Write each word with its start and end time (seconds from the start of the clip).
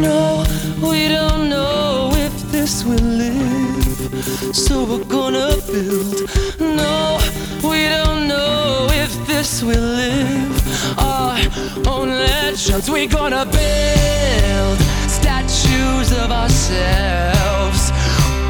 No, 0.00 0.44
we 0.80 1.08
don't 1.08 1.48
know 1.48 2.10
if 2.16 2.32
this 2.50 2.84
will 2.84 2.98
live. 2.98 4.54
So 4.54 4.84
we're 4.84 5.04
gonna 5.04 5.56
build. 5.66 6.28
No, 6.58 7.18
we 7.62 7.84
don't 7.84 8.26
know 8.26 8.88
if 8.90 9.12
this 9.26 9.62
will 9.62 9.88
live. 10.04 10.98
Our 10.98 11.38
own 11.86 12.08
legends. 12.08 12.90
We're 12.90 13.08
gonna 13.08 13.46
build 13.46 14.78
statues 15.08 16.10
of 16.12 16.30
ourselves. 16.32 17.90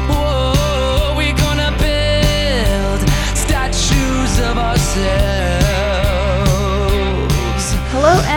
Whoa, 0.09 1.13
we're 1.15 1.37
gonna 1.37 1.71
build 1.77 3.09
statues 3.35 4.39
of 4.39 4.57
ourselves. 4.57 5.54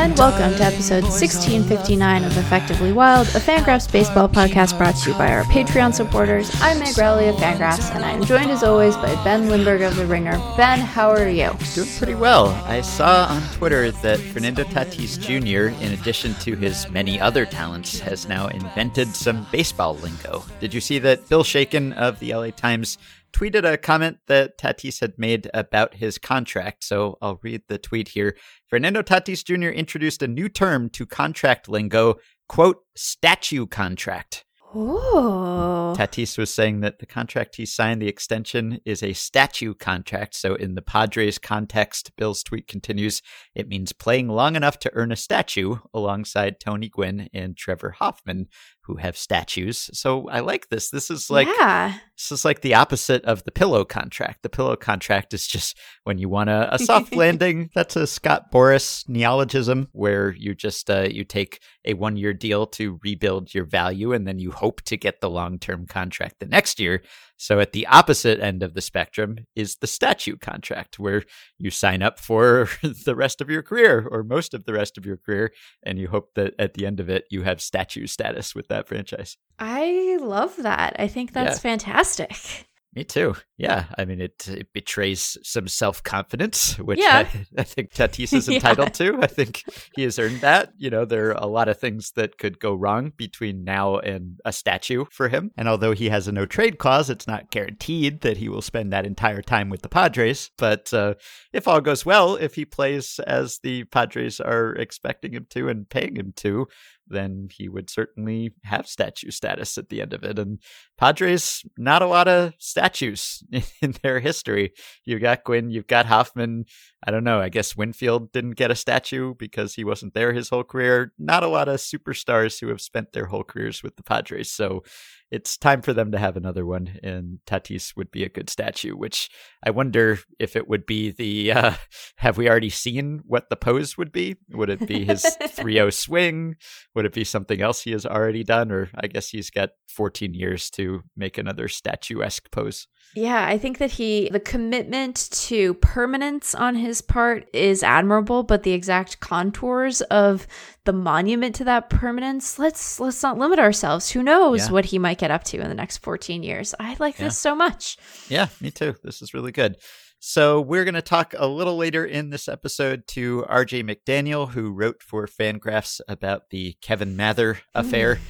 And 0.09 0.17
welcome 0.17 0.57
to 0.57 0.65
episode 0.65 1.03
1659 1.03 2.25
of 2.25 2.35
Effectively 2.39 2.95
Wild, 2.95 3.27
a 3.29 3.41
Fangraphs 3.41 3.93
baseball 3.93 4.27
podcast 4.27 4.79
brought 4.79 4.97
to 4.97 5.11
you 5.11 5.19
by 5.19 5.31
our 5.31 5.43
Patreon 5.45 5.93
supporters. 5.93 6.51
I'm 6.63 6.79
Meg 6.79 6.97
Rowley 6.97 7.29
of 7.29 7.37
Fangraphs, 7.37 7.95
and 7.95 8.03
I'm 8.03 8.25
joined 8.25 8.51
as 8.51 8.63
always 8.63 8.97
by 8.97 9.15
Ben 9.23 9.51
Lindbergh 9.51 9.83
of 9.83 9.97
The 9.97 10.07
Ringer. 10.07 10.39
Ben, 10.57 10.81
how 10.81 11.11
are 11.11 11.29
you? 11.29 11.51
Doing 11.75 11.91
pretty 11.99 12.15
well. 12.15 12.47
I 12.65 12.81
saw 12.81 13.27
on 13.27 13.43
Twitter 13.53 13.91
that 13.91 14.19
Fernando 14.19 14.65
Tatis 14.65 15.21
Jr., 15.21 15.77
in 15.85 15.93
addition 15.93 16.33
to 16.37 16.57
his 16.57 16.89
many 16.89 17.21
other 17.21 17.45
talents, 17.45 18.01
has 18.01 18.27
now 18.27 18.47
invented 18.49 19.09
some 19.09 19.47
baseball 19.53 19.97
lingo. 19.97 20.43
Did 20.59 20.73
you 20.73 20.81
see 20.81 20.99
that 21.01 21.29
Bill 21.29 21.45
Shaikin 21.45 21.93
of 21.93 22.19
the 22.19 22.33
LA 22.33 22.51
Times 22.51 22.97
tweeted 23.33 23.71
a 23.71 23.77
comment 23.77 24.19
that 24.27 24.59
Tatis 24.59 25.01
had 25.01 25.19
made 25.19 25.51
about 25.55 25.95
his 25.95 26.19
contract? 26.19 26.85
So 26.85 27.19
I'll 27.21 27.41
read 27.43 27.63
the 27.69 27.79
tweet 27.79 28.09
here. 28.09 28.37
Fernando 28.67 29.03
Tatis 29.03 29.45
Jr. 29.45 29.69
introduced 29.69 30.23
a 30.23 30.29
new 30.29 30.49
term 30.49 30.91
to 30.91 31.07
contract 31.07 31.69
lingo, 31.69 32.17
quote, 32.49 32.85
statue 32.97 33.67
contract. 33.67 34.45
Oh. 34.75 35.95
Tatis 35.97 36.37
was 36.37 36.53
saying 36.53 36.81
that 36.81 36.99
the 36.99 37.07
contract 37.07 37.57
he 37.57 37.65
signed, 37.65 38.03
the 38.03 38.09
extension, 38.09 38.81
is 38.85 39.03
a 39.03 39.15
statue 39.15 39.73
contract. 39.73 40.35
So, 40.35 40.55
in 40.55 40.75
the 40.75 40.83
Padres 40.83 41.39
context, 41.39 42.15
Bill's 42.17 42.43
tweet 42.43 42.67
continues 42.67 43.23
it 43.55 43.67
means 43.67 43.93
playing 43.93 44.29
long 44.29 44.57
enough 44.57 44.79
to 44.81 44.91
earn 44.93 45.11
a 45.11 45.17
statue 45.17 45.77
alongside 45.95 46.61
Tony 46.61 46.91
Gwynn 46.91 47.31
and 47.33 47.57
Trevor 47.57 47.93
Hoffman, 47.93 48.49
who 48.89 48.97
have 48.97 49.17
statues. 49.17 49.91
So, 49.93 50.29
I 50.29 50.41
like 50.41 50.69
this. 50.71 50.91
This 50.91 51.11
is 51.11 51.31
like. 51.31 51.47
yeah. 51.61 51.95
This 52.17 52.33
is 52.33 52.45
like 52.45 52.63
the 52.63 52.75
opposite 52.75 53.25
of 53.25 53.45
the 53.45 53.53
pillow 53.53 53.85
contract. 53.85 54.43
The 54.43 54.49
pillow 54.49 54.75
contract 54.75 55.33
is 55.33 55.47
just 55.47 55.79
when 56.03 56.19
you 56.19 56.29
want 56.29 56.51
a, 56.51 56.75
a 56.75 56.79
soft 56.81 57.15
landing. 57.15 57.71
That's 57.77 57.95
a 57.95 58.09
Scott 58.09 58.51
Boras 58.51 59.09
neologism 59.09 59.87
where 59.93 60.33
you 60.33 60.53
just 60.53 60.91
uh, 60.91 61.07
you 61.09 61.23
take 61.23 61.61
a 61.85 61.95
one 61.95 62.17
year 62.17 62.35
deal 62.35 62.67
to 62.67 62.99
rebuild 63.05 63.55
your 63.55 63.67
value, 63.67 64.13
and 64.13 64.27
then 64.27 64.41
you 64.41 64.51
hope 64.51 64.83
to 64.83 64.97
get 64.97 65.21
the 65.21 65.31
long 65.31 65.61
term 65.61 65.87
contract 65.87 66.41
the 66.41 66.47
next 66.47 66.81
year. 66.81 67.03
So 67.41 67.61
at 67.61 67.73
the 67.73 67.87
opposite 67.87 68.41
end 68.41 68.63
of 68.63 68.75
the 68.75 68.81
spectrum 68.81 69.47
is 69.55 69.77
the 69.77 69.87
statute 69.87 70.41
contract, 70.41 70.99
where 70.99 71.23
you 71.57 71.71
sign 71.71 72.03
up 72.03 72.19
for 72.19 72.69
the 72.83 73.15
rest 73.17 73.41
of 73.41 73.49
your 73.49 73.63
career 73.63 74.07
or 74.11 74.23
most 74.25 74.55
of 74.55 74.65
the 74.65 74.73
rest 74.73 74.99
of 74.99 75.07
your 75.07 75.17
career, 75.17 75.53
and 75.83 75.99
you 75.99 76.09
hope 76.09 76.35
that 76.35 76.55
at 76.59 76.75
the 76.75 76.85
end 76.85 76.99
of 77.01 77.09
it 77.09 77.25
you 77.31 77.43
have 77.43 77.61
statue 77.63 78.07
status 78.07 78.55
with 78.55 78.69
that 78.69 78.89
franchise. 78.89 79.37
I 79.59 80.19
love 80.21 80.57
that. 80.59 80.97
I 80.99 81.09
think 81.09 81.33
that's 81.33 81.57
Yeah. 81.59 81.71
fantastic. 81.71 82.68
Me 82.99 83.05
too. 83.05 83.37
Yeah, 83.57 83.85
I 83.97 84.05
mean, 84.05 84.21
it, 84.21 84.49
it 84.49 84.73
betrays 84.73 85.37
some 85.45 85.69
self 85.69 86.03
confidence, 86.03 86.77
which 86.81 86.99
Yeah. 86.99 87.29
I, 87.33 87.47
I 87.59 87.63
think 87.63 87.93
Tatis 87.93 88.33
is 88.37 88.49
Yeah. 88.49 88.57
entitled 88.57 88.93
to. 88.95 89.21
I 89.23 89.29
think 89.29 89.63
he 89.95 90.03
has 90.03 90.19
earned 90.19 90.41
that. 90.41 90.73
You 90.77 90.91
know, 90.91 91.05
there 91.05 91.29
are 91.29 91.33
a 91.41 91.47
lot 91.47 91.69
of 91.69 91.79
things 91.79 92.11
that 92.17 92.39
could 92.39 92.59
go 92.59 92.75
wrong 92.75 93.13
between 93.17 93.63
now 93.63 93.99
and 93.99 94.41
a 94.45 94.53
statue 94.53 95.05
for 95.13 95.29
him. 95.29 95.53
And 95.57 95.69
although 95.69 95.93
he 95.93 96.09
has 96.09 96.27
a 96.27 96.33
no 96.33 96.45
trade 96.45 96.79
clause, 96.79 97.09
it's 97.09 97.29
not 97.29 97.53
guaranteed 97.53 98.23
that 98.23 98.39
he 98.39 98.49
will 98.49 98.63
spend 98.63 98.93
that 98.93 99.07
entire 99.07 99.43
time 99.43 99.71
with 99.71 99.83
the 99.83 99.89
Padres. 99.89 100.51
But 100.59 100.93
uh, 100.93 101.15
if 101.53 101.69
all 101.69 101.81
goes 101.81 102.05
well, 102.05 102.35
if 102.35 102.57
he 102.57 102.65
plays 102.65 103.21
as 103.29 103.61
the 103.63 103.85
Padres 103.85 104.41
are 104.41 104.73
expecting 104.75 105.35
him 105.35 105.47
to 105.51 105.69
and 105.69 105.89
paying 105.89 106.17
him 106.17 106.33
to, 106.39 106.67
then 107.09 107.49
he 107.51 107.69
would 107.69 107.91
certainly 107.91 108.55
have 108.65 108.87
statue 108.87 109.31
status 109.31 109.79
at 109.79 109.89
the 109.89 110.01
end 110.01 110.13
of 110.13 110.25
it. 110.25 110.39
And 110.39 110.59
Padres, 110.97 111.65
not 111.77 112.03
a 112.03 112.07
lot 112.07 112.29
of 112.29 112.55
statues 112.59 113.43
in 113.83 113.95
their 114.03 114.21
history. 114.21 114.73
You've 115.05 115.23
got 115.23 115.45
Gwynn, 115.45 115.71
you've 115.71 115.87
got 115.87 116.07
Hoffman. 116.07 116.67
I 117.07 117.11
don't 117.11 117.25
know. 117.25 117.41
I 117.41 117.49
guess 117.49 117.77
Winfield 117.77 118.33
didn't 118.33 118.57
get 118.57 118.71
a 118.71 118.77
statue 118.77 119.35
because 119.35 119.75
he 119.75 119.85
wasn't 119.85 120.15
there 120.15 120.33
his 120.33 120.49
whole 120.49 120.65
career. 120.65 121.13
Not 121.19 121.43
a 121.43 121.49
lot 121.49 121.69
of 121.69 121.77
superstars 121.77 122.61
who 122.61 122.69
have 122.69 122.81
spent 122.81 123.13
their 123.13 123.27
whole 123.27 123.45
careers 123.45 123.83
with 123.83 123.97
the 123.97 124.03
Padres. 124.03 124.51
So 124.51 124.83
it's 125.31 125.57
time 125.57 125.83
for 125.83 125.93
them 125.93 126.13
to 126.13 126.19
have 126.19 126.37
another 126.37 126.65
one. 126.65 126.99
And 127.03 127.39
Tatis 127.47 127.97
would 127.97 128.11
be 128.11 128.25
a 128.25 128.29
good 128.29 128.49
statue, 128.49 128.95
which 128.95 129.29
I 129.63 129.71
wonder 129.71 130.19
if 130.39 130.57
it 130.57 130.69
would 130.69 130.87
be 130.87 131.11
the. 131.11 131.53
Uh, 131.53 131.73
have 132.17 132.39
we 132.39 132.49
already 132.49 132.71
seen 132.71 133.21
what 133.27 133.51
the 133.51 133.57
pose 133.57 133.97
would 133.99 134.13
be? 134.13 134.37
Would 134.51 134.71
it 134.71 134.87
be 134.87 135.05
his 135.05 135.23
3 135.49 135.75
0 135.75 135.91
swing? 135.91 136.57
Would 136.95 137.05
it 137.05 137.13
be 137.13 137.25
something 137.25 137.61
else 137.61 137.83
he 137.83 137.93
has 137.93 138.07
already 138.07 138.45
done? 138.45 138.73
Or 138.73 138.91
I 138.95 139.07
guess 139.07 139.29
he's 139.29 139.51
got 139.51 139.71
14 139.89 140.35
years 140.35 140.71
to 140.71 141.03
make 141.17 141.39
another 141.39 141.69
statuesque 141.69 142.51
pose. 142.51 142.87
Yeah, 143.15 143.47
I 143.47 143.57
think 143.57 143.79
that 143.79 143.93
he 143.93 144.29
the 144.31 144.41
commitment 144.41 145.31
to 145.33 145.75
permanence 145.75 146.55
on 146.55 146.75
his 146.75 147.01
part 147.01 147.49
is 147.55 147.83
admirable, 147.83 148.43
but 148.43 148.63
the 148.65 148.73
exact 148.73 149.21
contours 149.21 150.03
of 150.03 150.47
the 150.85 150.93
monument 150.93 151.55
to 151.57 151.65
that 151.65 151.89
permanence, 151.91 152.59
let's 152.59 153.01
let's 153.01 153.23
not 153.23 153.39
limit 153.39 153.59
ourselves. 153.59 154.11
Who 154.11 154.23
knows 154.23 154.67
Yeah. 154.67 154.73
what 154.73 154.85
he 154.87 154.99
might 154.99 155.18
get 155.19 155.31
up 155.31 155.45
to 155.45 155.61
in 155.61 155.69
the 155.69 155.75
next 155.75 155.99
14 155.99 156.43
years. 156.43 156.75
I 156.81 156.97
like 156.99 157.19
Yeah. 157.19 157.27
this 157.27 157.39
so 157.39 157.55
much. 157.55 157.97
Yeah, 158.29 158.49
me 158.61 158.71
too. 158.71 158.95
This 159.03 159.21
is 159.23 159.35
really 159.35 159.53
good. 159.53 159.77
So, 160.21 160.61
we're 160.61 160.85
going 160.85 160.95
to 160.95 161.03
talk 161.03 161.33
a 161.39 161.47
little 161.47 161.77
later 161.77 162.05
in 162.05 162.31
this 162.31 162.49
episode 162.49 163.07
to 163.09 163.45
RJ 163.49 163.85
McDaniel, 163.89 164.51
who 164.51 164.73
wrote 164.73 165.01
for 165.01 165.29
Fangraphs 165.29 166.01
about 166.09 166.51
the 166.51 166.75
Kevin 166.81 167.17
Mather 167.17 167.61
affair. 167.73 168.17
Mm. 168.17 168.21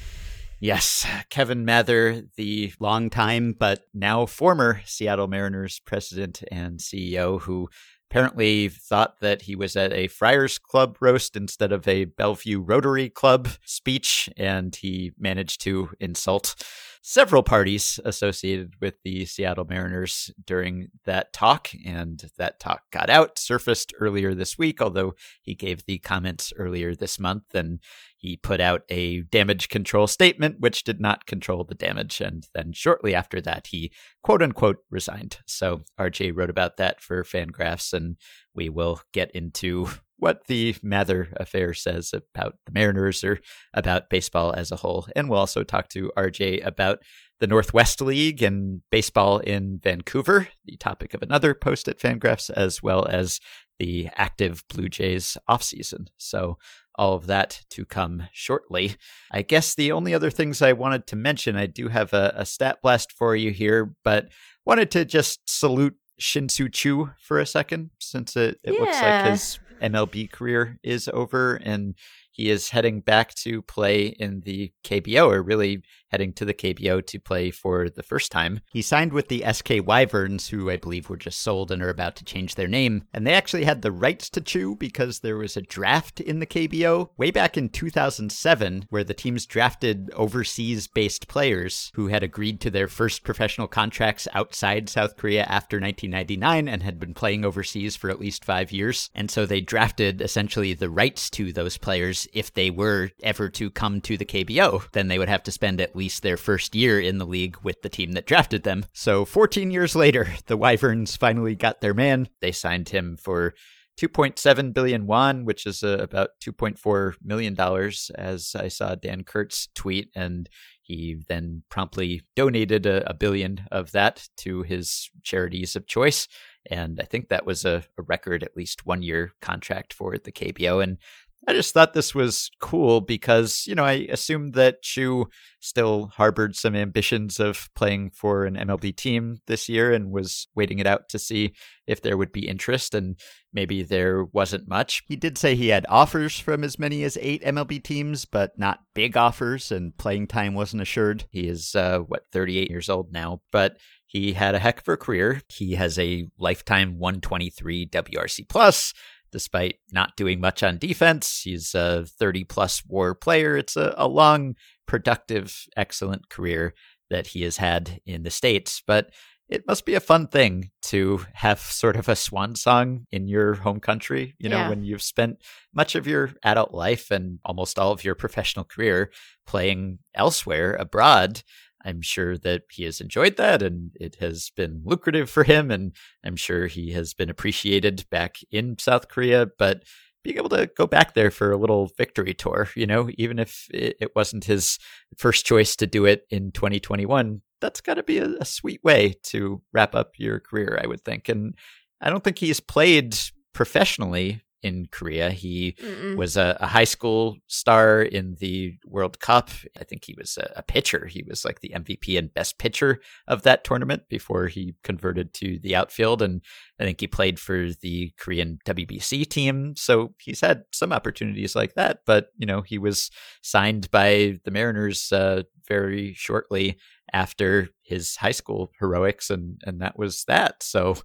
Yes, 0.61 1.07
Kevin 1.29 1.63
Mather, 1.65 2.21
the 2.35 2.73
longtime 2.81 3.55
but 3.57 3.79
now 3.93 4.25
former 4.25 4.81
Seattle 4.85 5.27
Mariners 5.29 5.79
president 5.79 6.43
and 6.51 6.79
CEO, 6.79 7.41
who 7.41 7.69
apparently 8.09 8.69
thought 8.69 9.19
that 9.19 9.43
he 9.43 9.55
was 9.55 9.75
at 9.75 9.93
a 9.93 10.07
Friars 10.07 10.57
Club 10.57 10.97
roast 10.99 11.35
instead 11.35 11.71
of 11.71 11.87
a 11.87 12.05
Bellevue 12.05 12.59
Rotary 12.59 13.09
Club 13.09 13.47
speech, 13.63 14.27
and 14.35 14.75
he 14.75 15.11
managed 15.19 15.61
to 15.61 15.91
insult 15.99 16.55
several 17.01 17.43
parties 17.43 17.99
associated 18.03 18.73
with 18.81 18.95
the 19.03 19.25
Seattle 19.25 19.65
Mariners 19.65 20.31
during 20.45 20.87
that 21.05 21.31
talk, 21.33 21.69
and 21.85 22.25
that 22.37 22.59
talk 22.59 22.81
got 22.91 23.09
out, 23.09 23.37
surfaced 23.37 23.93
earlier 23.99 24.33
this 24.33 24.57
week, 24.57 24.81
although 24.81 25.13
he 25.41 25.53
gave 25.53 25.85
the 25.85 25.99
comments 25.99 26.51
earlier 26.57 26.95
this 26.95 27.19
month, 27.19 27.53
and 27.53 27.79
he 28.19 28.35
put 28.35 28.59
out 28.59 28.83
a 28.89 29.21
damage 29.21 29.69
control 29.69 30.05
statement, 30.05 30.59
which 30.59 30.83
did 30.83 30.99
not 30.99 31.25
control 31.25 31.63
the 31.63 31.73
damage. 31.73 32.19
And 32.19 32.45
then 32.53 32.73
shortly 32.73 33.15
after 33.15 33.39
that, 33.41 33.67
he 33.67 33.93
quote 34.23 34.41
unquote 34.41 34.79
resigned. 34.91 35.39
So 35.47 35.83
RJ 35.97 36.35
wrote 36.35 36.49
about 36.49 36.75
that 36.77 37.01
for 37.01 37.23
Fangraphs, 37.23 37.93
and 37.93 38.17
we 38.53 38.67
will 38.67 39.01
get 39.13 39.31
into 39.31 39.87
what 40.17 40.47
the 40.47 40.75
Mather 40.83 41.29
affair 41.37 41.73
says 41.73 42.13
about 42.13 42.57
the 42.65 42.73
Mariners 42.73 43.23
or 43.23 43.39
about 43.73 44.09
baseball 44.09 44.51
as 44.51 44.69
a 44.69 44.75
whole. 44.75 45.07
And 45.15 45.29
we'll 45.29 45.39
also 45.39 45.63
talk 45.63 45.87
to 45.89 46.11
RJ 46.17 46.65
about 46.65 46.99
the 47.39 47.47
Northwest 47.47 48.01
League 48.01 48.43
and 48.43 48.81
baseball 48.91 49.39
in 49.39 49.79
Vancouver, 49.81 50.49
the 50.65 50.75
topic 50.75 51.13
of 51.13 51.21
another 51.21 51.53
post 51.53 51.87
at 51.87 51.99
Fangraphs, 51.99 52.49
as 52.49 52.83
well 52.83 53.05
as 53.05 53.39
the 53.79 54.09
active 54.15 54.65
Blue 54.67 54.89
Jays 54.89 55.37
offseason. 55.49 56.07
So 56.17 56.57
all 56.99 57.13
of 57.13 57.27
that 57.27 57.61
to 57.69 57.85
come 57.85 58.27
shortly. 58.33 58.97
I 59.31 59.41
guess 59.41 59.73
the 59.73 59.93
only 59.93 60.13
other 60.13 60.29
things 60.29 60.61
I 60.61 60.73
wanted 60.73 61.07
to 61.07 61.15
mention, 61.15 61.55
I 61.55 61.65
do 61.65 61.87
have 61.87 62.11
a, 62.11 62.33
a 62.35 62.45
stat 62.45 62.79
blast 62.83 63.13
for 63.13 63.37
you 63.37 63.51
here, 63.51 63.95
but 64.03 64.27
wanted 64.65 64.91
to 64.91 65.05
just 65.05 65.39
salute 65.49 65.95
Shin-Soo 66.17 66.67
Choo 66.67 67.11
for 67.17 67.39
a 67.39 67.45
second, 67.45 67.91
since 67.99 68.35
it, 68.35 68.59
it 68.65 68.73
looks 68.73 69.01
like 69.01 69.31
his 69.31 69.59
MLB 69.81 70.29
career 70.29 70.77
is 70.83 71.09
over 71.13 71.55
and 71.55 71.95
he 72.31 72.49
is 72.49 72.69
heading 72.69 73.01
back 73.01 73.33
to 73.35 73.61
play 73.61 74.07
in 74.07 74.41
the 74.41 74.71
KBO, 74.83 75.27
or 75.27 75.41
really 75.43 75.83
heading 76.09 76.33
to 76.33 76.45
the 76.45 76.53
KBO 76.53 77.05
to 77.05 77.19
play 77.19 77.51
for 77.51 77.89
the 77.89 78.03
first 78.03 78.31
time. 78.31 78.61
He 78.71 78.81
signed 78.81 79.13
with 79.13 79.27
the 79.27 79.43
SK 79.51 79.85
Wyverns, 79.85 80.49
who 80.49 80.69
I 80.69 80.77
believe 80.77 81.09
were 81.09 81.17
just 81.17 81.41
sold 81.41 81.71
and 81.71 81.81
are 81.81 81.89
about 81.89 82.15
to 82.17 82.25
change 82.25 82.55
their 82.55 82.67
name. 82.67 83.03
And 83.13 83.25
they 83.25 83.33
actually 83.33 83.65
had 83.65 83.81
the 83.81 83.91
rights 83.91 84.29
to 84.31 84.41
Choo 84.41 84.75
because 84.75 85.19
there 85.19 85.37
was 85.37 85.55
a 85.55 85.61
draft 85.61 86.19
in 86.19 86.39
the 86.39 86.45
KBO 86.45 87.09
way 87.17 87.31
back 87.31 87.57
in 87.57 87.69
2007 87.69 88.85
where 88.89 89.03
the 89.03 89.13
teams 89.13 89.45
drafted 89.45 90.09
overseas 90.13 90.87
based 90.87 91.27
players 91.27 91.91
who 91.93 92.07
had 92.07 92.23
agreed 92.23 92.59
to 92.61 92.71
their 92.71 92.87
first 92.87 93.23
professional 93.23 93.67
contracts 93.67 94.27
outside 94.33 94.89
South 94.89 95.15
Korea 95.15 95.43
after 95.43 95.77
1999 95.77 96.67
and 96.67 96.83
had 96.83 96.99
been 96.99 97.13
playing 97.13 97.45
overseas 97.45 97.95
for 97.95 98.09
at 98.09 98.19
least 98.19 98.43
five 98.43 98.71
years. 98.71 99.09
And 99.13 99.29
so 99.29 99.45
they 99.45 99.61
drafted 99.61 100.21
essentially 100.21 100.73
the 100.73 100.89
rights 100.89 101.29
to 101.31 101.53
those 101.53 101.77
players 101.77 102.27
if 102.33 102.53
they 102.53 102.69
were 102.69 103.11
ever 103.21 103.49
to 103.49 103.69
come 103.69 104.01
to 104.01 104.17
the 104.17 104.25
KBO, 104.25 104.89
then 104.91 105.07
they 105.07 105.19
would 105.19 105.29
have 105.29 105.43
to 105.43 105.51
spend 105.51 105.81
at 105.81 105.95
least 105.95 106.23
their 106.23 106.37
first 106.37 106.75
year 106.75 106.99
in 106.99 107.17
the 107.17 107.25
league 107.25 107.57
with 107.63 107.81
the 107.81 107.89
team 107.89 108.13
that 108.13 108.25
drafted 108.25 108.63
them. 108.63 108.85
So 108.93 109.25
14 109.25 109.71
years 109.71 109.95
later, 109.95 110.27
the 110.47 110.57
Wyverns 110.57 111.15
finally 111.15 111.55
got 111.55 111.81
their 111.81 111.93
man. 111.93 112.29
They 112.41 112.51
signed 112.51 112.89
him 112.89 113.17
for 113.17 113.53
2.7 113.99 114.73
billion 114.73 115.07
won, 115.07 115.43
which 115.43 115.65
is 115.65 115.83
uh, 115.83 115.97
about 115.99 116.29
2.4 116.41 117.15
million 117.21 117.53
dollars, 117.53 118.09
as 118.15 118.55
I 118.55 118.69
saw 118.69 118.95
Dan 118.95 119.23
Kurtz 119.23 119.67
tweet, 119.75 120.09
and 120.15 120.49
he 120.81 121.17
then 121.27 121.63
promptly 121.69 122.21
donated 122.35 122.85
a, 122.85 123.07
a, 123.07 123.13
billion 123.13 123.61
of 123.71 123.91
that 123.91 124.27
to 124.37 124.63
his 124.63 125.11
charities 125.21 125.75
of 125.75 125.85
choice. 125.85 126.27
And 126.65 126.99
I 126.99 127.03
think 127.03 127.29
that 127.29 127.45
was 127.45 127.63
a, 127.63 127.83
a 127.97 128.01
record, 128.01 128.41
at 128.41 128.57
least 128.57 128.87
one 128.87 129.03
year 129.03 129.33
contract 129.39 129.93
for 129.93 130.17
the 130.17 130.31
KBO. 130.31 130.81
And 130.81 130.97
I 131.47 131.53
just 131.53 131.73
thought 131.73 131.93
this 131.93 132.13
was 132.13 132.51
cool 132.59 133.01
because, 133.01 133.65
you 133.65 133.73
know, 133.73 133.85
I 133.85 134.07
assumed 134.09 134.53
that 134.55 134.81
Choo 134.81 135.27
still 135.61 136.07
harbored 136.15 136.55
some 136.55 136.75
ambitions 136.75 137.39
of 137.39 137.69
playing 137.75 138.11
for 138.11 138.45
an 138.45 138.55
MLB 138.55 138.95
team 138.95 139.37
this 139.47 139.69
year 139.69 139.93
and 139.93 140.11
was 140.11 140.47
waiting 140.53 140.79
it 140.79 140.85
out 140.85 141.07
to 141.09 141.19
see 141.19 141.53
if 141.87 142.01
there 142.01 142.17
would 142.17 142.31
be 142.31 142.47
interest. 142.47 142.93
And 142.93 143.19
maybe 143.53 143.83
there 143.83 144.25
wasn't 144.25 144.67
much. 144.67 145.01
He 145.07 145.15
did 145.15 145.37
say 145.37 145.55
he 145.55 145.69
had 145.69 145.85
offers 145.89 146.37
from 146.37 146.63
as 146.63 146.77
many 146.77 147.03
as 147.03 147.17
eight 147.21 147.43
MLB 147.43 147.83
teams, 147.83 148.25
but 148.25 148.51
not 148.57 148.81
big 148.93 149.15
offers, 149.15 149.71
and 149.71 149.97
playing 149.97 150.27
time 150.27 150.53
wasn't 150.53 150.81
assured. 150.81 151.25
He 151.31 151.47
is, 151.47 151.73
uh, 151.73 151.99
what, 151.99 152.23
38 152.33 152.69
years 152.69 152.89
old 152.89 153.13
now. 153.13 153.41
But 153.51 153.77
he 154.07 154.33
had 154.33 154.55
a 154.55 154.59
heck 154.59 154.81
of 154.81 154.87
a 154.87 154.97
career. 154.97 155.41
He 155.47 155.75
has 155.75 155.97
a 155.97 156.27
lifetime 156.37 156.99
123 156.99 157.87
WRC 157.87 158.49
plus 158.49 158.93
despite 159.31 159.77
not 159.91 160.15
doing 160.15 160.39
much 160.39 160.63
on 160.63 160.77
defense. 160.77 161.41
He's 161.43 161.73
a 161.75 162.05
30 162.05 162.43
plus 162.45 162.83
war 162.85 163.15
player. 163.15 163.57
It's 163.57 163.75
a, 163.75 163.93
a 163.97 164.07
long, 164.07 164.55
productive, 164.85 165.65
excellent 165.77 166.29
career 166.29 166.73
that 167.09 167.27
he 167.27 167.43
has 167.43 167.57
had 167.57 167.99
in 168.05 168.23
the 168.23 168.29
States. 168.29 168.81
But 168.85 169.11
it 169.49 169.65
must 169.67 169.85
be 169.85 169.95
a 169.95 169.99
fun 169.99 170.27
thing 170.27 170.69
to 170.83 171.25
have 171.33 171.59
sort 171.59 171.95
of 171.95 172.07
a 172.07 172.15
swan 172.15 172.55
song 172.55 173.07
in 173.11 173.27
your 173.27 173.55
home 173.55 173.79
country, 173.79 174.35
you 174.37 174.47
know, 174.47 174.57
yeah. 174.57 174.69
when 174.69 174.83
you've 174.83 175.01
spent 175.01 175.41
much 175.73 175.95
of 175.95 176.05
your 176.05 176.31
adult 176.43 176.71
life 176.71 177.09
and 177.09 177.39
almost 177.43 177.79
all 177.79 177.91
of 177.91 178.03
your 178.03 178.13
professional 178.13 178.63
career 178.63 179.11
playing 179.47 179.97
elsewhere 180.13 180.75
abroad. 180.75 181.41
I'm 181.85 182.01
sure 182.01 182.37
that 182.39 182.63
he 182.71 182.83
has 182.83 182.99
enjoyed 183.01 183.37
that 183.37 183.61
and 183.61 183.91
it 183.99 184.15
has 184.19 184.51
been 184.55 184.81
lucrative 184.83 185.29
for 185.29 185.43
him. 185.43 185.71
And 185.71 185.95
I'm 186.25 186.35
sure 186.35 186.67
he 186.67 186.91
has 186.91 187.13
been 187.13 187.29
appreciated 187.29 188.05
back 188.09 188.37
in 188.51 188.77
South 188.79 189.07
Korea. 189.07 189.47
But 189.57 189.83
being 190.23 190.37
able 190.37 190.49
to 190.49 190.69
go 190.77 190.85
back 190.85 191.13
there 191.13 191.31
for 191.31 191.51
a 191.51 191.57
little 191.57 191.91
victory 191.97 192.33
tour, 192.33 192.69
you 192.75 192.85
know, 192.85 193.09
even 193.17 193.39
if 193.39 193.67
it 193.73 194.11
wasn't 194.15 194.45
his 194.45 194.77
first 195.17 195.45
choice 195.45 195.75
to 195.77 195.87
do 195.87 196.05
it 196.05 196.25
in 196.29 196.51
2021, 196.51 197.41
that's 197.61 197.81
got 197.81 197.95
to 197.95 198.03
be 198.03 198.19
a, 198.19 198.27
a 198.39 198.45
sweet 198.45 198.83
way 198.83 199.15
to 199.23 199.61
wrap 199.73 199.95
up 199.95 200.13
your 200.17 200.39
career, 200.39 200.79
I 200.81 200.87
would 200.87 201.03
think. 201.03 201.29
And 201.29 201.55
I 202.01 202.09
don't 202.09 202.23
think 202.23 202.39
he's 202.39 202.59
played 202.59 203.17
professionally 203.53 204.41
in 204.61 204.87
Korea. 204.91 205.31
He 205.31 205.75
Mm-mm. 205.81 206.17
was 206.17 206.37
a, 206.37 206.57
a, 206.59 206.67
high 206.67 206.83
school 206.83 207.37
star 207.47 208.01
in 208.01 208.35
the 208.39 208.77
World 208.85 209.19
Cup. 209.19 209.49
I 209.79 209.83
think 209.83 210.05
he 210.05 210.15
was 210.17 210.37
a, 210.37 210.51
a, 210.57 210.63
pitcher. 210.63 211.05
He 211.05 211.23
was 211.23 211.45
like 211.45 211.61
the 211.61 211.73
MVP 211.75 212.17
and 212.17 212.33
best 212.33 212.57
pitcher 212.57 212.99
of 213.27 213.43
that 213.43 213.63
tournament 213.63 214.03
before 214.09 214.47
he 214.47 214.75
converted 214.83 215.33
to 215.35 215.59
the 215.59 215.75
outfield. 215.75 216.21
And 216.21 216.41
I 216.79 216.83
think 216.83 216.99
he 216.99 217.07
played 217.07 217.39
for 217.39 217.69
the 217.81 218.11
Korean 218.17 218.59
WBC 218.65 219.27
team. 219.29 219.75
So 219.75 220.13
he's 220.19 220.41
had 220.41 220.63
some 220.71 220.91
opportunities 220.91 221.55
like 221.55 221.75
that. 221.75 221.99
But, 222.05 222.31
you 222.37 222.45
know, 222.45 222.61
he 222.61 222.77
was 222.77 223.09
signed 223.41 223.89
by 223.91 224.39
the 224.43 224.51
Mariners 224.51 225.11
uh, 225.11 225.43
very 225.67 226.13
shortly 226.13 226.77
after 227.13 227.69
his 227.83 228.15
high 228.17 228.31
school 228.31 228.71
heroics 228.79 229.29
and 229.29 229.59
and 229.65 229.81
that 229.81 229.97
was 229.97 230.23
that 230.27 230.61
so 230.61 230.95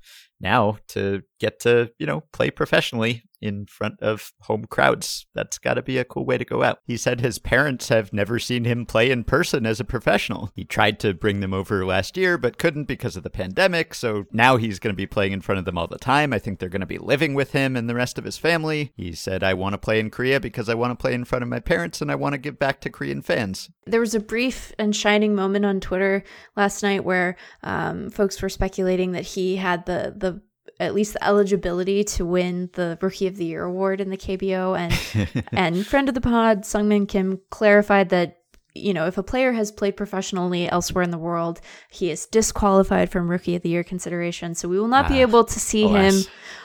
now 0.41 0.77
to 0.89 1.23
get 1.41 1.61
to 1.61 1.91
you 1.99 2.07
know 2.07 2.23
play 2.33 2.51
professionally 2.51 3.23
in 3.45 3.67
front 3.67 4.01
of 4.01 4.33
home 4.41 4.65
crowds. 4.65 5.27
That's 5.35 5.59
got 5.59 5.75
to 5.75 5.83
be 5.83 5.99
a 5.99 6.05
cool 6.05 6.25
way 6.25 6.39
to 6.39 6.45
go 6.45 6.63
out. 6.63 6.81
He 6.87 6.97
said 6.97 7.21
his 7.21 7.39
parents 7.39 7.91
have 7.91 8.13
never 8.13 8.39
seen 8.39 8.65
him 8.65 8.87
play 8.87 9.11
in 9.11 9.25
person 9.25 9.67
as 9.67 9.81
a 9.81 9.85
professional. 9.85 10.51
He 10.55 10.65
tried 10.65 10.99
to 11.01 11.13
bring 11.13 11.41
them 11.41 11.53
over 11.53 11.85
last 11.85 12.17
year 12.17 12.39
but 12.39 12.59
couldn't 12.59 12.85
because 12.85 13.17
of 13.17 13.23
the 13.23 13.31
pandemic 13.31 13.95
so 13.95 14.25
now 14.33 14.57
he's 14.57 14.79
going 14.79 14.93
to 14.93 14.97
be 14.97 15.07
playing 15.07 15.33
in 15.33 15.43
front 15.43 15.59
of 15.59 15.67
them 15.67 15.77
all 15.77 15.87
the 15.87 15.99
time. 15.99 16.33
I 16.33 16.39
think 16.39 16.59
they're 16.59 16.69
going 16.69 16.81
to 16.81 16.87
be 16.87 16.99
living 16.99 17.35
with 17.35 17.53
him 17.53 17.77
and 17.77 17.89
the 17.89 17.95
rest 17.95 18.19
of 18.19 18.25
his 18.25 18.39
family. 18.39 18.93
He 18.97 19.13
said 19.13 19.43
i 19.43 19.53
want 19.53 19.75
to 19.75 19.79
play 19.79 20.01
in 20.01 20.11
korea 20.11 20.41
because 20.41 20.69
i 20.69 20.75
want 20.75 20.91
to 20.91 21.01
play 21.01 21.13
in 21.13 21.25
front 21.25 21.43
of 21.43 21.49
my 21.49 21.61
parents 21.61 22.01
and 22.01 22.11
i 22.11 22.15
want 22.15 22.33
to 22.33 22.39
give 22.39 22.59
back 22.59 22.81
to 22.81 22.91
korean 22.91 23.21
fans. 23.21 23.69
There 23.87 24.01
was 24.01 24.15
a 24.15 24.21
brief 24.21 24.73
and 24.79 24.97
shining 24.97 25.35
moment 25.35 25.67
on 25.67 25.81
twitter 25.81 26.25
last 26.57 26.83
night 26.83 27.05
where 27.05 27.37
um, 27.63 28.11
folks 28.11 28.41
were 28.41 28.49
speculating 28.49 29.13
that 29.13 29.25
he 29.25 29.57
had 29.57 29.85
the 29.87 30.15
the 30.17 30.41
at 30.81 30.95
least 30.95 31.15
the 31.15 31.25
eligibility 31.25 32.05
to 32.05 32.25
win 32.25 32.71
the 32.75 32.99
Rookie 33.01 33.27
of 33.27 33.37
the 33.37 33.45
Year 33.45 33.65
award 33.65 34.01
in 34.01 34.11
the 34.11 34.17
KBO. 34.17 34.79
And 34.79 35.45
and 35.53 35.87
friend 35.87 36.09
of 36.09 36.15
the 36.15 36.21
pod, 36.21 36.63
Sungmin 36.63 37.09
Kim, 37.09 37.41
clarified 37.51 38.11
that 38.11 38.39
you 38.75 38.93
know 38.93 39.07
if 39.07 39.19
a 39.19 39.23
player 39.23 39.53
has 39.53 39.71
played 39.71 39.97
professionally 39.97 40.69
elsewhere 40.69 41.05
in 41.05 41.11
the 41.11 41.19
world, 41.19 41.61
he 41.91 42.11
is 42.11 42.27
disqualified 42.27 43.11
from 43.11 43.31
Rookie 43.31 43.57
of 43.57 43.63
the 43.63 43.69
Year 43.69 43.85
consideration. 43.85 44.55
So 44.55 44.69
we 44.69 44.79
will 44.79 44.89
not 44.89 45.07
ah, 45.07 45.09
be 45.09 45.21
able 45.21 45.45
to 45.45 45.61
see 45.61 45.87
him 45.87 46.15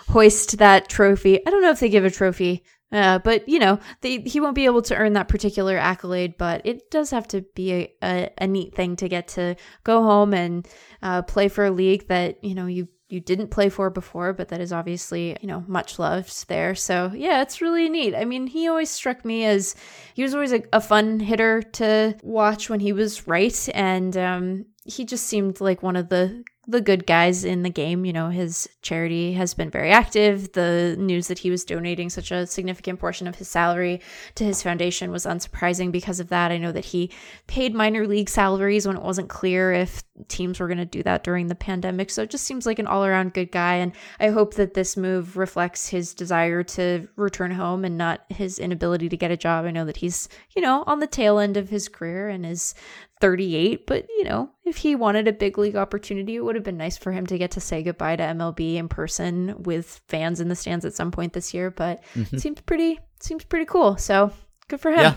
hoist 0.07 0.57
that 0.57 0.89
trophy. 0.89 1.45
I 1.45 1.49
don't 1.49 1.61
know 1.61 1.71
if 1.71 1.79
they 1.79 1.89
give 1.89 2.05
a 2.05 2.11
trophy 2.11 2.63
uh, 2.91 3.19
but 3.19 3.47
you 3.47 3.59
know, 3.59 3.79
they, 4.01 4.19
he 4.19 4.39
won't 4.39 4.55
be 4.55 4.65
able 4.65 4.81
to 4.81 4.95
earn 4.95 5.13
that 5.13 5.27
particular 5.27 5.77
accolade. 5.77 6.37
But 6.37 6.61
it 6.65 6.89
does 6.89 7.11
have 7.11 7.27
to 7.29 7.41
be 7.55 7.73
a, 7.73 7.93
a, 8.03 8.29
a 8.39 8.47
neat 8.47 8.75
thing 8.75 8.95
to 8.97 9.07
get 9.07 9.29
to 9.29 9.55
go 9.83 10.03
home 10.03 10.33
and 10.33 10.67
uh, 11.01 11.21
play 11.23 11.47
for 11.47 11.65
a 11.65 11.71
league 11.71 12.07
that 12.07 12.43
you 12.43 12.55
know 12.55 12.65
you 12.65 12.87
you 13.09 13.19
didn't 13.19 13.49
play 13.49 13.69
for 13.69 13.89
before, 13.89 14.33
but 14.33 14.49
that 14.49 14.61
is 14.61 14.71
obviously 14.71 15.35
you 15.41 15.47
know 15.47 15.63
much 15.67 15.99
loved 15.99 16.47
there. 16.47 16.75
So 16.75 17.11
yeah, 17.13 17.41
it's 17.41 17.61
really 17.61 17.89
neat. 17.89 18.15
I 18.15 18.25
mean, 18.25 18.47
he 18.47 18.67
always 18.67 18.89
struck 18.89 19.25
me 19.25 19.45
as 19.45 19.75
he 20.13 20.23
was 20.23 20.33
always 20.33 20.53
a, 20.53 20.63
a 20.71 20.79
fun 20.79 21.19
hitter 21.19 21.61
to 21.61 22.15
watch 22.23 22.69
when 22.69 22.79
he 22.79 22.93
was 22.93 23.27
right, 23.27 23.69
and 23.73 24.15
um, 24.15 24.65
he 24.85 25.05
just 25.05 25.25
seemed 25.25 25.59
like 25.59 25.83
one 25.83 25.95
of 25.95 26.09
the 26.09 26.43
the 26.67 26.81
good 26.81 27.07
guys 27.07 27.43
in 27.43 27.63
the 27.63 27.69
game. 27.69 28.05
You 28.05 28.13
know, 28.13 28.29
his 28.29 28.69
charity 28.81 29.33
has 29.33 29.53
been 29.53 29.69
very 29.69 29.91
active. 29.91 30.51
The 30.51 30.95
news 30.99 31.27
that 31.27 31.39
he 31.39 31.49
was 31.49 31.63
donating 31.63 32.09
such 32.09 32.31
a 32.31 32.45
significant 32.45 32.99
portion 32.99 33.27
of 33.27 33.35
his 33.35 33.49
salary 33.49 34.01
to 34.35 34.43
his 34.43 34.61
foundation 34.61 35.11
was 35.11 35.25
unsurprising 35.25 35.91
because 35.91 36.19
of 36.19 36.29
that. 36.29 36.51
I 36.51 36.57
know 36.57 36.71
that 36.71 36.85
he 36.85 37.11
paid 37.47 37.73
minor 37.73 38.05
league 38.05 38.29
salaries 38.29 38.85
when 38.85 38.97
it 38.97 39.03
wasn't 39.03 39.29
clear 39.29 39.71
if 39.71 40.03
teams 40.27 40.59
were 40.59 40.67
going 40.67 40.77
to 40.77 40.85
do 40.85 41.01
that 41.03 41.23
during 41.23 41.47
the 41.47 41.55
pandemic. 41.55 42.09
So 42.09 42.23
it 42.23 42.29
just 42.29 42.45
seems 42.45 42.65
like 42.65 42.77
an 42.77 42.87
all 42.87 43.05
around 43.05 43.33
good 43.33 43.51
guy. 43.51 43.75
And 43.75 43.93
I 44.19 44.27
hope 44.27 44.55
that 44.55 44.73
this 44.73 44.97
move 44.97 45.37
reflects 45.37 45.89
his 45.89 46.13
desire 46.13 46.61
to 46.63 47.07
return 47.15 47.51
home 47.51 47.85
and 47.85 47.97
not 47.97 48.25
his 48.29 48.59
inability 48.59 49.09
to 49.09 49.17
get 49.17 49.31
a 49.31 49.37
job. 49.37 49.65
I 49.65 49.71
know 49.71 49.85
that 49.85 49.97
he's, 49.97 50.29
you 50.55 50.61
know, 50.61 50.83
on 50.85 50.99
the 50.99 51.07
tail 51.07 51.39
end 51.39 51.57
of 51.57 51.69
his 51.69 51.87
career 51.87 52.29
and 52.29 52.45
is 52.45 52.75
38, 53.21 53.85
but 53.85 54.05
you 54.17 54.23
know, 54.23 54.49
if 54.65 54.77
he 54.77 54.95
wanted 54.95 55.27
a 55.27 55.33
big 55.33 55.57
league 55.57 55.75
opportunity, 55.75 56.35
it 56.35 56.41
would 56.41 56.55
have 56.55 56.63
been 56.63 56.77
nice 56.77 56.97
for 56.97 57.11
him 57.11 57.25
to 57.27 57.37
get 57.37 57.51
to 57.51 57.59
say 57.59 57.83
goodbye 57.83 58.15
to 58.15 58.23
MLB 58.23 58.75
in 58.75 58.87
person 58.87 59.55
with 59.63 60.01
fans 60.07 60.39
in 60.39 60.47
the 60.47 60.55
stands 60.55 60.85
at 60.85 60.93
some 60.93 61.11
point 61.11 61.33
this 61.33 61.53
year, 61.53 61.69
but 61.71 62.03
mm-hmm. 62.13 62.37
seems 62.37 62.61
pretty 62.61 62.99
seems 63.19 63.43
pretty 63.43 63.65
cool. 63.65 63.97
So, 63.97 64.31
good 64.67 64.79
for 64.79 64.91
him. 64.91 64.99
Yeah. 64.99 65.15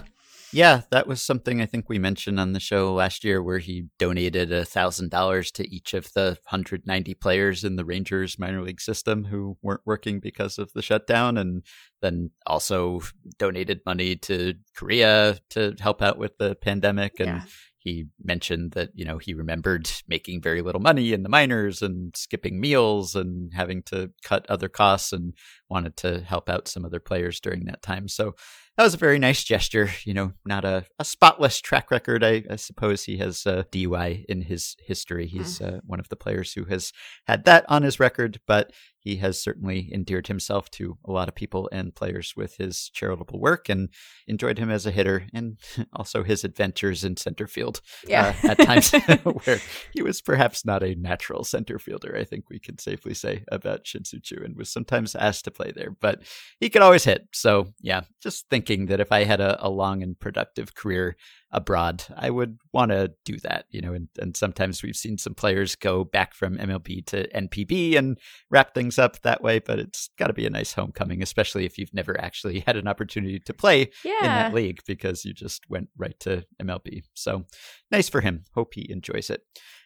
Yeah, 0.54 0.82
that 0.90 1.06
was 1.06 1.22
something 1.22 1.62
I 1.62 1.66
think 1.66 1.88
we 1.88 1.98
mentioned 1.98 2.38
on 2.38 2.52
the 2.52 2.60
show 2.60 2.92
last 2.92 3.24
year 3.24 3.42
where 3.42 3.58
he 3.58 3.86
donated 3.98 4.52
a 4.52 4.66
thousand 4.66 5.10
dollars 5.10 5.50
to 5.52 5.66
each 5.74 5.94
of 5.94 6.12
the 6.12 6.36
190 6.50 7.14
players 7.14 7.64
in 7.64 7.76
the 7.76 7.86
Rangers 7.86 8.38
minor 8.38 8.62
league 8.62 8.82
system 8.82 9.24
who 9.24 9.56
weren't 9.62 9.80
working 9.86 10.20
because 10.20 10.58
of 10.58 10.70
the 10.74 10.82
shutdown 10.82 11.38
and 11.38 11.62
then 12.02 12.32
also 12.46 13.00
donated 13.38 13.80
money 13.86 14.14
to 14.16 14.52
Korea 14.76 15.38
to 15.50 15.74
help 15.80 16.02
out 16.02 16.18
with 16.18 16.36
the 16.36 16.54
pandemic 16.54 17.18
and 17.18 17.28
yeah 17.28 17.42
he 17.82 18.06
mentioned 18.22 18.72
that 18.72 18.90
you 18.94 19.04
know 19.04 19.18
he 19.18 19.34
remembered 19.34 19.90
making 20.06 20.40
very 20.40 20.62
little 20.62 20.80
money 20.80 21.12
in 21.12 21.22
the 21.22 21.28
minors 21.28 21.82
and 21.82 22.16
skipping 22.16 22.60
meals 22.60 23.16
and 23.16 23.52
having 23.54 23.82
to 23.82 24.10
cut 24.22 24.46
other 24.48 24.68
costs 24.68 25.12
and 25.12 25.34
wanted 25.68 25.96
to 25.96 26.20
help 26.20 26.48
out 26.48 26.68
some 26.68 26.84
other 26.84 27.00
players 27.00 27.40
during 27.40 27.64
that 27.64 27.82
time. 27.82 28.08
So 28.08 28.34
that 28.76 28.84
was 28.84 28.94
a 28.94 28.98
very 28.98 29.18
nice 29.18 29.44
gesture. 29.44 29.90
You 30.04 30.14
know, 30.14 30.32
not 30.44 30.64
a, 30.64 30.84
a 30.98 31.04
spotless 31.04 31.60
track 31.60 31.90
record. 31.90 32.24
I, 32.24 32.44
I, 32.50 32.56
suppose 32.56 33.04
he 33.04 33.18
has 33.18 33.44
a 33.44 33.66
DUI 33.70 34.24
in 34.26 34.42
his 34.42 34.76
history. 34.84 35.26
He's 35.26 35.58
mm. 35.58 35.76
uh, 35.76 35.80
one 35.84 36.00
of 36.00 36.08
the 36.08 36.16
players 36.16 36.52
who 36.52 36.64
has 36.64 36.92
had 37.26 37.44
that 37.44 37.64
on 37.68 37.82
his 37.82 38.00
record, 38.00 38.40
but 38.46 38.72
he 39.02 39.16
has 39.16 39.42
certainly 39.42 39.90
endeared 39.92 40.28
himself 40.28 40.70
to 40.70 40.96
a 41.04 41.10
lot 41.10 41.28
of 41.28 41.34
people 41.34 41.68
and 41.72 41.94
players 41.94 42.34
with 42.36 42.56
his 42.56 42.88
charitable 42.94 43.40
work 43.40 43.68
and 43.68 43.88
enjoyed 44.28 44.58
him 44.58 44.70
as 44.70 44.86
a 44.86 44.92
hitter 44.92 45.26
and 45.34 45.58
also 45.92 46.22
his 46.22 46.44
adventures 46.44 47.02
in 47.02 47.16
center 47.16 47.48
field 47.48 47.80
yeah. 48.06 48.34
uh, 48.44 48.48
at 48.48 48.58
times 48.58 48.92
where 49.44 49.58
he 49.92 50.02
was 50.02 50.22
perhaps 50.22 50.64
not 50.64 50.82
a 50.82 50.94
natural 50.94 51.42
center 51.42 51.78
fielder, 51.78 52.16
I 52.16 52.24
think 52.24 52.48
we 52.48 52.60
can 52.60 52.78
safely 52.78 53.14
say 53.14 53.44
about 53.50 53.86
Shin 53.86 54.04
Soo 54.04 54.20
Choo 54.20 54.42
and 54.44 54.56
was 54.56 54.70
sometimes 54.70 55.14
asked 55.16 55.44
to 55.46 55.50
play 55.50 55.72
there, 55.74 55.90
but 56.00 56.22
he 56.60 56.70
could 56.70 56.82
always 56.82 57.04
hit. 57.04 57.26
So, 57.32 57.72
yeah, 57.80 58.02
just 58.22 58.48
think 58.48 58.61
thinking 58.62 58.86
that 58.86 59.00
if 59.00 59.10
I 59.12 59.24
had 59.24 59.40
a, 59.40 59.64
a 59.64 59.68
long 59.68 60.02
and 60.02 60.18
productive 60.18 60.74
career 60.74 61.16
abroad, 61.50 62.04
I 62.16 62.30
would 62.30 62.58
want 62.72 62.90
to 62.92 63.12
do 63.24 63.36
that, 63.38 63.66
you 63.70 63.80
know, 63.80 63.92
and, 63.92 64.08
and 64.18 64.36
sometimes 64.36 64.82
we've 64.82 64.96
seen 64.96 65.18
some 65.18 65.34
players 65.34 65.74
go 65.76 66.04
back 66.04 66.32
from 66.34 66.56
MLB 66.56 67.04
to 67.06 67.28
NPB 67.30 67.96
and 67.98 68.18
wrap 68.50 68.72
things 68.74 68.98
up 68.98 69.20
that 69.22 69.42
way, 69.42 69.58
but 69.58 69.78
it's 69.78 70.10
got 70.18 70.28
to 70.28 70.32
be 70.32 70.46
a 70.46 70.50
nice 70.50 70.72
homecoming, 70.72 71.22
especially 71.22 71.64
if 71.66 71.76
you've 71.76 71.92
never 71.92 72.18
actually 72.20 72.60
had 72.60 72.76
an 72.76 72.88
opportunity 72.88 73.38
to 73.40 73.52
play 73.52 73.90
Yeah. 74.04 74.18
in 74.20 74.26
that 74.26 74.54
league 74.54 74.80
because 74.86 75.24
you 75.24 75.34
just 75.34 75.68
went 75.68 75.88
right 75.96 76.18
to 76.20 76.44
MLB. 76.62 77.02
So 77.14 77.44
nice 77.90 78.08
for 78.08 78.20
him. 78.20 78.44
Hope 78.54 78.74
he 78.74 78.86
enjoys 78.90 79.28
it. 79.28 79.42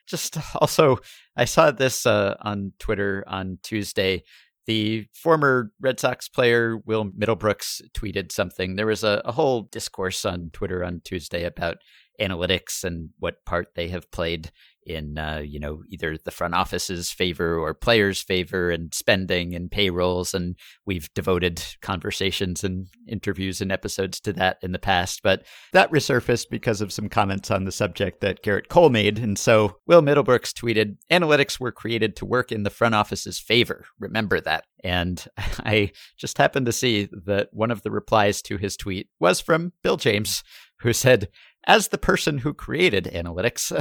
Just 0.06 0.38
also, 0.60 0.98
I 1.36 1.46
saw 1.46 1.70
this 1.72 2.06
uh, 2.06 2.36
on 2.40 2.72
Twitter 2.78 3.24
on 3.26 3.58
Tuesday. 3.62 4.22
The 4.66 5.06
former 5.14 5.70
Red 5.80 6.00
Sox 6.00 6.28
player 6.28 6.76
Will 6.76 7.06
Middlebrooks 7.06 7.82
tweeted 7.96 8.32
something. 8.32 8.74
There 8.74 8.86
was 8.86 9.04
a, 9.04 9.22
a 9.24 9.32
whole 9.32 9.62
discourse 9.62 10.24
on 10.24 10.50
Twitter 10.52 10.84
on 10.84 11.02
Tuesday 11.04 11.44
about 11.44 11.78
analytics 12.20 12.84
and 12.84 13.10
what 13.18 13.44
part 13.44 13.68
they 13.74 13.88
have 13.88 14.10
played 14.10 14.50
in 14.86 15.18
uh, 15.18 15.42
you 15.44 15.58
know 15.58 15.82
either 15.88 16.16
the 16.16 16.30
front 16.30 16.54
office's 16.54 17.10
favor 17.10 17.58
or 17.58 17.74
players' 17.74 18.22
favor 18.22 18.70
and 18.70 18.94
spending 18.94 19.54
and 19.54 19.70
payrolls. 19.70 20.32
And 20.32 20.56
we've 20.86 21.12
devoted 21.14 21.62
conversations 21.82 22.62
and 22.62 22.86
interviews 23.06 23.60
and 23.60 23.72
episodes 23.72 24.20
to 24.20 24.32
that 24.34 24.58
in 24.62 24.72
the 24.72 24.78
past 24.78 25.22
but 25.22 25.44
that 25.72 25.90
resurfaced 25.90 26.46
because 26.50 26.80
of 26.80 26.92
some 26.92 27.08
comments 27.08 27.50
on 27.50 27.64
the 27.64 27.72
subject 27.72 28.20
that 28.20 28.42
Gerrit 28.42 28.68
Cole 28.68 28.90
made. 28.90 29.18
And 29.18 29.38
so 29.38 29.76
Will 29.86 30.02
Middlebrooks 30.02 30.52
tweeted 30.52 30.96
analytics 31.10 31.58
were 31.58 31.72
created 31.72 32.16
to 32.16 32.24
work 32.24 32.52
in 32.52 32.62
the 32.62 32.70
front 32.70 32.94
office's 32.94 33.38
favor. 33.38 33.86
Remember 33.98 34.40
that. 34.40 34.64
And 34.84 35.24
I 35.38 35.92
just 36.16 36.38
happened 36.38 36.66
to 36.66 36.72
see 36.72 37.08
that 37.24 37.48
one 37.52 37.70
of 37.70 37.82
the 37.82 37.90
replies 37.90 38.42
to 38.42 38.56
his 38.56 38.76
tweet 38.76 39.08
was 39.18 39.40
from 39.40 39.72
Bill 39.82 39.96
James 39.96 40.44
who 40.80 40.92
said 40.92 41.28
as 41.66 41.88
the 41.88 41.98
person 41.98 42.38
who 42.38 42.54
created 42.54 43.04
analytics, 43.04 43.72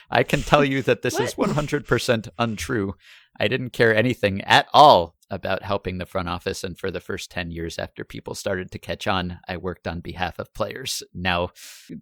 I 0.10 0.22
can 0.22 0.42
tell 0.42 0.64
you 0.64 0.82
that 0.82 1.02
this 1.02 1.18
is 1.18 1.34
100% 1.34 2.28
untrue. 2.38 2.94
I 3.38 3.48
didn't 3.48 3.70
care 3.70 3.94
anything 3.94 4.40
at 4.42 4.66
all 4.72 5.13
about 5.30 5.62
helping 5.62 5.98
the 5.98 6.06
front 6.06 6.28
office. 6.28 6.64
And 6.64 6.78
for 6.78 6.90
the 6.90 7.00
first 7.00 7.30
10 7.30 7.50
years 7.50 7.78
after 7.78 8.04
people 8.04 8.34
started 8.34 8.70
to 8.72 8.78
catch 8.78 9.06
on, 9.06 9.38
I 9.48 9.56
worked 9.56 9.86
on 9.86 10.00
behalf 10.00 10.38
of 10.38 10.52
players. 10.54 11.02
Now, 11.12 11.50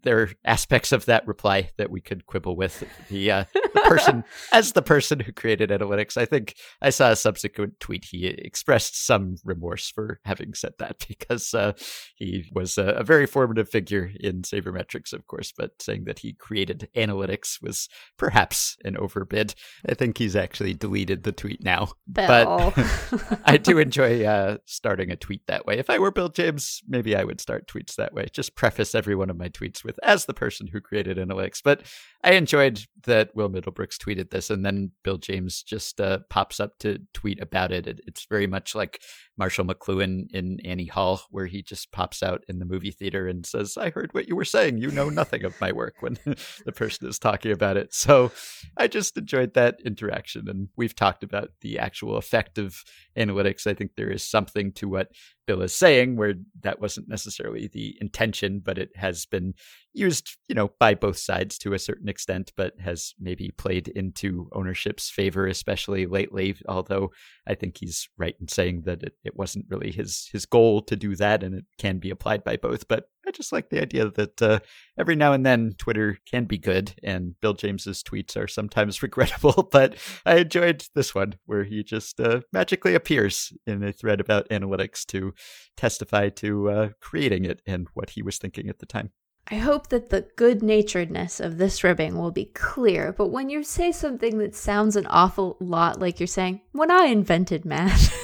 there 0.02 0.20
are 0.20 0.30
aspects 0.44 0.92
of 0.92 1.06
that 1.06 1.26
reply 1.26 1.70
that 1.78 1.90
we 1.90 2.00
could 2.00 2.26
quibble 2.26 2.56
with. 2.56 2.84
The, 3.08 3.30
uh, 3.30 3.44
the 3.52 3.80
person, 3.80 4.24
as 4.52 4.72
the 4.72 4.82
person 4.82 5.20
who 5.20 5.32
created 5.32 5.70
analytics, 5.70 6.16
I 6.16 6.24
think 6.24 6.54
I 6.80 6.90
saw 6.90 7.10
a 7.10 7.16
subsequent 7.16 7.80
tweet. 7.80 8.06
He 8.06 8.26
expressed 8.26 9.04
some 9.04 9.36
remorse 9.44 9.90
for 9.90 10.20
having 10.24 10.54
said 10.54 10.72
that 10.78 11.04
because 11.08 11.54
uh, 11.54 11.72
he 12.14 12.50
was 12.52 12.78
a, 12.78 12.86
a 12.88 13.04
very 13.04 13.26
formative 13.26 13.68
figure 13.68 14.10
in 14.20 14.42
sabermetrics, 14.42 15.12
of 15.12 15.26
course, 15.26 15.52
but 15.56 15.80
saying 15.80 16.04
that 16.04 16.20
he 16.20 16.32
created 16.32 16.88
analytics 16.96 17.62
was 17.62 17.88
perhaps 18.16 18.76
an 18.84 18.96
overbid. 18.96 19.54
I 19.88 19.94
think 19.94 20.18
he's 20.18 20.36
actually 20.36 20.74
deleted 20.74 21.22
the 21.22 21.32
tweet 21.32 21.62
now. 21.62 21.92
Bill. 22.10 22.26
But 22.26 22.72
I 23.44 23.56
do 23.56 23.78
enjoy 23.78 24.24
uh, 24.24 24.58
starting 24.64 25.10
a 25.10 25.16
tweet 25.16 25.46
that 25.46 25.66
way. 25.66 25.78
If 25.78 25.90
I 25.90 25.98
were 25.98 26.10
Bill 26.10 26.28
James, 26.28 26.82
maybe 26.88 27.16
I 27.16 27.24
would 27.24 27.40
start 27.40 27.68
tweets 27.68 27.96
that 27.96 28.12
way. 28.14 28.26
Just 28.32 28.54
preface 28.54 28.94
every 28.94 29.14
one 29.14 29.30
of 29.30 29.36
my 29.36 29.48
tweets 29.48 29.84
with 29.84 29.98
"as 30.02 30.26
the 30.26 30.34
person 30.34 30.68
who 30.68 30.80
created 30.80 31.16
analytics." 31.16 31.60
But 31.62 31.82
I 32.24 32.32
enjoyed 32.32 32.84
that 33.04 33.34
Will 33.34 33.50
Middlebrooks 33.50 33.96
tweeted 33.96 34.30
this, 34.30 34.50
and 34.50 34.64
then 34.64 34.92
Bill 35.02 35.18
James 35.18 35.62
just 35.62 36.00
uh, 36.00 36.20
pops 36.30 36.60
up 36.60 36.78
to 36.80 36.98
tweet 37.12 37.40
about 37.40 37.72
it. 37.72 37.86
it. 37.86 38.00
It's 38.06 38.26
very 38.26 38.46
much 38.46 38.74
like 38.74 39.00
Marshall 39.36 39.64
McLuhan 39.64 40.30
in 40.32 40.58
Annie 40.64 40.86
Hall, 40.86 41.22
where 41.30 41.46
he 41.46 41.62
just 41.62 41.92
pops 41.92 42.22
out 42.22 42.44
in 42.48 42.58
the 42.58 42.64
movie 42.64 42.92
theater 42.92 43.26
and 43.26 43.44
says, 43.44 43.76
"I 43.76 43.90
heard 43.90 44.12
what 44.12 44.28
you 44.28 44.36
were 44.36 44.44
saying. 44.44 44.78
You 44.78 44.90
know 44.90 45.08
nothing 45.08 45.44
of 45.44 45.60
my 45.60 45.72
work." 45.72 45.96
When 46.00 46.18
the 46.64 46.72
person 46.72 47.08
is 47.08 47.18
talking 47.18 47.52
about 47.52 47.76
it, 47.76 47.92
so 47.94 48.32
I 48.76 48.88
just 48.88 49.16
enjoyed 49.16 49.54
that 49.54 49.80
interaction, 49.84 50.48
and 50.48 50.68
we've 50.76 50.94
talked 50.94 51.22
about 51.22 51.50
the 51.60 51.78
actual 51.78 52.16
effect 52.16 52.58
of 52.58 52.82
analytics. 53.16 53.66
I 53.66 53.74
think 53.74 53.92
there 53.96 54.10
is 54.10 54.22
something 54.22 54.72
to 54.72 54.88
what 54.88 55.08
Bill 55.46 55.62
is 55.62 55.74
saying, 55.74 56.16
where 56.16 56.34
that 56.60 56.80
wasn't 56.80 57.08
necessarily 57.08 57.68
the 57.68 57.96
intention, 58.00 58.60
but 58.64 58.78
it 58.78 58.90
has 58.96 59.26
been 59.26 59.54
used, 59.92 60.36
you 60.48 60.54
know, 60.54 60.70
by 60.78 60.94
both 60.94 61.18
sides 61.18 61.58
to 61.58 61.74
a 61.74 61.78
certain 61.78 62.08
extent, 62.08 62.52
but 62.56 62.78
has 62.80 63.14
maybe 63.18 63.50
played 63.50 63.88
into 63.88 64.48
ownership's 64.52 65.10
favor, 65.10 65.46
especially 65.46 66.06
lately. 66.06 66.56
Although 66.68 67.10
I 67.46 67.54
think 67.54 67.78
he's 67.78 68.08
right 68.16 68.36
in 68.40 68.48
saying 68.48 68.82
that 68.82 69.02
it, 69.02 69.14
it 69.24 69.36
wasn't 69.36 69.66
really 69.68 69.90
his 69.90 70.28
his 70.32 70.46
goal 70.46 70.82
to 70.82 70.96
do 70.96 71.16
that, 71.16 71.42
and 71.42 71.54
it 71.54 71.64
can 71.78 71.98
be 71.98 72.10
applied 72.10 72.44
by 72.44 72.56
both. 72.56 72.88
But 72.88 73.08
I 73.26 73.30
just 73.30 73.52
like 73.52 73.70
the 73.70 73.80
idea 73.80 74.10
that 74.10 74.42
uh, 74.42 74.58
every 74.98 75.14
now 75.14 75.32
and 75.32 75.46
then 75.46 75.74
Twitter 75.78 76.18
can 76.28 76.44
be 76.44 76.58
good, 76.58 76.94
and 77.02 77.38
Bill 77.40 77.54
James's 77.54 78.02
tweets 78.02 78.36
are 78.36 78.48
sometimes 78.48 79.02
regrettable. 79.02 79.68
But 79.70 79.96
I 80.26 80.38
enjoyed 80.38 80.84
this 80.94 81.14
one 81.14 81.34
where 81.46 81.64
he 81.64 81.82
just 81.82 82.20
uh, 82.20 82.40
magically 82.52 82.94
appears 82.94 83.52
in 83.66 83.82
a 83.82 83.92
thread 83.92 84.20
about 84.20 84.48
analytics 84.48 85.04
to 85.06 85.31
testify 85.76 86.28
to 86.30 86.70
uh, 86.70 86.88
creating 87.00 87.44
it 87.44 87.62
and 87.66 87.88
what 87.94 88.10
he 88.10 88.22
was 88.22 88.38
thinking 88.38 88.68
at 88.68 88.78
the 88.78 88.86
time. 88.86 89.10
I 89.50 89.56
hope 89.56 89.88
that 89.88 90.10
the 90.10 90.28
good 90.36 90.62
naturedness 90.62 91.40
of 91.40 91.58
this 91.58 91.82
ribbing 91.82 92.16
will 92.16 92.30
be 92.30 92.46
clear, 92.46 93.12
but 93.12 93.28
when 93.28 93.50
you 93.50 93.64
say 93.64 93.90
something 93.90 94.38
that 94.38 94.54
sounds 94.54 94.94
an 94.94 95.06
awful 95.08 95.56
lot 95.58 95.98
like 95.98 96.20
you're 96.20 96.28
saying, 96.28 96.60
when 96.70 96.92
I 96.92 97.06
invented 97.06 97.64
math, 97.64 98.14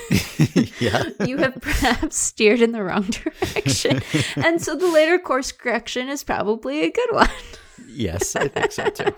yeah. 0.81 1.05
you 1.27 1.39
have 1.39 1.61
perhaps 1.61 2.17
steered 2.17 2.63
in 2.63 2.71
the 2.73 2.85
wrong 2.85 3.03
direction. 3.03 4.01
and 4.37 4.63
so 4.63 4.77
the 4.77 4.89
later 4.89 5.19
course 5.19 5.51
correction 5.51 6.09
is 6.09 6.23
probably 6.23 6.85
a 6.85 6.93
good 6.93 7.11
one. 7.11 7.29
Yes, 7.87 8.35
I 8.37 8.49
think 8.49 8.73
so 8.73 8.85
too. 8.91 9.13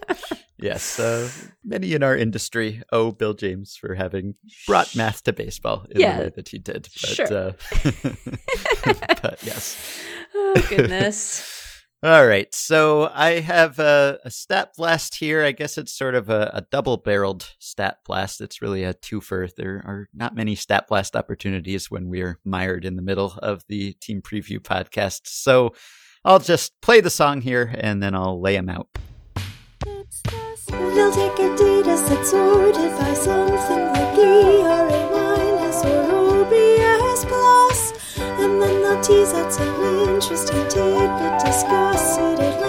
yes, 0.58 0.98
uh, 0.98 1.28
many 1.64 1.94
in 1.94 2.02
our 2.02 2.16
industry 2.16 2.82
owe 2.92 3.12
Bill 3.12 3.34
James 3.34 3.76
for 3.76 3.94
having 3.94 4.34
brought 4.66 4.94
math 4.96 5.22
to 5.24 5.32
baseball 5.32 5.86
in 5.90 6.00
Yeah, 6.00 6.16
the 6.16 6.22
way 6.24 6.32
that 6.36 6.48
he 6.48 6.58
did. 6.58 6.88
But, 7.00 7.10
sure. 7.10 7.32
uh, 7.32 7.52
but 9.22 9.38
yes. 9.42 9.76
Oh, 10.32 10.64
goodness. 10.68 11.56
All 12.04 12.24
right, 12.26 12.54
so 12.54 13.10
I 13.12 13.40
have 13.40 13.78
a, 13.80 14.18
a 14.24 14.30
stat 14.30 14.70
blast 14.76 15.16
here. 15.16 15.42
I 15.44 15.50
guess 15.52 15.76
it's 15.76 15.92
sort 15.92 16.14
of 16.14 16.30
a, 16.30 16.50
a 16.54 16.62
double-barreled 16.70 17.52
stat 17.58 17.98
blast. 18.06 18.40
It's 18.40 18.62
really 18.62 18.84
a 18.84 18.94
twofer. 18.94 19.52
There 19.54 19.82
are 19.84 20.08
not 20.14 20.34
many 20.34 20.54
stat 20.54 20.86
blast 20.88 21.14
opportunities 21.16 21.90
when 21.90 22.08
we're 22.08 22.38
mired 22.44 22.84
in 22.86 22.94
the 22.96 23.02
middle 23.02 23.34
of 23.42 23.64
the 23.68 23.92
team 23.94 24.22
preview 24.22 24.60
podcast. 24.60 25.22
So 25.24 25.74
I'll 26.24 26.38
just 26.38 26.78
play 26.82 27.00
the 27.00 27.10
song 27.10 27.40
here 27.40 27.74
and 27.78 28.02
then 28.02 28.14
I'll 28.14 28.40
lay 28.40 28.54
them 28.54 28.68
out. 28.68 28.88
We'll 30.70 31.12
take 31.12 31.38
a 31.38 31.56
data 31.56 31.96
set 31.96 32.26
sorted 32.26 32.98
by 32.98 33.14
something 33.14 33.86
like 33.86 34.18
ERA 34.18 35.10
minus 35.10 35.84
or 35.84 36.42
OPS. 36.42 37.92
And 38.20 38.60
then 38.60 38.82
they'll 38.82 39.00
tease 39.00 39.32
out 39.32 39.50
some 39.50 39.82
interesting 40.08 40.68
tidbit, 40.68 41.40
discuss 41.40 42.18
it 42.18 42.59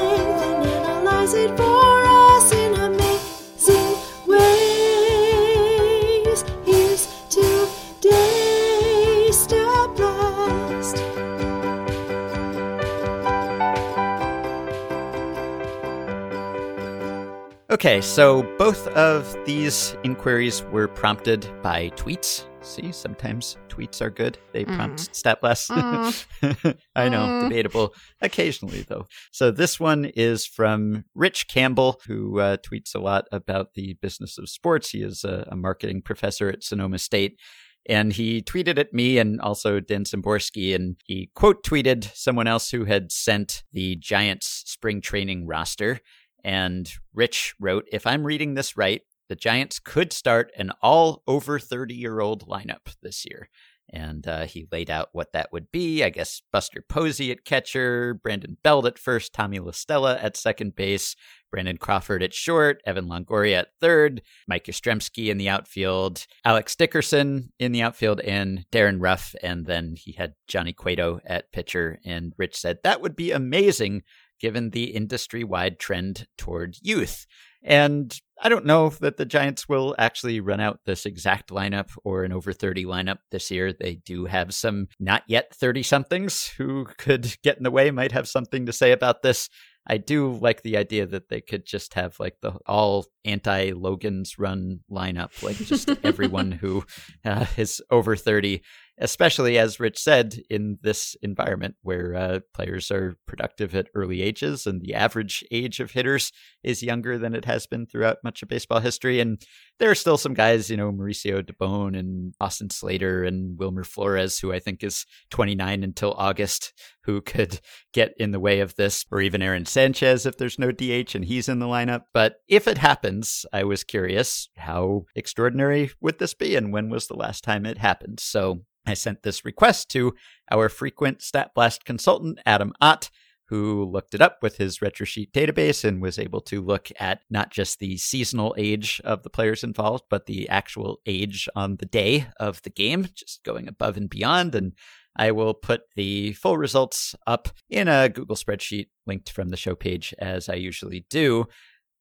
Okay, 17.72 18.02
so 18.02 18.44
both 18.58 18.86
of 18.90 19.34
these 19.46 19.96
inquiries 20.04 20.62
were 20.74 20.90
prompted 20.90 21.50
by 21.64 21.90
tweets. 21.92 22.44
See, 22.60 22.92
sometimes 22.92 23.56
tweets 23.70 24.02
are 24.02 24.10
good. 24.10 24.38
They 24.52 24.66
mm-hmm. 24.66 24.76
prompt 24.76 25.16
stat 25.16 25.40
blasts. 25.40 25.70
Mm. 25.70 26.78
I 26.98 27.08
know, 27.08 27.22
mm. 27.22 27.44
debatable 27.44 27.94
occasionally, 28.20 28.82
though. 28.82 29.08
So 29.32 29.52
this 29.52 29.80
one 29.80 30.04
is 30.04 30.46
from 30.46 31.06
Rich 31.16 31.48
Campbell, 31.48 32.02
who 32.06 32.42
uh, 32.42 32.58
tweets 32.58 32.94
a 32.94 33.00
lot 33.00 33.24
about 33.32 33.74
the 33.74 33.94
business 34.02 34.38
of 34.38 34.50
sports. 34.50 34.90
He 34.90 35.02
is 35.02 35.24
a, 35.24 35.48
a 35.50 35.56
marketing 35.56 36.02
professor 36.02 36.50
at 36.50 36.66
Sonoma 36.66 37.00
State. 37.00 37.40
And 37.88 38.12
he 38.12 38.42
tweeted 38.42 38.80
at 38.80 38.94
me 38.94 39.18
and 39.18 39.40
also 39.40 39.80
Dan 39.80 40.04
Szymborski, 40.04 40.76
and 40.76 40.98
he 41.06 41.32
quote 41.36 41.64
tweeted 41.64 42.14
someone 42.16 42.48
else 42.48 42.70
who 42.70 42.84
had 42.84 43.14
sent 43.14 43.64
the 43.72 43.96
Giants 43.96 44.64
spring 44.66 45.00
training 45.00 45.48
roster. 45.48 46.02
And 46.44 46.92
Rich 47.14 47.56
wrote, 47.60 47.86
If 47.92 48.06
I'm 48.08 48.26
reading 48.26 48.54
this 48.54 48.78
right, 48.78 49.02
the 49.30 49.36
Giants 49.36 49.80
could 49.80 50.12
start 50.12 50.52
an 50.58 50.72
all 50.82 51.24
over 51.26 51.58
30 51.58 51.96
year 51.96 52.20
old 52.20 52.48
lineup 52.48 52.96
this 53.02 53.26
year. 53.26 53.50
And 53.94 54.26
uh, 54.28 54.46
he 54.46 54.68
laid 54.72 54.90
out 54.90 55.10
what 55.12 55.34
that 55.34 55.52
would 55.52 55.72
be. 55.72 56.04
I 56.04 56.10
guess 56.10 56.42
Buster 56.52 56.84
Posey 56.88 57.32
at 57.32 57.44
catcher, 57.44 58.14
Brandon 58.14 58.58
Belt 58.64 58.86
at 58.86 58.98
first, 58.98 59.34
Tommy 59.34 59.60
La 59.60 59.72
Stella 59.72 60.18
at 60.18 60.38
second 60.38 60.76
base, 60.76 61.16
Brandon 61.52 61.78
Crawford 61.78 62.24
at 62.24 62.34
short, 62.34 62.82
Evan 62.86 63.08
Longoria 63.08 63.60
at 63.60 63.70
third, 63.82 64.22
Mike 64.48 64.66
Yastrzemski 64.66 65.30
in 65.30 65.38
the 65.38 65.50
outfield, 65.50 66.26
Alex 66.46 66.76
Dickerson 66.76 67.52
in 67.60 67.74
the 67.74 67.82
outfield, 67.82 68.22
and 68.22 68.66
Darin 68.72 69.00
Ruf. 69.00 69.36
And 69.44 69.66
then 69.66 69.96
he 69.98 70.14
had 70.14 70.34
Johnny 70.48 70.72
Cueto 70.72 71.20
at 71.26 71.52
pitcher. 71.52 72.00
And 72.06 72.34
Rich 72.38 72.58
said 72.58 72.80
that 72.84 73.02
would 73.02 73.16
be 73.16 73.32
amazing 73.32 74.04
given 74.42 74.72
the 74.72 74.86
industry 74.86 75.44
wide 75.44 75.80
trend 75.80 76.28
toward 76.38 76.76
youth. 76.82 77.26
And 77.64 78.20
I 78.42 78.50
don't 78.50 78.66
know 78.66 78.90
that 78.90 79.18
the 79.18 79.26
Giants 79.26 79.70
will 79.70 79.94
actually 80.00 80.40
run 80.40 80.60
out 80.60 80.80
this 80.86 81.06
exact 81.06 81.52
lineup 81.52 81.92
or 82.04 82.24
an 82.24 82.32
over 82.32 82.54
30 82.54 82.86
lineup 82.86 83.20
this 83.30 83.52
year. 83.52 83.72
They 83.72 83.96
do 83.96 84.26
have 84.26 84.54
some 84.54 84.88
not 85.00 85.24
yet 85.28 85.54
30 85.54 85.84
somethings 85.84 86.48
who 86.48 86.86
could 86.98 87.38
get 87.44 87.58
in 87.58 87.64
the 87.64 87.72
way, 87.72 87.92
might 87.92 88.14
have 88.14 88.28
something 88.28 88.66
to 88.66 88.74
say 88.74 88.92
about 88.92 89.22
this. 89.22 89.48
I 89.88 89.98
do 89.98 90.34
like 90.34 90.62
the 90.62 90.78
idea 90.78 91.06
that 91.08 91.30
they 91.30 91.42
could 91.42 91.66
just 91.66 91.96
have 91.96 92.20
like 92.20 92.36
the 92.42 92.54
all 92.68 93.06
anti 93.26 93.72
Logan's 93.72 94.38
run 94.38 94.82
lineup, 94.92 95.42
like 95.44 95.58
just 95.58 95.90
everyone 96.04 96.52
who 96.52 96.84
uh, 97.26 97.46
is 97.58 97.82
over 97.90 98.16
30 98.16 98.62
especially 99.02 99.58
as 99.58 99.80
Rich 99.80 99.98
said, 99.98 100.42
in 100.50 100.78
this 100.84 101.16
environment 101.24 101.76
where 101.82 102.14
uh, 102.14 102.40
players 102.54 102.92
are 102.92 103.18
productive 103.26 103.76
at 103.76 103.90
early 103.96 104.22
ages 104.22 104.68
and 104.68 104.80
the 104.80 104.94
average 104.94 105.44
age 105.52 105.80
of 105.80 105.92
hitters 105.92 106.32
is 106.64 106.84
younger 106.84 107.18
than 107.18 107.34
it 107.34 107.46
has 107.46 107.66
been 107.66 107.88
throughout 107.88 108.18
much 108.24 108.44
of 108.44 108.50
baseball 108.50 108.80
history. 108.80 109.20
And 109.20 109.42
there 109.80 109.90
are 109.90 109.96
still 109.96 110.18
some 110.18 110.36
guys, 110.36 110.70
you 110.70 110.78
know, 110.78 110.92
Mauricio 110.92 111.42
Dubon 111.42 111.98
and 111.98 112.36
Austin 112.40 112.70
Slater 112.70 113.24
and 113.24 113.58
Wilmer 113.58 113.84
Flores, 113.84 114.38
who 114.38 114.54
I 114.54 114.60
think 114.60 114.84
is 114.84 115.08
29 115.32 115.84
until 115.84 116.14
August, 116.14 116.72
who 117.04 117.22
could 117.22 117.60
get 117.94 118.14
in 118.18 118.30
the 118.30 118.40
way 118.40 118.60
of 118.60 118.76
this, 118.76 119.04
or 119.12 119.20
even 119.20 119.42
Aaron 119.42 119.66
Sanchez 119.66 120.28
if 120.28 120.38
there's 120.38 120.60
no 120.60 120.72
DH 120.72 121.16
and 121.16 121.26
he's 121.26 121.50
in 121.50 121.58
the 121.58 121.66
lineup. 121.66 122.04
But 122.14 122.36
if 122.48 122.68
it 122.68 122.78
happens, 122.78 123.48
I 123.52 123.64
was 123.64 123.84
curious 123.84 124.50
how 124.58 125.06
extraordinary 125.16 125.90
would 126.00 126.20
this 126.20 126.36
be 126.36 126.56
and 126.56 126.72
when 126.72 126.90
was 126.90 127.08
the 127.08 127.18
last 127.18 127.44
time 127.44 127.66
it 127.66 127.80
happened? 127.80 128.20
So 128.20 128.62
I 128.86 128.94
sent 128.94 129.24
this 129.24 129.46
request 129.46 129.90
to 129.92 130.14
our 130.52 130.70
frequent 130.70 131.20
StatBlast 131.20 131.86
consultant, 131.86 132.40
Adam 132.46 132.74
Ott, 132.82 133.10
who 133.52 133.84
looked 133.84 134.14
it 134.14 134.22
up 134.22 134.38
with 134.42 134.56
his 134.58 134.80
RetroSheet 134.80 135.32
database 135.32 135.84
and 135.84 136.02
was 136.02 136.18
able 136.18 136.40
to 136.40 136.62
look 136.62 136.88
at 137.00 137.20
not 137.30 137.52
just 137.52 137.80
the 137.80 137.98
seasonal 137.98 138.56
age 138.58 139.02
of 139.04 139.24
the 139.24 139.30
players 139.30 139.62
involved, 139.62 140.06
but 140.10 140.26
the 140.26 140.48
actual 140.48 141.02
age 141.06 141.50
on 141.54 141.76
the 141.76 141.86
day 141.86 142.28
of 142.40 142.62
the 142.62 142.70
game, 142.70 143.10
just 143.14 143.44
going 143.44 143.68
above 143.68 143.98
and 143.98 144.10
beyond. 144.10 144.56
And 144.56 144.72
I 145.18 145.32
will 145.32 145.54
put 145.54 145.82
the 145.98 146.32
full 146.34 146.58
results 146.58 147.14
up 147.28 147.50
in 147.70 147.90
a 147.90 148.08
Google 148.08 148.38
spreadsheet 148.38 148.88
linked 149.06 149.30
from 149.30 149.50
the 149.50 149.58
show 149.58 149.76
page, 149.76 150.14
as 150.18 150.48
I 150.48 150.54
usually 150.54 151.06
do. 151.10 151.46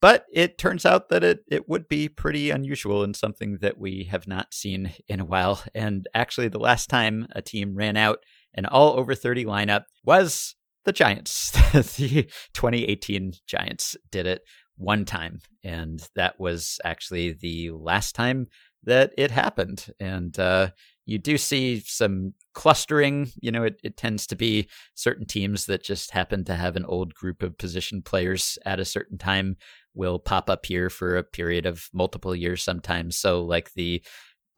But 0.00 0.24
it 0.32 0.56
turns 0.56 0.86
out 0.86 1.10
that 1.10 1.22
it, 1.22 1.40
it 1.50 1.68
would 1.68 1.88
be 1.88 2.08
pretty 2.08 2.50
unusual 2.50 3.02
and 3.02 3.14
something 3.14 3.58
that 3.60 3.78
we 3.78 4.04
have 4.04 4.26
not 4.26 4.54
seen 4.54 4.92
in 5.08 5.20
a 5.20 5.24
while. 5.24 5.62
And 5.74 6.08
actually, 6.14 6.48
the 6.48 6.58
last 6.58 6.88
time 6.88 7.26
a 7.32 7.42
team 7.42 7.74
ran 7.74 7.96
out 7.96 8.20
an 8.54 8.66
all 8.66 8.98
over 8.98 9.14
30 9.14 9.44
lineup 9.44 9.84
was 10.04 10.54
the 10.84 10.92
Giants. 10.92 11.50
the 11.72 12.30
2018 12.54 13.34
Giants 13.46 13.96
did 14.10 14.26
it 14.26 14.42
one 14.76 15.04
time. 15.04 15.40
And 15.62 16.02
that 16.16 16.40
was 16.40 16.80
actually 16.84 17.32
the 17.32 17.70
last 17.72 18.14
time 18.14 18.48
that 18.84 19.12
it 19.18 19.30
happened. 19.30 19.86
And 20.00 20.38
uh, 20.38 20.70
you 21.04 21.18
do 21.18 21.36
see 21.36 21.80
some 21.80 22.32
clustering. 22.54 23.30
You 23.40 23.52
know, 23.52 23.64
it, 23.64 23.80
it 23.84 23.96
tends 23.96 24.26
to 24.28 24.36
be 24.36 24.68
certain 24.94 25.26
teams 25.26 25.66
that 25.66 25.82
just 25.82 26.12
happen 26.12 26.44
to 26.44 26.54
have 26.54 26.76
an 26.76 26.86
old 26.86 27.14
group 27.14 27.42
of 27.42 27.58
position 27.58 28.00
players 28.00 28.58
at 28.64 28.80
a 28.80 28.84
certain 28.84 29.18
time 29.18 29.56
will 29.94 30.18
pop 30.18 30.48
up 30.48 30.66
here 30.66 30.90
for 30.90 31.16
a 31.16 31.22
period 31.22 31.66
of 31.66 31.88
multiple 31.92 32.34
years 32.34 32.62
sometimes. 32.62 33.16
So, 33.16 33.44
like 33.44 33.72
the 33.74 34.02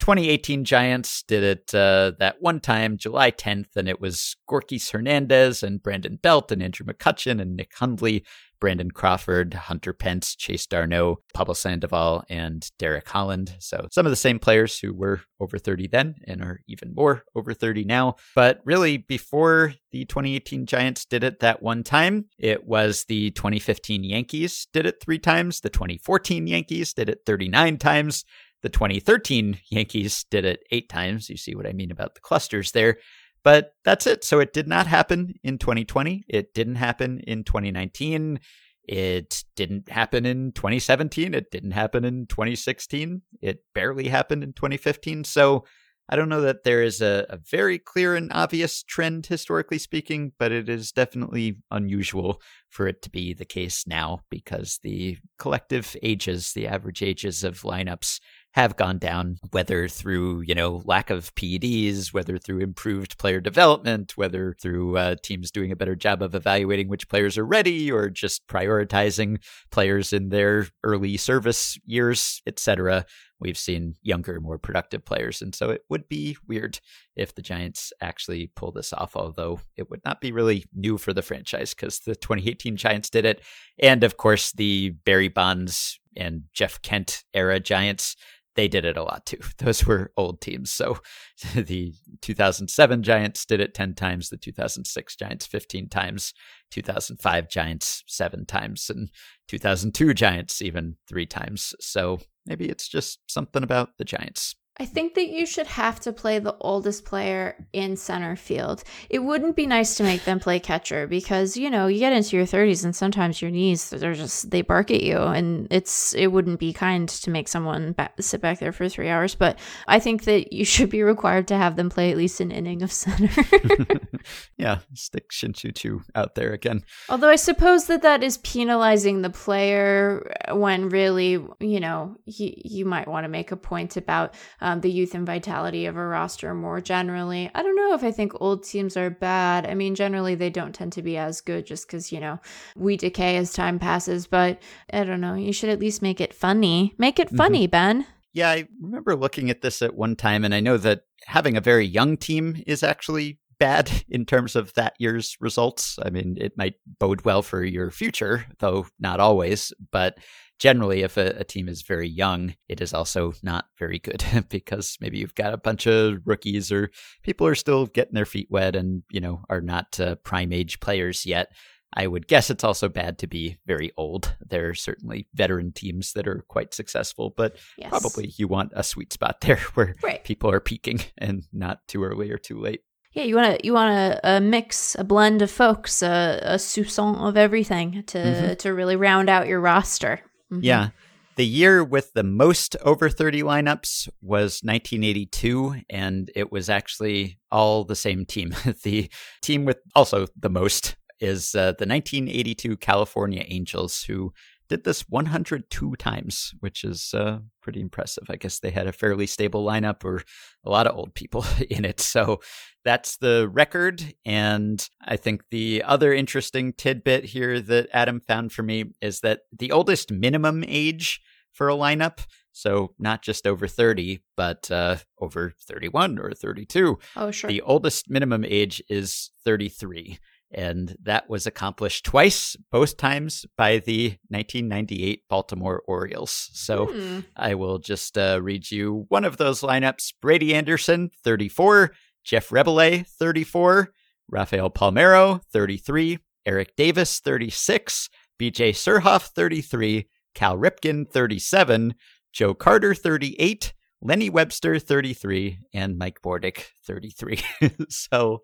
2018 0.03 0.65
Giants 0.65 1.23
did 1.29 1.43
it 1.43 1.73
uh, 1.73 2.11
that 2.19 2.41
one 2.41 2.59
time, 2.59 2.97
July 2.97 3.31
10th, 3.31 3.77
and 3.77 3.87
it 3.87 4.01
was 4.01 4.35
Gorkys 4.49 4.91
Hernandez 4.91 5.63
and 5.63 5.81
Brandon 5.81 6.19
Belt 6.21 6.51
and 6.51 6.61
Andrew 6.61 6.85
McCutchen 6.85 7.39
and 7.39 7.55
Nick 7.55 7.71
Hundley 7.73 8.25
Brandon 8.63 8.91
Crawford, 8.91 9.53
Hunter 9.53 9.91
Pence, 9.91 10.35
Chase 10.35 10.65
d'Arnaud, 10.65 11.19
Pablo 11.33 11.53
Sandoval, 11.53 12.23
and 12.29 12.69
Derek 12.79 13.09
Holland. 13.09 13.53
So 13.59 13.87
some 13.91 14.05
of 14.05 14.09
the 14.09 14.15
same 14.15 14.39
players 14.39 14.79
who 14.79 14.93
were 14.93 15.19
over 15.41 15.57
30 15.57 15.87
then 15.87 16.15
and 16.27 16.41
are 16.41 16.61
even 16.67 16.93
more 16.95 17.23
over 17.35 17.53
30 17.53 17.83
now. 17.83 18.15
But 18.35 18.61
really, 18.63 18.95
before 18.97 19.73
the 19.91 20.05
2018 20.05 20.65
Giants 20.65 21.03
did 21.03 21.25
it 21.25 21.41
that 21.41 21.61
one 21.61 21.83
time, 21.83 22.25
it 22.39 22.65
was 22.65 23.03
the 23.05 23.31
2015 23.31 24.05
Yankees 24.05 24.67
did 24.71 24.85
it 24.85 25.01
three 25.01 25.19
times. 25.19 25.59
The 25.59 25.69
2014 25.69 26.47
Yankees 26.47 26.93
did 26.93 27.09
it 27.09 27.19
39 27.25 27.77
times. 27.77 28.23
The 28.63 28.69
2013 28.69 29.59
Yankees 29.69 30.25
did 30.31 30.45
it 30.45 30.61
eight 30.71 30.89
times. 30.89 31.29
You 31.29 31.37
see 31.37 31.53
what 31.53 31.67
I 31.67 31.73
mean 31.73 31.91
about 31.91 32.15
the 32.15 32.21
clusters 32.21 32.71
there. 32.71 32.97
But 33.43 33.73
that's 33.83 34.07
it. 34.07 34.23
So 34.23 34.39
it 34.39 34.53
did 34.53 34.67
not 34.67 34.87
happen 34.87 35.33
in 35.43 35.57
2020. 35.57 36.23
It 36.29 36.53
didn't 36.53 36.75
happen 36.75 37.19
in 37.19 37.43
2019. 37.43 38.39
It 38.85 39.43
didn't 39.55 39.89
happen 39.89 40.25
in 40.25 40.53
2017. 40.53 41.33
It 41.33 41.51
didn't 41.51 41.71
happen 41.71 42.05
in 42.05 42.25
2016. 42.27 43.21
It 43.41 43.59
barely 43.75 44.07
happened 44.07 44.43
in 44.43 44.53
2015. 44.53 45.25
So 45.25 45.65
I 46.09 46.17
don't 46.17 46.29
know 46.29 46.41
that 46.41 46.65
there 46.65 46.83
is 46.83 47.01
a, 47.01 47.25
a, 47.29 47.37
very 47.37 47.79
clear 47.79 48.15
and 48.15 48.29
obvious 48.33 48.83
trend, 48.83 49.25
historically 49.25 49.77
speaking, 49.77 50.33
but 50.37 50.51
it 50.51 50.67
is 50.67 50.91
definitely 50.91 51.59
unusual 51.71 52.41
for 52.69 52.87
it 52.87 53.01
to 53.03 53.09
be 53.09 53.33
the 53.33 53.45
case 53.45 53.87
now 53.87 54.19
because 54.29 54.79
the 54.83 55.17
collective 55.39 55.95
ages, 56.03 56.51
the 56.51 56.67
average 56.67 57.01
ages 57.01 57.43
of 57.45 57.61
lineups 57.61 58.19
have 58.53 58.75
gone 58.75 58.99
down, 58.99 59.37
whether 59.51 59.87
through, 59.87 60.41
you 60.41 60.53
know, 60.53 60.83
lack 60.85 61.09
of 61.09 61.33
PEDs, 61.33 62.13
whether 62.13 62.37
through 62.37 62.59
improved 62.59 63.17
player 63.17 63.39
development, 63.39 64.15
whether 64.15 64.55
through 64.61 64.95
uh, 64.95 65.15
teams 65.23 65.49
doing 65.49 65.71
a 65.71 65.75
better 65.75 65.95
job 65.95 66.21
of 66.21 66.35
evaluating 66.35 66.87
which 66.87 67.09
players 67.09 67.35
are 67.35 67.45
ready 67.45 67.91
or 67.91 68.09
just 68.09 68.47
prioritizing 68.47 69.43
players 69.71 70.13
in 70.13 70.29
their 70.29 70.67
early 70.83 71.17
service 71.17 71.79
years, 71.85 72.43
etc. 72.45 73.05
We've 73.39 73.57
seen 73.57 73.95
younger, 74.03 74.39
more 74.39 74.59
productive 74.59 75.03
players. 75.03 75.41
And 75.41 75.55
so 75.55 75.71
it 75.71 75.81
would 75.89 76.07
be 76.07 76.37
weird 76.47 76.79
if 77.15 77.33
the 77.33 77.41
Giants 77.41 77.91
actually 78.01 78.51
pull 78.55 78.71
this 78.71 78.93
off, 78.93 79.15
although 79.15 79.61
it 79.75 79.89
would 79.89 80.01
not 80.05 80.21
be 80.21 80.31
really 80.31 80.65
new 80.75 80.99
for 80.99 81.11
the 81.11 81.23
franchise 81.23 81.73
because 81.73 81.99
the 82.01 82.15
2018 82.15 82.77
Giants 82.77 83.09
did 83.09 83.25
it. 83.25 83.41
And 83.79 84.03
of 84.03 84.17
course, 84.17 84.51
the 84.51 84.91
Barry 85.05 85.27
Bonds 85.27 85.99
and 86.15 86.43
Jeff 86.53 86.81
Kent 86.83 87.23
era 87.33 87.59
Giants 87.59 88.15
they 88.55 88.67
did 88.67 88.85
it 88.85 88.97
a 88.97 89.03
lot 89.03 89.25
too. 89.25 89.39
Those 89.57 89.85
were 89.85 90.11
old 90.17 90.41
teams. 90.41 90.71
So 90.71 90.97
the 91.55 91.93
2007 92.21 93.03
Giants 93.03 93.45
did 93.45 93.59
it 93.59 93.73
10 93.73 93.95
times, 93.95 94.29
the 94.29 94.37
2006 94.37 95.15
Giants 95.15 95.45
15 95.45 95.89
times, 95.89 96.33
2005 96.71 97.49
Giants 97.49 98.03
7 98.07 98.45
times, 98.45 98.89
and 98.89 99.09
2002 99.47 100.13
Giants 100.13 100.61
even 100.61 100.95
3 101.07 101.25
times. 101.25 101.73
So 101.79 102.19
maybe 102.45 102.65
it's 102.65 102.87
just 102.87 103.19
something 103.27 103.63
about 103.63 103.97
the 103.97 104.05
Giants. 104.05 104.55
I 104.79 104.85
think 104.85 105.13
that 105.13 105.27
you 105.27 105.45
should 105.45 105.67
have 105.67 105.99
to 105.99 106.11
play 106.11 106.39
the 106.39 106.55
oldest 106.59 107.05
player 107.05 107.63
in 107.73 107.95
center 107.95 108.35
field. 108.35 108.83
It 109.07 109.19
wouldn't 109.19 109.55
be 109.55 109.67
nice 109.67 109.95
to 109.95 110.03
make 110.03 110.23
them 110.23 110.39
play 110.39 110.59
catcher 110.59 111.05
because, 111.05 111.55
you 111.55 111.69
know, 111.69 111.85
you 111.85 111.99
get 111.99 112.11
into 112.11 112.35
your 112.35 112.47
30s 112.47 112.83
and 112.83 112.95
sometimes 112.95 113.39
your 113.39 113.51
knees 113.51 113.91
they're 113.91 114.15
just 114.15 114.49
they 114.49 114.63
bark 114.63 114.89
at 114.89 115.03
you 115.03 115.19
and 115.19 115.67
it's 115.69 116.15
it 116.15 116.27
wouldn't 116.27 116.59
be 116.59 116.73
kind 116.73 117.07
to 117.07 117.29
make 117.29 117.47
someone 117.47 117.91
back, 117.91 118.13
sit 118.19 118.41
back 118.41 118.57
there 118.57 118.71
for 118.71 118.89
3 118.89 119.09
hours, 119.09 119.35
but 119.35 119.59
I 119.87 119.99
think 119.99 120.23
that 120.23 120.51
you 120.51 120.65
should 120.65 120.89
be 120.89 121.03
required 121.13 121.47
to 121.49 121.57
have 121.57 121.75
them 121.75 121.91
play 121.91 122.09
at 122.09 122.17
least 122.17 122.41
an 122.41 122.49
inning 122.49 122.81
of 122.81 122.91
center. 122.91 123.29
yeah, 124.57 124.79
stick 124.95 125.31
Shin-Soo 125.31 126.01
out 126.15 126.33
there 126.33 126.51
again. 126.51 126.83
Although 127.09 127.29
I 127.29 127.35
suppose 127.35 127.85
that 127.85 128.01
that 128.01 128.23
is 128.23 128.37
penalizing 128.39 129.21
the 129.21 129.29
player 129.29 130.33
when 130.51 130.89
really, 130.89 131.33
you 131.59 131.79
know, 131.79 132.17
you, 132.25 132.53
you 132.57 132.85
might 132.85 133.07
want 133.07 133.25
to 133.25 133.29
make 133.29 133.51
a 133.51 133.55
point 133.55 133.97
about 133.97 134.33
um, 134.63 134.79
the 134.79 134.89
youth 134.89 135.13
and 135.13 135.25
vitality 135.25 135.85
of 135.85 135.97
a 135.97 136.07
roster 136.07 136.53
more 136.53 136.79
generally. 136.79 137.51
I 137.53 137.61
don't 137.61 137.75
know 137.75 137.93
if 137.93 138.03
I 138.03 138.11
think 138.11 138.31
old 138.39 138.63
teams 138.63 138.95
are 138.95 139.09
bad. 139.09 139.67
I 139.67 139.73
mean, 139.73 139.93
generally 139.93 140.35
they 140.35 140.49
don't 140.49 140.73
tend 140.73 140.93
to 140.93 141.01
be 141.01 141.17
as 141.17 141.41
good 141.41 141.65
just 141.65 141.85
because, 141.85 142.13
you 142.13 142.21
know, 142.21 142.39
we 142.77 142.95
decay 142.95 143.35
as 143.35 143.51
time 143.51 143.77
passes, 143.77 144.25
but 144.25 144.61
I 144.91 145.03
don't 145.03 145.19
know. 145.19 145.33
You 145.33 145.51
should 145.51 145.69
at 145.69 145.81
least 145.81 146.01
make 146.01 146.21
it 146.21 146.33
funny. 146.33 146.95
Make 146.97 147.19
it 147.19 147.29
funny, 147.29 147.65
mm-hmm. 147.65 147.71
Ben. 147.71 148.07
Yeah, 148.31 148.51
I 148.51 148.67
remember 148.81 149.17
looking 149.17 149.49
at 149.49 149.61
this 149.61 149.81
at 149.81 149.95
one 149.95 150.15
time, 150.15 150.45
and 150.45 150.55
I 150.55 150.61
know 150.61 150.77
that 150.77 151.01
having 151.25 151.57
a 151.57 151.61
very 151.61 151.85
young 151.85 152.15
team 152.15 152.63
is 152.65 152.83
actually 152.83 153.39
bad 153.59 153.91
in 154.09 154.25
terms 154.25 154.55
of 154.55 154.73
that 154.75 154.93
year's 154.97 155.35
results. 155.41 155.99
I 156.01 156.09
mean, 156.09 156.37
it 156.39 156.57
might 156.57 156.75
bode 156.99 157.25
well 157.25 157.41
for 157.41 157.63
your 157.63 157.91
future, 157.91 158.45
though 158.59 158.87
not 158.97 159.19
always. 159.19 159.73
But 159.91 160.17
generally, 160.63 161.01
if 161.03 161.17
a, 161.17 161.27
a 161.37 161.43
team 161.43 161.67
is 161.67 161.81
very 161.81 162.07
young, 162.07 162.55
it 162.69 162.79
is 162.79 162.93
also 162.93 163.33
not 163.43 163.65
very 163.77 163.99
good 163.99 164.23
because 164.49 164.97
maybe 165.01 165.17
you've 165.17 165.35
got 165.35 165.53
a 165.53 165.57
bunch 165.57 165.85
of 165.87 166.19
rookies 166.25 166.71
or 166.71 166.89
people 167.21 167.45
are 167.45 167.53
still 167.55 167.85
getting 167.87 168.13
their 168.13 168.25
feet 168.25 168.47
wet 168.49 168.73
and, 168.73 169.03
you 169.11 169.19
know, 169.19 169.41
are 169.49 169.59
not 169.59 169.99
uh, 169.99 170.15
prime 170.23 170.53
age 170.53 170.79
players 170.79 171.25
yet. 171.25 171.49
I 171.95 172.07
would 172.07 172.27
guess 172.29 172.49
it's 172.49 172.63
also 172.63 172.87
bad 172.87 173.19
to 173.19 173.27
be 173.27 173.57
very 173.67 173.91
old. 173.97 174.33
There 174.39 174.69
are 174.69 174.73
certainly 174.73 175.27
veteran 175.35 175.73
teams 175.73 176.13
that 176.13 176.27
are 176.29 176.43
quite 176.47 176.73
successful, 176.73 177.33
but 177.35 177.57
Yes. 177.77 177.89
probably 177.89 178.33
you 178.37 178.47
want 178.47 178.71
a 178.73 178.83
sweet 178.83 179.11
spot 179.11 179.41
there 179.41 179.57
where 179.75 179.93
Right. 180.01 180.23
people 180.23 180.49
are 180.49 180.61
peaking 180.61 181.01
and 181.17 181.43
not 181.51 181.85
too 181.89 182.03
early 182.05 182.31
or 182.31 182.37
too 182.37 182.57
late. 182.59 182.81
Yeah, 183.11 183.25
you 183.25 183.35
want 183.35 183.59
to 183.59 183.65
you 183.67 183.73
want 183.73 183.91
a, 183.91 184.37
a 184.37 184.41
mix, 184.41 184.95
a 184.97 185.03
blend 185.03 185.41
of 185.43 185.51
folks, 185.51 186.01
a, 186.01 186.39
a 186.41 186.55
soupçon 186.55 187.17
of 187.27 187.37
everything 187.37 188.03
to 188.07 188.17
Mhm. 188.17 188.57
to 188.57 188.73
really 188.73 188.95
round 188.95 189.29
out 189.29 189.47
your 189.47 189.59
roster. 189.59 190.19
Mhm. 190.53 190.59
Yeah. 190.63 190.89
The 191.35 191.45
year 191.45 191.83
with 191.83 192.13
the 192.13 192.23
most 192.23 192.75
over 192.83 193.09
30 193.09 193.41
lineups 193.41 194.07
was 194.21 194.59
1982, 194.63 195.81
and 195.89 196.29
it 196.35 196.51
was 196.51 196.69
actually 196.69 197.39
all 197.51 197.83
the 197.83 197.95
same 197.95 198.25
team. 198.25 198.53
the 198.83 199.09
team 199.41 199.65
with 199.65 199.79
also 199.95 200.27
the 200.39 200.49
most 200.49 200.95
is 201.19 201.55
uh, 201.55 201.73
the 201.79 201.85
1982 201.87 202.77
California 202.77 203.43
Angels, 203.47 204.03
who 204.03 204.31
did 204.69 204.83
this 204.83 205.01
102 205.09 205.95
times, 205.97 206.53
which 206.59 206.83
is 206.83 207.13
uh, 207.13 207.39
pretty 207.61 207.81
impressive. 207.81 208.23
I 208.29 208.35
guess 208.37 208.59
they 208.59 208.71
had 208.71 208.87
a 208.87 208.91
fairly 208.93 209.27
stable 209.27 209.65
lineup 209.65 210.03
or 210.03 210.23
a 210.65 210.69
lot 210.69 210.87
of 210.87 210.95
old 210.95 211.13
people 211.15 211.45
in 211.69 211.85
it. 211.85 211.99
So 211.99 212.39
that's 212.85 213.17
the 213.17 213.49
record. 213.49 214.13
And 214.25 214.87
I 215.05 215.17
think 215.17 215.43
the 215.51 215.83
other 215.83 216.13
interesting 216.13 216.73
tidbit 216.73 217.25
here 217.25 217.59
that 217.61 217.89
Adam 217.93 218.19
found 218.19 218.51
for 218.51 218.63
me 218.63 218.85
is 219.01 219.19
that 219.21 219.41
the 219.57 219.71
oldest 219.71 220.11
minimum 220.11 220.63
age 220.67 221.21
for 221.51 221.69
a 221.69 221.75
lineup, 221.75 222.25
so 222.51 222.93
not 222.97 223.21
just 223.21 223.45
over 223.45 223.67
30, 223.67 224.21
but 224.35 224.71
uh, 224.71 224.97
over 225.19 225.53
31 225.67 226.17
or 226.17 226.31
32, 226.31 226.97
Oh, 227.15 227.29
sure. 227.31 227.47
the 227.47 227.61
oldest 227.61 228.09
minimum 228.09 228.43
age 228.43 228.81
is 228.89 229.29
33. 229.45 230.17
And 230.53 230.95
that 231.01 231.29
was 231.29 231.45
accomplished 231.47 232.05
twice, 232.05 232.55
both 232.71 232.97
times 232.97 233.45
by 233.57 233.79
the 233.79 234.17
1998 234.29 235.21
Baltimore 235.29 235.81
Orioles. 235.87 236.49
So 236.53 236.85
Hmm. 236.87 237.19
I 237.35 237.55
will 237.55 237.79
just 237.79 238.17
uh, 238.17 238.39
read 238.41 238.69
you 238.71 239.05
one 239.09 239.25
of 239.25 239.37
those 239.37 239.61
lineups. 239.61 240.13
Brady 240.21 240.53
Anderson, 240.53 241.09
34, 241.23 241.91
Jeff 242.23 242.49
Reboulet, 242.49 243.07
34, 243.07 243.93
Rafael 244.29 244.69
Palmeiro, 244.69 245.41
33, 245.51 246.19
Eric 246.45 246.75
Davis, 246.75 247.19
36, 247.19 248.09
BJ 248.39 248.69
Surhoff, 248.71 249.27
33, 249.27 250.07
Cal 250.35 250.57
Ripken, 250.57 251.09
37, 251.09 251.95
Joe 252.31 252.53
Carter, 252.53 252.93
38, 252.95 253.73
Lenny 254.01 254.29
Webster, 254.29 254.79
33, 254.79 255.59
and 255.73 255.97
Mike 255.97 256.21
Bordick, 256.23 256.65
33. 256.85 257.39
so 257.89 258.41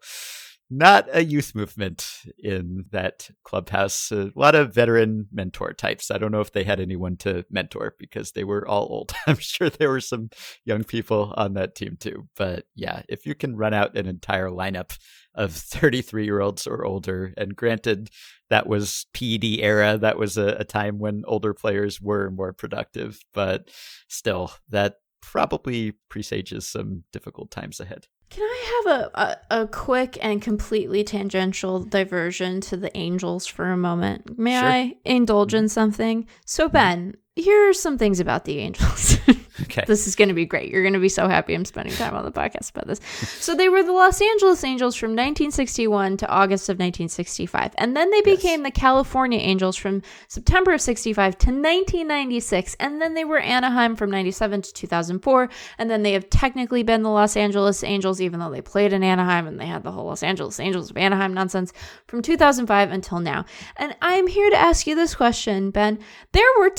not 0.69 1.07
a 1.11 1.23
youth 1.23 1.55
movement 1.55 2.07
in 2.37 2.85
that 2.91 3.29
clubhouse. 3.43 4.11
A 4.11 4.31
lot 4.35 4.53
of 4.53 4.73
veteran 4.73 5.27
mentor 5.31 5.73
types. 5.73 6.11
I 6.11 6.17
don't 6.17 6.31
know 6.31 6.41
if 6.41 6.51
they 6.51 6.63
had 6.63 6.79
anyone 6.79 7.17
to 7.17 7.43
mentor 7.49 7.95
because 7.97 8.31
they 8.31 8.43
were 8.43 8.67
all 8.67 8.87
old. 8.89 9.11
I'm 9.27 9.37
sure 9.37 9.69
there 9.69 9.89
were 9.89 10.01
some 10.01 10.29
young 10.65 10.83
people 10.83 11.33
on 11.35 11.53
that 11.53 11.75
team 11.75 11.97
too. 11.99 12.27
But 12.35 12.65
yeah, 12.75 13.01
if 13.09 13.25
you 13.25 13.33
can 13.33 13.55
run 13.55 13.73
out 13.73 13.97
an 13.97 14.05
entire 14.05 14.49
lineup 14.49 14.97
of 15.33 15.51
33 15.53 16.25
year 16.25 16.41
olds 16.41 16.67
or 16.67 16.85
older, 16.85 17.33
and 17.35 17.55
granted, 17.55 18.09
that 18.49 18.67
was 18.67 19.05
PED 19.13 19.59
era, 19.59 19.97
that 19.97 20.17
was 20.17 20.37
a, 20.37 20.57
a 20.59 20.63
time 20.63 20.99
when 20.99 21.23
older 21.25 21.53
players 21.53 21.99
were 21.99 22.29
more 22.29 22.53
productive, 22.53 23.19
but 23.33 23.69
still, 24.07 24.51
that 24.69 24.95
probably 25.21 25.93
presages 26.09 26.67
some 26.67 27.03
difficult 27.11 27.51
times 27.51 27.79
ahead. 27.79 28.07
Can 28.29 28.43
I 28.43 28.83
have 28.85 28.99
a, 28.99 29.37
a, 29.49 29.61
a 29.61 29.67
quick 29.67 30.17
and 30.21 30.41
completely 30.41 31.03
tangential 31.03 31.79
diversion 31.79 32.61
to 32.61 32.77
the 32.77 32.95
Angels 32.95 33.47
for 33.47 33.71
a 33.71 33.77
moment? 33.77 34.37
May 34.37 34.59
Sure. 34.59 34.69
I 34.69 34.95
indulge 35.03 35.53
in 35.53 35.65
mm-hmm. 35.65 35.67
something? 35.69 36.27
So, 36.45 36.69
Ben, 36.69 37.15
here 37.35 37.69
are 37.69 37.73
some 37.73 37.97
things 37.97 38.19
about 38.19 38.45
the 38.45 38.59
Angels. 38.59 39.17
Okay. 39.63 39.83
this 39.87 40.07
is 40.07 40.15
going 40.15 40.29
to 40.29 40.33
be 40.33 40.45
great. 40.45 40.71
You're 40.71 40.83
going 40.83 40.93
to 40.93 40.99
be 40.99 41.09
so 41.09 41.27
happy 41.27 41.53
I'm 41.53 41.65
spending 41.65 41.93
time 41.93 42.15
on 42.15 42.23
the 42.23 42.31
podcast 42.31 42.69
about 42.71 42.87
this. 42.87 43.01
So, 43.39 43.55
they 43.55 43.69
were 43.69 43.83
the 43.83 43.91
Los 43.91 44.21
Angeles 44.21 44.63
Angels 44.63 44.95
from 44.95 45.09
1961 45.09 46.17
to 46.17 46.27
August 46.27 46.69
of 46.69 46.75
1965. 46.75 47.73
And 47.77 47.95
then 47.95 48.09
they 48.09 48.21
became 48.21 48.63
the 48.63 48.71
California 48.71 49.39
Angels 49.39 49.75
from 49.75 50.01
September 50.27 50.71
of 50.71 50.81
65 50.81 51.37
to 51.39 51.47
1996. 51.47 52.77
And 52.79 53.01
then 53.01 53.13
they 53.13 53.25
were 53.25 53.39
Anaheim 53.39 53.95
from 53.95 54.09
97 54.09 54.61
to 54.61 54.73
2004. 54.73 55.49
And 55.77 55.89
then 55.89 56.03
they 56.03 56.13
have 56.13 56.29
technically 56.29 56.83
been 56.83 57.03
the 57.03 57.09
Los 57.09 57.35
Angeles 57.35 57.83
Angels, 57.83 58.21
even 58.21 58.39
though 58.39 58.51
they 58.51 58.61
played 58.61 58.93
in 58.93 59.03
Anaheim 59.03 59.47
and 59.47 59.59
they 59.59 59.67
had 59.67 59.83
the 59.83 59.91
whole 59.91 60.05
Los 60.05 60.23
Angeles 60.23 60.59
Angels 60.59 60.89
of 60.89 60.97
Anaheim 60.97 61.33
nonsense 61.33 61.73
from 62.07 62.21
2005 62.21 62.91
until 62.91 63.19
now. 63.19 63.45
And 63.77 63.95
I'm 64.01 64.27
here 64.27 64.49
to 64.49 64.57
ask 64.57 64.87
you 64.87 64.95
this 64.95 65.15
question, 65.15 65.71
Ben. 65.71 65.99
There 66.31 66.43
were 66.57 66.69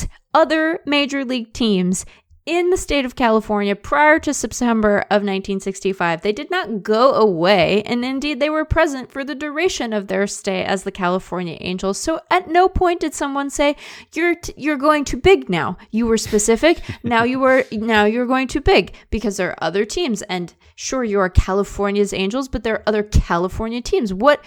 teams, 0.00 0.08
other 0.32 0.80
major 0.86 1.24
league 1.24 1.52
teams, 1.52 2.04
in 2.46 2.68
the 2.68 2.76
state 2.76 3.06
of 3.06 3.16
California 3.16 3.74
prior 3.74 4.18
to 4.18 4.34
September 4.34 4.98
of 5.10 5.22
1965. 5.22 6.20
They 6.20 6.32
did 6.32 6.50
not 6.50 6.82
go 6.82 7.14
away, 7.14 7.82
and 7.84 8.04
indeed 8.04 8.38
they 8.38 8.50
were 8.50 8.66
present 8.66 9.10
for 9.10 9.24
the 9.24 9.34
duration 9.34 9.94
of 9.94 10.08
their 10.08 10.26
stay 10.26 10.62
as 10.62 10.82
the 10.82 10.92
California 10.92 11.56
Angels. 11.62 11.98
So 11.98 12.20
at 12.30 12.50
no 12.50 12.68
point 12.68 13.00
did 13.00 13.14
someone 13.14 13.48
say, 13.48 13.76
"You're 14.12 14.34
t- 14.34 14.52
you're 14.58 14.76
going 14.76 15.06
too 15.06 15.16
big 15.16 15.48
now." 15.48 15.78
You 15.90 16.06
were 16.06 16.18
specific. 16.18 16.82
now 17.02 17.22
you 17.24 17.38
were 17.40 17.64
now 17.72 18.04
you're 18.04 18.26
going 18.26 18.48
too 18.48 18.60
big 18.60 18.92
because 19.08 19.38
there 19.38 19.50
are 19.52 19.64
other 19.64 19.86
teams, 19.86 20.20
and 20.22 20.52
sure 20.74 21.02
you 21.02 21.20
are 21.20 21.30
California's 21.30 22.12
Angels, 22.12 22.48
but 22.48 22.62
there 22.62 22.74
are 22.74 22.84
other 22.86 23.04
California 23.04 23.80
teams. 23.80 24.12
What, 24.12 24.44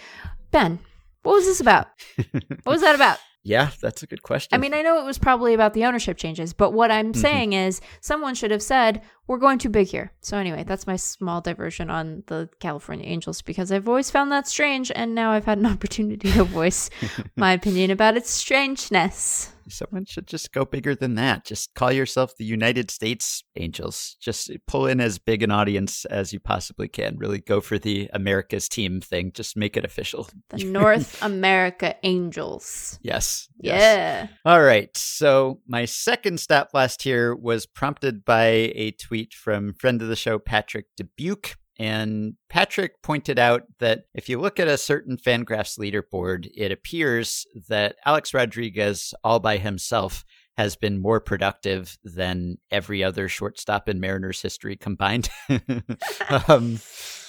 Ben? 0.51 0.77
What 1.23 1.33
was 1.33 1.45
this 1.45 1.61
about? 1.61 1.87
what 2.63 2.73
was 2.73 2.81
that 2.81 2.95
about? 2.95 3.17
Yeah, 3.47 3.69
that's 3.79 4.03
a 4.03 4.07
good 4.07 4.23
question. 4.23 4.53
I 4.53 4.57
mean, 4.57 4.73
I 4.73 4.81
know 4.81 4.99
it 4.99 5.05
was 5.05 5.17
probably 5.17 5.53
about 5.53 5.73
the 5.73 5.85
ownership 5.85 6.17
changes, 6.17 6.51
but 6.51 6.73
what 6.73 6.91
I'm 6.91 7.13
mm-hmm. 7.13 7.21
saying 7.21 7.53
is 7.53 7.79
someone 8.01 8.35
should 8.35 8.51
have 8.51 8.61
said, 8.61 9.01
we're 9.25 9.37
going 9.37 9.57
too 9.57 9.69
big 9.69 9.87
here. 9.87 10.11
So, 10.19 10.37
anyway, 10.37 10.65
that's 10.67 10.85
my 10.85 10.97
small 10.97 11.39
diversion 11.39 11.89
on 11.89 12.23
the 12.27 12.49
California 12.59 13.05
Angels 13.05 13.41
because 13.41 13.71
I've 13.71 13.87
always 13.87 14.11
found 14.11 14.33
that 14.33 14.49
strange, 14.49 14.91
and 14.93 15.15
now 15.15 15.31
I've 15.31 15.45
had 15.45 15.59
an 15.59 15.65
opportunity 15.73 16.29
to 16.33 16.43
voice 16.43 16.89
my 17.37 17.53
opinion 17.53 17.89
about 17.89 18.17
its 18.17 18.29
strangeness. 18.29 19.53
Someone 19.69 20.05
should 20.05 20.27
just 20.27 20.51
go 20.51 20.65
bigger 20.65 20.95
than 20.95 21.15
that. 21.15 21.45
Just 21.45 21.73
call 21.73 21.91
yourself 21.91 22.35
the 22.37 22.45
United 22.45 22.91
States 22.91 23.43
Angels. 23.55 24.17
Just 24.19 24.51
pull 24.67 24.87
in 24.87 24.99
as 24.99 25.19
big 25.19 25.43
an 25.43 25.51
audience 25.51 26.05
as 26.05 26.33
you 26.33 26.39
possibly 26.39 26.87
can. 26.87 27.17
Really 27.17 27.39
go 27.39 27.61
for 27.61 27.77
the 27.77 28.09
America's 28.13 28.69
team 28.69 29.01
thing. 29.01 29.31
Just 29.33 29.57
make 29.57 29.77
it 29.77 29.85
official. 29.85 30.29
The 30.49 30.63
North 30.63 31.21
America 31.21 31.95
Angels. 32.03 32.99
Yes. 33.01 33.49
yes. 33.59 33.81
Yeah. 33.81 34.27
All 34.51 34.61
right. 34.61 34.95
So 34.95 35.61
my 35.67 35.85
second 35.85 36.39
stat 36.39 36.69
blast 36.71 37.05
year 37.05 37.35
was 37.35 37.65
prompted 37.65 38.25
by 38.25 38.45
a 38.75 38.91
tweet 38.91 39.33
from 39.33 39.73
friend 39.73 40.01
of 40.01 40.07
the 40.07 40.15
show, 40.15 40.39
Patrick 40.39 40.85
Dubuque. 40.95 41.55
And 41.79 42.33
Patrick 42.49 43.01
pointed 43.03 43.37
out 43.37 43.63
that 43.79 44.05
if 44.15 44.29
you 44.29 44.39
look 44.39 44.59
at 44.59 44.67
a 44.67 44.77
certain 44.77 45.17
Fangraphs 45.17 45.77
leaderboard, 45.77 46.49
it 46.55 46.71
appears 46.71 47.45
that 47.69 47.97
Alex 48.05 48.33
Rodriguez, 48.33 49.13
all 49.23 49.39
by 49.39 49.57
himself, 49.57 50.25
has 50.57 50.75
been 50.75 50.99
more 50.99 51.19
productive 51.19 51.99
than 52.03 52.57
every 52.71 53.03
other 53.03 53.29
shortstop 53.29 53.87
in 53.87 53.99
Mariners 53.99 54.41
history 54.41 54.75
combined. 54.75 55.29
um, 56.47 56.79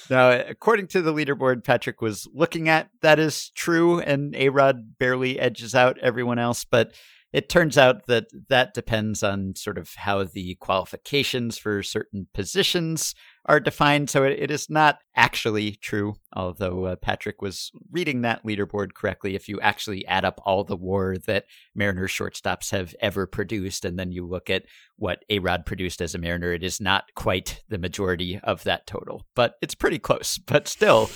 now, 0.09 0.31
according 0.31 0.87
to 0.89 1.03
the 1.03 1.13
leaderboard, 1.13 1.63
Patrick 1.63 2.01
was 2.01 2.27
looking 2.33 2.71
at 2.71 2.89
that 3.03 3.19
is 3.19 3.51
true, 3.51 4.01
and 4.01 4.35
A 4.35 4.49
Rod 4.49 4.99
barely 4.99 5.39
edges 5.39 5.75
out 5.75 5.99
everyone 5.99 6.39
else, 6.39 6.65
but 6.65 6.95
it 7.33 7.51
turns 7.51 7.77
out 7.77 8.07
that 8.07 8.25
that 8.49 8.73
depends 8.73 9.23
on 9.23 9.55
sort 9.55 9.77
of 9.77 9.93
how 9.97 10.25
the 10.25 10.55
qualifications 10.55 11.59
for 11.59 11.83
certain 11.83 12.27
positions 12.33 13.15
are 13.49 13.59
defined. 13.59 14.11
So 14.11 14.25
it, 14.25 14.39
it 14.39 14.51
is 14.51 14.69
not 14.69 14.99
actually 15.17 15.73
true, 15.73 16.17
although 16.35 16.85
uh, 16.85 16.97
Patrick 16.97 17.41
was 17.41 17.73
reading 17.91 18.21
that 18.21 18.45
leaderboard 18.45 18.93
correctly. 18.93 19.35
If 19.35 19.49
you 19.49 19.59
actually 19.61 20.07
add 20.07 20.27
up 20.27 20.41
all 20.45 20.65
the 20.65 20.77
war 20.77 21.17
that 21.27 21.47
Mariners 21.75 22.13
shortstops 22.13 22.71
have 22.71 22.95
ever 23.01 23.27
produced, 23.27 23.87
and 23.87 23.99
then 23.99 24.13
you 24.13 24.27
look 24.27 24.51
at 24.51 24.65
what 24.97 25.25
A 25.31 25.39
Rod 25.39 25.65
produced 25.65 26.03
as 26.03 26.15
a 26.15 26.19
Mariner, 26.19 26.53
it 26.53 26.63
is 26.63 26.81
not 26.81 27.05
quite 27.15 27.63
the 27.69 27.79
majority 27.79 28.39
of 28.45 28.65
that 28.65 28.87
total, 28.87 29.27
but 29.35 29.55
it's 29.63 29.75
pretty 29.75 29.99
close. 29.99 30.39
But 30.49 30.67
still, 30.67 31.11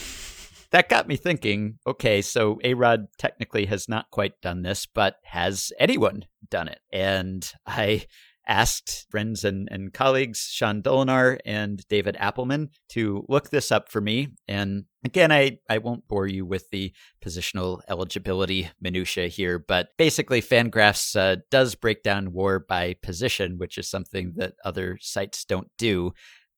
that 0.73 0.89
got 0.89 1.09
me 1.09 1.17
thinking 1.17 1.79
okay, 1.87 2.23
so 2.23 2.59
A 2.65 2.75
Rod 2.75 3.09
technically 3.19 3.67
has 3.67 3.89
not 3.89 4.11
quite 4.11 4.41
done 4.41 4.63
this, 4.63 4.87
but 4.87 5.17
has 5.25 5.73
anyone 5.79 6.27
done 6.51 6.69
it? 6.69 6.81
And 6.93 7.51
I 7.67 8.07
asked 8.47 9.07
friends 9.11 9.45
and, 9.45 9.69
and 9.71 9.93
colleagues, 9.93 10.49
Sean 10.51 10.83
Dolinar 10.83 11.39
and 11.45 11.87
David 11.89 12.17
Appelman, 12.21 12.69
to 12.91 13.25
look 13.29 13.51
this 13.51 13.71
up 13.71 13.89
for 13.89 14.01
me. 14.01 14.29
And 14.49 14.85
again, 15.05 15.33
I, 15.33 15.59
I 15.69 15.79
won't 15.79 16.09
bore 16.09 16.27
you 16.27 16.45
with 16.45 16.71
the 16.71 16.93
positional 17.25 17.81
eligibility 17.89 18.71
minutia 18.81 19.29
here, 19.29 19.59
but 19.59 19.89
basically, 19.99 20.43
Fangraphs 20.43 21.17
uh, 21.17 21.41
does 21.51 21.75
break 21.75 22.03
down 22.03 22.33
war 22.33 22.59
by 22.59 22.97
position, 23.03 23.59
which 23.59 23.79
is 23.79 23.89
something 23.89 24.35
that 24.37 24.55
other 24.65 24.99
sites 25.01 25.45
don't 25.45 25.69
do. 25.79 26.13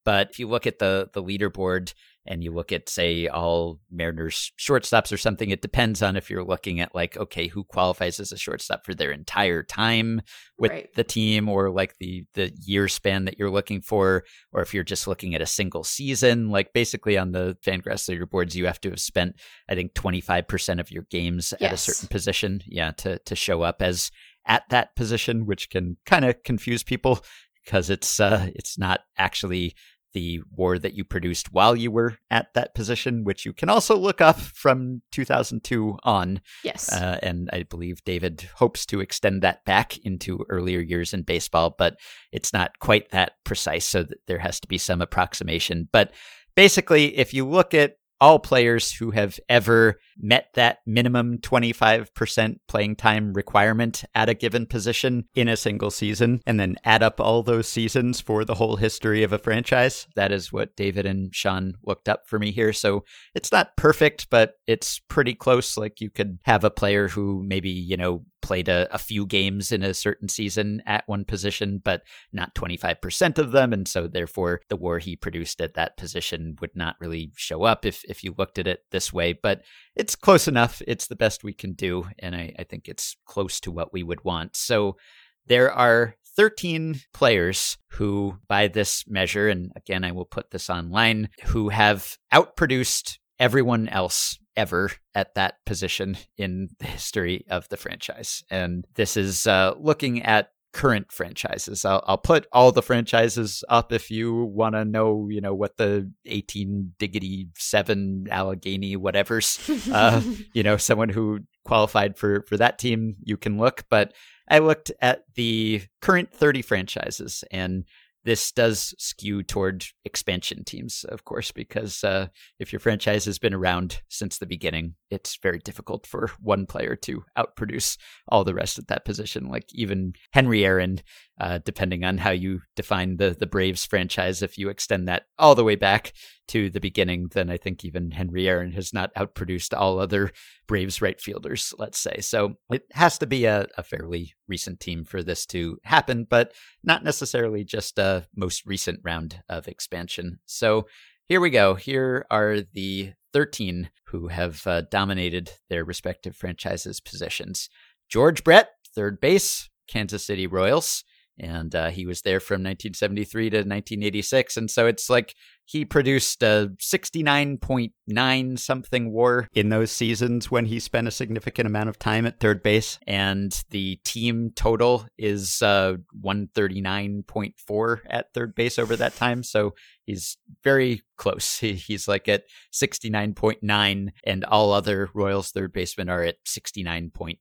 But 0.04 0.30
if 0.30 0.38
you 0.38 0.48
look 0.48 0.66
at 0.66 0.78
the 0.78 1.10
the 1.12 1.22
leaderboard, 1.22 1.94
and 2.26 2.42
you 2.42 2.52
look 2.52 2.72
at 2.72 2.88
say 2.88 3.26
all 3.28 3.80
Mariners 3.90 4.50
shortstops 4.58 5.12
or 5.12 5.18
something, 5.18 5.50
it 5.50 5.60
depends 5.60 6.02
on 6.02 6.16
if 6.16 6.30
you're 6.30 6.44
looking 6.44 6.80
at 6.80 6.94
like 6.94 7.16
okay, 7.16 7.48
who 7.48 7.64
qualifies 7.64 8.18
as 8.18 8.32
a 8.32 8.38
shortstop 8.38 8.84
for 8.84 8.94
their 8.94 9.10
entire 9.12 9.62
time 9.62 10.22
with 10.58 10.70
Right. 10.70 10.94
the 10.94 11.04
team 11.04 11.48
or 11.48 11.70
like 11.70 11.96
the 11.98 12.24
the 12.34 12.52
year 12.64 12.88
span 12.88 13.26
that 13.26 13.38
you're 13.38 13.50
looking 13.50 13.82
for 13.82 14.24
or 14.52 14.62
if 14.62 14.72
you're 14.72 14.84
just 14.84 15.06
looking 15.06 15.34
at 15.34 15.42
a 15.42 15.46
single 15.46 15.84
season, 15.84 16.48
like 16.48 16.72
basically 16.72 17.18
on 17.18 17.32
the 17.32 17.56
Fangraphs 17.64 18.08
leaderboards 18.08 18.54
you 18.54 18.66
have 18.66 18.80
to 18.82 18.90
have 18.90 19.00
spent 19.00 19.36
I 19.68 19.74
think 19.74 19.92
25% 19.94 20.80
of 20.80 20.90
your 20.90 21.02
games 21.10 21.52
at 21.60 21.72
a 21.72 21.76
certain 21.76 22.08
position, 22.08 22.62
yeah, 22.66 22.92
to 22.92 23.18
to 23.18 23.36
show 23.36 23.62
up 23.62 23.82
as 23.82 24.10
at 24.46 24.62
that 24.70 24.94
position, 24.96 25.46
which 25.46 25.70
can 25.70 25.96
kind 26.06 26.24
of 26.24 26.42
confuse 26.42 26.82
people 26.82 27.22
because 27.64 27.90
it's 27.90 28.20
uh 28.20 28.48
it's 28.54 28.78
not 28.78 29.00
actually 29.18 29.74
the 30.14 30.40
war 30.56 30.78
that 30.78 30.94
you 30.94 31.04
produced 31.04 31.52
while 31.52 31.76
you 31.76 31.90
were 31.90 32.16
at 32.30 32.54
that 32.54 32.74
position, 32.74 33.24
which 33.24 33.44
you 33.44 33.52
can 33.52 33.68
also 33.68 33.96
look 33.96 34.20
up 34.20 34.40
from 34.40 35.02
2002 35.12 35.98
on. 36.04 36.40
Yes. 36.62 36.90
Uh, 36.90 37.18
and 37.22 37.50
I 37.52 37.64
believe 37.64 38.02
David 38.04 38.48
hopes 38.54 38.86
to 38.86 39.00
extend 39.00 39.42
that 39.42 39.64
back 39.64 39.98
into 39.98 40.44
earlier 40.48 40.80
years 40.80 41.12
in 41.12 41.22
baseball, 41.22 41.74
but 41.76 41.96
it's 42.32 42.52
not 42.52 42.78
quite 42.78 43.10
that 43.10 43.32
precise. 43.44 43.84
So 43.84 44.04
th- 44.04 44.18
there 44.26 44.38
has 44.38 44.60
to 44.60 44.68
be 44.68 44.78
some 44.78 45.02
approximation. 45.02 45.88
But 45.92 46.12
basically, 46.54 47.18
if 47.18 47.34
you 47.34 47.46
look 47.46 47.74
at 47.74 47.96
all 48.20 48.38
players 48.38 48.92
who 48.92 49.10
have 49.10 49.38
ever 49.48 49.98
met 50.16 50.48
that 50.54 50.78
minimum 50.86 51.38
25% 51.38 52.56
playing 52.68 52.96
time 52.96 53.32
requirement 53.32 54.04
at 54.14 54.28
a 54.28 54.34
given 54.34 54.66
position 54.66 55.24
in 55.34 55.48
a 55.48 55.56
single 55.56 55.90
season 55.90 56.40
and 56.46 56.58
then 56.58 56.76
add 56.84 57.02
up 57.02 57.20
all 57.20 57.42
those 57.42 57.68
seasons 57.68 58.20
for 58.20 58.44
the 58.44 58.54
whole 58.54 58.76
history 58.76 59.22
of 59.22 59.32
a 59.32 59.38
franchise. 59.38 60.06
That 60.14 60.32
is 60.32 60.52
what 60.52 60.76
David 60.76 61.06
and 61.06 61.34
Sean 61.34 61.74
looked 61.84 62.08
up 62.08 62.28
for 62.28 62.38
me 62.38 62.52
here. 62.52 62.72
So 62.72 63.04
it's 63.34 63.52
not 63.52 63.76
perfect, 63.76 64.28
but 64.30 64.54
it's 64.66 65.00
pretty 65.00 65.34
close. 65.34 65.76
Like 65.76 66.00
you 66.00 66.10
could 66.10 66.38
have 66.44 66.64
a 66.64 66.70
player 66.70 67.08
who 67.08 67.42
maybe, 67.44 67.70
you 67.70 67.96
know, 67.96 68.24
played 68.44 68.68
a, 68.68 68.86
a 68.94 68.98
few 68.98 69.24
games 69.24 69.72
in 69.72 69.82
a 69.82 69.94
certain 69.94 70.28
season 70.28 70.82
at 70.84 71.08
one 71.08 71.24
position, 71.24 71.80
but 71.82 72.02
not 72.30 72.54
25% 72.54 73.38
of 73.38 73.52
them. 73.52 73.72
And 73.72 73.88
so 73.88 74.06
therefore 74.06 74.60
the 74.68 74.76
war 74.76 74.98
he 74.98 75.16
produced 75.16 75.62
at 75.62 75.72
that 75.74 75.96
position 75.96 76.56
would 76.60 76.76
not 76.76 76.96
really 77.00 77.32
show 77.36 77.62
up 77.62 77.86
if, 77.86 78.04
if 78.04 78.22
you 78.22 78.34
looked 78.36 78.58
at 78.58 78.66
it 78.66 78.80
this 78.90 79.14
way. 79.14 79.32
But 79.32 79.62
it's 79.96 80.14
close 80.14 80.46
enough. 80.46 80.82
It's 80.86 81.06
the 81.06 81.16
best 81.16 81.42
we 81.42 81.54
can 81.54 81.72
do. 81.72 82.04
And 82.18 82.36
I, 82.36 82.52
I 82.58 82.64
think 82.64 82.86
it's 82.86 83.16
close 83.24 83.60
to 83.60 83.72
what 83.72 83.94
we 83.94 84.02
would 84.02 84.22
want. 84.24 84.56
So 84.56 84.98
there 85.46 85.72
are 85.72 86.16
13 86.36 87.00
players 87.14 87.78
who, 87.92 88.36
by 88.46 88.68
this 88.68 89.04
measure, 89.08 89.48
and 89.48 89.72
again, 89.74 90.04
I 90.04 90.12
will 90.12 90.26
put 90.26 90.50
this 90.50 90.68
online, 90.68 91.30
who 91.46 91.70
have 91.70 92.18
outproduced 92.30 93.16
everyone 93.38 93.88
else 93.88 94.38
ever 94.56 94.90
at 95.14 95.34
that 95.34 95.64
position 95.66 96.16
in 96.36 96.68
the 96.78 96.86
history 96.86 97.44
of 97.48 97.68
the 97.68 97.76
franchise. 97.76 98.44
And 98.50 98.86
this 98.94 99.16
is 99.16 99.46
uh, 99.46 99.74
looking 99.78 100.22
at 100.22 100.50
current 100.74 101.10
franchises. 101.12 101.84
I'll, 101.84 102.02
I'll 102.06 102.18
put 102.18 102.46
all 102.52 102.72
the 102.72 102.82
franchises 102.82 103.62
up 103.68 103.92
if 103.92 104.10
you 104.10 104.44
want 104.44 104.74
to 104.74 104.84
know, 104.84 105.28
you 105.30 105.40
know, 105.40 105.54
what 105.54 105.76
the 105.76 106.10
18 106.26 106.94
diggity 106.98 107.48
7 107.56 108.26
Allegheny 108.30 108.96
whatever's, 108.96 109.58
uh, 109.90 110.20
you 110.52 110.62
know, 110.62 110.76
someone 110.76 111.08
who 111.08 111.40
qualified 111.64 112.18
for 112.18 112.42
for 112.42 112.56
that 112.56 112.78
team, 112.78 113.14
you 113.22 113.36
can 113.36 113.56
look, 113.56 113.84
but 113.88 114.12
I 114.48 114.58
looked 114.58 114.92
at 115.00 115.24
the 115.36 115.82
current 116.02 116.32
30 116.32 116.60
franchises 116.62 117.44
and 117.50 117.84
this 118.24 118.52
does 118.52 118.94
skew 118.98 119.42
toward 119.42 119.84
expansion 120.04 120.64
teams, 120.64 121.04
of 121.08 121.24
course, 121.24 121.52
because 121.52 122.02
uh, 122.02 122.28
if 122.58 122.72
your 122.72 122.80
franchise 122.80 123.26
has 123.26 123.38
been 123.38 123.54
around 123.54 124.00
since 124.08 124.38
the 124.38 124.46
beginning, 124.46 124.94
it's 125.10 125.38
very 125.42 125.58
difficult 125.58 126.06
for 126.06 126.30
one 126.40 126.66
player 126.66 126.96
to 126.96 127.24
outproduce 127.36 127.98
all 128.28 128.42
the 128.42 128.54
rest 128.54 128.78
at 128.78 128.88
that 128.88 129.04
position. 129.04 129.48
Like 129.48 129.66
even 129.72 130.14
Henry 130.32 130.64
Aaron, 130.64 131.00
uh, 131.38 131.58
depending 131.64 132.04
on 132.04 132.18
how 132.18 132.30
you 132.30 132.60
define 132.76 133.18
the 133.18 133.36
the 133.38 133.46
Braves 133.46 133.84
franchise, 133.84 134.42
if 134.42 134.56
you 134.56 134.68
extend 134.68 135.06
that 135.08 135.24
all 135.38 135.54
the 135.54 135.64
way 135.64 135.76
back 135.76 136.12
to 136.48 136.70
the 136.70 136.80
beginning, 136.80 137.28
then 137.32 137.50
I 137.50 137.56
think 137.56 137.84
even 137.84 138.10
Henry 138.10 138.48
Aaron 138.48 138.72
has 138.72 138.92
not 138.92 139.14
outproduced 139.14 139.76
all 139.76 139.98
other 139.98 140.30
Braves 140.66 141.00
right 141.00 141.20
fielders, 141.20 141.74
let's 141.78 141.98
say. 141.98 142.20
So 142.20 142.54
it 142.70 142.82
has 142.92 143.18
to 143.18 143.26
be 143.26 143.44
a, 143.44 143.66
a 143.76 143.82
fairly 143.82 144.34
recent 144.48 144.80
team 144.80 145.04
for 145.04 145.22
this 145.22 145.46
to 145.46 145.78
happen, 145.84 146.26
but 146.28 146.52
not 146.82 147.04
necessarily 147.04 147.64
just 147.64 147.98
a 147.98 148.26
most 148.36 148.66
recent 148.66 149.00
round 149.02 149.42
of 149.48 149.68
expansion. 149.68 150.38
So 150.46 150.86
here 151.26 151.40
we 151.40 151.50
go. 151.50 151.74
Here 151.74 152.26
are 152.30 152.58
the 152.60 153.12
13 153.32 153.90
who 154.06 154.28
have 154.28 154.66
uh, 154.66 154.82
dominated 154.90 155.52
their 155.68 155.84
respective 155.84 156.36
franchises' 156.36 157.00
positions. 157.00 157.68
George 158.08 158.44
Brett, 158.44 158.70
third 158.94 159.20
base, 159.20 159.68
Kansas 159.88 160.24
City 160.24 160.46
Royals. 160.46 161.04
And 161.38 161.74
uh, 161.74 161.90
he 161.90 162.06
was 162.06 162.22
there 162.22 162.38
from 162.38 162.62
1973 162.62 163.50
to 163.50 163.56
1986. 163.56 164.56
And 164.56 164.70
so 164.70 164.86
it's 164.86 165.10
like 165.10 165.34
he 165.64 165.84
produced 165.84 166.42
a 166.42 166.70
69.9 166.78 168.58
something 168.58 169.12
war 169.12 169.48
in 169.54 169.68
those 169.70 169.90
seasons 169.90 170.50
when 170.50 170.66
he 170.66 170.78
spent 170.78 171.08
a 171.08 171.12
significant 171.12 171.66
amount 171.66 171.88
of 171.88 171.98
time 171.98 172.26
at 172.26 172.38
third 172.40 172.62
base. 172.62 172.98
And 173.06 173.64
the 173.70 173.96
team 174.04 174.52
total 174.54 175.06
is 175.16 175.62
uh, 175.62 175.96
139.4 176.22 177.98
at 178.06 178.32
third 178.34 178.54
base 178.54 178.78
over 178.78 178.96
that 178.96 179.16
time. 179.16 179.42
So 179.42 179.74
he's 180.04 180.36
very 180.62 181.02
close. 181.16 181.58
He, 181.64 181.74
he's 181.74 182.06
like 182.06 182.28
at 182.28 182.44
69.9, 182.72 184.08
and 184.24 184.44
all 184.44 184.72
other 184.72 185.08
Royals 185.14 185.50
third 185.50 185.72
basemen 185.72 186.08
are 186.10 186.22
at 186.22 186.36
69.5. 186.44 187.38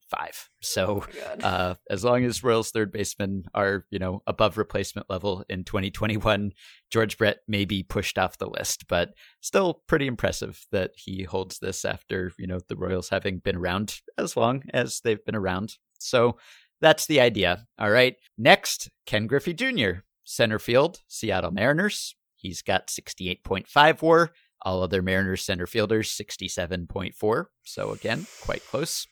So 0.62 1.06
uh, 1.42 1.76
as 1.90 2.04
long 2.06 2.24
as 2.24 2.44
Royals 2.44 2.72
third 2.72 2.92
basemen 2.92 3.46
are, 3.54 3.86
you 3.90 4.00
know, 4.00 4.22
above 4.28 4.58
replacement 4.58 5.10
level 5.10 5.44
in 5.50 5.64
2021, 5.66 6.54
George 6.90 7.18
Brett 7.18 7.40
may 7.48 7.66
be 7.66 7.84
pushed 7.84 8.18
off 8.18 8.38
the 8.38 8.50
list, 8.50 8.88
but 8.88 9.14
still 9.42 9.82
pretty 9.88 10.08
impressive 10.08 10.66
that 10.72 10.92
he 10.96 11.24
holds 11.24 11.60
this 11.60 11.84
after, 11.84 12.32
you 12.38 12.48
know, 12.48 12.60
the 12.70 12.78
Royals 12.78 13.10
having 13.10 13.40
been 13.40 13.58
around 13.58 14.00
as 14.18 14.38
long 14.38 14.64
as 14.74 15.02
they've 15.04 15.26
been 15.26 15.36
around. 15.36 15.76
So 16.00 16.38
that's 16.80 17.08
the 17.08 17.20
idea. 17.20 17.66
All 17.80 17.90
right. 17.92 18.16
Next, 18.38 18.90
Ken 19.06 19.28
Griffey 19.28 19.54
Jr., 19.54 20.02
center 20.24 20.60
field, 20.60 21.00
Seattle 21.08 21.52
Mariners. 21.52 22.16
He's 22.44 22.62
got 22.62 22.88
68.5 22.90 24.02
war. 24.04 24.32
All 24.66 24.82
other 24.82 25.02
Mariners 25.02 25.44
center 25.44 25.68
fielders, 25.68 26.10
67.4. 26.10 27.46
So 27.64 27.92
again, 27.92 28.26
quite 28.42 28.66
close. 28.66 29.06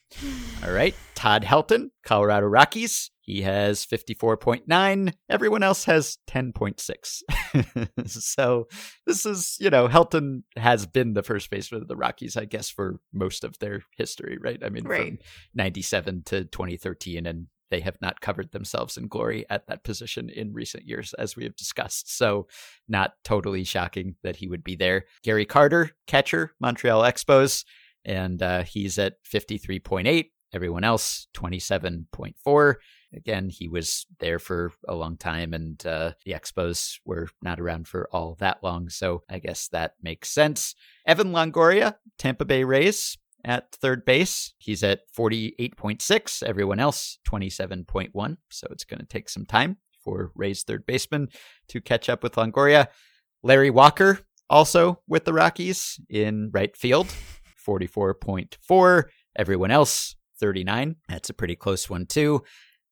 All 0.64 0.72
right. 0.72 0.96
Todd 1.14 1.44
Helton, 1.44 1.90
Colorado 2.06 2.48
Rockies. 2.48 3.12
He 3.20 3.42
has 3.42 3.86
54.9. 3.86 5.14
Everyone 5.30 5.62
else 5.64 5.84
has 5.86 6.18
10.6. 6.30 8.08
so 8.08 8.68
this 9.06 9.26
is, 9.26 9.58
you 9.60 9.70
know, 9.70 9.88
Helton 9.90 10.44
has 10.56 10.86
been 10.86 11.14
the 11.14 11.24
first 11.24 11.50
baseman 11.50 11.82
of 11.82 11.88
the 11.90 11.98
Rockies, 11.98 12.38
I 12.38 12.46
guess, 12.46 12.70
for 12.70 13.02
most 13.14 13.44
of 13.44 13.60
their 13.60 13.82
history, 13.98 14.38
right? 14.42 14.62
I 14.64 14.70
mean, 14.70 14.86
Right. 14.86 15.08
from 15.10 15.18
97 15.54 16.24
to 16.28 16.46
2013 16.46 17.26
and 17.26 17.48
they 17.72 17.80
have 17.80 17.98
not 18.02 18.22
covered 18.22 18.52
themselves 18.52 18.98
in 18.98 19.08
glory 19.08 19.46
at 19.50 19.66
that 19.68 19.84
position 19.84 20.30
in 20.30 20.54
recent 20.54 20.86
years, 20.86 21.16
as 21.16 21.36
we 21.36 21.44
have 21.46 21.56
discussed. 21.56 22.16
So, 22.16 22.48
not 22.88 23.14
totally 23.24 23.64
shocking 23.64 24.16
that 24.22 24.36
he 24.36 24.48
would 24.48 24.64
be 24.64 24.76
there. 24.76 25.06
Gary 25.24 25.46
Carter, 25.46 25.92
catcher, 26.06 26.52
Montreal 26.60 27.02
Expos, 27.02 27.66
and 28.06 28.44
uh, 28.44 28.64
he's 28.64 29.00
at 29.00 29.16
53.8. 29.24 30.26
Everyone 30.54 30.84
else, 30.84 31.28
27.4. 31.34 32.76
Again, 33.14 33.50
he 33.50 33.68
was 33.68 34.06
there 34.20 34.40
for 34.40 34.72
a 34.88 34.96
long 34.96 35.18
time, 35.18 35.54
and 35.54 35.84
uh, 35.86 36.12
the 36.26 36.34
Expos 36.34 37.00
were 37.06 37.30
not 37.42 37.60
around 37.60 37.88
for 37.88 38.08
all 38.12 38.36
that 38.40 38.62
long. 38.62 38.90
So, 38.90 39.24
I 39.30 39.40
guess 39.40 39.70
that 39.70 39.96
makes 40.02 40.30
sense. 40.30 40.76
Evan 41.06 41.32
Longoria, 41.32 41.96
Tampa 42.18 42.46
Bay 42.46 42.64
Rays, 42.64 43.18
at 43.44 43.72
third 43.72 44.06
base. 44.06 44.54
He's 44.58 44.84
at 44.84 45.02
48.6. 45.18 46.44
Everyone 46.44 46.80
else, 46.80 47.20
27.1. 47.28 48.38
So 48.50 48.68
it's 48.72 48.84
going 48.84 49.00
to 49.00 49.06
take 49.06 49.30
some 49.30 49.46
time 49.46 49.78
for 50.04 50.32
Ray's 50.36 50.64
third 50.64 50.86
baseman 50.86 51.30
to 51.70 51.82
catch 51.82 52.10
up 52.10 52.24
with 52.24 52.34
Longoria. 52.34 52.88
Larry 53.44 53.70
Walker, 53.70 54.20
also 54.50 55.02
with 55.08 55.26
the 55.26 55.34
Rockies 55.34 56.00
in 56.10 56.50
right 56.54 56.76
field, 56.76 57.08
44.4. 57.68 59.04
Everyone 59.36 59.72
else, 59.72 60.16
39. 60.40 60.96
That's 61.08 61.30
a 61.30 61.34
pretty 61.34 61.56
close 61.56 61.90
one, 61.90 62.06
too. 62.06 62.44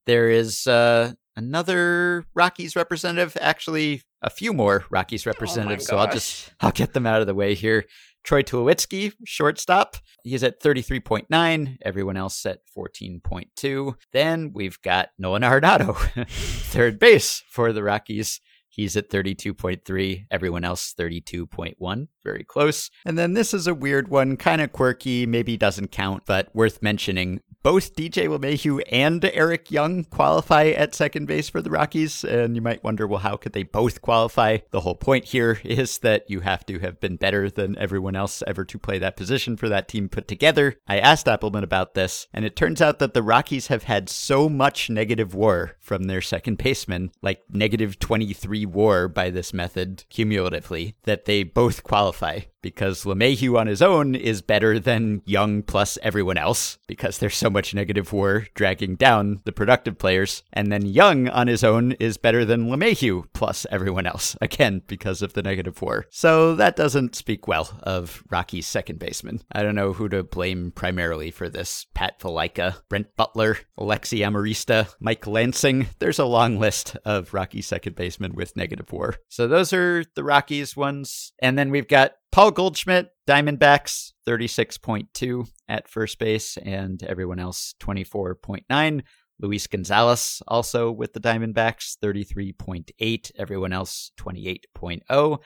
There 0.06 0.30
is 0.30 0.66
uh, 0.66 1.14
another 1.36 2.26
Rockies 2.34 2.76
representative, 2.76 3.38
actually 3.42 4.02
a 4.22 4.30
few 4.30 4.54
more 4.54 4.86
Rockies 4.90 5.26
representatives. 5.26 5.86
so 5.86 5.98
I'll 5.98 6.12
just 6.12 6.52
I'll 6.60 6.72
get 6.72 6.94
them 6.94 7.06
out 7.06 7.22
of 7.22 7.28
the 7.28 7.36
way 7.36 7.56
here. 7.56 7.86
Troy 8.24 8.44
Tulowitzki, 8.44 9.14
shortstop. 9.26 9.98
He's 10.24 10.44
at 10.44 10.62
33.9. 10.62 11.78
Everyone 11.82 12.18
else 12.18 12.46
at 12.46 12.60
14.2. 12.78 13.94
Then 14.14 14.52
we've 14.54 14.82
got 14.82 15.10
Nolan 15.18 15.44
Arenado, 15.44 15.96
third 16.28 17.00
base 17.00 17.44
for 17.50 17.74
the 17.74 17.84
Rockies. 17.84 18.42
He's 18.80 18.96
at 18.96 19.10
32.3. 19.10 20.28
Everyone 20.32 20.64
else 20.64 20.94
32.1. 20.98 22.08
Very 22.24 22.44
close. 22.46 22.90
And 23.06 23.18
then 23.18 23.34
this 23.34 23.54
is 23.54 23.68
a 23.68 23.74
weird 23.74 24.08
one, 24.08 24.38
kind 24.38 24.62
of 24.62 24.72
quirky, 24.72 25.26
maybe 25.26 25.58
doesn't 25.58 25.92
count, 25.92 26.24
but 26.26 26.50
worth 26.54 26.82
mentioning 26.82 27.42
both 27.62 27.94
DJ 27.94 28.28
LeMahieu 28.28 28.82
and 28.90 29.24
Eric 29.26 29.70
Young 29.70 30.06
qualify 30.06 30.70
at 30.70 30.96
second 30.96 31.26
base 31.26 31.50
for 31.50 31.62
the 31.62 31.70
Rockies. 31.70 32.24
And 32.24 32.56
you 32.56 32.62
might 32.62 32.84
wonder, 32.84 33.06
well, 33.06 33.20
how 33.20 33.36
could 33.36 33.54
they 33.54 33.64
both 33.64 34.02
qualify? 34.02 34.60
The 34.72 34.82
whole 34.82 34.96
point 34.96 35.26
here 35.26 35.60
is 35.64 35.98
that 36.00 36.30
you 36.30 36.40
have 36.40 36.66
to 36.68 36.80
have 36.80 37.00
been 37.02 37.18
better 37.18 37.50
than 37.50 37.78
everyone 37.78 38.16
else 38.16 38.42
ever 38.48 38.64
to 38.66 38.80
play 38.80 38.98
that 39.00 39.18
position 39.18 39.58
for 39.58 39.68
that 39.70 39.88
team 39.88 40.08
put 40.08 40.28
together. 40.28 40.78
I 40.88 41.00
asked 41.00 41.26
Appelman 41.26 41.64
about 41.64 41.96
this, 41.96 42.28
and 42.34 42.46
it 42.46 42.56
turns 42.56 42.82
out 42.82 43.00
that 43.00 43.14
the 43.14 43.24
Rockies 43.24 43.68
have 43.68 43.84
had 43.84 44.10
so 44.10 44.48
much 44.48 44.90
negative 44.90 45.36
war 45.36 45.76
from 45.82 46.04
their 46.04 46.22
second 46.22 46.60
baseman, 46.60 47.12
like 47.22 47.42
negative 47.50 48.00
23 48.00 48.66
war 48.74 49.08
by 49.08 49.30
this 49.30 49.54
method 49.54 50.04
cumulatively, 50.10 50.96
that 51.04 51.26
they 51.26 51.44
both 51.44 51.84
qualify 51.84 52.42
because 52.62 53.04
LeMahieu 53.04 53.58
on 53.58 53.68
his 53.68 53.82
own 53.82 54.16
is 54.16 54.42
better 54.42 54.80
than 54.80 55.22
Young 55.26 55.62
plus 55.62 55.98
everyone 56.02 56.38
else 56.38 56.78
because 56.88 57.18
there's 57.18 57.36
so 57.36 57.50
much 57.50 57.74
negative 57.74 58.14
war 58.14 58.48
dragging 58.56 58.96
down 58.96 59.42
the 59.46 59.52
productive 59.52 59.98
players. 59.98 60.44
And 60.54 60.72
then 60.72 60.86
Young 60.86 61.30
on 61.30 61.48
his 61.48 61.64
own 61.64 61.94
is 61.94 62.18
better 62.18 62.46
than 62.46 62.70
LeMahieu 62.70 63.26
plus 63.34 63.66
everyone 63.72 64.06
else, 64.06 64.36
again, 64.42 64.82
because 64.88 65.22
of 65.22 65.34
the 65.34 65.44
negative 65.44 65.82
war. 65.82 66.06
So 66.10 66.56
that 66.56 66.76
doesn't 66.76 67.16
speak 67.16 67.48
well 67.48 67.80
of 67.84 68.24
Rockies' 68.30 68.68
second 68.68 69.00
baseman. 69.00 69.42
I 69.52 69.64
don't 69.64 69.76
know 69.76 69.94
who 69.94 70.10
to 70.10 70.24
blame 70.24 70.72
primarily 70.72 71.32
for 71.32 71.50
this. 71.50 71.86
Pat 71.94 72.20
Valaika, 72.20 72.76
Brent 72.90 73.16
Butler, 73.16 73.58
Alexi 73.80 74.20
Amarista, 74.20 74.94
Mike 75.00 75.26
Lansing. 75.28 75.88
There's 76.00 76.20
a 76.20 76.26
long 76.26 76.60
list 76.60 76.98
of 77.06 77.34
Rocky 77.34 77.62
second 77.62 77.96
basemen 77.96 78.34
with 78.34 78.56
negative 78.56 78.92
war. 78.92 79.16
So 79.30 79.48
those 79.48 79.74
are 79.74 80.04
the 80.16 80.24
Rockies 80.24 80.76
ones. 80.76 81.34
And 81.40 81.58
then 81.58 81.70
we've 81.70 81.88
got 81.88 82.14
Paul 82.32 82.52
Goldschmidt, 82.52 83.10
Diamondbacks, 83.28 84.14
36.2 84.28 85.50
at 85.68 85.88
first 85.88 86.20
base, 86.20 86.58
and 86.58 87.02
everyone 87.04 87.40
else 87.40 87.74
24.9. 87.80 89.02
Luis 89.42 89.68
Gonzalez, 89.68 90.42
also 90.48 90.92
with 90.92 91.14
the 91.14 91.20
Diamondbacks, 91.20 91.98
33.8. 92.04 93.32
Everyone 93.38 93.74
else 93.74 94.12
28.0. 94.20 95.40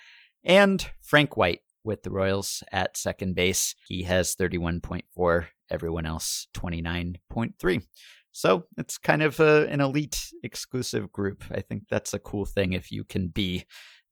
And 0.44 0.90
Frank 1.02 1.38
White 1.38 1.62
with 1.84 2.04
the 2.04 2.12
Royals 2.12 2.64
at 2.72 2.98
second 2.98 3.36
base. 3.36 3.76
He 3.88 4.04
has 4.04 4.36
31.4. 4.36 5.46
Everyone 5.70 6.06
else 6.06 6.48
29.3. 6.56 7.84
So 8.32 8.66
it's 8.78 8.98
kind 8.98 9.22
of 9.22 9.40
a, 9.40 9.68
an 9.68 9.80
elite 9.80 10.32
exclusive 10.44 11.12
group. 11.12 11.44
I 11.52 11.62
think 11.62 11.84
that's 11.90 12.14
a 12.14 12.20
cool 12.20 12.46
thing 12.46 12.74
if 12.74 12.92
you 12.92 13.04
can 13.04 13.28
be 13.28 13.66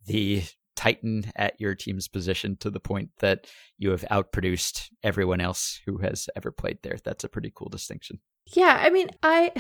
the 0.05 0.43
titan 0.75 1.31
at 1.35 1.59
your 1.59 1.75
team's 1.75 2.07
position 2.07 2.57
to 2.57 2.69
the 2.69 2.79
point 2.79 3.09
that 3.19 3.47
you 3.77 3.91
have 3.91 4.05
outproduced 4.11 4.89
everyone 5.03 5.41
else 5.41 5.79
who 5.85 5.97
has 5.97 6.29
ever 6.35 6.51
played 6.51 6.79
there. 6.81 6.97
That's 7.03 7.23
a 7.23 7.29
pretty 7.29 7.51
cool 7.53 7.69
distinction. 7.69 8.19
Yeah, 8.47 8.77
I 8.81 8.89
mean, 8.89 9.09
I 9.23 9.51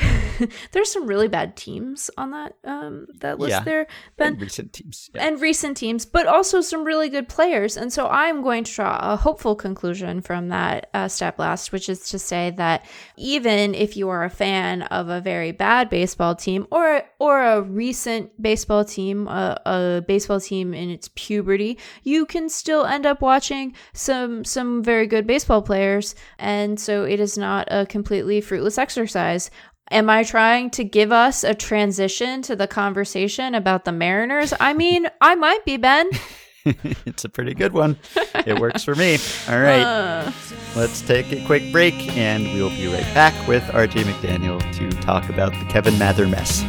there's 0.73 0.91
some 0.91 1.07
really 1.07 1.29
bad 1.29 1.55
teams 1.55 2.09
on 2.17 2.31
that 2.31 2.55
um 2.65 3.07
that 3.19 3.39
list 3.39 3.51
Yeah. 3.51 3.63
there, 3.63 3.87
Ben. 4.17 4.33
And 4.33 4.41
recent 4.41 4.73
teams. 4.73 5.09
Yeah. 5.13 5.27
and 5.27 5.39
recent 5.39 5.77
teams, 5.77 6.05
but 6.05 6.27
also 6.27 6.59
some 6.59 6.83
really 6.83 7.07
good 7.07 7.29
players. 7.29 7.77
And 7.77 7.93
so 7.93 8.07
I'm 8.07 8.41
going 8.41 8.65
to 8.65 8.71
draw 8.73 8.99
a 9.01 9.15
hopeful 9.15 9.55
conclusion 9.55 10.21
from 10.21 10.49
that 10.49 10.89
uh, 10.93 11.07
stat 11.07 11.37
blast, 11.37 11.71
which 11.71 11.87
is 11.87 12.09
to 12.09 12.19
say 12.19 12.51
that 12.57 12.85
even 13.15 13.73
if 13.75 13.95
you 13.95 14.09
are 14.09 14.25
a 14.25 14.29
fan 14.29 14.81
of 14.83 15.07
a 15.07 15.21
very 15.21 15.53
bad 15.53 15.89
baseball 15.89 16.35
team 16.35 16.67
or 16.69 17.03
or 17.19 17.41
a 17.43 17.61
recent 17.61 18.41
baseball 18.41 18.83
team, 18.83 19.27
a, 19.29 19.61
a 19.65 20.01
baseball 20.05 20.41
team 20.41 20.73
in 20.73 20.89
its 20.89 21.09
puberty, 21.15 21.77
you 22.03 22.25
can 22.25 22.49
still 22.49 22.85
end 22.85 23.05
up 23.05 23.21
watching 23.21 23.73
some 23.93 24.43
some 24.43 24.83
very 24.83 25.07
good 25.07 25.25
baseball 25.25 25.61
players. 25.61 26.13
And 26.39 26.77
so 26.77 27.05
it 27.05 27.21
is 27.21 27.37
not 27.37 27.69
a 27.71 27.85
completely 27.85 28.41
fruitless 28.41 28.70
exercise. 28.77 29.49
Am 29.89 30.09
I 30.09 30.23
trying 30.23 30.69
to 30.71 30.83
give 30.83 31.11
us 31.11 31.43
a 31.43 31.53
transition 31.53 32.41
to 32.43 32.55
the 32.55 32.67
conversation 32.67 33.53
about 33.55 33.83
the 33.83 33.91
Mariners? 33.91 34.53
I 34.59 34.73
mean, 34.73 35.07
I 35.21 35.35
might 35.35 35.65
be, 35.65 35.77
Ben. 35.77 36.09
it's 36.65 37.25
a 37.25 37.29
pretty 37.29 37.53
good 37.53 37.73
one. 37.73 37.97
It 38.45 38.59
works 38.59 38.83
for 38.83 38.95
me. 38.95 39.17
All 39.49 39.59
right. 39.59 39.81
Uh, 39.81 40.31
Let's 40.75 41.01
take 41.01 41.31
a 41.33 41.45
quick 41.45 41.71
break 41.71 41.95
and 42.15 42.45
we'll 42.53 42.69
be 42.69 42.87
right 42.87 43.13
back 43.13 43.47
with 43.47 43.63
RJ 43.63 44.03
McDaniel 44.03 44.59
to 44.73 44.89
talk 45.01 45.27
about 45.29 45.51
the 45.51 45.65
Kevin 45.65 45.97
Mather 45.97 46.27
mess. 46.27 46.61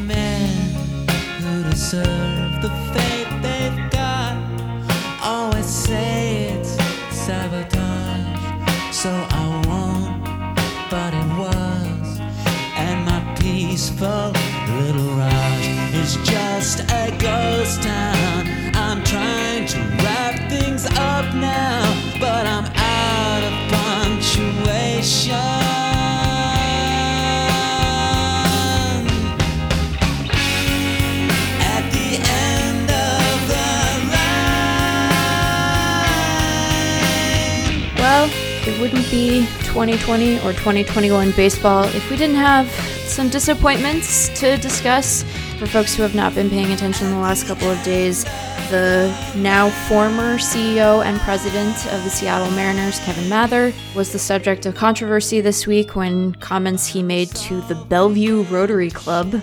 Wouldn't 38.83 39.09
be 39.13 39.47
2020 39.61 40.39
or 40.39 40.53
2021 40.55 41.31
baseball 41.37 41.85
if 41.85 42.11
we 42.11 42.17
didn't 42.17 42.35
have 42.35 42.69
some 43.07 43.29
disappointments 43.29 44.29
to 44.41 44.57
discuss. 44.57 45.23
For 45.61 45.67
folks 45.67 45.95
who 45.95 46.03
have 46.03 46.17
not 46.17 46.35
been 46.35 46.51
paying 46.51 46.73
attention 46.73 47.09
the 47.11 47.19
last 47.19 47.47
couple 47.47 47.71
of 47.71 47.81
days, 47.85 48.25
the 48.73 49.17
now 49.37 49.71
former 49.87 50.37
CEO 50.37 51.05
and 51.05 51.17
president 51.21 51.77
of 51.93 52.03
the 52.03 52.11
Seattle 52.11 52.51
Mariners, 52.57 52.99
Kevin 53.05 53.29
Mather, 53.29 53.73
was 53.95 54.11
the 54.11 54.19
subject 54.19 54.67
of 54.67 54.75
controversy 54.75 55.41
this 55.41 55.65
week 55.65 55.95
when 55.95 56.35
comments 56.35 56.85
he 56.85 57.05
made 57.05 57.29
to 57.37 57.61
the 57.61 57.77
Bellevue 57.77 58.43
Rotary 58.51 58.91
Club 58.91 59.41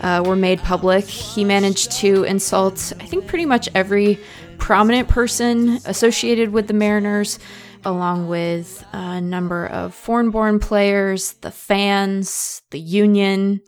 uh, 0.00 0.22
were 0.24 0.34
made 0.34 0.60
public. 0.60 1.04
He 1.04 1.44
managed 1.44 1.92
to 1.98 2.24
insult, 2.24 2.94
I 3.00 3.04
think, 3.04 3.26
pretty 3.26 3.44
much 3.44 3.68
every 3.74 4.18
prominent 4.56 5.08
person 5.08 5.78
associated 5.84 6.52
with 6.54 6.68
the 6.68 6.74
Mariners, 6.74 7.38
along 7.84 8.28
with 8.28 8.84
a 8.92 9.20
number 9.20 9.66
of 9.66 9.94
foreign 9.94 10.30
born 10.30 10.58
players, 10.58 11.32
the 11.34 11.50
fans, 11.50 12.62
the 12.70 12.80
union, 12.80 13.60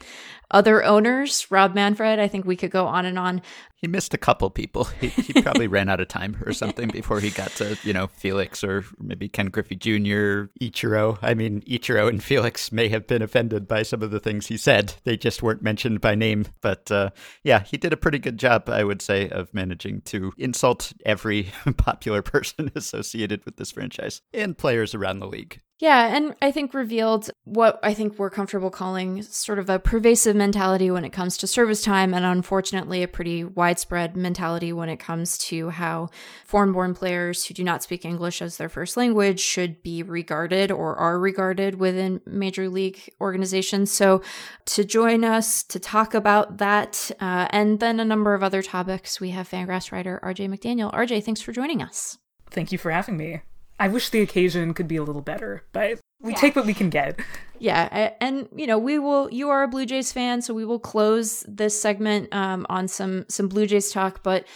other 0.51 0.85
owners. 0.85 1.46
Rob 1.51 1.75
Manfred, 1.75 2.18
I 2.18 2.29
think 2.29 2.44
we 2.44 2.57
could 2.57 2.70
go 2.70 2.87
on 2.87 3.07
and 3.07 3.18
on. 3.18 3.42
He 3.80 3.88
missed 3.88 4.12
a 4.12 4.18
couple 4.18 4.50
people. 4.50 4.88
He, 5.00 5.08
he 5.08 5.40
probably 5.40 5.66
ran 5.66 5.88
out 5.88 6.00
of 6.00 6.08
time 6.08 6.36
or 6.44 6.52
something 6.52 6.88
before 6.88 7.20
he 7.20 7.30
got 7.30 7.50
to, 7.52 7.78
you 7.84 7.94
know, 7.94 8.06
Felix 8.08 8.62
or 8.62 8.84
maybe 8.98 9.28
Ken 9.28 9.46
Griffey 9.46 9.74
Jr., 9.76 10.50
Ichiro. 10.60 11.18
I 11.22 11.32
mean, 11.32 11.62
Ichiro 11.62 12.06
and 12.08 12.22
Felix 12.22 12.70
may 12.70 12.88
have 12.88 13.06
been 13.06 13.22
offended 13.22 13.66
by 13.66 13.82
some 13.82 14.02
of 14.02 14.10
the 14.10 14.20
things 14.20 14.48
he 14.48 14.58
said. 14.58 14.94
They 15.04 15.16
just 15.16 15.42
weren't 15.42 15.62
mentioned 15.62 16.02
by 16.02 16.14
name. 16.16 16.44
But 16.60 16.90
uh, 16.90 17.10
yeah, 17.44 17.60
he 17.60 17.78
did 17.78 17.94
a 17.94 17.96
pretty 17.96 18.18
good 18.18 18.38
job, 18.38 18.68
I 18.68 18.84
would 18.84 19.00
say, 19.00 19.30
of 19.30 19.54
managing 19.54 20.02
to 20.02 20.32
insult 20.36 20.92
every 21.06 21.50
popular 21.78 22.20
person 22.20 22.70
associated 22.76 23.44
with 23.46 23.56
this 23.56 23.70
franchise 23.70 24.20
and 24.34 24.58
players 24.58 24.94
around 24.94 25.20
the 25.20 25.28
league. 25.28 25.60
Yeah, 25.80 26.14
and 26.14 26.34
I 26.42 26.50
think 26.50 26.74
revealed 26.74 27.30
what 27.44 27.80
I 27.82 27.94
think 27.94 28.18
we're 28.18 28.28
comfortable 28.28 28.68
calling 28.68 29.22
sort 29.22 29.58
of 29.58 29.70
a 29.70 29.78
pervasive 29.78 30.36
mentality 30.36 30.90
when 30.90 31.06
it 31.06 31.10
comes 31.10 31.38
to 31.38 31.46
service 31.46 31.80
time, 31.82 32.12
and 32.12 32.22
unfortunately, 32.22 33.02
a 33.02 33.08
pretty 33.08 33.44
widespread 33.44 34.14
mentality 34.14 34.74
when 34.74 34.90
it 34.90 34.98
comes 34.98 35.38
to 35.38 35.70
how 35.70 36.10
foreign 36.44 36.72
born 36.72 36.92
players 36.92 37.46
who 37.46 37.54
do 37.54 37.64
not 37.64 37.82
speak 37.82 38.04
English 38.04 38.42
as 38.42 38.58
their 38.58 38.68
first 38.68 38.98
language 38.98 39.40
should 39.40 39.82
be 39.82 40.02
regarded 40.02 40.70
or 40.70 40.96
are 40.96 41.18
regarded 41.18 41.76
within 41.76 42.20
major 42.26 42.68
league 42.68 43.00
organizations. 43.18 43.90
So, 43.90 44.20
to 44.66 44.84
join 44.84 45.24
us 45.24 45.62
to 45.62 45.80
talk 45.80 46.12
about 46.12 46.58
that 46.58 47.10
uh, 47.20 47.48
and 47.48 47.80
then 47.80 48.00
a 48.00 48.04
number 48.04 48.34
of 48.34 48.42
other 48.42 48.60
topics, 48.60 49.18
we 49.18 49.30
have 49.30 49.48
Fangraphs 49.48 49.92
writer 49.92 50.20
RJ 50.22 50.54
McDaniel. 50.54 50.92
RJ, 50.92 51.24
thanks 51.24 51.40
for 51.40 51.52
joining 51.52 51.80
us. 51.80 52.18
Thank 52.50 52.70
you 52.70 52.76
for 52.76 52.90
having 52.90 53.16
me. 53.16 53.40
I 53.81 53.88
wish 53.88 54.10
the 54.10 54.20
occasion 54.20 54.74
could 54.74 54.87
be 54.87 54.96
a 54.96 55.02
little 55.02 55.22
better, 55.22 55.64
but 55.72 55.98
we 56.20 56.35
take 56.35 56.54
what 56.54 56.66
we 56.66 56.74
can 56.74 56.90
get. 56.90 57.18
Yeah, 57.58 58.12
and 58.20 58.48
you 58.54 58.66
know 58.66 58.78
we 58.78 58.98
will. 58.98 59.31
You 59.33 59.48
are 59.48 59.62
a 59.62 59.68
Blue 59.68 59.87
Jays 59.87 60.12
fan, 60.12 60.42
so 60.42 60.54
we 60.54 60.64
will 60.64 60.78
close 60.78 61.44
this 61.48 61.81
segment 61.81 62.33
um, 62.35 62.66
on 62.68 62.88
some 62.88 63.24
some 63.28 63.48
Blue 63.48 63.66
Jays 63.66 63.90
talk. 63.90 64.22
But 64.22 64.46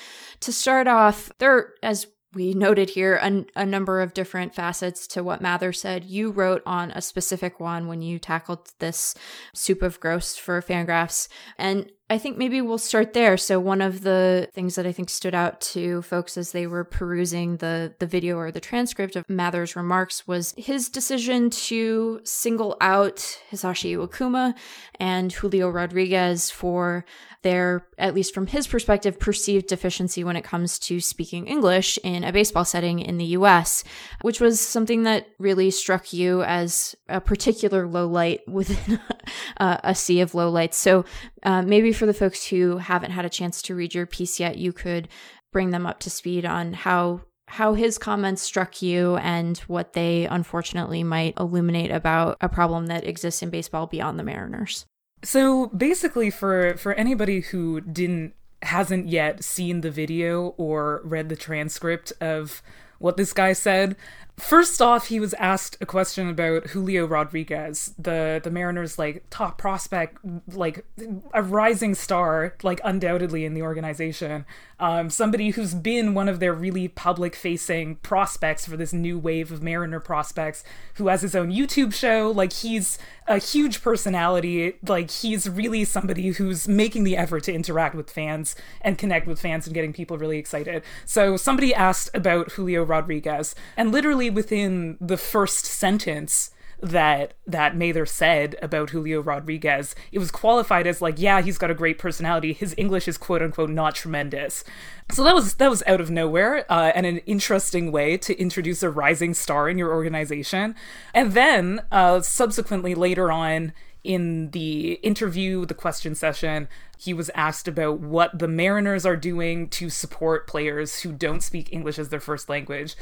to 0.40 0.52
start 0.52 0.86
off, 0.86 1.32
there, 1.38 1.72
as 1.82 2.06
we 2.34 2.52
noted 2.52 2.90
here, 2.90 3.16
a, 3.16 3.44
a 3.56 3.64
number 3.64 4.00
of 4.00 4.12
different 4.12 4.54
facets 4.54 5.06
to 5.08 5.22
what 5.22 5.40
Mather 5.40 5.72
said. 5.72 6.04
You 6.04 6.30
wrote 6.30 6.62
on 6.66 6.90
a 6.90 7.00
specific 7.00 7.60
one 7.60 7.86
when 7.86 8.02
you 8.02 8.18
tackled 8.18 8.70
this 8.78 9.14
soup 9.54 9.82
of 9.82 10.00
gross 10.00 10.36
for 10.36 10.60
Fangraphs, 10.60 11.28
and 11.58 11.90
I 12.10 12.18
think 12.18 12.36
maybe 12.36 12.60
we'll 12.60 12.76
start 12.76 13.14
there. 13.14 13.38
So 13.38 13.58
one 13.58 13.80
of 13.80 14.02
the 14.02 14.48
things 14.52 14.74
that 14.74 14.86
I 14.86 14.92
think 14.92 15.08
stood 15.08 15.34
out 15.34 15.62
to 15.72 16.02
folks 16.02 16.36
as 16.36 16.52
they 16.52 16.66
were 16.66 16.84
perusing 16.84 17.56
the 17.56 17.94
the 17.98 18.06
video 18.06 18.36
or 18.36 18.50
the 18.50 18.60
transcript 18.60 19.16
of 19.16 19.28
Mather's 19.28 19.74
remarks 19.74 20.28
was 20.28 20.54
his 20.58 20.90
decision 20.90 21.48
to 21.48 22.20
single 22.22 22.76
out 22.82 23.40
Hisashi 23.50 23.96
Iwakuma 23.96 24.54
and 25.00 25.32
Julio 25.32 25.70
Rodriguez 25.70 26.50
for 26.50 27.06
their, 27.44 27.86
at 27.98 28.14
least 28.14 28.34
from 28.34 28.48
his 28.48 28.66
perspective, 28.66 29.20
perceived 29.20 29.66
deficiency 29.66 30.24
when 30.24 30.34
it 30.34 30.42
comes 30.42 30.78
to 30.80 30.98
speaking 30.98 31.46
English 31.46 31.98
in 32.02 32.24
a 32.24 32.32
baseball 32.32 32.64
setting 32.64 32.98
in 32.98 33.18
the 33.18 33.36
US, 33.36 33.84
which 34.22 34.40
was 34.40 34.58
something 34.58 35.04
that 35.04 35.28
really 35.38 35.70
struck 35.70 36.12
you 36.12 36.42
as 36.42 36.96
a 37.06 37.20
particular 37.20 37.86
low 37.86 38.08
light 38.08 38.40
within 38.48 38.98
uh, 39.58 39.76
a 39.84 39.94
sea 39.94 40.20
of 40.20 40.34
low 40.34 40.50
lights. 40.50 40.78
So 40.78 41.04
uh, 41.42 41.60
maybe 41.60 41.92
for 41.96 42.06
the 42.06 42.14
folks 42.14 42.46
who 42.46 42.78
haven't 42.78 43.12
had 43.12 43.24
a 43.24 43.30
chance 43.30 43.62
to 43.62 43.74
read 43.74 43.94
your 43.94 44.06
piece 44.06 44.38
yet, 44.40 44.58
you 44.58 44.72
could 44.72 45.08
bring 45.52 45.70
them 45.70 45.86
up 45.86 46.00
to 46.00 46.10
speed 46.10 46.44
on 46.44 46.72
how 46.72 47.22
how 47.46 47.74
his 47.74 47.98
comments 47.98 48.40
struck 48.42 48.80
you 48.80 49.16
and 49.16 49.58
what 49.58 49.92
they 49.92 50.26
unfortunately 50.26 51.04
might 51.04 51.38
illuminate 51.38 51.90
about 51.90 52.38
a 52.40 52.48
problem 52.48 52.86
that 52.86 53.06
exists 53.06 53.42
in 53.42 53.50
baseball 53.50 53.86
beyond 53.86 54.18
the 54.18 54.24
Mariners. 54.24 54.86
So 55.22 55.66
basically, 55.68 56.30
for 56.30 56.76
for 56.76 56.94
anybody 56.94 57.40
who 57.40 57.80
didn't 57.80 58.34
hasn't 58.62 59.08
yet 59.08 59.44
seen 59.44 59.82
the 59.82 59.90
video 59.90 60.54
or 60.56 61.02
read 61.04 61.28
the 61.28 61.36
transcript 61.36 62.12
of 62.20 62.62
what 62.98 63.16
this 63.16 63.32
guy 63.32 63.52
said, 63.52 63.96
First 64.36 64.82
off, 64.82 65.06
he 65.08 65.20
was 65.20 65.32
asked 65.34 65.76
a 65.80 65.86
question 65.86 66.28
about 66.28 66.68
Julio 66.68 67.06
Rodriguez, 67.06 67.94
the 67.96 68.40
the 68.42 68.50
Mariners' 68.50 68.98
like 68.98 69.24
top 69.30 69.58
prospect, 69.58 70.18
like 70.52 70.84
a 71.32 71.42
rising 71.42 71.94
star, 71.94 72.56
like 72.64 72.80
undoubtedly 72.82 73.44
in 73.44 73.54
the 73.54 73.62
organization. 73.62 74.44
Um, 74.80 75.08
somebody 75.08 75.50
who's 75.50 75.72
been 75.72 76.14
one 76.14 76.28
of 76.28 76.40
their 76.40 76.52
really 76.52 76.88
public 76.88 77.36
facing 77.36 77.94
prospects 77.96 78.66
for 78.66 78.76
this 78.76 78.92
new 78.92 79.20
wave 79.20 79.52
of 79.52 79.62
Mariner 79.62 80.00
prospects, 80.00 80.64
who 80.94 81.06
has 81.06 81.22
his 81.22 81.36
own 81.36 81.52
YouTube 81.52 81.94
show. 81.94 82.32
Like 82.34 82.52
he's 82.52 82.98
a 83.28 83.38
huge 83.38 83.82
personality. 83.82 84.74
Like 84.86 85.12
he's 85.12 85.48
really 85.48 85.84
somebody 85.84 86.30
who's 86.30 86.66
making 86.66 87.04
the 87.04 87.16
effort 87.16 87.44
to 87.44 87.52
interact 87.54 87.94
with 87.94 88.10
fans 88.10 88.56
and 88.80 88.98
connect 88.98 89.28
with 89.28 89.40
fans 89.40 89.66
and 89.66 89.74
getting 89.74 89.92
people 89.92 90.18
really 90.18 90.38
excited. 90.38 90.82
So 91.06 91.36
somebody 91.36 91.72
asked 91.72 92.10
about 92.14 92.52
Julio 92.52 92.82
Rodriguez, 92.82 93.54
and 93.76 93.92
literally 93.92 94.23
within 94.30 94.96
the 95.00 95.16
first 95.16 95.64
sentence 95.64 96.50
that 96.84 97.32
that 97.46 97.76
Mather 97.76 98.04
said 98.04 98.56
about 98.60 98.90
Julio 98.90 99.20
Rodriguez, 99.20 99.94
it 100.12 100.18
was 100.18 100.30
qualified 100.30 100.86
as 100.86 101.00
like, 101.00 101.18
yeah, 101.18 101.40
he's 101.40 101.56
got 101.56 101.70
a 101.70 101.74
great 101.74 101.98
personality. 101.98 102.52
His 102.52 102.74
English 102.76 103.08
is 103.08 103.16
quote 103.16 103.42
unquote 103.42 103.70
not 103.70 103.94
tremendous. 103.94 104.64
So 105.10 105.24
that 105.24 105.34
was 105.34 105.54
that 105.54 105.70
was 105.70 105.82
out 105.86 106.00
of 106.00 106.10
nowhere 106.10 106.70
uh, 106.70 106.92
and 106.94 107.06
an 107.06 107.18
interesting 107.18 107.90
way 107.90 108.16
to 108.18 108.38
introduce 108.38 108.82
a 108.82 108.90
rising 108.90 109.34
star 109.34 109.68
in 109.68 109.78
your 109.78 109.92
organization. 109.92 110.74
And 111.14 111.32
then 111.32 111.82
uh, 111.90 112.20
subsequently 112.20 112.94
later 112.94 113.32
on 113.32 113.72
in 114.02 114.50
the 114.50 114.94
interview, 115.02 115.64
the 115.64 115.74
question 115.74 116.14
session, 116.14 116.68
he 116.98 117.12
was 117.12 117.30
asked 117.34 117.68
about 117.68 118.00
what 118.00 118.38
the 118.38 118.48
Mariners 118.48 119.04
are 119.04 119.16
doing 119.16 119.68
to 119.70 119.90
support 119.90 120.46
players 120.46 121.00
who 121.00 121.12
don't 121.12 121.42
speak 121.42 121.72
English 121.72 121.98
as 121.98 122.08
their 122.08 122.20
first 122.20 122.48
language. 122.48 122.96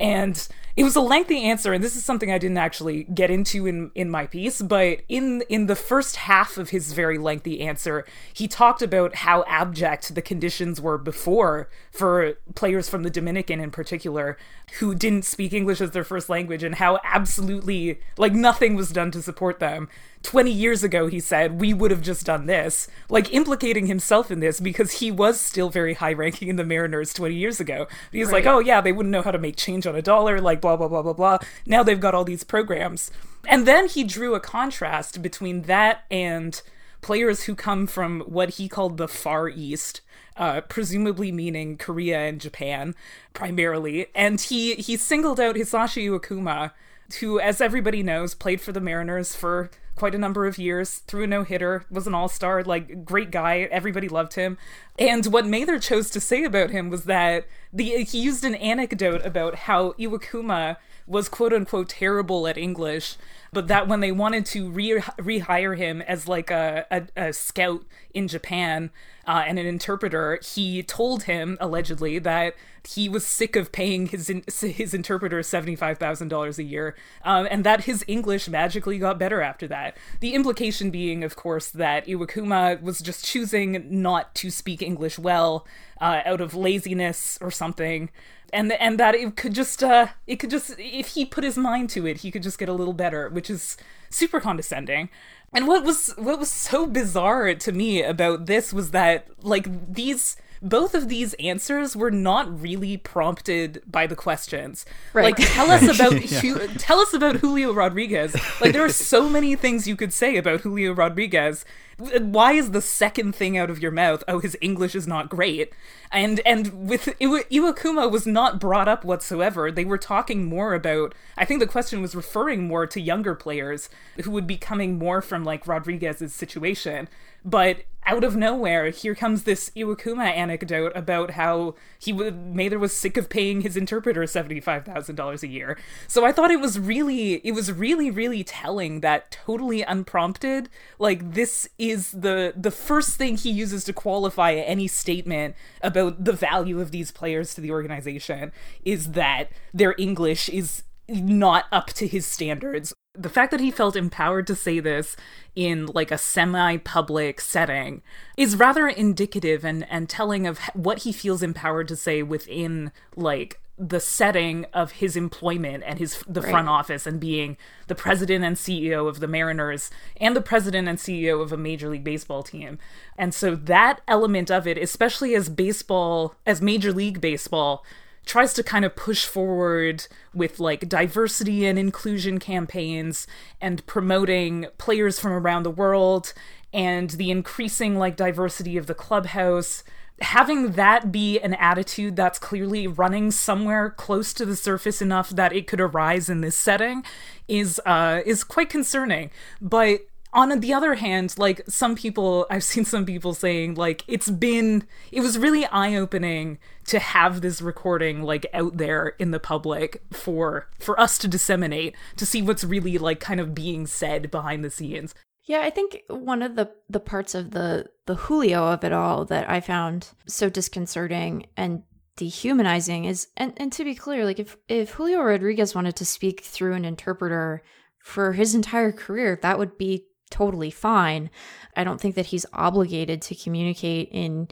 And 0.00 0.46
it 0.76 0.84
was 0.84 0.94
a 0.94 1.00
lengthy 1.00 1.42
answer, 1.42 1.72
and 1.72 1.82
this 1.82 1.96
is 1.96 2.04
something 2.04 2.30
I 2.30 2.38
didn't 2.38 2.58
actually 2.58 3.04
get 3.04 3.30
into 3.30 3.66
in, 3.66 3.90
in 3.94 4.10
my 4.10 4.26
piece, 4.26 4.62
but 4.62 5.00
in 5.08 5.42
in 5.48 5.66
the 5.66 5.74
first 5.74 6.16
half 6.16 6.56
of 6.56 6.70
his 6.70 6.92
very 6.92 7.18
lengthy 7.18 7.60
answer, 7.60 8.04
he 8.32 8.46
talked 8.46 8.80
about 8.80 9.16
how 9.16 9.44
abject 9.48 10.14
the 10.14 10.22
conditions 10.22 10.80
were 10.80 10.98
before 10.98 11.68
for 11.90 12.34
players 12.54 12.88
from 12.88 13.02
the 13.02 13.10
Dominican 13.10 13.58
in 13.60 13.70
particular 13.72 14.36
who 14.78 14.94
didn't 14.94 15.24
speak 15.24 15.52
English 15.52 15.80
as 15.80 15.90
their 15.90 16.04
first 16.04 16.28
language 16.28 16.62
and 16.62 16.76
how 16.76 17.00
absolutely 17.02 17.98
like 18.16 18.32
nothing 18.32 18.76
was 18.76 18.90
done 18.90 19.10
to 19.10 19.22
support 19.22 19.58
them. 19.58 19.88
20 20.22 20.50
years 20.50 20.82
ago, 20.82 21.06
he 21.06 21.20
said, 21.20 21.60
we 21.60 21.72
would 21.72 21.90
have 21.90 22.02
just 22.02 22.26
done 22.26 22.46
this. 22.46 22.88
Like, 23.08 23.32
implicating 23.38 23.86
himself 23.86 24.32
in 24.32 24.40
this 24.40 24.58
because 24.58 24.94
he 24.94 25.12
was 25.12 25.40
still 25.40 25.70
very 25.70 25.94
high 25.94 26.12
ranking 26.12 26.48
in 26.48 26.56
the 26.56 26.64
Mariners 26.64 27.12
20 27.12 27.36
years 27.36 27.60
ago. 27.60 27.86
He's 28.10 28.26
right. 28.26 28.44
like, 28.44 28.46
oh, 28.46 28.58
yeah, 28.58 28.80
they 28.80 28.90
wouldn't 28.90 29.12
know 29.12 29.22
how 29.22 29.30
to 29.30 29.38
make 29.38 29.54
change 29.54 29.86
on 29.86 29.94
a 29.94 30.02
dollar, 30.02 30.40
like, 30.40 30.60
blah, 30.60 30.76
blah, 30.76 30.88
blah, 30.88 31.02
blah, 31.02 31.12
blah. 31.12 31.38
Now 31.64 31.84
they've 31.84 32.00
got 32.00 32.16
all 32.16 32.24
these 32.24 32.42
programs. 32.42 33.12
And 33.46 33.64
then 33.64 33.86
he 33.86 34.02
drew 34.02 34.34
a 34.34 34.40
contrast 34.40 35.22
between 35.22 35.62
that 35.62 36.04
and 36.10 36.60
players 37.00 37.44
who 37.44 37.54
come 37.54 37.86
from 37.86 38.22
what 38.22 38.50
he 38.50 38.68
called 38.68 38.96
the 38.96 39.08
Far 39.08 39.48
East. 39.48 40.00
Uh, 40.36 40.60
presumably 40.60 41.32
meaning 41.32 41.76
Korea 41.76 42.20
and 42.20 42.40
Japan 42.40 42.94
primarily, 43.34 44.06
and 44.14 44.40
he 44.40 44.76
he 44.76 44.96
singled 44.96 45.40
out 45.40 45.56
Hisashi 45.56 46.08
Iwakuma, 46.08 46.70
who, 47.18 47.40
as 47.40 47.60
everybody 47.60 48.04
knows, 48.04 48.36
played 48.36 48.60
for 48.60 48.70
the 48.70 48.80
Mariners 48.80 49.34
for 49.34 49.68
quite 49.98 50.14
a 50.14 50.18
number 50.18 50.46
of 50.46 50.58
years, 50.58 50.98
threw 51.00 51.24
a 51.24 51.26
no 51.26 51.42
hitter, 51.42 51.84
was 51.90 52.06
an 52.06 52.14
all 52.14 52.28
star, 52.28 52.62
like 52.62 53.04
great 53.04 53.32
guy. 53.32 53.68
Everybody 53.70 54.08
loved 54.08 54.34
him. 54.34 54.56
And 54.98 55.26
what 55.26 55.46
Mather 55.46 55.80
chose 55.80 56.08
to 56.10 56.20
say 56.20 56.44
about 56.44 56.70
him 56.70 56.88
was 56.88 57.04
that 57.04 57.46
the 57.72 58.04
he 58.04 58.20
used 58.20 58.44
an 58.44 58.54
anecdote 58.54 59.26
about 59.26 59.56
how 59.56 59.92
Iwakuma 59.92 60.76
was 61.08 61.28
quote 61.28 61.52
unquote 61.52 61.88
terrible 61.88 62.46
at 62.46 62.56
English, 62.56 63.16
but 63.52 63.66
that 63.66 63.88
when 63.88 64.00
they 64.00 64.12
wanted 64.12 64.46
to 64.46 64.70
re- 64.70 65.00
rehire 65.18 65.76
him 65.76 66.02
as 66.02 66.28
like 66.28 66.50
a, 66.50 66.86
a, 66.90 67.06
a 67.16 67.32
scout 67.32 67.84
in 68.14 68.28
Japan 68.28 68.90
uh, 69.26 69.42
and 69.46 69.58
an 69.58 69.66
interpreter, 69.66 70.38
he 70.44 70.82
told 70.82 71.24
him 71.24 71.56
allegedly 71.60 72.18
that 72.20 72.54
he 72.94 73.08
was 73.08 73.26
sick 73.26 73.54
of 73.56 73.70
paying 73.70 74.06
his 74.06 74.28
his 74.60 74.94
interpreter 74.94 75.42
seventy 75.42 75.76
five 75.76 75.98
thousand 75.98 76.28
dollars 76.28 76.58
a 76.58 76.62
year, 76.62 76.96
um, 77.22 77.46
and 77.50 77.64
that 77.64 77.84
his 77.84 78.04
English 78.06 78.48
magically 78.48 78.98
got 78.98 79.18
better 79.18 79.42
after 79.42 79.66
that. 79.68 79.96
The 80.20 80.34
implication 80.34 80.90
being, 80.90 81.22
of 81.22 81.36
course, 81.36 81.68
that 81.70 82.06
Iwakuma 82.06 82.80
was 82.80 83.00
just 83.00 83.24
choosing 83.24 83.86
not 83.90 84.34
to 84.36 84.50
speak 84.50 84.80
English 84.80 85.18
well 85.18 85.66
uh, 86.00 86.22
out 86.24 86.40
of 86.40 86.54
laziness 86.54 87.38
or 87.40 87.50
something 87.50 88.10
and 88.52 88.72
and 88.72 88.98
that 88.98 89.14
it 89.14 89.36
could 89.36 89.54
just 89.54 89.82
uh 89.82 90.06
it 90.26 90.36
could 90.36 90.48
just 90.48 90.74
if 90.78 91.08
he 91.08 91.26
put 91.26 91.44
his 91.44 91.58
mind 91.58 91.90
to 91.90 92.06
it 92.06 92.18
he 92.18 92.30
could 92.30 92.42
just 92.42 92.58
get 92.58 92.68
a 92.68 92.72
little 92.72 92.94
better 92.94 93.28
which 93.28 93.50
is 93.50 93.76
super 94.08 94.40
condescending 94.40 95.10
and 95.52 95.66
what 95.66 95.84
was 95.84 96.14
what 96.16 96.38
was 96.38 96.50
so 96.50 96.86
bizarre 96.86 97.54
to 97.54 97.72
me 97.72 98.02
about 98.02 98.46
this 98.46 98.72
was 98.72 98.90
that 98.92 99.26
like 99.42 99.92
these 99.92 100.36
both 100.62 100.94
of 100.94 101.08
these 101.08 101.34
answers 101.34 101.96
were 101.96 102.10
not 102.10 102.60
really 102.60 102.96
prompted 102.96 103.82
by 103.86 104.06
the 104.06 104.16
questions. 104.16 104.84
Right. 105.12 105.24
Like 105.24 105.36
tell 105.54 105.70
us 105.70 105.82
about 105.82 106.30
yeah. 106.44 106.66
tell 106.78 107.00
us 107.00 107.12
about 107.12 107.36
Julio 107.36 107.72
Rodriguez. 107.72 108.34
Like 108.60 108.72
there 108.72 108.84
are 108.84 108.90
so 108.90 109.28
many 109.28 109.56
things 109.56 109.86
you 109.86 109.96
could 109.96 110.12
say 110.12 110.36
about 110.36 110.60
Julio 110.60 110.92
Rodriguez. 110.92 111.64
Why 111.98 112.52
is 112.52 112.70
the 112.70 112.80
second 112.80 113.34
thing 113.34 113.58
out 113.58 113.70
of 113.70 113.80
your 113.80 113.90
mouth, 113.90 114.22
oh 114.28 114.38
his 114.38 114.56
English 114.60 114.94
is 114.94 115.06
not 115.06 115.28
great? 115.28 115.72
And 116.12 116.40
and 116.46 116.88
with 116.88 117.08
Iwa- 117.20 117.44
Iwakuma 117.50 118.10
was 118.10 118.26
not 118.26 118.60
brought 118.60 118.88
up 118.88 119.04
whatsoever. 119.04 119.72
They 119.72 119.84
were 119.84 119.98
talking 119.98 120.44
more 120.46 120.74
about 120.74 121.14
I 121.36 121.44
think 121.44 121.60
the 121.60 121.66
question 121.66 122.00
was 122.00 122.14
referring 122.14 122.66
more 122.68 122.86
to 122.86 123.00
younger 123.00 123.34
players 123.34 123.88
who 124.22 124.30
would 124.30 124.46
be 124.46 124.56
coming 124.56 124.98
more 124.98 125.20
from 125.20 125.44
like 125.44 125.66
Rodriguez's 125.66 126.32
situation 126.32 127.08
but 127.44 127.84
out 128.04 128.24
of 128.24 128.36
nowhere, 128.36 128.88
here 128.88 129.14
comes 129.14 129.42
this 129.42 129.70
Iwakuma 129.76 130.24
anecdote 130.24 130.92
about 130.94 131.32
how 131.32 131.74
he 131.98 132.10
w- 132.10 132.30
Mather 132.30 132.78
was 132.78 132.92
sick 132.92 133.16
of 133.18 133.28
paying 133.28 133.60
his 133.60 133.76
interpreter 133.76 134.26
seventy 134.26 134.60
five 134.60 134.84
thousand 134.84 135.16
dollars 135.16 135.42
a 135.42 135.48
year. 135.48 135.78
So 136.06 136.24
I 136.24 136.32
thought 136.32 136.50
it 136.50 136.60
was 136.60 136.78
really, 136.78 137.34
it 137.46 137.52
was 137.52 137.70
really, 137.70 138.10
really 138.10 138.42
telling 138.44 139.00
that 139.00 139.30
totally 139.30 139.82
unprompted, 139.82 140.68
like 140.98 141.34
this 141.34 141.68
is 141.78 141.87
the 141.96 142.52
the 142.56 142.70
first 142.70 143.16
thing 143.16 143.36
he 143.36 143.50
uses 143.50 143.84
to 143.84 143.92
qualify 143.92 144.54
any 144.54 144.86
statement 144.86 145.54
about 145.82 146.24
the 146.24 146.32
value 146.32 146.80
of 146.80 146.90
these 146.90 147.10
players 147.10 147.54
to 147.54 147.60
the 147.60 147.70
organization 147.70 148.52
is 148.84 149.12
that 149.12 149.50
their 149.72 149.94
English 149.98 150.48
is 150.48 150.82
not 151.08 151.64
up 151.72 151.86
to 151.88 152.06
his 152.06 152.26
standards. 152.26 152.92
The 153.14 153.30
fact 153.30 153.50
that 153.50 153.60
he 153.60 153.70
felt 153.70 153.96
empowered 153.96 154.46
to 154.46 154.54
say 154.54 154.78
this 154.78 155.16
in 155.56 155.86
like 155.86 156.10
a 156.10 156.18
semi-public 156.18 157.40
setting 157.40 158.02
is 158.36 158.56
rather 158.56 158.86
indicative 158.86 159.64
and 159.64 159.86
and 159.90 160.08
telling 160.08 160.46
of 160.46 160.58
what 160.74 160.98
he 160.98 161.12
feels 161.12 161.42
empowered 161.42 161.88
to 161.88 161.96
say 161.96 162.22
within 162.22 162.92
like 163.16 163.60
the 163.78 164.00
setting 164.00 164.66
of 164.74 164.92
his 164.92 165.16
employment 165.16 165.84
and 165.86 165.98
his 165.98 166.22
the 166.26 166.40
Right. 166.40 166.50
front 166.50 166.68
office 166.68 167.06
and 167.06 167.20
being 167.20 167.56
the 167.86 167.94
president 167.94 168.44
and 168.44 168.56
CEO 168.56 169.06
of 169.08 169.20
the 169.20 169.28
Mariners 169.28 169.90
and 170.20 170.34
the 170.34 170.40
president 170.40 170.88
and 170.88 170.98
CEO 170.98 171.40
of 171.40 171.52
a 171.52 171.56
major 171.56 171.88
league 171.88 172.04
baseball 172.04 172.42
team. 172.42 172.78
And 173.16 173.32
so 173.32 173.54
that 173.54 174.00
element 174.08 174.50
of 174.50 174.66
it, 174.66 174.78
especially 174.78 175.34
as 175.34 175.48
baseball 175.48 176.34
as 176.44 176.60
major 176.60 176.92
league 176.92 177.20
baseball 177.20 177.84
tries 178.26 178.52
to 178.54 178.62
kind 178.62 178.84
of 178.84 178.94
push 178.94 179.24
forward 179.24 180.06
with 180.34 180.60
like 180.60 180.88
diversity 180.88 181.64
and 181.64 181.78
inclusion 181.78 182.38
campaigns 182.38 183.26
and 183.60 183.86
promoting 183.86 184.66
players 184.76 185.18
from 185.18 185.32
around 185.32 185.62
the 185.62 185.70
world 185.70 186.34
and 186.72 187.10
the 187.10 187.30
increasing 187.30 187.96
like 187.96 188.16
diversity 188.16 188.76
of 188.76 188.86
the 188.86 188.94
clubhouse 188.94 189.82
having 190.20 190.72
that 190.72 191.12
be 191.12 191.38
an 191.40 191.54
attitude 191.54 192.16
that's 192.16 192.38
clearly 192.38 192.86
running 192.86 193.30
somewhere 193.30 193.90
close 193.90 194.32
to 194.34 194.44
the 194.44 194.56
surface 194.56 195.00
enough 195.00 195.30
that 195.30 195.52
it 195.52 195.66
could 195.66 195.80
arise 195.80 196.28
in 196.28 196.40
this 196.40 196.56
setting 196.56 197.04
is 197.46 197.80
uh 197.86 198.20
is 198.26 198.44
quite 198.44 198.68
concerning. 198.68 199.30
But 199.60 200.00
on 200.32 200.60
the 200.60 200.74
other 200.74 200.94
hand 200.94 201.34
like 201.38 201.62
some 201.68 201.94
people 201.94 202.46
i've 202.50 202.64
seen 202.64 202.84
some 202.84 203.06
people 203.06 203.34
saying 203.34 203.74
like 203.74 204.04
it's 204.06 204.30
been 204.30 204.84
it 205.10 205.20
was 205.20 205.38
really 205.38 205.64
eye-opening 205.66 206.58
to 206.84 206.98
have 206.98 207.40
this 207.40 207.60
recording 207.62 208.22
like 208.22 208.46
out 208.52 208.76
there 208.76 209.14
in 209.18 209.30
the 209.30 209.40
public 209.40 210.02
for 210.12 210.68
for 210.78 210.98
us 211.00 211.18
to 211.18 211.28
disseminate 211.28 211.94
to 212.16 212.26
see 212.26 212.42
what's 212.42 212.64
really 212.64 212.98
like 212.98 213.20
kind 213.20 213.40
of 213.40 213.54
being 213.54 213.86
said 213.86 214.30
behind 214.30 214.64
the 214.64 214.70
scenes 214.70 215.14
Yeah, 215.48 215.60
I 215.62 215.70
think 215.70 216.02
one 216.08 216.42
of 216.42 216.56
the 216.56 216.70
the 216.90 217.00
parts 217.00 217.34
of 217.34 217.52
the 217.52 217.86
the 218.04 218.14
Julio 218.14 218.66
of 218.66 218.84
it 218.84 218.92
all 218.92 219.24
that 219.24 219.48
I 219.48 219.60
found 219.60 220.10
so 220.26 220.50
disconcerting 220.50 221.46
and 221.56 221.84
dehumanizing 222.16 223.06
is 223.06 223.28
and, 223.34 223.54
and 223.56 223.72
to 223.72 223.82
be 223.82 223.94
clear, 223.94 224.26
like 224.26 224.38
if 224.38 224.58
if 224.68 224.90
Julio 224.90 225.22
Rodriguez 225.22 225.74
wanted 225.74 225.96
to 225.96 226.04
speak 226.04 226.42
through 226.42 226.74
an 226.74 226.84
interpreter 226.84 227.62
for 227.98 228.34
his 228.34 228.54
entire 228.54 228.92
career, 228.92 229.38
that 229.40 229.58
would 229.58 229.78
be 229.78 230.04
totally 230.30 230.70
fine. 230.70 231.30
I 231.74 231.82
don't 231.82 231.98
think 231.98 232.14
that 232.16 232.26
he's 232.26 232.44
obligated 232.52 233.22
to 233.22 233.34
communicate 233.34 234.10
in 234.12 234.48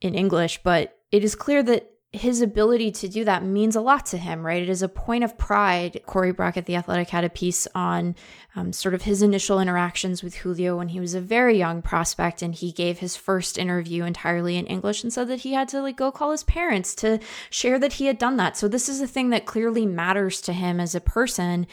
in 0.00 0.16
English, 0.16 0.64
but 0.64 0.98
it 1.12 1.22
is 1.22 1.36
clear 1.36 1.62
that 1.62 1.92
his 2.14 2.40
ability 2.40 2.92
to 2.92 3.08
do 3.08 3.24
that 3.24 3.42
means 3.42 3.74
a 3.74 3.80
lot 3.80 4.06
to 4.06 4.16
him, 4.16 4.46
right? 4.46 4.62
It 4.62 4.68
is 4.68 4.82
a 4.82 4.88
point 4.88 5.24
of 5.24 5.36
pride. 5.36 6.00
Corey 6.06 6.32
Brackett, 6.32 6.64
The 6.64 6.76
Athletic, 6.76 7.10
had 7.10 7.24
a 7.24 7.28
piece 7.28 7.66
on 7.74 8.14
um, 8.54 8.72
sort 8.72 8.94
of 8.94 9.02
his 9.02 9.20
initial 9.20 9.58
interactions 9.58 10.22
with 10.22 10.36
Julio 10.36 10.76
when 10.76 10.90
he 10.90 11.00
was 11.00 11.14
a 11.14 11.20
very 11.20 11.58
young 11.58 11.82
prospect, 11.82 12.40
and 12.40 12.54
he 12.54 12.70
gave 12.70 13.00
his 13.00 13.16
first 13.16 13.58
interview 13.58 14.04
entirely 14.04 14.56
in 14.56 14.66
English 14.66 15.02
and 15.02 15.12
said 15.12 15.26
that 15.26 15.40
he 15.40 15.54
had 15.54 15.66
to 15.68 15.82
like 15.82 15.96
go 15.96 16.12
call 16.12 16.30
his 16.30 16.44
parents 16.44 16.94
to 16.96 17.18
share 17.50 17.80
that 17.80 17.94
he 17.94 18.06
had 18.06 18.18
done 18.18 18.36
that. 18.36 18.56
So 18.56 18.68
this 18.68 18.88
is 18.88 19.00
a 19.00 19.08
thing 19.08 19.30
that 19.30 19.44
clearly 19.44 19.84
matters 19.84 20.40
to 20.42 20.52
him 20.52 20.78
as 20.78 20.94
a 20.94 21.00
person, 21.00 21.66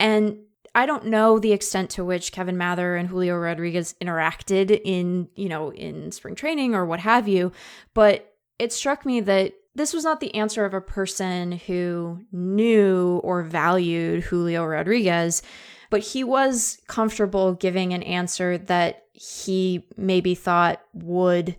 and 0.00 0.38
I 0.74 0.86
don't 0.86 1.06
know 1.06 1.38
the 1.38 1.52
extent 1.52 1.90
to 1.90 2.04
which 2.04 2.32
Kevin 2.32 2.56
Mather 2.56 2.96
and 2.96 3.08
Julio 3.08 3.36
Rodriguez 3.36 3.94
interacted 4.00 4.80
in, 4.82 5.28
you 5.34 5.50
know, 5.50 5.70
in 5.70 6.10
spring 6.12 6.34
training 6.34 6.74
or 6.74 6.86
what 6.86 7.00
have 7.00 7.28
you, 7.28 7.52
but 7.92 8.34
it 8.58 8.72
struck 8.72 9.04
me 9.04 9.20
that 9.20 9.52
this 9.74 9.92
was 9.92 10.04
not 10.04 10.20
the 10.20 10.34
answer 10.34 10.64
of 10.64 10.74
a 10.74 10.80
person 10.80 11.52
who 11.52 12.20
knew 12.30 13.20
or 13.24 13.42
valued 13.42 14.24
Julio 14.24 14.64
Rodriguez, 14.64 15.42
but 15.90 16.00
he 16.00 16.24
was 16.24 16.80
comfortable 16.88 17.54
giving 17.54 17.92
an 17.92 18.02
answer 18.02 18.58
that 18.58 19.04
he 19.12 19.86
maybe 19.96 20.34
thought 20.34 20.82
would 20.92 21.56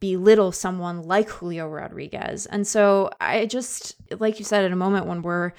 belittle 0.00 0.50
someone 0.52 1.02
like 1.02 1.28
Julio 1.28 1.68
Rodriguez. 1.68 2.46
And 2.46 2.66
so 2.66 3.10
I 3.20 3.46
just, 3.46 3.96
like 4.18 4.38
you 4.38 4.44
said, 4.44 4.64
at 4.64 4.72
a 4.72 4.76
moment 4.76 5.06
when 5.06 5.22
we're 5.22 5.52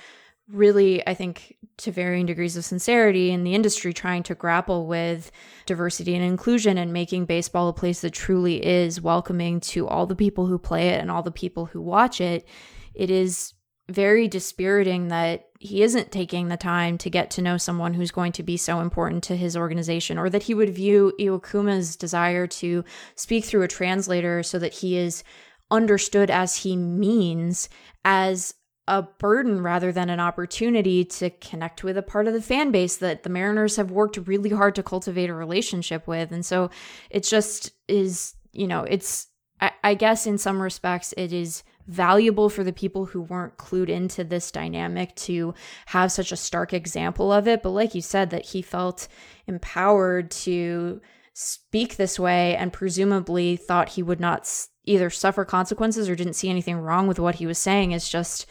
really, 0.49 1.05
I 1.07 1.13
think, 1.13 1.55
to 1.77 1.91
varying 1.91 2.25
degrees 2.25 2.57
of 2.57 2.65
sincerity 2.65 3.31
in 3.31 3.43
the 3.43 3.55
industry, 3.55 3.93
trying 3.93 4.23
to 4.23 4.35
grapple 4.35 4.87
with 4.87 5.31
diversity 5.65 6.15
and 6.15 6.23
inclusion 6.23 6.77
and 6.77 6.93
making 6.93 7.25
baseball 7.25 7.69
a 7.69 7.73
place 7.73 8.01
that 8.01 8.11
truly 8.11 8.65
is 8.65 9.01
welcoming 9.01 9.59
to 9.59 9.87
all 9.87 10.05
the 10.05 10.15
people 10.15 10.47
who 10.47 10.57
play 10.57 10.89
it 10.89 11.01
and 11.01 11.09
all 11.09 11.23
the 11.23 11.31
people 11.31 11.65
who 11.67 11.81
watch 11.81 12.21
it, 12.21 12.47
it 12.93 13.09
is 13.09 13.53
very 13.89 14.27
dispiriting 14.27 15.09
that 15.09 15.47
he 15.59 15.83
isn't 15.83 16.11
taking 16.11 16.47
the 16.47 16.57
time 16.57 16.97
to 16.97 17.09
get 17.09 17.29
to 17.31 17.41
know 17.41 17.57
someone 17.57 17.93
who's 17.93 18.11
going 18.11 18.31
to 18.31 18.43
be 18.43 18.57
so 18.57 18.79
important 18.79 19.23
to 19.23 19.35
his 19.35 19.57
organization, 19.57 20.17
or 20.17 20.29
that 20.29 20.43
he 20.43 20.53
would 20.53 20.69
view 20.69 21.13
Iwakuma's 21.19 21.95
desire 21.95 22.47
to 22.47 22.83
speak 23.15 23.45
through 23.45 23.63
a 23.63 23.67
translator 23.67 24.43
so 24.43 24.57
that 24.59 24.73
he 24.75 24.97
is 24.97 25.23
understood 25.69 26.29
as 26.31 26.57
he 26.57 26.75
means 26.75 27.69
as 28.03 28.53
a 28.87 29.03
burden 29.03 29.61
rather 29.61 29.91
than 29.91 30.09
an 30.09 30.19
opportunity 30.19 31.05
to 31.05 31.29
connect 31.29 31.83
with 31.83 31.97
a 31.97 32.01
part 32.01 32.27
of 32.27 32.33
the 32.33 32.41
fan 32.41 32.71
base 32.71 32.97
that 32.97 33.23
the 33.23 33.29
Mariners 33.29 33.75
have 33.75 33.91
worked 33.91 34.17
really 34.17 34.49
hard 34.49 34.75
to 34.75 34.83
cultivate 34.83 35.29
a 35.29 35.33
relationship 35.33 36.07
with. 36.07 36.31
And 36.31 36.45
so 36.45 36.69
it 37.09 37.23
just 37.23 37.71
is, 37.87 38.33
you 38.51 38.67
know, 38.67 38.83
it's, 38.83 39.27
I, 39.59 39.71
I 39.83 39.93
guess 39.93 40.25
in 40.25 40.37
some 40.37 40.61
respects, 40.61 41.13
it 41.15 41.31
is 41.31 41.63
valuable 41.87 42.49
for 42.49 42.63
the 42.63 42.73
people 42.73 43.05
who 43.05 43.21
weren't 43.21 43.57
clued 43.57 43.89
into 43.89 44.23
this 44.23 44.51
dynamic 44.51 45.15
to 45.15 45.53
have 45.87 46.11
such 46.11 46.31
a 46.31 46.37
stark 46.37 46.73
example 46.73 47.31
of 47.31 47.47
it. 47.47 47.61
But 47.61 47.69
like 47.69 47.93
you 47.93 48.01
said, 48.01 48.29
that 48.31 48.47
he 48.47 48.61
felt 48.61 49.07
empowered 49.47 50.31
to 50.31 51.01
speak 51.33 51.95
this 51.95 52.19
way 52.19 52.55
and 52.55 52.73
presumably 52.73 53.55
thought 53.55 53.89
he 53.89 54.03
would 54.03 54.19
not 54.19 54.47
either 54.85 55.09
suffer 55.09 55.45
consequences 55.45 56.09
or 56.09 56.15
didn't 56.15 56.33
see 56.33 56.49
anything 56.49 56.77
wrong 56.77 57.07
with 57.07 57.19
what 57.19 57.35
he 57.35 57.45
was 57.45 57.57
saying 57.57 57.91
is 57.91 58.09
just 58.09 58.45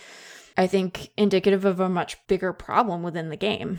I 0.56 0.66
think 0.66 1.10
indicative 1.16 1.64
of 1.64 1.80
a 1.80 1.88
much 1.88 2.18
bigger 2.26 2.52
problem 2.52 3.02
within 3.02 3.28
the 3.28 3.36
game. 3.36 3.78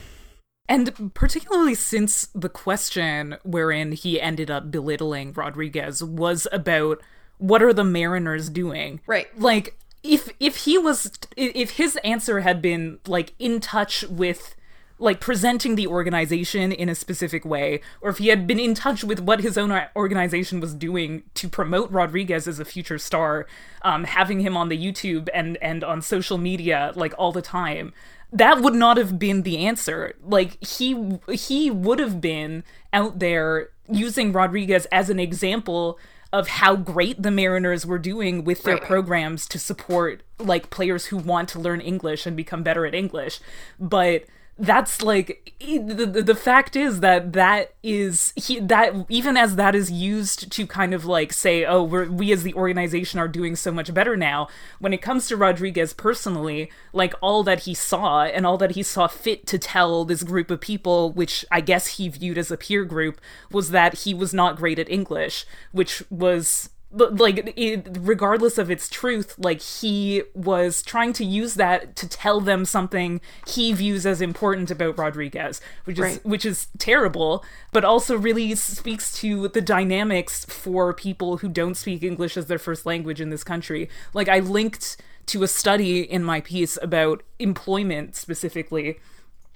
And 0.68 1.14
particularly 1.14 1.76
since 1.76 2.28
the 2.34 2.49
question 2.49 3.38
wherein 3.43 3.91
he 3.91 4.22
ended 4.22 4.49
up 4.49 4.72
belittling 4.72 5.34
Rodriguez 5.34 6.04
was 6.04 6.47
about 6.52 7.02
what 7.38 7.62
are 7.62 7.74
the 7.74 7.84
Mariners 7.84 8.49
doing? 8.49 9.02
Right. 9.06 9.28
Like 9.39 9.78
if 10.04 10.30
if 10.39 10.58
he 10.58 10.78
was 10.78 11.12
if 11.36 11.72
his 11.72 11.97
answer 11.97 12.41
had 12.41 12.62
been 12.62 12.99
like 13.06 13.34
in 13.38 13.60
touch 13.60 14.04
with 14.04 14.56
like 15.02 15.20
presenting 15.20 15.76
the 15.76 15.88
organization 15.88 16.72
in 16.72 16.88
a 16.88 16.95
specific 16.95 17.43
way 17.43 17.82
or 18.02 18.10
if 18.12 18.20
he 18.20 18.28
had 18.28 18.45
been 18.47 18.60
in 18.60 18.74
touch 18.74 19.04
with 19.04 19.20
what 19.20 19.41
his 19.41 19.58
own 19.58 19.72
organization 19.95 20.60
was 20.60 20.74
doing 20.74 21.24
to 21.34 21.49
promote 21.49 21.91
Rodriguez 21.91 22.47
as 22.47 22.60
a 22.60 22.66
future 22.66 22.97
star 22.99 23.47
um, 23.82 24.04
having 24.06 24.39
him 24.39 24.56
on 24.56 24.70
the 24.70 24.78
YouTube 24.78 25.28
and 25.34 25.58
and 25.62 25.84
on 25.84 26.02
social 26.02 26.38
media 26.38 26.91
like 26.95 27.14
all 27.18 27.32
the 27.32 27.41
time 27.41 27.93
that 28.32 28.62
would 28.62 28.76
not 28.76 28.95
have 28.97 29.18
been 29.20 29.41
the 29.41 29.58
answer 29.66 30.14
like 30.24 30.64
he 30.66 31.20
he 31.32 31.70
would 31.72 31.99
have 31.99 32.22
been 32.22 32.64
out 32.93 33.20
there 33.20 33.70
using 33.89 34.32
Rodriguez 34.32 34.86
as 34.91 35.10
an 35.10 35.20
example 35.20 35.99
of 36.34 36.47
how 36.47 36.78
great 36.78 37.22
the 37.22 37.32
Mariners 37.32 37.86
were 37.86 37.99
doing 37.99 38.45
with 38.45 38.64
their 38.64 38.76
Right. 38.76 38.84
programs 38.88 39.47
to 39.49 39.60
support 39.60 40.24
like 40.39 40.70
players 40.70 41.08
who 41.08 41.18
want 41.18 41.49
to 41.49 41.60
learn 41.60 41.82
English 41.82 42.26
and 42.26 42.38
become 42.38 42.64
better 42.64 42.86
at 42.86 42.95
English. 42.95 43.41
But 43.78 44.24
that's 44.62 45.01
like 45.01 45.55
the, 45.59 46.24
the 46.24 46.36
fact 46.36 46.76
is 46.76 46.99
that 46.99 47.34
that 47.34 47.74
is 47.82 48.32
he 48.36 48.59
that 48.59 48.93
even 49.09 49.36
as 49.36 49.55
that 49.55 49.74
is 49.74 49.91
used 49.91 50.51
to 50.51 50.68
kind 50.68 50.93
of 50.93 51.03
like 51.03 51.34
say 51.34 51.66
oh 51.66 51.82
we're, 51.82 52.07
we 52.07 52.32
as 52.32 52.43
the 52.43 52.53
organization 52.53 53.20
are 53.20 53.28
doing 53.28 53.55
so 53.55 53.72
much 53.72 53.91
better 53.91 54.16
now 54.16 54.47
when 54.78 54.93
it 54.93 55.01
comes 55.01 55.28
to 55.28 55.36
Rodriguez 55.36 55.93
personally 55.93 56.72
like 56.93 57.16
all 57.22 57.41
that 57.41 57.62
he 57.62 57.74
saw 57.74 58.24
and 58.24 58.45
all 58.45 58.57
that 58.59 58.72
he 58.72 58.84
saw 58.84 59.07
fit 59.07 59.47
to 59.47 59.57
tell 59.57 60.05
this 60.05 60.22
group 60.22 60.51
of 60.51 60.62
people 60.62 61.12
which 61.12 61.43
I 61.49 61.62
guess 61.62 61.97
he 61.97 62.07
viewed 62.07 62.38
as 62.38 62.51
a 62.51 62.57
peer 62.57 62.86
group 62.86 63.20
was 63.51 63.72
that 63.72 63.99
he 63.99 64.14
was 64.14 64.32
not 64.32 64.57
great 64.57 64.78
at 64.78 64.91
English 64.91 65.45
which 65.72 66.03
was 66.12 66.70
like 66.93 67.53
regardless 68.01 68.57
of 68.57 68.69
its 68.69 68.89
truth 68.89 69.35
like 69.37 69.61
he 69.61 70.23
was 70.33 70.81
trying 70.83 71.13
to 71.13 71.23
use 71.23 71.53
that 71.53 71.95
to 71.95 72.07
tell 72.07 72.41
them 72.41 72.65
something 72.65 73.21
he 73.47 73.71
views 73.71 74.05
as 74.05 74.21
important 74.21 74.69
about 74.69 74.97
rodriguez 74.97 75.61
which 75.85 75.97
is 75.97 76.01
Right. 76.03 76.25
which 76.25 76.45
is 76.45 76.67
terrible 76.77 77.43
but 77.71 77.85
also 77.85 78.17
really 78.17 78.53
speaks 78.55 79.13
to 79.21 79.47
the 79.47 79.61
dynamics 79.61 80.43
for 80.45 80.93
people 80.93 81.37
who 81.37 81.47
don't 81.47 81.75
speak 81.75 82.03
english 82.03 82.35
as 82.35 82.47
their 82.47 82.59
first 82.59 82.85
language 82.85 83.21
in 83.21 83.29
this 83.29 83.43
country 83.43 83.89
like 84.13 84.27
i 84.27 84.39
linked 84.39 84.97
to 85.27 85.43
a 85.43 85.47
study 85.47 86.01
in 86.01 86.23
my 86.23 86.41
piece 86.41 86.77
about 86.81 87.23
employment 87.39 88.15
specifically 88.15 88.99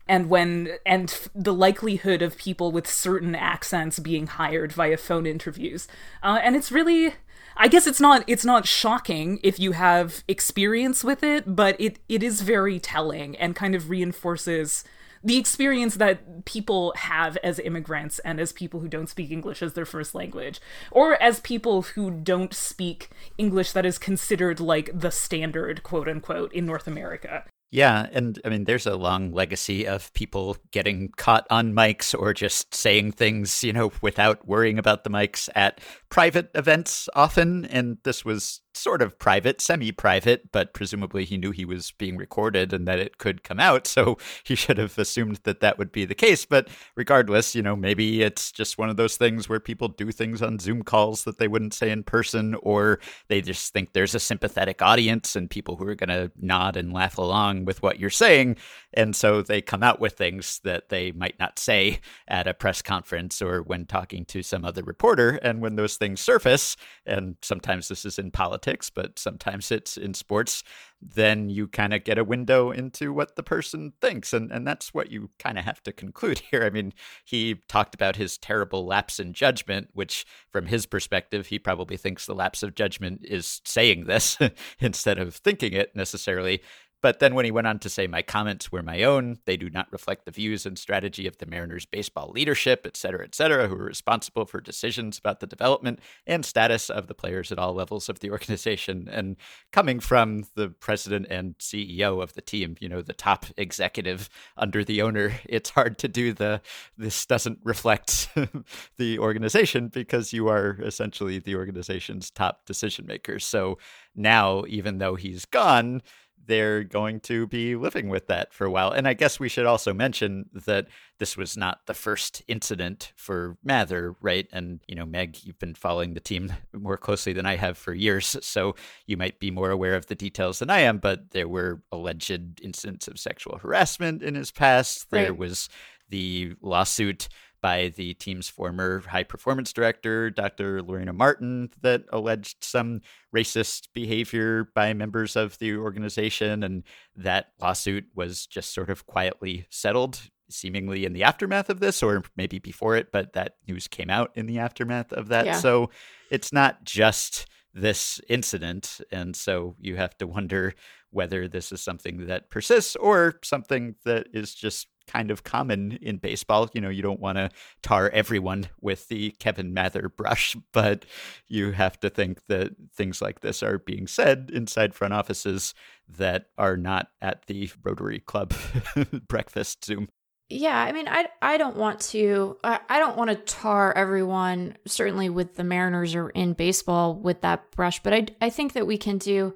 and 0.07 0.29
when 0.29 0.69
and 0.85 1.09
f- 1.09 1.29
the 1.33 1.53
likelihood 1.53 2.21
of 2.21 2.37
people 2.37 2.71
with 2.71 2.87
certain 2.87 3.33
accents 3.33 3.97
being 3.97 4.27
hired 4.27 4.71
via 4.71 4.95
phone 4.97 5.25
interviews 5.25 5.87
uh, 6.21 6.39
and 6.43 6.55
it's 6.55 6.71
really 6.71 7.15
i 7.57 7.67
guess 7.67 7.87
it's 7.87 8.01
not 8.01 8.23
it's 8.27 8.45
not 8.45 8.67
shocking 8.67 9.39
if 9.43 9.59
you 9.59 9.71
have 9.73 10.23
experience 10.27 11.03
with 11.03 11.23
it 11.23 11.55
but 11.55 11.75
it 11.79 11.99
it 12.09 12.23
is 12.23 12.41
very 12.41 12.79
telling 12.79 13.35
and 13.37 13.55
kind 13.55 13.75
of 13.75 13.89
reinforces 13.89 14.83
the 15.25 15.37
experience 15.37 15.95
that 15.95 16.45
people 16.45 16.93
have 16.97 17.35
as 17.37 17.57
immigrants 17.57 18.19
and 18.19 18.39
as 18.39 18.53
people 18.53 18.79
who 18.79 18.87
don't 18.87 19.09
speak 19.09 19.31
English 19.31 19.63
as 19.63 19.73
their 19.73 19.85
first 19.85 20.13
language, 20.13 20.61
or 20.91 21.19
as 21.21 21.39
people 21.39 21.81
who 21.81 22.11
don't 22.11 22.53
speak 22.53 23.09
English 23.35 23.71
that 23.71 23.87
is 23.87 23.97
considered 23.97 24.59
like 24.59 24.91
the 24.93 25.09
standard, 25.09 25.81
quote 25.81 26.07
unquote, 26.07 26.53
in 26.53 26.63
North 26.63 26.85
America. 26.85 27.43
Yeah, 27.75 28.07
and 28.13 28.39
I 28.45 28.47
mean, 28.47 28.63
there's 28.63 28.85
a 28.85 28.95
long 28.95 29.33
legacy 29.33 29.85
of 29.85 30.13
people 30.13 30.55
getting 30.71 31.09
caught 31.17 31.45
on 31.49 31.73
mics 31.73 32.17
or 32.17 32.33
just 32.33 32.73
saying 32.73 33.11
things, 33.11 33.65
you 33.65 33.73
know, 33.73 33.91
without 34.01 34.47
worrying 34.47 34.79
about 34.79 35.03
the 35.03 35.09
mics 35.09 35.49
at 35.55 35.81
private 36.07 36.49
events 36.55 37.09
often. 37.15 37.65
And 37.65 37.97
this 38.05 38.23
was 38.23 38.61
sort 38.75 39.01
of 39.01 39.17
private, 39.17 39.61
semi 39.61 39.91
private, 39.91 40.51
but 40.51 40.73
presumably 40.73 41.25
he 41.25 41.37
knew 41.37 41.51
he 41.51 41.65
was 41.65 41.91
being 41.91 42.17
recorded 42.17 42.73
and 42.73 42.87
that 42.87 42.99
it 42.99 43.17
could 43.17 43.43
come 43.43 43.59
out. 43.59 43.87
So 43.87 44.17
he 44.43 44.55
should 44.55 44.77
have 44.77 44.97
assumed 44.97 45.39
that 45.43 45.61
that 45.61 45.77
would 45.77 45.91
be 45.91 46.05
the 46.05 46.15
case. 46.15 46.45
But 46.45 46.67
regardless, 46.95 47.55
you 47.55 47.61
know, 47.61 47.75
maybe 47.75 48.21
it's 48.21 48.51
just 48.51 48.77
one 48.77 48.89
of 48.89 48.97
those 48.97 49.17
things 49.17 49.47
where 49.47 49.59
people 49.59 49.87
do 49.87 50.11
things 50.11 50.41
on 50.41 50.59
Zoom 50.59 50.81
calls 50.83 51.23
that 51.23 51.37
they 51.37 51.47
wouldn't 51.47 51.73
say 51.73 51.91
in 51.91 52.03
person, 52.03 52.55
or 52.55 52.99
they 53.27 53.41
just 53.41 53.73
think 53.73 53.93
there's 53.93 54.15
a 54.15 54.19
sympathetic 54.19 54.81
audience 54.81 55.35
and 55.35 55.49
people 55.49 55.75
who 55.77 55.87
are 55.87 55.95
going 55.95 56.09
to 56.09 56.31
nod 56.39 56.75
and 56.75 56.91
laugh 56.91 57.17
along 57.17 57.65
with 57.65 57.81
what 57.81 57.99
you're 57.99 58.09
saying. 58.09 58.57
And 58.93 59.15
so 59.15 59.41
they 59.41 59.61
come 59.61 59.83
out 59.83 59.99
with 59.99 60.13
things 60.13 60.59
that 60.63 60.89
they 60.89 61.11
might 61.11 61.39
not 61.39 61.59
say 61.59 61.99
at 62.27 62.47
a 62.47 62.53
press 62.53 62.81
conference 62.81 63.41
or 63.41 63.61
when 63.61 63.85
talking 63.85 64.25
to 64.25 64.43
some 64.43 64.65
other 64.65 64.83
reporter. 64.83 65.39
And 65.41 65.61
when 65.61 65.75
those 65.75 65.97
things 65.97 66.21
surface, 66.21 66.75
and 67.05 67.35
sometimes 67.41 67.87
this 67.87 68.05
is 68.05 68.17
in 68.17 68.31
politics, 68.31 68.64
but 68.89 69.19
sometimes 69.19 69.71
it's 69.71 69.97
in 69.97 70.13
sports, 70.13 70.63
then 71.01 71.49
you 71.49 71.67
kind 71.67 71.93
of 71.93 72.03
get 72.03 72.17
a 72.17 72.23
window 72.23 72.71
into 72.71 73.13
what 73.13 73.35
the 73.35 73.43
person 73.43 73.93
thinks. 74.01 74.33
And, 74.33 74.51
and 74.51 74.65
that's 74.65 74.93
what 74.93 75.11
you 75.11 75.29
kind 75.39 75.57
of 75.57 75.65
have 75.65 75.83
to 75.83 75.91
conclude 75.91 76.39
here. 76.51 76.63
I 76.63 76.69
mean, 76.69 76.93
he 77.23 77.61
talked 77.67 77.93
about 77.93 78.15
his 78.15 78.37
terrible 78.37 78.85
lapse 78.85 79.19
in 79.19 79.33
judgment, 79.33 79.89
which 79.93 80.25
from 80.51 80.65
his 80.65 80.85
perspective, 80.85 81.47
he 81.47 81.59
probably 81.59 81.97
thinks 81.97 82.25
the 82.25 82.35
lapse 82.35 82.63
of 82.63 82.75
judgment 82.75 83.21
is 83.23 83.61
saying 83.65 84.05
this 84.05 84.37
instead 84.79 85.19
of 85.19 85.35
thinking 85.35 85.73
it 85.73 85.95
necessarily. 85.95 86.61
But 87.05 87.19
then 87.19 87.35
when 87.35 87.45
he 87.45 87.51
went 87.51 87.67
on 87.67 87.77
to 87.77 87.87
say, 87.87 88.07
My 88.07 88.23
comments 88.23 88.71
were 88.71 88.81
my 88.81 89.03
own, 89.03 89.37
they 89.45 89.57
do 89.57 89.69
not 89.69 89.91
reflect 89.91 90.25
the 90.25 90.31
views 90.31 90.65
and 90.65 90.75
strategy 90.75 91.27
of 91.27 91.37
the 91.37 91.45
Mariners 91.45 91.85
baseball 91.85 92.31
leadership, 92.33 92.81
et 92.83 92.97
cetera, 92.97 93.23
et 93.23 93.35
cetera, 93.35 93.67
who 93.67 93.75
are 93.75 93.85
responsible 93.85 94.45
for 94.45 94.59
decisions 94.59 95.19
about 95.19 95.39
the 95.39 95.45
development 95.45 95.99
and 96.25 96.43
status 96.43 96.89
of 96.89 97.05
the 97.05 97.13
players 97.13 97.51
at 97.51 97.59
all 97.59 97.75
levels 97.75 98.09
of 98.09 98.21
the 98.21 98.31
organization. 98.31 99.07
And 99.07 99.35
coming 99.71 99.99
from 99.99 100.45
the 100.55 100.69
president 100.69 101.27
and 101.29 101.55
CEO 101.59 102.23
of 102.23 102.33
the 102.33 102.41
team, 102.41 102.75
you 102.79 102.89
know, 102.89 103.03
the 103.03 103.13
top 103.13 103.45
executive 103.55 104.27
under 104.57 104.83
the 104.83 105.03
owner, 105.03 105.33
it's 105.45 105.69
hard 105.69 105.99
to 105.99 106.07
do 106.07 106.33
the 106.33 106.59
this 106.97 107.27
doesn't 107.27 107.59
reflect 107.63 108.29
the 108.97 109.19
organization 109.19 109.89
because 109.89 110.33
you 110.33 110.47
are 110.47 110.79
essentially 110.81 111.37
the 111.37 111.55
organization's 111.55 112.31
top 112.31 112.65
decision 112.65 113.05
makers. 113.05 113.45
So 113.45 113.77
now, 114.15 114.63
even 114.67 114.97
though 114.97 115.13
he's 115.13 115.45
gone, 115.45 116.01
they're 116.47 116.83
going 116.83 117.19
to 117.21 117.47
be 117.47 117.75
living 117.75 118.09
with 118.09 118.27
that 118.27 118.53
for 118.53 118.65
a 118.65 118.71
while. 118.71 118.91
And 118.91 119.07
I 119.07 119.13
guess 119.13 119.39
we 119.39 119.49
should 119.49 119.65
also 119.65 119.93
mention 119.93 120.49
that 120.53 120.87
this 121.17 121.35
was 121.35 121.57
not 121.57 121.85
the 121.85 121.93
first 121.93 122.41
incident 122.47 123.11
for 123.15 123.57
Mather, 123.63 124.15
right? 124.21 124.47
And, 124.51 124.79
you 124.87 124.95
know, 124.95 125.05
Meg, 125.05 125.37
you've 125.43 125.59
been 125.59 125.75
following 125.75 126.13
the 126.13 126.19
team 126.19 126.53
more 126.73 126.97
closely 126.97 127.33
than 127.33 127.45
I 127.45 127.55
have 127.55 127.77
for 127.77 127.93
years, 127.93 128.35
so 128.41 128.75
you 129.05 129.17
might 129.17 129.39
be 129.39 129.51
more 129.51 129.71
aware 129.71 129.95
of 129.95 130.07
the 130.07 130.15
details 130.15 130.59
than 130.59 130.69
I 130.69 130.79
am, 130.79 130.97
but 130.99 131.31
there 131.31 131.47
were 131.47 131.81
alleged 131.91 132.61
incidents 132.61 133.07
of 133.07 133.19
sexual 133.19 133.57
harassment 133.57 134.21
in 134.23 134.35
his 134.35 134.51
past. 134.51 135.09
There 135.11 135.31
Right. 135.31 135.37
was 135.37 135.69
the 136.09 136.53
lawsuit 136.61 137.27
by 137.65 137.87
the 137.95 138.13
team's 138.13 138.47
former 138.47 139.01
high 139.07 139.23
performance 139.23 139.73
director, 139.73 140.29
Dr. 140.29 140.83
Lorena 140.83 141.13
Martin, 141.13 141.71
that 141.81 142.03
alleged 142.13 142.63
some 142.63 143.01
racist 143.35 143.87
behavior 143.91 144.69
by 144.75 144.93
members 144.93 145.35
of 145.35 145.57
the 145.57 145.75
organization. 145.75 146.61
And 146.61 146.83
that 147.15 147.53
lawsuit 147.59 148.05
was 148.13 148.45
just 148.45 148.71
sort 148.71 148.91
of 148.91 149.07
quietly 149.07 149.65
settled, 149.71 150.29
seemingly 150.47 151.05
in 151.05 151.13
the 151.13 151.23
aftermath 151.23 151.71
of 151.71 151.79
this, 151.79 152.03
or 152.03 152.21
maybe 152.37 152.59
before 152.59 152.95
it, 152.97 153.11
but 153.11 153.33
that 153.33 153.55
news 153.67 153.87
came 153.87 154.11
out 154.11 154.29
in 154.35 154.45
the 154.45 154.59
aftermath 154.59 155.11
of 155.11 155.29
that. 155.29 155.47
Yeah. 155.47 155.57
So 155.57 155.89
it's 156.29 156.53
not 156.53 156.83
just 156.83 157.47
this 157.73 158.21
incident. 158.29 159.01
And 159.11 159.35
so 159.35 159.75
you 159.79 159.95
have 159.95 160.15
to 160.19 160.27
wonder 160.27 160.75
whether 161.09 161.47
this 161.47 161.71
is 161.71 161.81
something 161.81 162.27
that 162.27 162.51
persists 162.51 162.95
or 162.95 163.39
something 163.43 163.95
that 164.05 164.27
is 164.33 164.53
just 164.53 164.85
kind 165.07 165.31
of 165.31 165.43
common 165.43 165.93
in 166.01 166.17
baseball. 166.17 166.69
You 166.73 166.81
know, 166.81 166.89
you 166.89 167.01
don't 167.01 167.19
want 167.19 167.37
to 167.37 167.49
tar 167.81 168.09
everyone 168.09 168.67
with 168.81 169.07
the 169.07 169.31
Kevin 169.39 169.73
Mather 169.73 170.09
brush, 170.09 170.55
but 170.71 171.05
you 171.47 171.71
have 171.71 171.99
to 172.01 172.09
think 172.09 172.45
that 172.47 172.71
things 172.93 173.21
like 173.21 173.41
this 173.41 173.63
are 173.63 173.79
being 173.79 174.07
said 174.07 174.51
inside 174.53 174.93
front 174.93 175.13
offices 175.13 175.73
that 176.07 176.47
are 176.57 176.77
not 176.77 177.07
at 177.21 177.45
the 177.47 177.69
Rotary 177.83 178.19
Club 178.19 178.53
breakfast 179.27 179.85
Zoom. 179.85 180.09
Yeah, 180.47 180.79
I 180.79 180.91
mean, 180.91 181.07
I 181.07 181.27
I 181.41 181.57
don't 181.57 181.75
want 181.75 181.99
to 182.01 182.57
I, 182.63 182.79
I 182.87 182.99
don't 182.99 183.17
want 183.17 183.31
to 183.31 183.35
tar 183.35 183.91
everyone 183.93 184.77
certainly 184.85 185.27
with 185.27 185.55
the 185.55 185.63
Mariners 185.63 186.13
or 186.13 186.29
in 186.29 186.53
baseball 186.53 187.15
with 187.15 187.41
that 187.41 187.71
brush, 187.71 188.01
but 188.03 188.13
I 188.13 188.27
I 188.39 188.51
think 188.51 188.73
that 188.73 188.85
we 188.85 188.97
can 188.97 189.17
do 189.17 189.55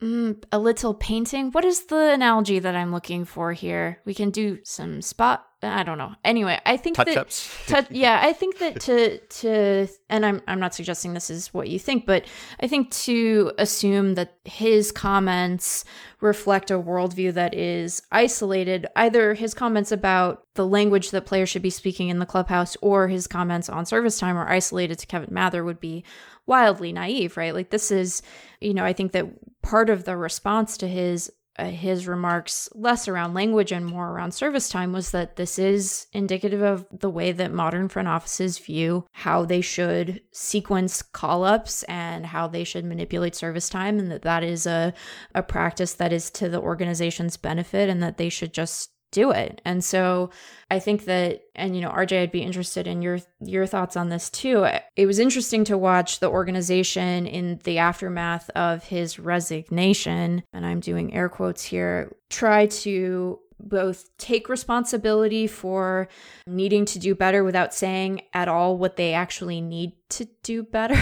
mm, 0.00 0.42
a 0.52 0.58
little 0.58 0.94
painting. 0.94 1.50
What 1.50 1.64
is 1.64 1.86
the 1.86 2.12
analogy 2.12 2.58
that 2.58 2.74
I'm 2.74 2.92
looking 2.92 3.24
for 3.24 3.52
here? 3.52 4.00
We 4.04 4.14
can 4.14 4.30
do 4.30 4.58
some 4.64 5.02
spot. 5.02 5.46
I 5.62 5.82
don't 5.82 5.98
know. 5.98 6.14
Anyway, 6.24 6.58
I 6.64 6.78
think 6.78 6.96
Touch 6.96 7.08
that 7.08 7.18
ups. 7.18 7.66
touch, 7.66 7.90
yeah, 7.90 8.18
I 8.22 8.32
think 8.32 8.58
that 8.60 8.80
to 8.80 9.18
to 9.18 9.88
and 10.08 10.24
I'm 10.24 10.40
I'm 10.48 10.58
not 10.58 10.74
suggesting 10.74 11.12
this 11.12 11.28
is 11.28 11.52
what 11.52 11.68
you 11.68 11.78
think, 11.78 12.06
but 12.06 12.24
I 12.60 12.66
think 12.66 12.90
to 12.92 13.52
assume 13.58 14.14
that 14.14 14.38
his 14.46 14.90
comments 14.90 15.84
reflect 16.20 16.70
a 16.70 16.78
worldview 16.78 17.34
that 17.34 17.54
is 17.54 18.00
isolated, 18.10 18.86
either 18.96 19.34
his 19.34 19.52
comments 19.52 19.92
about 19.92 20.44
the 20.54 20.66
language 20.66 21.10
that 21.10 21.26
players 21.26 21.50
should 21.50 21.62
be 21.62 21.70
speaking 21.70 22.08
in 22.08 22.20
the 22.20 22.26
clubhouse 22.26 22.74
or 22.80 23.08
his 23.08 23.26
comments 23.26 23.68
on 23.68 23.84
service 23.84 24.18
time 24.18 24.38
are 24.38 24.48
isolated 24.48 24.98
to 24.98 25.06
Kevin 25.06 25.32
Mather 25.32 25.62
would 25.62 25.80
be 25.80 26.04
wildly 26.50 26.92
naive, 26.92 27.36
right? 27.36 27.54
Like 27.54 27.70
this 27.70 27.92
is, 27.92 28.22
you 28.60 28.74
know, 28.74 28.84
I 28.84 28.92
think 28.92 29.12
that 29.12 29.26
part 29.62 29.88
of 29.88 30.04
the 30.04 30.16
response 30.16 30.76
to 30.78 30.88
his 30.88 31.30
uh, 31.58 31.64
his 31.64 32.08
remarks 32.08 32.68
less 32.74 33.06
around 33.06 33.34
language 33.34 33.70
and 33.70 33.84
more 33.84 34.10
around 34.10 34.32
service 34.32 34.68
time 34.68 34.92
was 34.92 35.10
that 35.10 35.36
this 35.36 35.58
is 35.58 36.06
indicative 36.12 36.62
of 36.62 36.86
the 36.90 37.10
way 37.10 37.32
that 37.32 37.52
modern 37.52 37.88
front 37.88 38.08
offices 38.08 38.58
view 38.58 39.04
how 39.12 39.44
they 39.44 39.60
should 39.60 40.22
sequence 40.32 41.02
call 41.02 41.44
ups 41.44 41.82
and 41.84 42.24
how 42.26 42.46
they 42.46 42.64
should 42.64 42.84
manipulate 42.84 43.34
service 43.34 43.68
time 43.68 43.98
and 43.98 44.10
that 44.10 44.22
that 44.22 44.42
is 44.42 44.64
a, 44.66 44.94
a 45.34 45.42
practice 45.42 45.92
that 45.94 46.12
is 46.12 46.30
to 46.30 46.48
the 46.48 46.60
organization's 46.60 47.36
benefit 47.36 47.88
and 47.88 48.02
that 48.02 48.16
they 48.16 48.28
should 48.28 48.54
just 48.54 48.90
do 49.10 49.30
it. 49.30 49.60
And 49.64 49.82
so 49.82 50.30
I 50.70 50.78
think 50.78 51.04
that 51.04 51.42
and 51.54 51.74
you 51.74 51.82
know 51.82 51.90
RJ 51.90 52.22
I'd 52.22 52.32
be 52.32 52.42
interested 52.42 52.86
in 52.86 53.02
your 53.02 53.18
your 53.40 53.66
thoughts 53.66 53.96
on 53.96 54.08
this 54.08 54.30
too. 54.30 54.66
It 54.96 55.06
was 55.06 55.18
interesting 55.18 55.64
to 55.64 55.78
watch 55.78 56.20
the 56.20 56.30
organization 56.30 57.26
in 57.26 57.60
the 57.64 57.78
aftermath 57.78 58.50
of 58.50 58.84
his 58.84 59.18
resignation 59.18 60.42
and 60.52 60.66
I'm 60.66 60.80
doing 60.80 61.12
air 61.12 61.28
quotes 61.28 61.64
here 61.64 62.16
try 62.28 62.66
to 62.66 63.40
both 63.62 64.16
take 64.16 64.48
responsibility 64.48 65.46
for 65.46 66.08
needing 66.46 66.84
to 66.86 66.98
do 66.98 67.14
better 67.14 67.44
without 67.44 67.74
saying 67.74 68.22
at 68.32 68.48
all 68.48 68.76
what 68.76 68.96
they 68.96 69.12
actually 69.12 69.60
need 69.60 69.92
to 70.08 70.26
do 70.42 70.62
better 70.62 70.96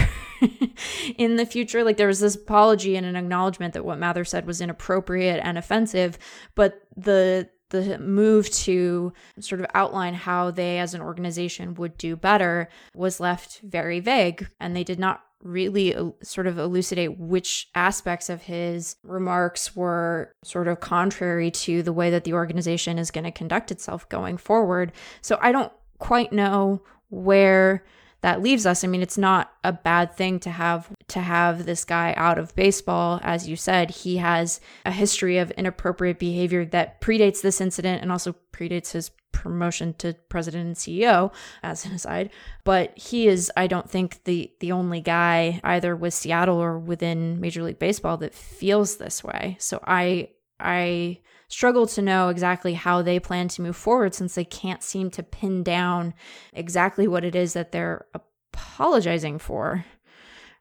in 1.17 1.37
the 1.37 1.45
future. 1.45 1.83
Like 1.83 1.97
there 1.97 2.07
was 2.07 2.19
this 2.19 2.35
apology 2.35 2.95
and 2.95 3.05
an 3.05 3.15
acknowledgement 3.15 3.73
that 3.73 3.85
what 3.85 3.99
Mather 3.99 4.25
said 4.25 4.45
was 4.45 4.61
inappropriate 4.61 5.39
and 5.43 5.57
offensive, 5.57 6.17
but 6.55 6.81
the 6.95 7.49
the 7.69 7.97
move 7.99 8.49
to 8.49 9.13
sort 9.39 9.61
of 9.61 9.67
outline 9.73 10.13
how 10.13 10.51
they 10.51 10.79
as 10.79 10.93
an 10.93 11.01
organization 11.01 11.73
would 11.75 11.97
do 11.97 12.15
better 12.15 12.69
was 12.95 13.19
left 13.19 13.61
very 13.61 13.99
vague 13.99 14.47
and 14.59 14.75
they 14.75 14.83
did 14.83 14.99
not 14.99 15.23
really 15.43 15.95
uh, 15.95 16.09
sort 16.21 16.47
of 16.47 16.57
elucidate 16.57 17.17
which 17.17 17.69
aspects 17.75 18.29
of 18.29 18.41
his 18.41 18.97
remarks 19.03 19.75
were 19.75 20.35
sort 20.43 20.67
of 20.67 20.79
contrary 20.79 21.49
to 21.49 21.81
the 21.81 21.93
way 21.93 22.09
that 22.09 22.23
the 22.25 22.33
organization 22.33 22.97
is 22.97 23.11
going 23.11 23.23
to 23.23 23.31
conduct 23.31 23.71
itself 23.71 24.07
going 24.09 24.37
forward. 24.37 24.91
So 25.21 25.37
I 25.41 25.51
don't 25.51 25.71
quite 25.97 26.33
know 26.33 26.81
where 27.09 27.85
that 28.21 28.41
leaves 28.41 28.65
us. 28.65 28.83
I 28.83 28.87
mean, 28.87 29.01
it's 29.01 29.17
not 29.17 29.51
a 29.63 29.71
bad 29.71 30.15
thing 30.15 30.39
to 30.41 30.49
have 30.49 30.91
to 31.09 31.19
have 31.19 31.65
this 31.65 31.85
guy 31.85 32.13
out 32.17 32.37
of 32.37 32.55
baseball. 32.55 33.19
As 33.23 33.47
you 33.47 33.55
said, 33.55 33.91
he 33.91 34.17
has 34.17 34.59
a 34.85 34.91
history 34.91 35.37
of 35.37 35.51
inappropriate 35.51 36.19
behavior 36.19 36.65
that 36.65 37.01
predates 37.01 37.41
this 37.41 37.61
incident 37.61 38.01
and 38.01 38.11
also 38.11 38.35
predates 38.51 38.91
his 38.91 39.11
promotion 39.31 39.93
to 39.93 40.13
president 40.27 40.67
and 40.67 40.75
CEO 40.75 41.31
as 41.63 41.85
an 41.85 41.93
aside. 41.93 42.29
But 42.63 42.97
he 42.97 43.27
is, 43.27 43.51
I 43.55 43.67
don't 43.67 43.89
think, 43.89 44.23
the 44.25 44.51
the 44.59 44.71
only 44.71 45.01
guy 45.01 45.61
either 45.63 45.95
with 45.95 46.13
Seattle 46.13 46.57
or 46.57 46.77
within 46.77 47.39
Major 47.39 47.63
League 47.63 47.79
Baseball 47.79 48.17
that 48.17 48.33
feels 48.33 48.97
this 48.97 49.23
way. 49.23 49.55
So 49.59 49.81
I 49.85 50.29
I 50.59 51.19
struggle 51.49 51.87
to 51.87 52.01
know 52.01 52.29
exactly 52.29 52.75
how 52.75 53.01
they 53.01 53.19
plan 53.19 53.47
to 53.49 53.61
move 53.61 53.75
forward 53.75 54.13
since 54.13 54.35
they 54.35 54.45
can't 54.45 54.83
seem 54.83 55.09
to 55.11 55.23
pin 55.23 55.63
down 55.63 56.13
exactly 56.53 57.07
what 57.07 57.25
it 57.25 57.35
is 57.35 57.53
that 57.53 57.71
they're 57.71 58.05
apologizing 58.13 59.39
for. 59.39 59.83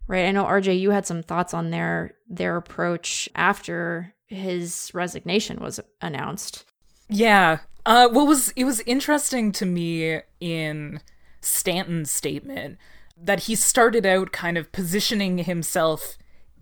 Right? 0.07 0.25
I 0.25 0.33
know 0.33 0.45
RJ 0.45 0.81
you 0.81 0.91
had 0.91 1.07
some 1.07 1.23
thoughts 1.23 1.53
on 1.53 1.71
their 1.71 2.15
their 2.29 2.57
approach 2.57 3.29
after 3.35 4.15
his 4.27 4.91
resignation 4.95 5.61
was 5.61 5.79
announced. 6.01 6.65
Yeah. 7.09 7.59
Uh 7.85 8.09
what 8.09 8.27
was 8.27 8.51
it 8.57 8.65
was 8.65 8.81
interesting 8.81 9.53
to 9.53 9.67
me 9.67 10.21
in 10.41 11.01
Stanton's 11.43 12.11
statement 12.11 12.79
that 13.23 13.41
he 13.41 13.55
started 13.55 14.07
out 14.07 14.33
kind 14.33 14.57
of 14.57 14.73
positioning 14.73 15.39
himself 15.39 16.17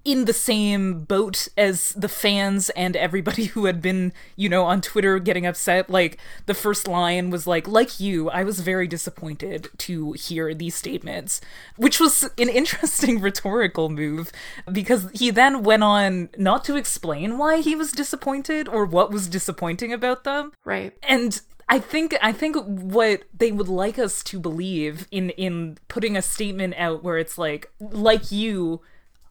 in 0.07 0.25
the 0.25 0.33
same 0.33 1.01
boat 1.01 1.49
as 1.59 1.93
the 1.95 2.09
fans 2.09 2.71
and 2.71 2.95
everybody 2.95 3.47
who 3.47 3.65
had 3.65 3.83
been, 3.83 4.13
you 4.37 4.49
know, 4.49 4.63
on 4.63 4.81
Twitter 4.81 5.19
getting 5.19 5.45
upset. 5.45 5.91
Like, 5.91 6.17
the 6.47 6.55
first 6.55 6.87
line 6.87 7.31
was 7.31 7.45
like, 7.45 7.67
like 7.67 7.99
you, 7.99 8.31
I 8.31 8.45
was 8.45 8.61
very 8.61 8.87
disappointed 8.87 9.69
to 9.79 10.13
hear 10.13 10.55
these 10.55 10.77
statements, 10.77 11.41
which 11.77 11.99
was 11.99 12.23
an 12.39 12.49
interesting 12.49 13.21
rhetorical 13.27 13.89
move 13.89 14.31
because 14.71 15.11
he 15.13 15.31
then 15.31 15.65
went 15.65 15.83
on 15.83 16.29
not 16.39 16.65
to 16.67 16.77
explain 16.77 17.37
why 17.37 17.61
he 17.61 17.75
was 17.75 17.91
disappointed 17.91 18.69
or 18.69 18.85
what 18.85 19.11
was 19.11 19.27
disappointing 19.27 19.93
about 19.93 20.23
them. 20.23 20.53
Right. 20.65 20.93
And 21.03 21.41
I 21.69 21.81
think 21.81 22.17
I 22.23 22.31
think 22.31 22.55
what 22.65 23.25
they 23.37 23.51
would 23.51 23.69
like 23.69 23.99
us 23.99 24.23
to 24.25 24.39
believe 24.39 25.09
in 25.11 25.31
in 25.31 25.79
putting 25.89 26.17
a 26.17 26.23
statement 26.23 26.75
out 26.79 27.03
where 27.03 27.19
it's 27.19 27.39
like 27.39 27.73
like 27.81 28.31
you 28.31 28.83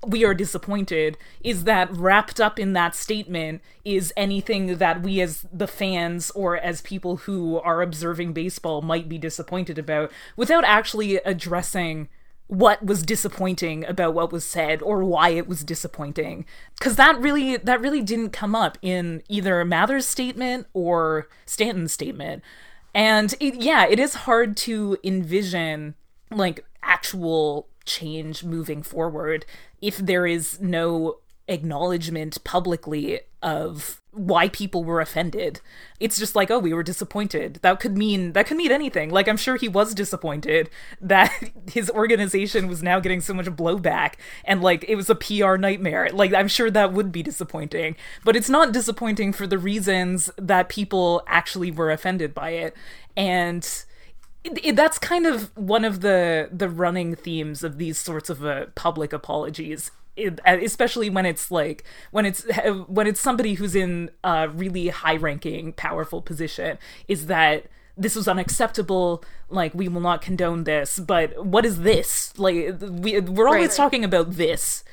we 0.09 0.23
are 0.25 0.33
disappointed 0.33 1.17
is 1.43 1.63
that 1.63 1.91
wrapped 1.95 2.39
up 2.39 2.59
in 2.59 2.73
that 2.73 2.95
statement 2.95 3.61
is 3.83 4.13
anything 4.15 4.77
that 4.77 5.01
we 5.01 5.21
as 5.21 5.45
the 5.51 5.67
fans 5.67 6.31
or 6.31 6.57
as 6.57 6.81
people 6.81 7.17
who 7.17 7.59
are 7.59 7.81
observing 7.81 8.33
baseball 8.33 8.81
might 8.81 9.09
be 9.09 9.17
disappointed 9.17 9.77
about 9.77 10.11
without 10.35 10.63
actually 10.63 11.17
addressing 11.17 12.07
what 12.47 12.83
was 12.85 13.01
disappointing 13.01 13.83
about 13.85 14.13
what 14.13 14.31
was 14.31 14.45
said 14.45 14.81
or 14.81 15.03
why 15.03 15.29
it 15.29 15.47
was 15.47 15.63
disappointing. 15.63 16.45
Because 16.77 16.95
that 16.95 17.19
really 17.19 17.57
that 17.57 17.81
really 17.81 18.01
didn't 18.01 18.29
come 18.29 18.55
up 18.55 18.77
in 18.81 19.23
either 19.27 19.65
mather's 19.65 20.07
statement 20.07 20.67
or 20.73 21.27
stanton's 21.45 21.91
statement. 21.91 22.43
And 22.93 23.33
it, 23.39 23.55
yeah 23.55 23.87
it 23.87 23.99
is 23.99 24.13
hard 24.13 24.55
to 24.57 24.97
envision 25.03 25.95
like 26.31 26.63
actual 26.83 27.67
change 27.85 28.43
moving 28.43 28.83
forward 28.83 29.45
if 29.85 29.97
there 29.97 30.25
is 30.25 30.59
no 30.59 31.17
acknowledgement 31.47 32.43
publicly 32.43 33.19
of 33.43 34.01
why 34.11 34.47
people 34.49 34.83
were 34.83 35.01
offended. 35.01 35.59
It's 35.99 36.17
just 36.17 36.35
like, 36.35 36.49
oh, 36.49 36.57
we 36.57 36.73
were 36.73 36.81
disappointed. 36.81 37.59
That 37.61 37.79
could 37.79 37.97
mean 37.97 38.31
that 38.31 38.47
could 38.47 38.57
mean 38.57 38.71
anything. 38.71 39.11
Like 39.11 39.27
I'm 39.27 39.37
sure 39.37 39.57
he 39.57 39.67
was 39.67 39.93
disappointed 39.93 40.69
that 41.01 41.31
his 41.71 41.91
organization 41.91 42.67
was 42.67 42.81
now 42.81 42.99
getting 42.99 43.21
so 43.21 43.33
much 43.33 43.45
blowback 43.47 44.13
and 44.43 44.61
like 44.61 44.85
it 44.87 44.95
was 44.95 45.09
a 45.09 45.15
PR 45.15 45.57
nightmare. 45.57 46.09
Like 46.11 46.33
I'm 46.33 46.47
sure 46.47 46.71
that 46.71 46.93
would 46.93 47.11
be 47.11 47.21
disappointing. 47.21 47.95
But 48.23 48.35
it's 48.35 48.49
not 48.49 48.71
disappointing 48.71 49.33
for 49.33 49.45
the 49.45 49.59
reasons 49.59 50.31
that 50.37 50.69
people 50.69 51.21
actually 51.27 51.69
were 51.69 51.91
offended 51.91 52.33
by 52.33 52.51
it. 52.51 52.75
And 53.17 53.84
it, 54.45 54.63
it, 54.63 54.75
that's 54.75 54.99
kind 54.99 55.25
of 55.25 55.55
one 55.57 55.83
of 55.83 56.01
the 56.01 56.49
the 56.51 56.69
running 56.69 57.15
themes 57.15 57.63
of 57.63 57.77
these 57.77 57.97
sorts 57.97 58.29
of 58.29 58.45
uh, 58.45 58.67
public 58.75 59.11
apologies. 59.11 59.91
It, 60.15 60.39
especially 60.45 61.09
when 61.09 61.25
it's 61.25 61.51
like 61.51 61.83
when 62.11 62.25
it's 62.25 62.45
when 62.87 63.07
it's 63.07 63.19
somebody 63.19 63.55
who's 63.55 63.75
in 63.75 64.11
a 64.23 64.47
really 64.47 64.87
high 64.87 65.17
ranking 65.17 65.73
powerful 65.73 66.21
position 66.21 66.77
is 67.09 67.25
that 67.25 67.65
this 67.97 68.15
was 68.15 68.27
unacceptable 68.27 69.23
like 69.49 69.73
we 69.73 69.89
will 69.89 69.99
not 69.99 70.21
condone 70.21 70.63
this 70.63 70.99
but 70.99 71.45
what 71.45 71.65
is 71.65 71.81
this? 71.81 72.37
Like 72.37 72.77
we, 72.79 73.19
we're 73.19 73.47
always 73.47 73.71
right. 73.71 73.75
talking 73.75 74.05
about 74.05 74.33
this. 74.33 74.85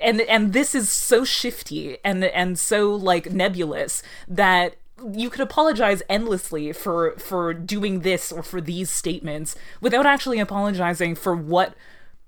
And 0.00 0.20
and 0.20 0.52
this 0.52 0.74
is 0.74 0.88
so 0.88 1.24
shifty 1.24 1.98
and 2.04 2.22
and 2.22 2.56
so 2.56 2.94
like 2.94 3.32
nebulous 3.32 4.04
that 4.28 4.76
you 5.12 5.30
could 5.30 5.40
apologize 5.40 6.02
endlessly 6.08 6.72
for 6.72 7.16
for 7.18 7.52
doing 7.52 8.00
this 8.00 8.30
or 8.30 8.42
for 8.42 8.60
these 8.60 8.90
statements 8.90 9.56
without 9.80 10.06
actually 10.06 10.38
apologizing 10.38 11.14
for 11.14 11.34
what 11.34 11.74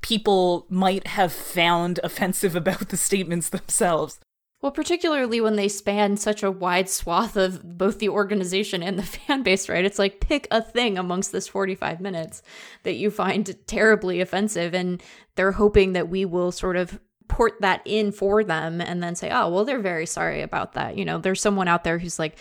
people 0.01 0.67
might 0.69 1.07
have 1.07 1.33
found 1.33 2.01
offensive 2.03 2.55
about 2.63 2.89
the 2.89 2.97
statements 2.97 3.49
themselves. 3.49 4.19
Well, 4.63 4.73
particularly 4.73 5.41
when 5.41 5.57
they 5.57 5.69
span 5.69 6.17
such 6.17 6.43
a 6.43 6.51
wide 6.51 6.89
swath 6.89 7.37
of 7.37 7.79
both 7.79 7.99
the 7.99 8.09
organization 8.09 8.83
and 8.83 8.99
the 8.99 9.03
fan 9.27 9.43
base, 9.43 9.69
right? 9.69 9.85
It's 9.85 9.99
like 9.99 10.21
pick 10.21 10.49
a 10.51 10.63
thing 10.63 10.99
amongst 10.99 11.31
this 11.31 11.47
45 11.47 12.01
minutes 12.01 12.43
that 12.83 12.95
you 12.95 13.11
find 13.11 13.55
terribly 13.67 14.21
offensive, 14.21 14.75
and 14.75 15.03
they're 15.35 15.53
hoping 15.53 15.93
that 15.93 16.09
we 16.09 16.25
will 16.25 16.51
sort 16.51 16.77
of 16.77 16.99
port 17.29 17.61
that 17.61 17.83
in 17.85 18.13
for 18.13 18.45
them 18.45 18.81
and 18.81 19.03
then 19.03 19.15
say, 19.15 19.31
oh, 19.31 19.49
well, 19.49 19.65
they're 19.65 19.81
very 19.81 20.07
sorry 20.07 20.43
about 20.43 20.75
that. 20.75 20.97
You 20.97 21.05
know, 21.05 21.19
there's 21.19 21.41
someone 21.41 21.69
out 21.69 21.85
there 21.85 21.99
who's 21.99 22.19
like, 22.19 22.39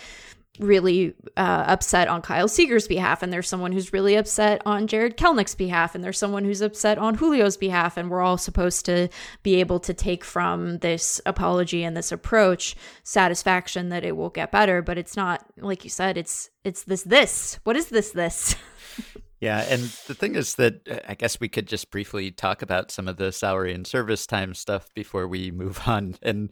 really 0.59 1.13
uh, 1.37 1.63
upset 1.67 2.07
on 2.07 2.21
Kyle 2.21 2.47
Seager's 2.47 2.87
behalf, 2.87 3.21
and 3.21 3.31
there's 3.31 3.47
someone 3.47 3.71
who's 3.71 3.93
really 3.93 4.15
upset 4.15 4.61
on 4.65 4.87
Jarred 4.87 5.17
Kelenic's 5.17 5.55
behalf, 5.55 5.95
and 5.95 6.03
there's 6.03 6.17
someone 6.17 6.45
who's 6.45 6.61
upset 6.61 6.97
on 6.97 7.17
Julio's 7.17 7.57
behalf, 7.57 7.97
and 7.97 8.09
we're 8.09 8.21
all 8.21 8.37
supposed 8.37 8.85
to 8.85 9.09
be 9.43 9.55
able 9.55 9.79
to 9.81 9.93
take 9.93 10.23
from 10.23 10.79
this 10.79 11.19
apology 11.25 11.83
and 11.83 11.95
this 11.95 12.11
approach 12.11 12.75
satisfaction 13.03 13.89
that 13.89 14.03
it 14.03 14.15
will 14.15 14.29
get 14.29 14.51
better. 14.51 14.81
But 14.81 14.97
it's 14.97 15.17
not 15.17 15.45
like 15.57 15.83
you 15.83 15.89
said. 15.89 16.17
It's 16.17 16.49
it's 16.63 16.83
this 16.83 17.03
this. 17.03 17.59
What 17.63 17.75
is 17.75 17.87
this 17.87 18.11
this? 18.11 18.55
Yeah, 19.45 19.63
and 19.69 19.83
the 20.07 20.15
thing 20.15 20.33
is 20.33 20.55
that 20.55 20.89
uh, 20.89 20.97
I 21.07 21.13
guess 21.13 21.39
we 21.39 21.49
could 21.49 21.67
just 21.67 21.91
briefly 21.91 22.31
talk 22.31 22.63
about 22.63 22.89
some 22.89 23.07
of 23.07 23.17
the 23.17 23.31
salary 23.31 23.75
and 23.75 23.85
service 23.85 24.25
time 24.25 24.55
stuff 24.55 24.91
before 24.95 25.27
we 25.27 25.51
move 25.51 25.81
on. 25.85 26.15
And 26.23 26.49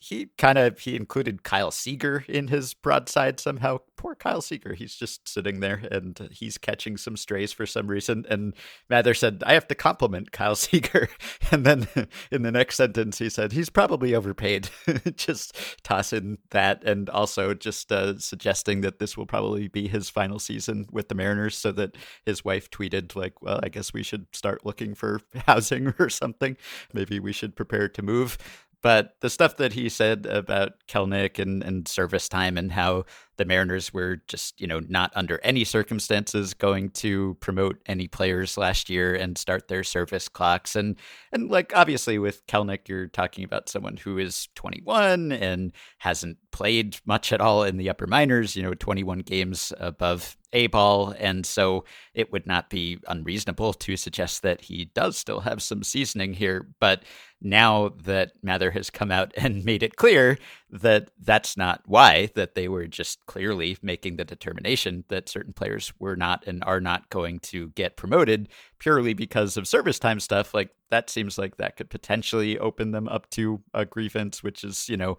he 0.00 0.28
kind 0.38 0.58
of 0.58 0.78
he 0.78 0.96
included 0.96 1.42
Kyle 1.42 1.70
Seager 1.70 2.24
in 2.28 2.48
his 2.48 2.74
broadside 2.74 3.38
somehow. 3.40 3.78
Poor 3.96 4.14
Kyle 4.14 4.40
Seager, 4.40 4.74
he's 4.74 4.94
just 4.94 5.28
sitting 5.28 5.60
there 5.60 5.82
and 5.90 6.28
he's 6.30 6.58
catching 6.58 6.96
some 6.96 7.16
strays 7.16 7.52
for 7.52 7.64
some 7.64 7.86
reason. 7.86 8.26
And 8.28 8.54
Mather 8.90 9.14
said, 9.14 9.42
"I 9.46 9.54
have 9.54 9.68
to 9.68 9.74
compliment 9.74 10.32
Kyle 10.32 10.54
Seager," 10.56 11.08
and 11.50 11.64
then 11.64 11.88
in 12.30 12.42
the 12.42 12.52
next 12.52 12.76
sentence 12.76 13.18
he 13.18 13.30
said, 13.30 13.52
"He's 13.52 13.70
probably 13.70 14.14
overpaid." 14.14 14.68
just 15.16 15.56
tossing 15.82 16.38
that, 16.50 16.82
and 16.84 17.08
also 17.08 17.54
just 17.54 17.92
uh, 17.92 18.18
suggesting 18.18 18.82
that 18.82 18.98
this 18.98 19.16
will 19.16 19.26
probably 19.26 19.68
be 19.68 19.88
his 19.88 20.10
final 20.10 20.38
season 20.38 20.86
with 20.90 21.08
the 21.08 21.14
Mariners, 21.14 21.56
so 21.56 21.72
that 21.72 21.96
his 22.26 22.33
wife 22.42 22.70
tweeted 22.70 23.14
like, 23.14 23.42
"Well, 23.42 23.60
I 23.62 23.68
guess 23.68 23.92
we 23.92 24.02
should 24.02 24.26
start 24.34 24.64
looking 24.64 24.94
for 24.94 25.20
housing 25.46 25.92
or 25.98 26.08
something. 26.08 26.56
Maybe 26.94 27.20
we 27.20 27.32
should 27.32 27.54
prepare 27.54 27.90
to 27.90 28.00
move." 28.02 28.38
But 28.80 29.16
the 29.20 29.30
stuff 29.30 29.56
that 29.56 29.72
he 29.72 29.88
said 29.88 30.26
about 30.26 30.72
Kelenic 30.88 31.38
and, 31.38 31.62
and 31.62 31.88
service 31.88 32.28
time 32.28 32.58
and 32.58 32.70
how 32.70 33.06
the 33.36 33.44
Mariners 33.44 33.92
were 33.92 34.18
just, 34.28 34.60
you 34.60 34.66
know, 34.66 34.80
not 34.80 35.12
under 35.14 35.40
any 35.42 35.64
circumstances 35.64 36.54
going 36.54 36.90
to 36.90 37.36
promote 37.40 37.78
any 37.86 38.08
players 38.08 38.56
last 38.56 38.88
year 38.88 39.14
and 39.14 39.36
start 39.36 39.68
their 39.68 39.84
service 39.84 40.28
clocks. 40.28 40.76
And 40.76 40.96
and 41.32 41.50
like 41.50 41.72
obviously 41.74 42.18
with 42.18 42.46
Kelenic, 42.46 42.88
you're 42.88 43.08
talking 43.08 43.44
about 43.44 43.68
someone 43.68 43.96
who 43.96 44.18
is 44.18 44.48
21 44.54 45.32
and 45.32 45.72
hasn't 45.98 46.38
played 46.54 46.96
much 47.04 47.32
at 47.32 47.40
all 47.40 47.64
in 47.64 47.76
the 47.78 47.90
upper 47.90 48.06
minors, 48.06 48.54
you 48.54 48.62
know, 48.62 48.74
21 48.74 49.18
games 49.20 49.72
above 49.80 50.36
A 50.52 50.68
ball. 50.68 51.12
And 51.18 51.44
so 51.44 51.84
it 52.14 52.30
would 52.30 52.46
not 52.46 52.70
be 52.70 53.00
unreasonable 53.08 53.72
to 53.72 53.96
suggest 53.96 54.42
that 54.42 54.60
he 54.60 54.84
does 54.94 55.18
still 55.18 55.40
have 55.40 55.60
some 55.60 55.82
seasoning 55.82 56.32
here. 56.32 56.68
But 56.78 57.02
now 57.40 57.90
that 58.04 58.32
Mather 58.42 58.70
has 58.70 58.88
come 58.88 59.10
out 59.10 59.32
and 59.36 59.64
made 59.64 59.82
it 59.82 59.96
clear 59.96 60.38
that 60.74 61.08
that's 61.20 61.56
not 61.56 61.82
why, 61.86 62.28
that 62.34 62.56
they 62.56 62.66
were 62.66 62.88
just 62.88 63.24
clearly 63.26 63.78
making 63.80 64.16
the 64.16 64.24
determination 64.24 65.04
that 65.08 65.28
certain 65.28 65.52
players 65.52 65.92
were 66.00 66.16
not 66.16 66.44
and 66.48 66.64
are 66.64 66.80
not 66.80 67.08
going 67.10 67.38
to 67.38 67.68
get 67.70 67.96
promoted 67.96 68.48
purely 68.80 69.14
because 69.14 69.56
of 69.56 69.68
service 69.68 70.00
time 70.00 70.18
stuff. 70.18 70.52
Like 70.52 70.70
that 70.90 71.08
seems 71.08 71.38
like 71.38 71.58
that 71.58 71.76
could 71.76 71.90
potentially 71.90 72.58
open 72.58 72.90
them 72.90 73.06
up 73.06 73.30
to 73.30 73.62
a 73.72 73.84
grievance, 73.84 74.42
which 74.42 74.64
is, 74.64 74.88
you 74.88 74.96
know, 74.96 75.16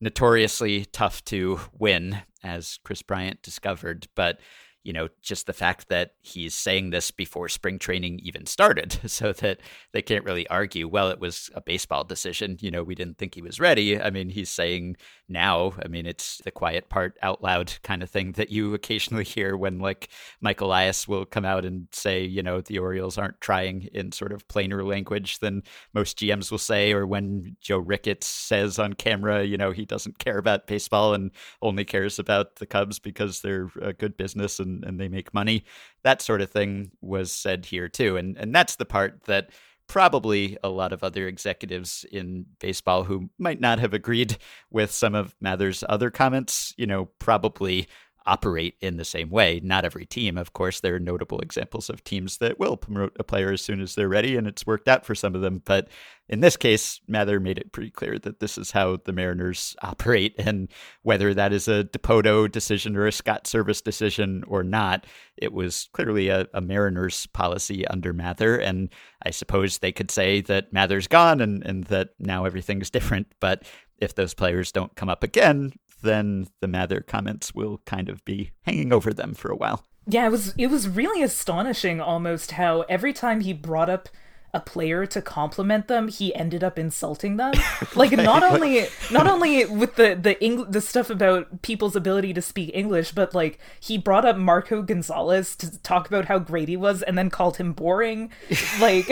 notoriously 0.00 0.86
tough 0.86 1.24
to 1.26 1.60
win, 1.72 2.18
as 2.42 2.80
Kris 2.84 3.02
Bryant 3.02 3.42
discovered. 3.42 4.08
But 4.16 4.40
you 4.86 4.92
know, 4.92 5.08
just 5.20 5.48
the 5.48 5.52
fact 5.52 5.88
that 5.88 6.12
he's 6.22 6.54
saying 6.54 6.90
this 6.90 7.10
before 7.10 7.48
spring 7.48 7.76
training 7.76 8.20
even 8.22 8.46
started, 8.46 9.00
so 9.10 9.32
that 9.32 9.58
they 9.92 10.00
can't 10.00 10.24
really 10.24 10.46
argue, 10.46 10.86
well, 10.86 11.10
it 11.10 11.18
was 11.18 11.50
a 11.56 11.60
baseball 11.60 12.04
decision. 12.04 12.56
You 12.60 12.70
know, 12.70 12.84
we 12.84 12.94
didn't 12.94 13.18
think 13.18 13.34
he 13.34 13.42
was 13.42 13.58
ready. 13.58 14.00
I 14.00 14.10
mean, 14.10 14.28
he's 14.28 14.48
saying 14.48 14.96
now, 15.28 15.72
I 15.84 15.88
mean, 15.88 16.06
it's 16.06 16.40
the 16.44 16.52
quiet 16.52 16.88
part 16.88 17.18
out 17.20 17.42
loud 17.42 17.72
kind 17.82 18.00
of 18.00 18.08
thing 18.08 18.32
that 18.32 18.50
you 18.50 18.74
occasionally 18.74 19.24
hear 19.24 19.56
when, 19.56 19.80
like, 19.80 20.08
Mike 20.40 20.60
Elias 20.60 21.08
will 21.08 21.26
come 21.26 21.44
out 21.44 21.64
and 21.64 21.88
say, 21.90 22.24
you 22.24 22.44
know, 22.44 22.60
the 22.60 22.78
Orioles 22.78 23.18
aren't 23.18 23.40
trying 23.40 23.88
in 23.92 24.12
sort 24.12 24.30
of 24.30 24.46
plainer 24.46 24.84
language 24.84 25.40
than 25.40 25.64
most 25.94 26.16
GMs 26.16 26.52
will 26.52 26.58
say, 26.58 26.92
or 26.92 27.08
when 27.08 27.56
Joe 27.60 27.78
Ricketts 27.78 28.28
says 28.28 28.78
on 28.78 28.92
camera, 28.92 29.42
you 29.42 29.56
know, 29.56 29.72
he 29.72 29.84
doesn't 29.84 30.20
care 30.20 30.38
about 30.38 30.68
baseball 30.68 31.12
and 31.12 31.32
only 31.60 31.84
cares 31.84 32.20
about 32.20 32.56
the 32.56 32.66
Cubs 32.66 33.00
because 33.00 33.40
they're 33.40 33.68
a 33.82 33.92
good 33.92 34.16
business 34.16 34.60
and, 34.60 34.75
and 34.84 35.00
they 35.00 35.08
make 35.08 35.34
money. 35.34 35.64
That 36.02 36.22
sort 36.22 36.40
of 36.40 36.50
thing 36.50 36.90
was 37.00 37.32
said 37.32 37.66
here 37.66 37.88
too. 37.88 38.16
And 38.16 38.36
and 38.36 38.54
that's 38.54 38.76
the 38.76 38.84
part 38.84 39.24
that 39.24 39.50
probably 39.88 40.56
a 40.64 40.68
lot 40.68 40.92
of 40.92 41.04
other 41.04 41.28
executives 41.28 42.04
in 42.10 42.44
baseball 42.58 43.04
who 43.04 43.30
might 43.38 43.60
not 43.60 43.78
have 43.78 43.94
agreed 43.94 44.36
with 44.70 44.90
some 44.90 45.14
of 45.14 45.34
Mather's 45.40 45.84
other 45.88 46.10
comments, 46.10 46.74
you 46.76 46.86
know, 46.86 47.06
probably 47.18 47.86
operate 48.26 48.74
in 48.80 48.96
the 48.96 49.04
same 49.04 49.30
way. 49.30 49.60
Not 49.62 49.84
every 49.84 50.06
team, 50.06 50.36
of 50.36 50.52
course. 50.52 50.80
There 50.80 50.96
are 50.96 51.00
notable 51.00 51.40
examples 51.40 51.88
of 51.88 52.04
teams 52.04 52.38
that 52.38 52.58
will 52.58 52.76
promote 52.76 53.16
a 53.18 53.24
player 53.24 53.52
as 53.52 53.60
soon 53.60 53.80
as 53.80 53.94
they're 53.94 54.08
ready, 54.08 54.36
and 54.36 54.46
it's 54.46 54.66
worked 54.66 54.88
out 54.88 55.06
for 55.06 55.14
some 55.14 55.34
of 55.34 55.40
them. 55.40 55.62
But 55.64 55.88
in 56.28 56.40
this 56.40 56.56
case, 56.56 57.00
Mather 57.06 57.38
made 57.38 57.58
it 57.58 57.72
pretty 57.72 57.90
clear 57.90 58.18
that 58.18 58.40
this 58.40 58.58
is 58.58 58.72
how 58.72 58.98
the 59.04 59.12
Mariners 59.12 59.76
operate, 59.82 60.34
and 60.38 60.68
whether 61.02 61.32
that 61.34 61.52
is 61.52 61.68
a 61.68 61.84
Dipoto 61.84 62.50
decision 62.50 62.96
or 62.96 63.06
a 63.06 63.12
Scott 63.12 63.44
Servais 63.44 63.82
decision 63.82 64.42
or 64.48 64.62
not, 64.62 65.06
it 65.36 65.52
was 65.52 65.88
clearly 65.92 66.28
a, 66.28 66.46
a 66.52 66.60
Mariners 66.60 67.26
policy 67.26 67.86
under 67.86 68.12
Mather. 68.12 68.56
And 68.56 68.88
I 69.24 69.30
suppose 69.30 69.78
they 69.78 69.92
could 69.92 70.10
say 70.10 70.40
that 70.42 70.72
Mather's 70.72 71.06
gone 71.06 71.40
and, 71.40 71.64
and 71.64 71.84
that 71.84 72.10
now 72.18 72.44
everything's 72.44 72.90
different. 72.96 73.28
But 73.40 73.64
if 73.98 74.14
those 74.14 74.34
players 74.34 74.72
don't 74.72 74.94
come 74.96 75.08
up 75.08 75.22
again, 75.22 75.72
then 76.06 76.48
the 76.60 76.68
Mather 76.68 77.00
comments 77.00 77.54
will 77.54 77.82
kind 77.84 78.08
of 78.08 78.24
be 78.24 78.52
hanging 78.62 78.92
over 78.92 79.12
them 79.12 79.34
for 79.34 79.50
a 79.50 79.56
while. 79.56 79.84
Yeah, 80.08 80.26
it 80.26 80.30
was 80.30 80.54
it 80.56 80.68
was 80.68 80.88
really 80.88 81.22
astonishing 81.22 82.00
almost 82.00 82.52
how 82.52 82.82
every 82.82 83.12
time 83.12 83.40
he 83.40 83.52
brought 83.52 83.90
up 83.90 84.08
a 84.56 84.60
player 84.60 85.06
to 85.06 85.20
compliment 85.22 85.86
them, 85.86 86.08
he 86.08 86.34
ended 86.34 86.64
up 86.64 86.78
insulting 86.78 87.36
them. 87.36 87.52
Like 87.94 88.12
not 88.12 88.42
only 88.42 88.86
not 89.10 89.26
only 89.26 89.64
with 89.66 89.94
the 89.96 90.14
the 90.20 90.42
Eng- 90.42 90.70
the 90.70 90.80
stuff 90.80 91.08
about 91.10 91.62
people's 91.62 91.94
ability 91.96 92.32
to 92.34 92.42
speak 92.42 92.70
English, 92.74 93.12
but 93.12 93.34
like 93.34 93.58
he 93.80 93.96
brought 93.98 94.24
up 94.24 94.36
Marco 94.36 94.82
Gonzalez 94.82 95.56
to 95.56 95.80
talk 95.82 96.08
about 96.08 96.24
how 96.26 96.38
great 96.38 96.68
he 96.68 96.76
was, 96.76 97.02
and 97.02 97.16
then 97.16 97.30
called 97.30 97.56
him 97.58 97.72
boring. 97.72 98.30
Like 98.80 99.06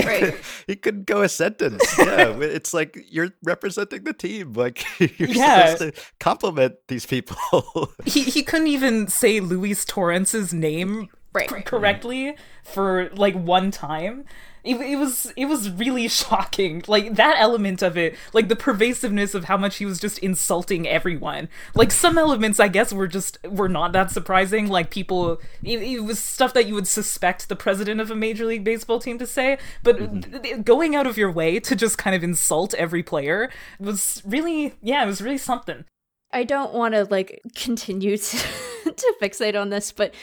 he 0.66 0.76
couldn't 0.76 1.06
go 1.06 1.22
a 1.22 1.28
sentence. 1.28 1.82
Yeah, 1.98 2.36
it's 2.40 2.74
like 2.74 2.98
you're 3.08 3.30
representing 3.42 4.04
the 4.04 4.12
team. 4.12 4.52
Like 4.54 4.84
you're 4.98 5.28
Yeah. 5.30 5.74
supposed 5.74 5.94
to 5.96 6.02
compliment 6.20 6.74
these 6.88 7.06
people. 7.06 7.36
he 8.04 8.22
he 8.24 8.42
couldn't 8.42 8.68
even 8.68 9.08
say 9.08 9.40
Luis 9.40 9.84
Torrens's 9.84 10.52
name 10.52 11.08
Right. 11.32 11.50
c- 11.50 11.62
correctly 11.62 12.36
for 12.64 13.10
like 13.14 13.34
one 13.34 13.70
time. 13.70 14.24
It, 14.64 14.80
it 14.80 14.96
was 14.96 15.30
it 15.36 15.44
was 15.44 15.70
really 15.70 16.08
shocking. 16.22 16.82
Like 16.88 17.16
that 17.16 17.36
element 17.38 17.82
of 17.82 17.98
it, 17.98 18.16
like 18.32 18.48
the 18.48 18.56
pervasiveness 18.56 19.34
of 19.34 19.44
how 19.44 19.56
much 19.56 19.76
he 19.76 19.86
was 19.86 20.00
just 20.00 20.18
insulting 20.18 20.88
everyone. 20.88 21.48
Like 21.74 21.92
some 21.92 22.16
elements, 22.16 22.58
I 22.58 22.68
guess, 22.68 22.92
were 22.92 23.06
just 23.06 23.38
were 23.44 23.68
not 23.68 23.92
that 23.92 24.10
surprising. 24.10 24.68
Like 24.68 24.90
people, 24.90 25.40
it, 25.62 25.82
it 25.82 26.00
was 26.00 26.18
stuff 26.18 26.54
that 26.54 26.66
you 26.66 26.74
would 26.74 26.88
suspect 26.88 27.48
the 27.48 27.56
president 27.56 28.00
of 28.00 28.10
a 28.10 28.16
major 28.16 28.46
league 28.46 28.64
baseball 28.64 28.98
team 28.98 29.18
to 29.18 29.26
say. 29.26 29.58
But 29.82 29.98
mm-hmm. 29.98 30.42
th- 30.42 30.64
going 30.64 30.96
out 30.96 31.06
of 31.06 31.18
your 31.18 31.30
way 31.30 31.60
to 31.60 31.76
just 31.76 31.98
kind 31.98 32.16
of 32.16 32.24
insult 32.24 32.72
every 32.74 33.02
player 33.02 33.50
was 33.78 34.22
really, 34.24 34.74
yeah, 34.80 35.02
it 35.02 35.06
was 35.06 35.20
really 35.20 35.38
something. 35.38 35.84
I 36.32 36.42
don't 36.42 36.74
want 36.74 36.94
to 36.94 37.04
like 37.04 37.40
continue 37.54 38.16
to, 38.16 38.36
to 38.84 39.14
fixate 39.22 39.60
on 39.60 39.70
this, 39.70 39.92
but 39.92 40.14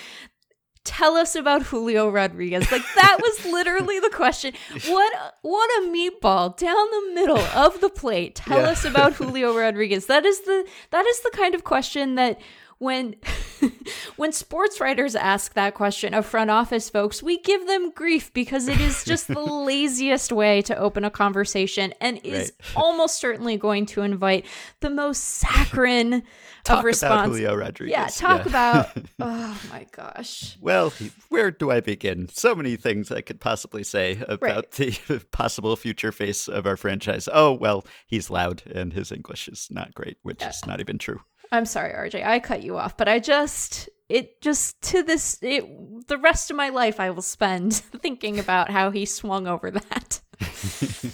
tell 0.84 1.16
us 1.16 1.36
about 1.36 1.64
Julio 1.64 2.10
Rodriguez. 2.10 2.72
Like 2.72 2.84
that 2.96 3.18
was 3.22 3.46
literally 3.52 4.00
the 4.00 4.10
question. 4.10 4.54
What 4.88 5.38
what 5.42 5.70
a 5.84 5.88
meatball 5.90 6.56
down 6.58 6.86
the 6.92 7.12
middle 7.14 7.38
of 7.38 7.82
the 7.82 7.90
plate. 7.90 8.36
Tell 8.36 8.62
Yeah. 8.62 8.70
us 8.70 8.86
about 8.86 9.14
Julio 9.14 9.58
Rodriguez. 9.58 10.08
That 10.08 10.26
is 10.26 10.42
the 10.42 10.68
that 10.92 11.06
is 11.06 11.20
the 11.22 11.32
kind 11.34 11.56
of 11.56 11.64
question 11.64 12.16
that 12.16 12.40
when 12.82 13.16
when 14.16 14.32
sports 14.32 14.80
writers 14.82 15.16
ask 15.16 15.54
that 15.54 15.76
question 15.76 16.14
of 16.14 16.26
front 16.26 16.50
office 16.50 16.90
folks, 16.90 17.22
we 17.22 17.38
give 17.40 17.68
them 17.68 17.92
grief 17.92 18.34
because 18.34 18.68
it 18.68 18.82
is 18.82 19.04
just 19.04 19.28
the 19.28 19.40
laziest 19.40 20.32
way 20.32 20.62
to 20.64 20.76
open 20.76 21.06
a 21.06 21.12
conversation 21.12 21.94
and 22.02 22.20
is 22.24 22.32
Right. 22.32 22.52
almost 22.76 23.20
certainly 23.20 23.58
going 23.58 23.86
to 23.88 24.02
invite 24.02 24.46
the 24.80 24.90
most 24.90 25.20
saccharine 25.24 26.24
Talk 26.64 26.80
of 26.80 26.86
response. 26.86 27.14
about 27.14 27.26
Julio 27.28 27.56
Rodriguez. 27.56 27.92
Yeah, 27.92 28.08
talk 28.08 28.46
about. 28.46 28.90
Oh 29.20 29.62
my 29.72 29.86
gosh. 29.92 30.58
Well, 30.60 30.92
where 31.30 31.52
do 31.52 31.70
I 31.72 31.80
begin? 31.82 32.30
So 32.30 32.56
many 32.56 32.76
things 32.78 33.12
I 33.12 33.22
could 33.22 33.40
possibly 33.40 33.84
say 33.84 34.24
about 34.28 34.72
the 34.72 34.92
possible 35.32 35.76
future 35.76 36.12
face 36.12 36.48
of 36.48 36.66
our 36.66 36.78
franchise. 36.78 37.30
Oh, 37.32 37.54
well, 37.54 37.86
he's 38.08 38.30
loud 38.30 38.64
and 38.74 38.94
his 38.94 39.12
English 39.12 39.48
is 39.48 39.68
not 39.70 39.94
great, 39.94 40.18
which 40.24 40.44
is 40.44 40.66
not 40.66 40.80
even 40.80 40.98
true. 40.98 41.22
I'm 41.52 41.66
sorry, 41.66 41.94
RJ. 41.94 42.26
I 42.26 42.40
cut 42.40 42.64
you 42.64 42.78
off, 42.78 42.98
but 42.98 43.08
I 43.08 43.20
just 43.20 43.90
it 44.10 44.42
just 44.42 44.82
to 44.82 45.04
this 45.04 45.38
it 45.42 45.66
the 46.08 46.18
rest 46.18 46.50
of 46.50 46.58
my 46.58 46.70
life 46.70 47.00
I 47.00 47.10
will 47.10 47.22
spend 47.22 47.74
thinking 48.02 48.40
about 48.40 48.70
how 48.70 48.92
he 48.92 49.06
swung 49.06 49.48
over 49.48 49.72
that. 49.72 50.22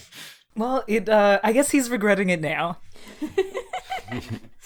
Well, 0.58 0.84
it. 0.88 1.08
Uh, 1.08 1.40
I 1.44 1.54
guess 1.54 1.70
he's 1.70 1.90
regretting 1.90 2.30
it 2.30 2.42
now. 2.42 2.80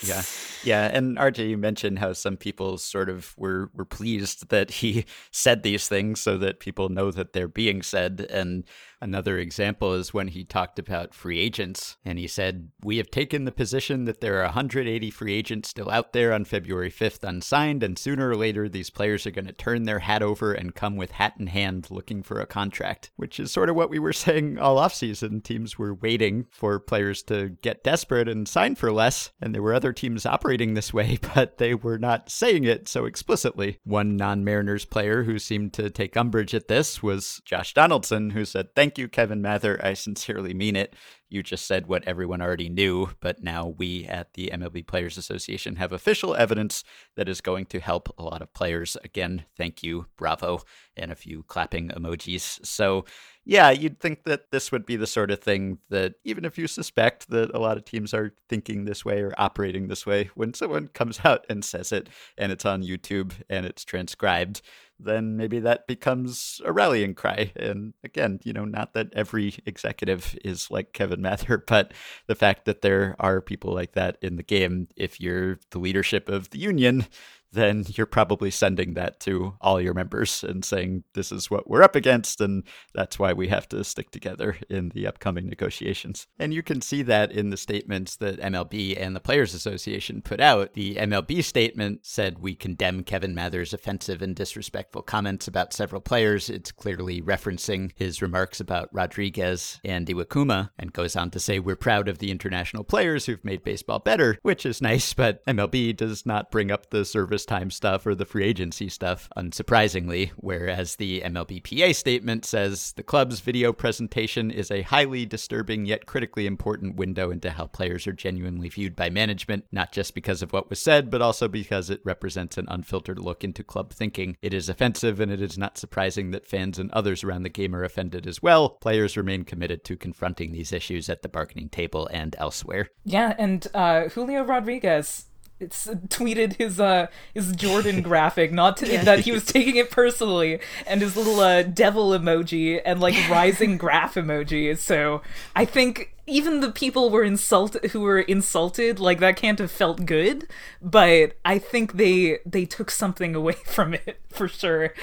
Yeah. 0.03 0.23
Yeah. 0.63 0.89
And 0.91 1.17
RJ, 1.17 1.49
you 1.49 1.57
mentioned 1.57 1.99
how 1.99 2.13
some 2.13 2.37
people 2.37 2.77
sort 2.77 3.09
of 3.09 3.35
were, 3.37 3.69
were 3.73 3.85
pleased 3.85 4.49
that 4.49 4.71
he 4.71 5.05
said 5.31 5.63
these 5.63 5.87
things 5.87 6.19
so 6.19 6.37
that 6.37 6.59
people 6.59 6.89
know 6.89 7.11
that 7.11 7.33
they're 7.33 7.47
being 7.47 7.81
said. 7.81 8.25
And 8.29 8.63
another 9.01 9.37
example 9.37 9.93
is 9.93 10.13
when 10.13 10.29
he 10.29 10.43
talked 10.43 10.77
about 10.77 11.13
free 11.13 11.39
agents 11.39 11.97
and 12.05 12.19
he 12.19 12.27
said, 12.27 12.69
We 12.83 12.97
have 12.97 13.09
taken 13.09 13.45
the 13.45 13.51
position 13.51 14.05
that 14.05 14.21
there 14.21 14.39
are 14.39 14.45
180 14.45 15.09
free 15.09 15.33
agents 15.33 15.69
still 15.69 15.89
out 15.89 16.13
there 16.13 16.31
on 16.31 16.45
February 16.45 16.91
5th 16.91 17.23
unsigned. 17.23 17.83
And 17.83 17.97
sooner 17.97 18.29
or 18.29 18.35
later, 18.35 18.69
these 18.69 18.89
players 18.89 19.25
are 19.25 19.31
going 19.31 19.47
to 19.47 19.53
turn 19.53 19.83
their 19.83 19.99
hat 19.99 20.21
over 20.21 20.53
and 20.53 20.75
come 20.75 20.95
with 20.95 21.11
hat 21.11 21.33
in 21.39 21.47
hand 21.47 21.87
looking 21.89 22.21
for 22.23 22.39
a 22.39 22.45
contract, 22.45 23.11
which 23.15 23.39
is 23.39 23.51
sort 23.51 23.69
of 23.69 23.75
what 23.75 23.89
we 23.89 23.99
were 23.99 24.13
saying 24.21 24.59
all 24.59 24.77
offseason. 24.77 25.43
Teams 25.43 25.77
were 25.77 25.93
waiting 25.93 26.45
for 26.51 26.79
players 26.79 27.23
to 27.23 27.49
get 27.61 27.83
desperate 27.83 28.27
and 28.27 28.47
sign 28.47 28.75
for 28.75 28.91
less. 28.91 29.31
And 29.41 29.53
there 29.53 29.61
were 29.61 29.73
other 29.73 29.93
teams 29.93 30.25
operating 30.25 30.73
this 30.73 30.93
way, 30.93 31.17
but 31.35 31.57
they 31.57 31.73
were 31.73 31.97
not 31.97 32.29
saying 32.29 32.63
it 32.63 32.87
so 32.87 33.05
explicitly. 33.05 33.79
One 33.83 34.15
non 34.15 34.43
Mariners 34.43 34.85
player 34.85 35.23
who 35.23 35.39
seemed 35.39 35.73
to 35.73 35.89
take 35.89 36.15
umbrage 36.15 36.53
at 36.53 36.67
this 36.67 37.01
was 37.01 37.41
Josh 37.45 37.73
Donaldson, 37.73 38.31
who 38.31 38.45
said, 38.45 38.75
Thank 38.75 38.90
you, 38.97 39.07
Kevin 39.07 39.41
Mather. 39.41 39.79
I 39.83 39.93
sincerely 39.93 40.53
mean 40.53 40.75
it. 40.75 40.95
You 41.29 41.43
just 41.43 41.65
said 41.65 41.87
what 41.87 42.03
everyone 42.05 42.41
already 42.41 42.69
knew, 42.69 43.11
but 43.21 43.41
now 43.41 43.73
we 43.77 44.05
at 44.05 44.33
the 44.33 44.51
MLB 44.53 44.85
Players 44.85 45.17
Association 45.17 45.77
have 45.77 45.91
official 45.91 46.35
evidence 46.35 46.83
that 47.15 47.29
is 47.29 47.39
going 47.41 47.65
to 47.67 47.79
help 47.79 48.13
a 48.17 48.23
lot 48.23 48.41
of 48.41 48.53
players. 48.53 48.97
Again, 49.03 49.45
thank 49.57 49.81
you, 49.81 50.07
bravo, 50.17 50.61
and 50.97 51.11
a 51.11 51.15
few 51.15 51.43
clapping 51.43 51.89
emojis. 51.89 52.65
So, 52.65 53.05
yeah, 53.43 53.71
you'd 53.71 53.99
think 53.99 54.23
that 54.25 54.51
this 54.51 54.71
would 54.71 54.85
be 54.85 54.95
the 54.95 55.07
sort 55.07 55.31
of 55.31 55.39
thing 55.39 55.79
that 55.89 56.13
even 56.23 56.45
if 56.45 56.57
you 56.57 56.67
suspect 56.67 57.29
that 57.29 57.53
a 57.55 57.59
lot 57.59 57.77
of 57.77 57.85
teams 57.85 58.13
are 58.13 58.33
thinking 58.47 58.85
this 58.85 59.03
way 59.03 59.21
or 59.21 59.33
operating 59.37 59.87
this 59.87 60.05
way, 60.05 60.29
when 60.35 60.53
someone 60.53 60.89
comes 60.89 61.19
out 61.25 61.45
and 61.49 61.65
says 61.65 61.91
it 61.91 62.07
and 62.37 62.51
it's 62.51 62.65
on 62.65 62.83
YouTube 62.83 63.33
and 63.49 63.65
it's 63.65 63.83
transcribed, 63.83 64.61
then 64.99 65.35
maybe 65.37 65.59
that 65.59 65.87
becomes 65.87 66.61
a 66.63 66.71
rallying 66.71 67.15
cry. 67.15 67.51
And 67.55 67.95
again, 68.03 68.39
you 68.43 68.53
know, 68.53 68.65
not 68.65 68.93
that 68.93 69.07
every 69.13 69.55
executive 69.65 70.37
is 70.45 70.69
like 70.69 70.93
Kevin 70.93 71.21
Mather, 71.21 71.57
but 71.67 71.93
the 72.27 72.35
fact 72.35 72.65
that 72.65 72.81
there 72.81 73.15
are 73.19 73.41
people 73.41 73.73
like 73.73 73.93
that 73.93 74.17
in 74.21 74.35
the 74.35 74.43
game, 74.43 74.87
if 74.95 75.19
you're 75.19 75.57
the 75.71 75.79
leadership 75.79 76.29
of 76.29 76.51
the 76.51 76.59
union, 76.59 77.07
then 77.53 77.85
you're 77.89 78.05
probably 78.05 78.49
sending 78.49 78.93
that 78.93 79.19
to 79.21 79.55
all 79.59 79.81
your 79.81 79.93
members 79.93 80.43
and 80.43 80.63
saying, 80.63 81.03
this 81.13 81.31
is 81.31 81.51
what 81.51 81.69
we're 81.69 81.83
up 81.83 81.95
against, 81.95 82.39
and 82.39 82.63
that's 82.93 83.19
why 83.19 83.33
we 83.33 83.49
have 83.49 83.67
to 83.69 83.83
stick 83.83 84.11
together 84.11 84.57
in 84.69 84.89
the 84.89 85.05
upcoming 85.05 85.47
negotiations. 85.47 86.27
And 86.39 86.53
you 86.53 86.63
can 86.63 86.81
see 86.81 87.01
that 87.03 87.31
in 87.31 87.49
the 87.49 87.57
statements 87.57 88.15
that 88.17 88.39
MLB 88.39 88.99
and 88.99 89.15
the 89.15 89.19
Players 89.19 89.53
Association 89.53 90.21
put 90.21 90.39
out. 90.39 90.73
The 90.73 90.95
MLB 90.95 91.43
statement 91.43 92.05
said, 92.05 92.39
We 92.39 92.55
condemn 92.55 93.03
Kevin 93.03 93.35
Mather's 93.35 93.73
offensive 93.73 94.21
and 94.21 94.35
disrespectful 94.35 95.01
comments 95.01 95.47
about 95.47 95.73
several 95.73 96.01
players. 96.01 96.49
It's 96.49 96.71
clearly 96.71 97.21
referencing 97.21 97.91
his 97.95 98.21
remarks 98.21 98.59
about 98.59 98.89
Rodriguez 98.93 99.79
and 99.83 100.07
Iwakuma, 100.07 100.69
and 100.79 100.93
goes 100.93 101.15
on 101.15 101.31
to 101.31 101.39
say, 101.39 101.59
We're 101.59 101.75
proud 101.75 102.07
of 102.07 102.19
the 102.19 102.31
international 102.31 102.83
players 102.83 103.25
who've 103.25 103.43
made 103.43 103.63
baseball 103.63 103.99
better, 103.99 104.37
which 104.41 104.65
is 104.65 104.81
nice, 104.81 105.13
but 105.13 105.45
MLB 105.45 105.95
does 105.95 106.25
not 106.25 106.51
bring 106.51 106.71
up 106.71 106.89
the 106.89 107.03
service 107.03 107.40
time 107.45 107.71
stuff 107.71 108.05
or 108.05 108.15
the 108.15 108.25
free 108.25 108.43
agency 108.43 108.89
stuff, 108.89 109.29
unsurprisingly. 109.37 110.31
Whereas 110.35 110.95
the 110.95 111.21
MLBPA 111.21 111.95
statement 111.95 112.45
says 112.45 112.93
the 112.93 113.03
club's 113.03 113.39
video 113.39 113.73
presentation 113.73 114.51
is 114.51 114.71
a 114.71 114.81
highly 114.81 115.25
disturbing 115.25 115.85
yet 115.85 116.05
critically 116.05 116.45
important 116.45 116.95
window 116.95 117.31
into 117.31 117.51
how 117.51 117.67
players 117.67 118.07
are 118.07 118.13
genuinely 118.13 118.69
viewed 118.69 118.95
by 118.95 119.09
management, 119.09 119.65
not 119.71 119.91
just 119.91 120.13
because 120.13 120.41
of 120.41 120.53
what 120.53 120.69
was 120.69 120.79
said, 120.79 121.09
but 121.09 121.21
also 121.21 121.47
because 121.47 121.89
it 121.89 122.01
represents 122.03 122.57
an 122.57 122.67
unfiltered 122.69 123.19
look 123.19 123.43
into 123.43 123.63
club 123.63 123.91
thinking. 123.91 124.37
It 124.41 124.53
is 124.53 124.69
offensive, 124.69 125.19
and 125.19 125.31
it 125.31 125.41
is 125.41 125.57
not 125.57 125.77
surprising 125.77 126.31
that 126.31 126.47
fans 126.47 126.79
and 126.79 126.91
others 126.91 127.23
around 127.23 127.43
the 127.43 127.49
game 127.49 127.75
are 127.75 127.83
offended 127.83 128.27
as 128.27 128.41
well. 128.41 128.69
Players 128.69 129.17
remain 129.17 129.43
committed 129.43 129.83
to 129.85 129.97
confronting 129.97 130.51
these 130.51 130.71
issues 130.71 131.09
at 131.09 131.21
the 131.21 131.29
bargaining 131.29 131.69
table 131.69 132.07
and 132.11 132.35
elsewhere. 132.39 132.89
Yeah, 133.03 133.35
and 133.37 133.67
uh, 133.73 134.09
Julio 134.09 134.43
Rodriguez 134.43 135.25
tweeted 135.69 136.57
his 136.57 136.79
uh 136.79 137.07
his 137.33 137.51
Jordan 137.53 138.01
graphic, 138.11 138.51
not 138.51 138.77
to, 138.77 138.85
that 138.85 139.21
he 139.21 139.31
was 139.31 139.45
taking 139.45 139.75
it 139.75 139.91
personally, 139.91 140.59
and 140.85 141.01
his 141.01 141.15
little 141.15 141.39
uh, 141.39 141.63
devil 141.63 142.09
emoji 142.09 142.81
and 142.83 142.99
like 142.99 143.15
rising 143.29 143.77
graph 143.77 144.15
emoji. 144.15 144.77
So 144.77 145.21
I 145.55 145.65
think 145.65 146.15
even 146.27 146.59
the 146.61 146.71
people 146.71 147.09
were 147.09 147.23
insulted 147.23 147.91
who 147.91 148.01
were 148.01 148.19
insulted, 148.19 148.99
like 148.99 149.19
that 149.19 149.35
can't 149.35 149.59
have 149.59 149.71
felt 149.71 150.05
good. 150.05 150.47
But 150.81 151.37
I 151.45 151.59
think 151.59 151.93
they 151.93 152.39
they 152.45 152.65
took 152.65 152.91
something 152.91 153.35
away 153.35 153.53
from 153.65 153.93
it 153.93 154.19
for 154.29 154.47
sure. 154.47 154.93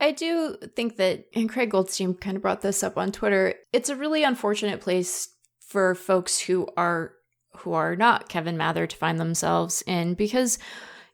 I 0.00 0.12
do 0.12 0.56
think 0.76 0.96
that, 0.96 1.24
and 1.34 1.48
Craig 1.48 1.70
Goldstein 1.72 2.14
kind 2.14 2.36
of 2.36 2.42
brought 2.42 2.62
this 2.62 2.84
up 2.84 2.96
on 2.96 3.10
Twitter. 3.10 3.54
It's 3.72 3.88
a 3.88 3.96
really 3.96 4.22
unfortunate 4.22 4.80
place 4.80 5.28
for 5.60 5.94
folks 5.94 6.38
who 6.38 6.68
are 6.76 7.12
who 7.60 7.72
are 7.72 7.96
not 7.96 8.28
Kevin 8.28 8.56
Mather 8.56 8.86
to 8.86 8.96
find 8.96 9.18
themselves 9.18 9.82
in 9.86 10.14
because 10.14 10.58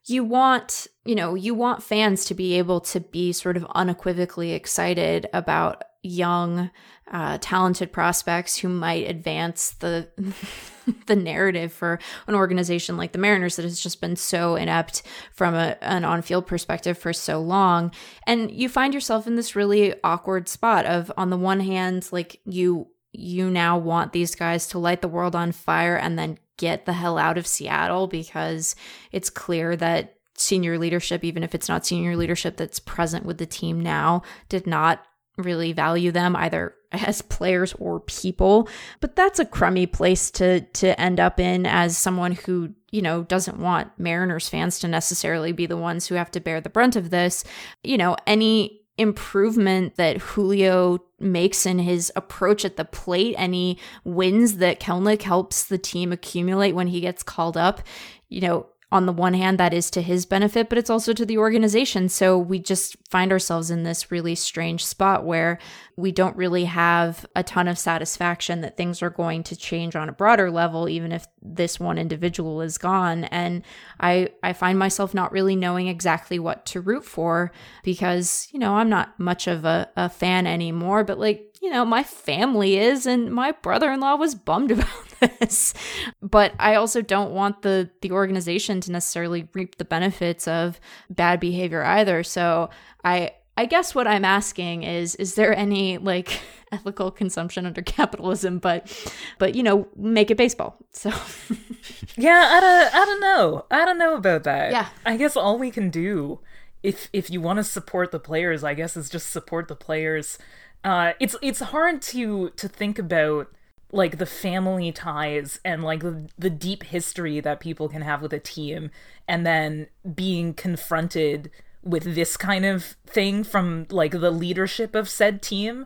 you 0.05 0.23
want, 0.23 0.87
you 1.03 1.15
know, 1.15 1.35
you 1.35 1.53
want 1.53 1.83
fans 1.83 2.25
to 2.25 2.35
be 2.35 2.57
able 2.57 2.79
to 2.79 2.99
be 2.99 3.31
sort 3.33 3.57
of 3.57 3.65
unequivocally 3.73 4.51
excited 4.51 5.27
about 5.33 5.83
young, 6.03 6.69
uh, 7.11 7.39
talented 7.41 7.91
prospects 7.91 8.57
who 8.57 8.69
might 8.69 9.09
advance 9.09 9.71
the 9.71 10.07
the 11.07 11.15
narrative 11.15 11.73
for 11.73 11.99
an 12.27 12.35
organization 12.35 12.95
like 12.95 13.11
the 13.11 13.17
Mariners 13.17 13.55
that 13.55 13.63
has 13.63 13.79
just 13.79 14.01
been 14.01 14.15
so 14.15 14.55
inept 14.55 15.01
from 15.33 15.55
a, 15.55 15.77
an 15.81 16.05
on-field 16.05 16.45
perspective 16.45 16.95
for 16.95 17.11
so 17.11 17.41
long. 17.41 17.91
And 18.27 18.51
you 18.51 18.69
find 18.69 18.93
yourself 18.93 19.25
in 19.25 19.35
this 19.35 19.55
really 19.55 19.95
awkward 20.03 20.47
spot 20.47 20.85
of 20.85 21.11
on 21.17 21.31
the 21.31 21.37
one 21.37 21.59
hand, 21.59 22.07
like 22.11 22.39
you 22.45 22.87
you 23.19 23.49
now 23.49 23.77
want 23.77 24.13
these 24.13 24.35
guys 24.35 24.67
to 24.67 24.79
light 24.79 25.01
the 25.01 25.07
world 25.07 25.35
on 25.35 25.51
fire 25.51 25.95
and 25.95 26.17
then 26.17 26.37
get 26.57 26.85
the 26.85 26.93
hell 26.93 27.17
out 27.17 27.37
of 27.37 27.47
Seattle 27.47 28.07
because 28.07 28.75
it's 29.11 29.29
clear 29.29 29.75
that 29.75 30.15
senior 30.37 30.77
leadership, 30.77 31.23
even 31.23 31.43
if 31.43 31.55
it's 31.55 31.69
not 31.69 31.85
senior 31.85 32.15
leadership 32.15 32.57
that's 32.57 32.79
present 32.79 33.25
with 33.25 33.37
the 33.37 33.45
team 33.45 33.79
now, 33.81 34.21
did 34.49 34.67
not 34.67 35.05
really 35.37 35.73
value 35.73 36.11
them 36.11 36.35
either 36.35 36.73
as 36.91 37.21
players 37.21 37.73
or 37.73 37.99
people. 37.99 38.69
But 38.99 39.15
that's 39.15 39.39
a 39.39 39.45
crummy 39.45 39.85
place 39.85 40.31
to 40.31 40.61
to 40.61 40.99
end 40.99 41.19
up 41.19 41.39
in 41.39 41.65
as 41.65 41.97
someone 41.97 42.33
who 42.33 42.73
you 42.91 43.01
know 43.01 43.23
doesn't 43.23 43.59
want 43.59 43.91
mariners 43.97 44.47
fans 44.47 44.79
to 44.79 44.87
necessarily 44.87 45.51
be 45.51 45.65
the 45.65 45.77
ones 45.77 46.07
who 46.07 46.15
have 46.15 46.31
to 46.31 46.39
bear 46.39 46.61
the 46.61 46.69
brunt 46.69 46.95
of 46.95 47.09
this. 47.09 47.43
You 47.83 47.97
know 47.97 48.15
any 48.25 48.84
improvement 48.97 49.95
that 49.95 50.17
Julio 50.17 50.99
makes 51.19 51.65
in 51.65 51.79
his 51.79 52.11
approach 52.15 52.63
at 52.65 52.77
the 52.77 52.85
plate, 52.85 53.35
any 53.37 53.77
wins 54.03 54.57
that 54.57 54.79
Kelenic 54.79 55.21
helps 55.21 55.65
the 55.65 55.77
team 55.77 56.11
accumulate 56.11 56.73
when 56.73 56.87
he 56.87 57.01
gets 57.01 57.23
called 57.23 57.57
up, 57.57 57.81
you 58.29 58.41
know, 58.41 58.67
on 58.95 59.05
the 59.05 59.13
one 59.13 59.33
hand, 59.33 59.59
that 59.59 59.73
is 59.73 59.91
to 59.91 60.01
his 60.01 60.25
benefit, 60.25 60.69
but 60.69 60.77
it's 60.77 60.89
also 60.89 61.13
to 61.13 61.25
the 61.25 61.37
organization. 61.37 62.09
So 62.09 62.37
we 62.37 62.59
just 62.59 62.95
find 63.09 63.31
ourselves 63.31 63.69
in 63.69 63.83
this 63.83 64.09
really 64.11 64.35
strange 64.35 64.85
spot 64.85 65.25
where 65.25 65.59
we 65.95 66.11
don't 66.11 66.35
really 66.35 66.65
have 66.65 67.25
a 67.35 67.43
ton 67.43 67.67
of 67.67 67.77
satisfaction 67.77 68.61
that 68.61 68.75
things 68.75 69.01
are 69.01 69.09
going 69.09 69.43
to 69.43 69.55
change 69.55 69.95
on 69.95 70.09
a 70.09 70.13
broader 70.13 70.49
level, 70.49 70.89
even 70.89 71.11
if 71.11 71.27
this 71.41 71.79
one 71.79 71.97
individual 71.97 72.61
is 72.61 72.77
gone. 72.77 73.25
And 73.25 73.63
I, 73.99 74.29
I 74.41 74.53
find 74.53 74.79
myself 74.79 75.13
not 75.13 75.31
really 75.31 75.55
knowing 75.55 75.87
exactly 75.87 76.39
what 76.39 76.65
to 76.67 76.81
root 76.81 77.05
for 77.05 77.51
because, 77.83 78.47
you 78.51 78.59
know, 78.59 78.75
I'm 78.75 78.89
not 78.89 79.19
much 79.19 79.47
of 79.47 79.63
a, 79.65 79.89
a 79.95 80.09
fan 80.09 80.47
anymore, 80.47 81.03
but 81.03 81.19
like, 81.19 81.54
you 81.65 81.71
know, 81.71 81.83
my 81.83 82.03
family 82.03 82.77
is, 82.77 83.07
and 83.07 83.31
my 83.31 83.51
brother 83.51 83.91
in 83.91 83.99
law 83.99 84.15
was 84.15 84.35
bummed 84.35 84.69
about 84.77 84.87
this. 85.19 85.73
But 86.21 86.53
I 86.59 86.75
also 86.75 87.01
don't 87.01 87.31
want 87.31 87.63
the 87.63 87.89
the 88.01 88.11
organization 88.11 88.81
to 88.81 88.91
necessarily 88.91 89.49
reap 89.53 89.79
the 89.79 89.85
benefits 89.85 90.47
of 90.47 90.79
bad 91.09 91.39
behavior 91.39 91.83
either. 91.83 92.21
So 92.21 92.69
I 93.03 93.31
I 93.57 93.65
guess 93.65 93.95
what 93.95 94.07
I'm 94.07 94.23
asking 94.23 94.83
is 94.83 95.15
is 95.15 95.33
there 95.33 95.57
any 95.57 95.97
like 95.97 96.39
ethical 96.71 97.09
consumption 97.09 97.65
under 97.65 97.81
capitalism 97.81 98.59
but 98.59 98.91
but 99.39 99.55
you 99.55 99.63
know 99.63 99.87
make 99.95 100.29
it 100.29 100.37
baseball. 100.37 100.77
So 100.91 101.09
Yeah, 102.15 102.47
I 102.51 102.59
don't 102.59 102.95
I 102.95 103.05
don't 103.05 103.21
know. 103.21 103.65
I 103.71 103.85
don't 103.85 103.97
know 103.97 104.15
about 104.15 104.43
that. 104.43 104.71
Yeah. 104.71 104.89
I 105.03 105.17
guess 105.17 105.35
all 105.35 105.57
we 105.57 105.71
can 105.71 105.89
do 105.89 106.41
if 106.83 107.09
if 107.11 107.31
you 107.31 107.41
want 107.41 107.57
to 107.57 107.63
support 107.63 108.11
the 108.11 108.19
players, 108.19 108.63
I 108.63 108.75
guess 108.75 108.95
is 108.95 109.09
just 109.09 109.31
support 109.31 109.67
the 109.67 109.75
players. 109.75 110.37
Uh 110.85 111.13
it's 111.19 111.35
it's 111.41 111.59
hard 111.59 112.01
to 112.03 112.51
to 112.51 112.69
think 112.69 112.99
about 112.99 113.51
like 113.91 114.17
the 114.19 114.25
family 114.25 114.91
ties 114.91 115.59
and 115.65 115.83
like 115.83 116.01
the, 116.01 116.27
the 116.37 116.49
deep 116.49 116.83
history 116.83 117.39
that 117.39 117.59
people 117.59 117.89
can 117.89 118.01
have 118.03 118.21
with 118.21 118.33
a 118.33 118.39
team 118.39 118.91
and 119.27 119.45
then 119.45 119.87
being 120.15 120.53
confronted 120.53 121.49
with 121.83 122.15
this 122.15 122.37
kind 122.37 122.65
of 122.65 122.97
thing 123.07 123.43
from 123.43 123.87
like 123.89 124.11
the 124.11 124.31
leadership 124.31 124.95
of 124.95 125.09
said 125.09 125.41
team. 125.41 125.85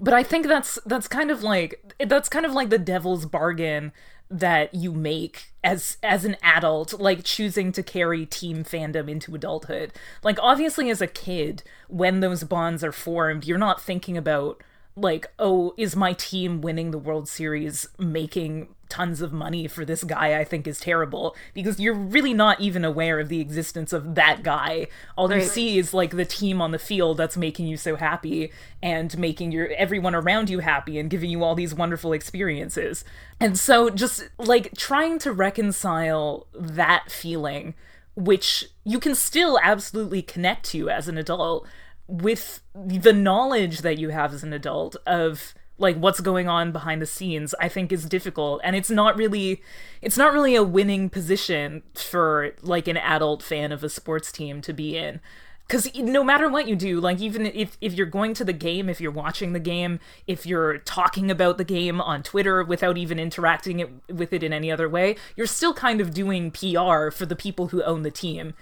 But 0.00 0.14
i 0.14 0.22
think 0.24 0.46
that's 0.46 0.78
that's 0.86 1.08
kind 1.08 1.30
of 1.30 1.42
like 1.42 1.94
that's 2.06 2.28
kind 2.28 2.46
of 2.46 2.52
like 2.52 2.70
the 2.70 2.78
devil's 2.78 3.26
bargain 3.26 3.92
that 4.30 4.74
you 4.74 4.92
make 4.92 5.51
as 5.64 5.96
as 6.02 6.24
an 6.24 6.36
adult 6.42 6.92
like 6.94 7.24
choosing 7.24 7.72
to 7.72 7.82
carry 7.82 8.26
team 8.26 8.64
fandom 8.64 9.08
into 9.08 9.34
adulthood. 9.34 9.92
Like 10.22 10.38
obviously 10.40 10.90
as 10.90 11.00
a 11.00 11.06
kid 11.06 11.62
when 11.88 12.20
those 12.20 12.44
bonds 12.44 12.82
are 12.82 12.92
formed 12.92 13.44
you're 13.44 13.58
not 13.58 13.80
thinking 13.80 14.16
about 14.16 14.62
like 14.96 15.26
oh 15.38 15.74
is 15.76 15.96
my 15.96 16.12
team 16.12 16.60
winning 16.60 16.90
the 16.90 16.98
world 16.98 17.28
series 17.28 17.88
making 17.98 18.68
tons 18.92 19.22
of 19.22 19.32
money 19.32 19.66
for 19.66 19.86
this 19.86 20.04
guy 20.04 20.38
I 20.38 20.44
think 20.44 20.66
is 20.66 20.78
terrible 20.78 21.34
because 21.54 21.80
you're 21.80 21.94
really 21.94 22.34
not 22.34 22.60
even 22.60 22.84
aware 22.84 23.18
of 23.20 23.30
the 23.30 23.40
existence 23.40 23.94
of 23.94 24.16
that 24.16 24.42
guy. 24.42 24.86
All 25.16 25.32
you 25.32 25.40
see 25.40 25.78
is 25.78 25.94
like 25.94 26.10
the 26.10 26.26
team 26.26 26.60
on 26.60 26.72
the 26.72 26.78
field 26.78 27.16
that's 27.16 27.38
making 27.38 27.66
you 27.66 27.78
so 27.78 27.96
happy 27.96 28.52
and 28.82 29.16
making 29.16 29.50
your 29.50 29.68
everyone 29.78 30.14
around 30.14 30.50
you 30.50 30.58
happy 30.58 30.98
and 30.98 31.08
giving 31.08 31.30
you 31.30 31.42
all 31.42 31.54
these 31.54 31.74
wonderful 31.74 32.12
experiences. 32.12 33.02
And 33.40 33.58
so 33.58 33.88
just 33.88 34.28
like 34.36 34.76
trying 34.76 35.18
to 35.20 35.32
reconcile 35.32 36.46
that 36.52 37.10
feeling 37.10 37.72
which 38.14 38.66
you 38.84 39.00
can 39.00 39.14
still 39.14 39.58
absolutely 39.62 40.20
connect 40.20 40.66
to 40.66 40.90
as 40.90 41.08
an 41.08 41.16
adult 41.16 41.66
with 42.12 42.60
the 42.74 43.12
knowledge 43.12 43.80
that 43.80 43.96
you 43.96 44.10
have 44.10 44.34
as 44.34 44.42
an 44.42 44.52
adult 44.52 44.96
of 45.06 45.54
like 45.78 45.96
what's 45.96 46.20
going 46.20 46.46
on 46.46 46.70
behind 46.70 47.00
the 47.00 47.06
scenes 47.06 47.54
i 47.58 47.68
think 47.68 47.90
is 47.90 48.04
difficult. 48.04 48.60
And 48.62 48.76
it's 48.76 48.90
not 48.90 49.16
really 49.16 49.62
it's 50.02 50.18
not 50.18 50.34
really 50.34 50.54
a 50.54 50.62
winning 50.62 51.08
position 51.08 51.82
for 51.94 52.52
like 52.60 52.86
an 52.86 52.98
adult 52.98 53.42
fan 53.42 53.72
of 53.72 53.82
a 53.82 53.88
sports 53.88 54.30
team 54.30 54.60
to 54.60 54.74
be 54.74 54.96
in. 54.96 55.20
Because 55.66 55.94
no 55.94 56.22
matter 56.22 56.50
what 56.50 56.68
you 56.68 56.76
do 56.76 57.00
like 57.00 57.18
even 57.20 57.46
if, 57.46 57.78
if 57.80 57.94
you're 57.94 58.06
going 58.06 58.34
to 58.34 58.44
the 58.44 58.52
game 58.52 58.90
if 58.90 59.00
you're 59.00 59.10
watching 59.10 59.54
the 59.54 59.60
game 59.60 59.98
if 60.26 60.44
you're 60.44 60.78
talking 60.78 61.30
about 61.30 61.56
the 61.56 61.64
game 61.64 61.98
on 61.98 62.22
twitter 62.22 62.62
without 62.62 62.98
even 62.98 63.18
interacting 63.18 63.80
it, 63.80 63.90
with 64.12 64.34
it 64.34 64.42
in 64.42 64.52
any 64.52 64.70
other 64.70 64.86
way 64.86 65.16
you're 65.34 65.46
still 65.46 65.72
kind 65.72 65.98
of 65.98 66.12
doing 66.12 66.50
pr 66.50 67.10
for 67.10 67.24
the 67.24 67.36
people 67.36 67.68
who 67.68 67.82
own 67.84 68.02
the 68.02 68.10
team 68.10 68.52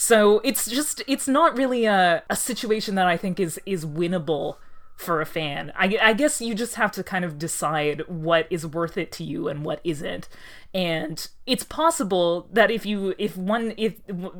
so 0.00 0.38
it's 0.44 0.70
just 0.70 1.02
it's 1.08 1.26
not 1.26 1.58
really 1.58 1.84
a, 1.84 2.22
a 2.30 2.36
situation 2.36 2.94
that 2.94 3.06
i 3.06 3.16
think 3.16 3.40
is 3.40 3.60
is 3.66 3.84
winnable 3.84 4.56
for 4.98 5.20
a 5.20 5.26
fan. 5.26 5.72
I, 5.76 5.96
I 6.02 6.12
guess 6.12 6.40
you 6.40 6.56
just 6.56 6.74
have 6.74 6.90
to 6.92 7.04
kind 7.04 7.24
of 7.24 7.38
decide 7.38 8.02
what 8.08 8.48
is 8.50 8.66
worth 8.66 8.98
it 8.98 9.12
to 9.12 9.24
you 9.24 9.46
and 9.46 9.64
what 9.64 9.80
isn't. 9.84 10.28
And 10.74 11.26
it's 11.46 11.62
possible 11.62 12.48
that 12.52 12.72
if 12.72 12.84
you 12.84 13.14
if 13.16 13.36
one 13.36 13.74
if 13.76 13.94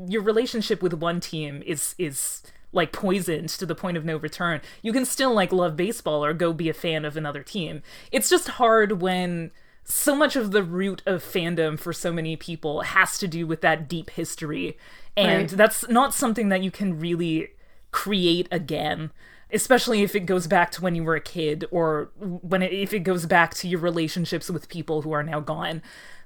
your 0.09 0.21
relationship 0.21 0.83
with 0.83 0.95
one 0.95 1.21
team 1.21 1.63
is 1.65 1.95
is 1.97 2.43
like 2.73 2.91
poisoned 2.91 3.49
to 3.51 3.67
the 3.67 3.77
point 3.77 3.97
of 3.97 4.05
no 4.05 4.17
return, 4.17 4.61
you 4.83 4.93
can 4.93 5.05
still 5.05 5.33
like 5.33 5.53
love 5.53 5.77
baseball 5.77 6.25
or 6.25 6.35
go 6.35 6.53
be 6.53 6.69
a 6.69 6.75
fan 6.75 7.05
of 7.05 7.17
another 7.17 7.45
team. 7.45 7.81
It's 8.11 8.29
just 8.29 8.49
hard 8.49 9.01
when 9.01 9.53
so 9.85 10.15
much 10.15 10.37
of 10.37 10.51
the 10.51 10.63
root 10.63 11.03
of 11.07 11.23
fandom 11.23 11.79
for 11.79 11.93
so 11.93 12.13
many 12.13 12.37
people 12.37 12.83
has 12.83 13.17
to 13.19 13.29
do 13.29 13.47
with 13.47 13.63
that 13.63 13.89
deep 13.89 14.11
history. 14.11 14.77
And 15.19 15.51
Right. 15.51 15.59
that's 15.59 15.89
not 15.89 16.15
something 16.15 16.49
that 16.51 16.63
you 16.63 16.71
can 16.71 16.99
really 17.01 17.49
create 17.91 18.47
again 18.51 19.11
especially 19.51 20.03
if 20.03 20.15
it 20.15 20.27
goes 20.27 20.47
back 20.47 20.71
to 20.71 20.83
when 20.83 20.95
you 20.95 21.03
were 21.03 21.15
a 21.17 21.21
kid 21.23 21.65
or 21.71 22.11
when 22.21 22.63
it, 22.63 22.71
if 22.71 22.93
it 22.93 23.01
goes 23.01 23.25
back 23.25 23.55
to 23.55 23.67
your 23.67 23.81
relationships 23.81 24.51
with 24.51 24.69
people 24.69 25.01
who 25.03 25.11
are 25.13 25.23
now 25.23 25.41
gone 25.41 25.81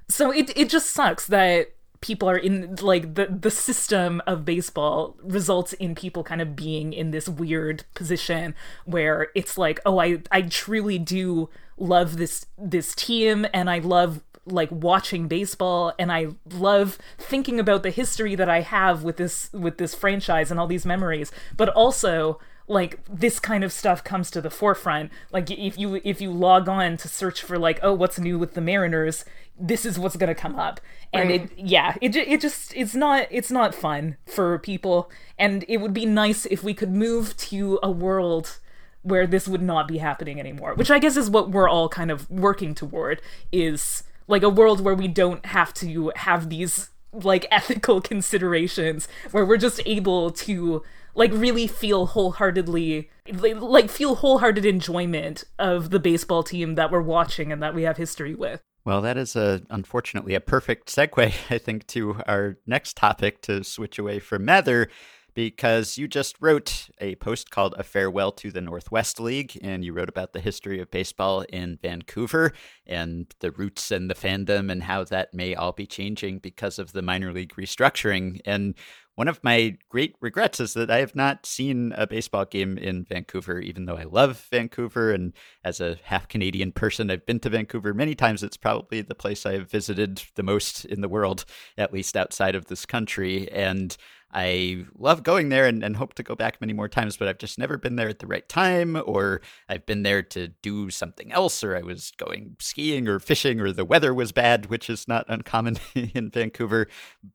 so 0.09 0.29
it 0.31 0.51
it 0.57 0.69
just 0.69 0.89
sucks 0.89 1.25
that 1.27 1.71
people 2.01 2.29
are 2.29 2.37
in 2.37 2.75
like 2.81 3.15
the 3.15 3.25
the 3.27 3.49
system 3.49 4.21
of 4.27 4.43
baseball 4.43 5.15
results 5.23 5.71
in 5.73 5.95
people 5.95 6.21
kind 6.21 6.41
of 6.41 6.53
being 6.53 6.91
in 6.91 7.11
this 7.11 7.29
weird 7.29 7.85
position 7.95 8.53
where 8.83 9.29
it's 9.35 9.57
like 9.57 9.79
oh 9.85 9.99
i 9.99 10.17
i 10.29 10.41
truly 10.41 10.99
do 10.99 11.49
love 11.77 12.17
this 12.17 12.45
this 12.57 12.93
team 12.93 13.45
and 13.53 13.69
i 13.69 13.79
love 13.79 14.21
like 14.45 14.69
watching 14.71 15.27
baseball 15.27 15.93
and 15.97 16.11
I 16.11 16.27
love 16.51 16.97
thinking 17.17 17.59
about 17.59 17.83
the 17.83 17.91
history 17.91 18.35
that 18.35 18.49
I 18.49 18.61
have 18.61 19.03
with 19.03 19.17
this 19.17 19.51
with 19.53 19.77
this 19.77 19.95
franchise 19.95 20.51
and 20.51 20.59
all 20.59 20.67
these 20.67 20.85
memories. 20.85 21.31
But 21.55 21.69
also 21.69 22.39
like 22.67 22.99
this 23.09 23.39
kind 23.39 23.63
of 23.63 23.73
stuff 23.73 24.03
comes 24.03 24.31
to 24.31 24.41
the 24.41 24.49
forefront. 24.49 25.11
Like 25.31 25.49
if 25.51 25.77
you 25.77 26.01
if 26.03 26.21
you 26.21 26.31
log 26.31 26.67
on 26.69 26.97
to 26.97 27.07
search 27.07 27.41
for 27.41 27.57
like 27.57 27.79
oh 27.81 27.93
what's 27.93 28.19
new 28.19 28.37
with 28.39 28.53
the 28.53 28.61
mariners 28.61 29.25
this 29.59 29.85
is 29.85 29.99
what's 29.99 30.15
going 30.15 30.33
to 30.33 30.41
come 30.41 30.55
up. 30.55 30.81
And 31.13 31.29
Right. 31.29 31.41
it 31.43 31.51
yeah 31.57 31.95
it, 32.01 32.15
it 32.15 32.41
just 32.41 32.73
it's 32.75 32.95
not 32.95 33.27
it's 33.31 33.51
not 33.51 33.75
fun 33.75 34.17
for 34.25 34.57
people. 34.59 35.09
And 35.37 35.63
it 35.67 35.77
would 35.77 35.93
be 35.93 36.05
nice 36.05 36.45
if 36.47 36.63
we 36.63 36.73
could 36.73 36.91
move 36.91 37.37
to 37.37 37.79
a 37.83 37.91
world 37.91 38.59
where 39.03 39.27
this 39.27 39.47
would 39.47 39.61
not 39.61 39.85
be 39.85 39.97
happening 39.97 40.39
anymore 40.39 40.73
which 40.75 40.89
i 40.89 40.97
guess 40.97 41.17
is 41.17 41.29
what 41.29 41.51
we're 41.51 41.67
all 41.67 41.89
kind 41.89 42.09
of 42.09 42.29
working 42.29 42.73
toward 42.73 43.21
is 43.51 44.03
like 44.27 44.43
a 44.43 44.49
world 44.49 44.81
where 44.81 44.95
we 44.95 45.07
don't 45.07 45.45
have 45.45 45.73
to 45.75 46.11
have 46.15 46.49
these 46.49 46.89
like 47.11 47.45
ethical 47.51 48.01
considerations 48.01 49.07
where 49.31 49.45
we're 49.45 49.57
just 49.57 49.81
able 49.85 50.31
to 50.31 50.83
like 51.15 51.31
really 51.33 51.67
feel 51.67 52.07
wholeheartedly 52.07 53.09
like 53.39 53.89
feel 53.89 54.15
wholehearted 54.15 54.65
enjoyment 54.65 55.43
of 55.59 55.91
the 55.91 55.99
baseball 55.99 56.43
team 56.43 56.75
that 56.75 56.91
we're 56.91 57.01
watching 57.01 57.51
and 57.51 57.61
that 57.61 57.75
we 57.75 57.83
have 57.83 57.97
history 57.97 58.35
with. 58.35 58.61
Well, 58.85 59.01
that 59.01 59.17
is 59.17 59.35
a 59.35 59.61
unfortunately 59.69 60.35
a 60.35 60.41
perfect 60.41 60.93
segue, 60.93 61.33
I 61.49 61.57
think, 61.57 61.87
to 61.87 62.21
our 62.27 62.57
next 62.67 62.97
topic 62.97 63.41
to 63.43 63.63
switch 63.63 63.97
away 63.97 64.19
from 64.19 64.45
Mather, 64.45 64.89
because 65.33 65.97
you 65.97 66.07
just 66.07 66.35
wrote 66.39 66.89
a 66.99 67.15
post 67.15 67.49
called 67.49 67.75
A 67.77 67.83
Farewell 67.83 68.31
to 68.33 68.51
the 68.51 68.61
Northwest 68.61 69.19
League, 69.19 69.57
and 69.61 69.83
you 69.83 69.93
wrote 69.93 70.09
about 70.09 70.33
the 70.33 70.39
history 70.39 70.79
of 70.79 70.91
baseball 70.91 71.41
in 71.49 71.77
Vancouver 71.81 72.53
and 72.85 73.33
the 73.39 73.51
roots 73.51 73.91
and 73.91 74.09
the 74.09 74.15
fandom 74.15 74.71
and 74.71 74.83
how 74.83 75.03
that 75.05 75.33
may 75.33 75.55
all 75.55 75.71
be 75.71 75.85
changing 75.85 76.39
because 76.39 76.79
of 76.79 76.93
the 76.93 77.01
minor 77.01 77.31
league 77.31 77.55
restructuring. 77.55 78.39
And 78.45 78.75
one 79.15 79.27
of 79.27 79.43
my 79.43 79.77
great 79.89 80.15
regrets 80.21 80.59
is 80.59 80.73
that 80.73 80.89
I 80.89 80.97
have 80.97 81.15
not 81.15 81.45
seen 81.45 81.93
a 81.95 82.07
baseball 82.07 82.45
game 82.45 82.79
in 82.79 83.03
Vancouver, 83.03 83.59
even 83.59 83.85
though 83.85 83.95
I 83.95 84.05
love 84.05 84.47
Vancouver. 84.49 85.11
And 85.11 85.33
as 85.63 85.79
a 85.79 85.99
half 86.03 86.27
Canadian 86.27 86.71
person, 86.71 87.11
I've 87.11 87.25
been 87.25 87.39
to 87.41 87.49
Vancouver 87.49 87.93
many 87.93 88.15
times. 88.15 88.41
It's 88.41 88.57
probably 88.57 89.01
the 89.01 89.13
place 89.13 89.45
I 89.45 89.53
have 89.53 89.69
visited 89.69 90.23
the 90.33 90.41
most 90.41 90.85
in 90.85 91.01
the 91.01 91.09
world, 91.09 91.45
at 91.77 91.93
least 91.93 92.17
outside 92.17 92.55
of 92.55 92.65
this 92.65 92.87
country. 92.87 93.51
And 93.51 93.95
I 94.33 94.85
love 94.97 95.21
going 95.21 95.49
there 95.49 95.67
and, 95.67 95.83
and 95.83 95.95
hope 95.95 96.15
to 96.15 96.23
go 96.23 96.35
back 96.35 96.59
many 96.59 96.73
more 96.73 96.87
times, 96.87 97.17
but 97.17 97.27
I've 97.27 97.37
just 97.37 97.59
never 97.59 97.77
been 97.77 97.95
there 97.95 98.09
at 98.09 98.19
the 98.19 98.27
right 98.27 98.47
time, 98.49 99.01
or 99.05 99.41
I've 99.69 99.85
been 99.85 100.01
there 100.01 100.23
to 100.23 100.47
do 100.47 100.89
something 100.89 101.31
else, 101.31 101.63
or 101.63 101.77
I 101.77 101.81
was 101.81 102.11
going 102.17 102.55
skiing 102.59 103.07
or 103.07 103.19
fishing, 103.19 103.59
or 103.61 103.71
the 103.71 103.85
weather 103.85 104.13
was 104.13 104.31
bad, 104.31 104.67
which 104.67 104.89
is 104.89 105.07
not 105.07 105.25
uncommon 105.27 105.77
in 105.95 106.31
Vancouver. 106.31 106.87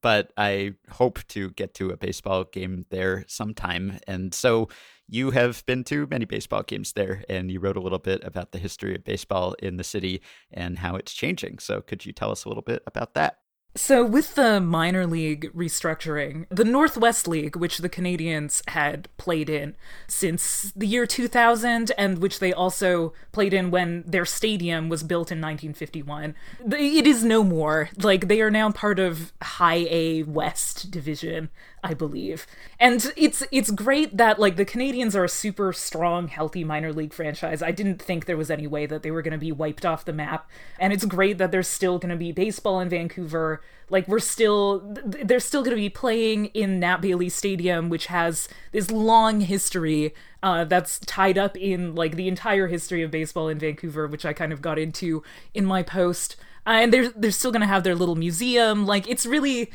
But 0.02 0.32
I 0.36 0.74
hope 0.90 1.20
to 1.28 1.50
get 1.50 1.74
to 1.74 1.90
a 1.90 1.96
baseball 1.96 2.44
game 2.44 2.84
there 2.90 3.24
sometime. 3.28 4.00
And 4.08 4.34
so 4.34 4.68
you 5.06 5.30
have 5.30 5.64
been 5.66 5.84
to 5.84 6.06
many 6.10 6.24
baseball 6.24 6.64
games 6.64 6.92
there, 6.94 7.24
and 7.28 7.50
you 7.50 7.60
wrote 7.60 7.76
a 7.76 7.80
little 7.80 7.98
bit 7.98 8.24
about 8.24 8.50
the 8.50 8.58
history 8.58 8.96
of 8.96 9.04
baseball 9.04 9.54
in 9.60 9.76
the 9.76 9.84
city 9.84 10.20
and 10.50 10.80
how 10.80 10.96
it's 10.96 11.14
changing. 11.14 11.60
So 11.60 11.80
could 11.80 12.04
you 12.04 12.12
tell 12.12 12.32
us 12.32 12.44
a 12.44 12.48
little 12.48 12.62
bit 12.62 12.82
about 12.86 13.14
that? 13.14 13.38
So, 13.78 14.04
with 14.04 14.34
the 14.34 14.60
minor 14.60 15.06
league 15.06 15.52
restructuring, 15.54 16.46
the 16.50 16.64
Northwest 16.64 17.28
League, 17.28 17.54
which 17.54 17.78
the 17.78 17.88
Canadians 17.88 18.60
had 18.66 19.08
played 19.18 19.48
in 19.48 19.76
since 20.08 20.72
the 20.74 20.86
year 20.86 21.06
2000, 21.06 21.92
and 21.96 22.18
which 22.18 22.40
they 22.40 22.52
also 22.52 23.12
played 23.30 23.54
in 23.54 23.70
when 23.70 24.02
their 24.04 24.24
stadium 24.24 24.88
was 24.88 25.04
built 25.04 25.30
in 25.30 25.38
1951, 25.38 26.34
it 26.72 27.06
is 27.06 27.22
no 27.22 27.44
more. 27.44 27.88
Like, 27.96 28.26
they 28.26 28.40
are 28.40 28.50
now 28.50 28.72
part 28.72 28.98
of 28.98 29.32
High 29.40 29.86
A 29.88 30.24
West 30.24 30.90
Division, 30.90 31.48
I 31.82 31.94
believe. 31.94 32.46
And 32.80 33.12
it's 33.16 33.42
it's 33.52 33.70
great 33.70 34.16
that 34.16 34.38
like 34.38 34.56
the 34.56 34.64
Canadians 34.64 35.14
are 35.14 35.24
a 35.24 35.28
super 35.28 35.72
strong, 35.72 36.28
healthy 36.28 36.64
minor 36.64 36.92
league 36.92 37.12
franchise. 37.12 37.62
I 37.62 37.70
didn't 37.70 38.02
think 38.02 38.24
there 38.24 38.36
was 38.36 38.50
any 38.50 38.66
way 38.66 38.86
that 38.86 39.02
they 39.02 39.10
were 39.10 39.22
going 39.22 39.32
to 39.32 39.38
be 39.38 39.52
wiped 39.52 39.86
off 39.86 40.04
the 40.04 40.12
map. 40.12 40.50
And 40.78 40.92
it's 40.92 41.04
great 41.04 41.38
that 41.38 41.50
there's 41.52 41.68
still 41.68 41.98
going 41.98 42.10
to 42.10 42.16
be 42.16 42.32
baseball 42.32 42.80
in 42.80 42.88
Vancouver. 42.88 43.62
Like 43.90 44.08
we're 44.08 44.18
still 44.18 44.80
they're 45.04 45.40
still 45.40 45.62
going 45.62 45.76
to 45.76 45.80
be 45.80 45.88
playing 45.88 46.46
in 46.46 46.80
Nat 46.80 46.98
Bailey 46.98 47.28
Stadium, 47.28 47.88
which 47.88 48.06
has 48.06 48.48
this 48.72 48.90
long 48.90 49.40
history 49.40 50.14
uh, 50.42 50.64
that's 50.64 50.98
tied 51.00 51.38
up 51.38 51.56
in 51.56 51.94
like 51.94 52.16
the 52.16 52.28
entire 52.28 52.66
history 52.66 53.02
of 53.02 53.10
baseball 53.10 53.48
in 53.48 53.58
Vancouver, 53.58 54.06
which 54.06 54.24
I 54.24 54.32
kind 54.32 54.52
of 54.52 54.60
got 54.60 54.78
into 54.78 55.22
in 55.54 55.64
my 55.64 55.82
post. 55.82 56.36
Uh, 56.68 56.82
and 56.82 56.92
they're 56.92 57.08
they're 57.08 57.30
still 57.30 57.50
gonna 57.50 57.66
have 57.66 57.82
their 57.82 57.94
little 57.94 58.14
museum. 58.14 58.84
Like 58.84 59.08
it's 59.08 59.24
really 59.24 59.70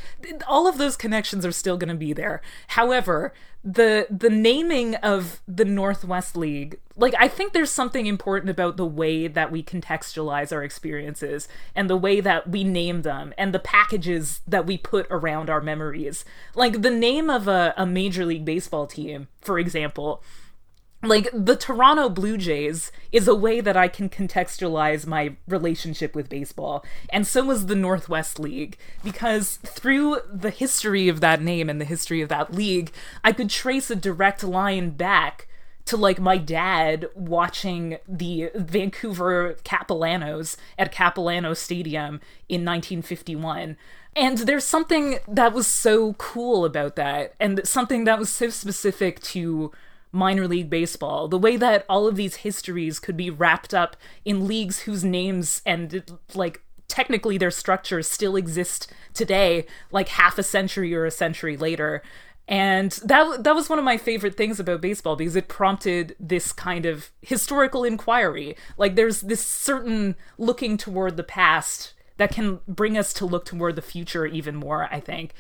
all 0.48 0.68
of 0.68 0.78
those 0.78 0.96
connections 0.96 1.44
are 1.44 1.52
still 1.52 1.76
gonna 1.76 1.96
be 1.96 2.14
there. 2.14 2.40
However, 2.68 3.34
the 3.64 4.06
the 4.12 4.30
naming 4.30 4.94
of 4.96 5.42
the 5.48 5.66
Northwest 5.66 6.38
League, 6.38 6.80
like 6.96 7.16
I 7.18 7.28
think 7.28 7.52
there's 7.52 7.72
something 7.72 8.06
important 8.06 8.52
about 8.52 8.78
the 8.78 8.86
way 8.86 9.28
that 9.28 9.52
we 9.52 9.64
contextualize 9.64 10.54
our 10.54 10.64
experiences 10.64 11.48
and 11.74 11.90
the 11.90 11.98
way 11.98 12.22
that 12.22 12.52
we 12.52 12.64
name 12.64 13.02
them 13.02 13.34
and 13.40 13.56
the 13.56 13.60
packages 13.60 14.42
that 14.48 14.68
we 14.68 14.78
put 14.78 15.08
around 15.10 15.50
our 15.50 15.62
memories. 15.62 16.26
Like 16.54 16.84
the 16.84 16.92
name 16.92 17.28
of 17.28 17.48
a, 17.48 17.74
a 17.76 17.88
major 17.88 18.24
league 18.24 18.46
baseball 18.46 18.86
team, 18.86 19.30
for 19.42 19.58
example, 19.58 20.22
like 21.04 21.30
the 21.34 21.56
Toronto 21.56 22.10
Blue 22.10 22.38
Jays 22.38 22.92
is 23.12 23.28
a 23.28 23.36
way 23.36 23.60
that 23.62 23.78
I 23.78 23.88
can 23.88 24.10
contextualize 24.10 25.06
my 25.06 25.36
relationship 25.48 26.16
with 26.16 26.30
baseball, 26.30 26.84
and 27.10 27.28
so 27.28 27.52
is 27.52 27.66
the 27.66 27.76
Northwest 27.76 28.40
League, 28.40 28.78
because 29.04 29.58
through 29.58 30.18
the 30.32 30.50
history 30.50 31.10
of 31.10 31.20
that 31.20 31.42
name 31.42 31.70
and 31.70 31.80
the 31.82 31.86
history 31.86 32.22
of 32.22 32.30
that 32.30 32.54
league, 32.54 32.92
I 33.24 33.34
could 33.34 33.50
trace 33.50 33.92
a 33.92 33.96
direct 33.96 34.44
line 34.44 34.92
back 34.92 35.48
to 35.86 35.98
like 35.98 36.20
my 36.20 36.38
dad 36.38 37.10
watching 37.14 37.98
the 38.08 38.50
Vancouver 38.56 39.58
Capilanos 39.66 40.56
at 40.78 40.94
Capilano 40.94 41.54
Stadium 41.54 42.22
in 42.48 42.64
1951. 42.64 43.76
And 44.16 44.38
there's 44.38 44.64
something 44.64 45.18
that 45.28 45.52
was 45.54 45.68
so 45.68 46.14
cool 46.14 46.64
about 46.64 46.96
that, 46.96 47.34
and 47.40 47.68
something 47.68 48.06
that 48.06 48.18
was 48.18 48.30
so 48.30 48.50
specific 48.50 49.20
to 49.22 49.72
minor 50.14 50.48
league 50.48 50.70
baseball. 50.70 51.28
The 51.28 51.38
way 51.38 51.58
that 51.58 51.86
all 51.90 52.08
of 52.08 52.16
these 52.16 52.38
histories 52.38 53.00
could 53.00 53.18
be 53.18 53.30
wrapped 53.30 53.74
up 53.74 53.98
in 54.24 54.48
leagues 54.48 54.82
whose 54.82 55.04
names 55.04 55.62
and 55.66 56.18
like 56.34 56.62
technically 56.88 57.38
their 57.38 57.52
structures 57.52 58.08
still 58.08 58.36
exist 58.36 58.94
today, 59.14 59.66
like 59.92 60.10
half 60.10 60.38
a 60.38 60.44
century 60.44 60.94
or 60.96 61.06
a 61.06 61.12
century 61.12 61.58
later. 61.58 62.04
And 62.48 62.92
that 63.06 63.44
that 63.44 63.56
was 63.56 63.70
one 63.70 63.80
of 63.80 63.86
my 63.86 63.98
favorite 63.98 64.38
things 64.38 64.60
about 64.60 64.82
baseball 64.82 65.16
because 65.16 65.36
it 65.36 65.48
prompted 65.48 66.16
this 66.20 66.52
kind 66.52 66.86
of 66.86 67.10
historical 67.22 67.84
inquiry. 67.84 68.56
Like 68.78 68.96
there's 68.96 69.22
this 69.22 69.46
certain 69.46 70.16
looking 70.38 70.78
toward 70.78 71.18
the 71.18 71.24
past 71.24 71.94
that 72.18 72.32
can 72.32 72.60
bring 72.68 72.98
us 72.98 73.14
to 73.14 73.26
look 73.26 73.46
toward 73.46 73.76
the 73.76 73.82
future 73.82 74.26
even 74.26 74.56
more, 74.56 74.88
I 74.92 75.00
think. 75.00 75.34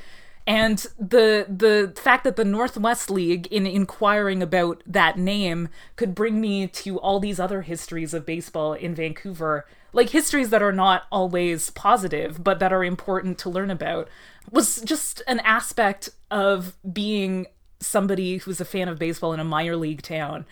And 0.45 0.85
the 0.99 1.45
the 1.47 1.93
fact 1.99 2.25
that 2.25 2.35
the 2.35 2.43
Northwest 2.43 3.09
League, 3.09 3.47
in 3.47 3.65
inquiring 3.65 4.43
about 4.43 4.83
that 4.85 5.17
name, 5.17 5.69
could 5.95 6.13
bring 6.13 6.41
me 6.41 6.67
to 6.67 6.99
all 6.99 7.19
these 7.19 7.39
other 7.39 7.61
histories 7.61 8.13
of 8.13 8.25
baseball 8.25 8.73
in 8.73 8.93
Vancouver, 8.93 9.65
like 9.93 10.09
histories 10.09 10.49
that 10.49 10.61
are 10.61 10.73
not 10.73 11.03
always 11.11 11.69
positive, 11.69 12.43
but 12.43 12.59
that 12.59 12.73
are 12.73 12.83
important 12.83 13.37
to 13.39 13.49
learn 13.49 13.71
about, 13.71 14.09
was 14.51 14.81
just 14.81 15.21
an 15.27 15.39
aspect 15.41 16.09
of 16.29 16.75
being 16.91 17.47
somebody 17.79 18.37
who's 18.37 18.59
a 18.59 18.65
fan 18.65 18.89
of 18.89 18.99
baseball 18.99 19.33
in 19.33 19.39
a 19.39 19.45
minor 19.45 19.75
league 19.75 20.01
town 20.01 20.45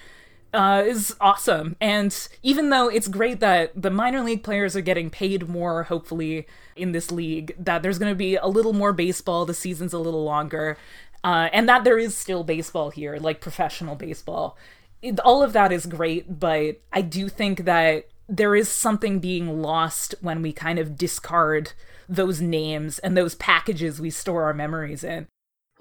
uh, 0.54 0.84
is 0.86 1.16
awesome. 1.22 1.76
And 1.80 2.28
even 2.44 2.70
though 2.70 2.90
it's 2.90 3.08
great 3.08 3.40
that 3.40 3.80
the 3.80 3.90
minor 3.90 4.22
league 4.22 4.44
players 4.44 4.76
are 4.76 4.82
getting 4.82 5.10
paid 5.10 5.48
more, 5.48 5.84
hopefully, 5.84 6.48
in 6.76 6.92
this 6.92 7.12
league, 7.12 7.56
that 7.58 7.84
there's 7.84 8.00
going 8.00 8.12
to 8.12 8.18
be 8.18 8.36
a 8.36 8.48
little 8.48 8.74
more 8.74 8.94
baseball, 8.94 9.46
the 9.46 9.54
season's 9.54 9.94
a 9.94 10.00
little 10.00 10.24
longer, 10.24 10.78
uh, 11.24 11.50
and 11.54 11.70
that 11.70 11.84
there 11.84 11.98
is 11.98 12.18
still 12.18 12.44
baseball 12.44 12.90
here, 12.90 13.18
like 13.18 13.42
professional 13.42 13.96
baseball. 13.96 14.58
It, 15.02 15.20
all 15.22 15.42
of 15.42 15.54
that 15.54 15.72
is 15.72 15.86
great, 15.86 16.40
but 16.40 16.82
I 16.92 17.02
do 17.02 17.30
think 17.30 17.66
that 17.66 18.08
there 18.28 18.56
is 18.56 18.70
something 18.70 19.20
being 19.20 19.62
lost 19.62 20.16
when 20.22 20.42
we 20.42 20.54
kind 20.54 20.80
of 20.80 20.98
discard 20.98 21.74
those 22.08 22.42
names 22.42 23.00
and 23.00 23.16
those 23.16 23.36
packages 23.36 24.00
we 24.00 24.10
store 24.10 24.44
our 24.44 24.54
memories 24.54 25.04
in. 25.04 25.28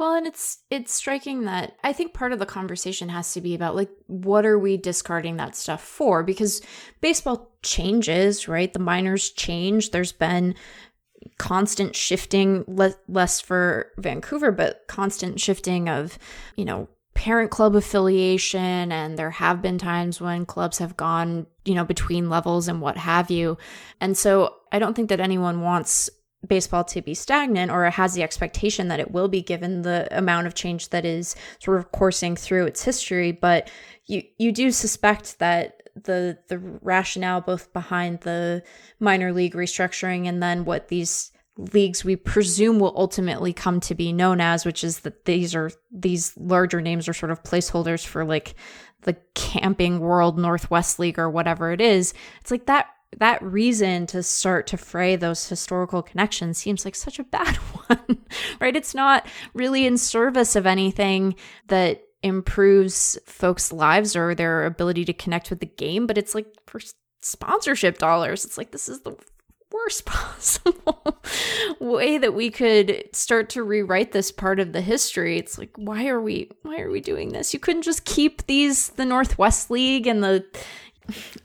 Well, 0.01 0.15
and 0.15 0.27
it's 0.27 0.61
it's 0.71 0.95
striking 0.95 1.45
that 1.45 1.77
I 1.85 1.93
think 1.93 2.15
part 2.15 2.33
of 2.33 2.39
the 2.39 2.47
conversation 2.47 3.11
has 3.11 3.35
to 3.35 3.43
be 3.43 3.55
about 3.55 3.77
like 3.77 3.91
what 4.07 4.47
are 4.47 4.59
we 4.59 4.79
discarding 4.79 5.37
that 5.37 5.55
stuff 5.55 5.83
for? 5.83 6.23
Because 6.23 6.63
baseball 7.03 7.53
changes, 7.63 8.49
right? 8.49 8.73
The 8.73 8.79
minors 8.79 9.29
change. 9.29 9.91
There's 9.91 10.13
been 10.13 10.55
constant 11.37 11.95
shifting, 11.95 12.65
le- 12.67 12.95
less 13.09 13.43
for 13.43 13.91
Vancouver, 13.99 14.51
but 14.51 14.87
constant 14.89 15.39
shifting 15.39 15.91
of, 15.91 16.19
you 16.57 16.65
know, 16.65 16.89
parent 17.13 17.51
club 17.51 17.77
affiliation. 17.77 18.91
And 18.91 19.19
there 19.19 19.33
have 19.33 19.61
been 19.61 19.77
times 19.77 20.19
when 20.19 20.47
clubs 20.47 20.79
have 20.79 20.97
gone, 20.97 21.47
you 21.67 21.75
know, 21.75 21.85
between 21.85 22.31
levels 22.31 22.69
and 22.69 22.81
what 22.81 22.97
have 22.97 23.31
you. 23.31 23.59
And 24.01 24.17
so 24.17 24.55
I 24.73 24.79
don't 24.79 24.95
think 24.95 25.11
that 25.11 25.21
anyone 25.21 25.61
wants 25.61 26.09
baseball 26.47 26.85
to 26.85 27.03
be 27.03 27.15
stagnant 27.15 27.71
or 27.71 27.85
it 27.85 27.93
has 27.93 28.15
the 28.15 28.23
expectation 28.23 28.89
that 28.89 29.01
it 29.01 29.11
will 29.11 29.29
be 29.29 29.43
given 29.43 29.83
the 29.83 30.09
amount 30.11 30.47
of 30.47 30.55
change 30.55 30.89
that 30.89 31.05
is 31.05 31.37
sort 31.59 31.79
of 31.79 31.93
coursing 31.93 32.35
through 32.35 32.67
its 32.67 32.83
history. 32.83 33.33
But 33.33 33.71
you 34.07 34.23
you 34.39 34.53
do 34.53 34.71
suspect 34.71 35.39
that 35.39 35.83
the 35.95 36.39
the 36.49 36.59
rationale 36.59 37.41
both 37.41 37.73
behind 37.73 38.21
the 38.21 38.63
minor 38.99 39.33
league 39.33 39.55
restructuring 39.55 40.27
and 40.27 40.43
then 40.43 40.65
what 40.65 40.89
these 40.89 41.31
leagues 41.57 42.05
we 42.05 42.17
presume 42.17 42.79
will 42.79 42.95
ultimately 42.97 43.53
come 43.53 43.81
to 43.81 43.95
be 43.95 44.13
known 44.13 44.41
as 44.41 44.65
which 44.65 44.83
is 44.83 45.01
that 45.01 45.27
these 45.27 45.55
are 45.55 45.71
these 45.91 46.35
larger 46.39 46.81
names 46.81 47.07
are 47.07 47.13
sort 47.13 47.33
of 47.33 47.43
placeholders 47.43 48.07
for 48.07 48.25
like 48.25 48.55
the 49.03 49.17
camping 49.35 50.01
world 50.01 50.39
northwest 50.39 50.99
league 50.99 51.19
or 51.19 51.29
whatever 51.29 51.73
it 51.73 51.81
is. 51.81 52.15
It's 52.41 52.51
like 52.51 52.67
that 52.67 52.87
that 53.19 53.43
reason 53.43 54.07
to 54.07 54.23
start 54.23 54.67
to 54.69 54.77
fray 54.77 55.17
those 55.17 55.49
historical 55.49 56.03
connections 56.03 56.59
seems 56.59 56.85
like 56.85 56.95
such 56.95 57.19
a 57.19 57.25
bad 57.25 57.57
one, 57.89 58.25
right? 58.61 58.77
It's 58.77 58.95
not 58.95 59.27
really 59.55 59.85
in 59.85 59.99
service 59.99 60.57
of 60.57 60.67
anything 60.67 61.35
that 61.69 62.03
improves 62.23 63.19
folks' 63.25 63.73
lives 63.73 64.15
or 64.15 64.35
their 64.35 64.65
ability 64.65 65.05
to 65.07 65.13
connect 65.13 65.51
with 65.51 65.61
the 65.61 65.67
game, 65.67 66.07
but 66.07 66.19
it's 66.19 66.35
like 66.35 66.47
for 66.67 66.81
sponsorship 67.23 67.99
dollars. 67.99 68.45
It's 68.45 68.59
like 68.59 68.71
this 68.71 68.89
is 68.89 69.01
the 69.01 69.17
worst 69.73 70.05
possible 70.07 71.23
way 71.79 72.19
that 72.19 72.35
we 72.35 72.51
could 72.51 73.09
start 73.13 73.49
to 73.51 73.63
rewrite 73.63 74.13
this 74.13 74.31
part 74.33 74.61
of 74.61 74.73
the 74.73 74.81
history. 74.81 75.39
It's 75.39 75.59
like 75.59 75.71
why 75.77 76.09
are 76.09 76.21
we 76.21 76.51
why 76.63 76.81
are 76.81 76.91
we 76.91 77.01
doing 77.01 77.31
this? 77.31 77.55
You 77.55 77.61
couldn't 77.61 77.83
just 77.83 78.05
keep 78.05 78.47
these 78.47 78.91
the 78.91 79.05
Northwest 79.05 79.71
League 79.71 80.07
and 80.07 80.23
the 80.23 80.45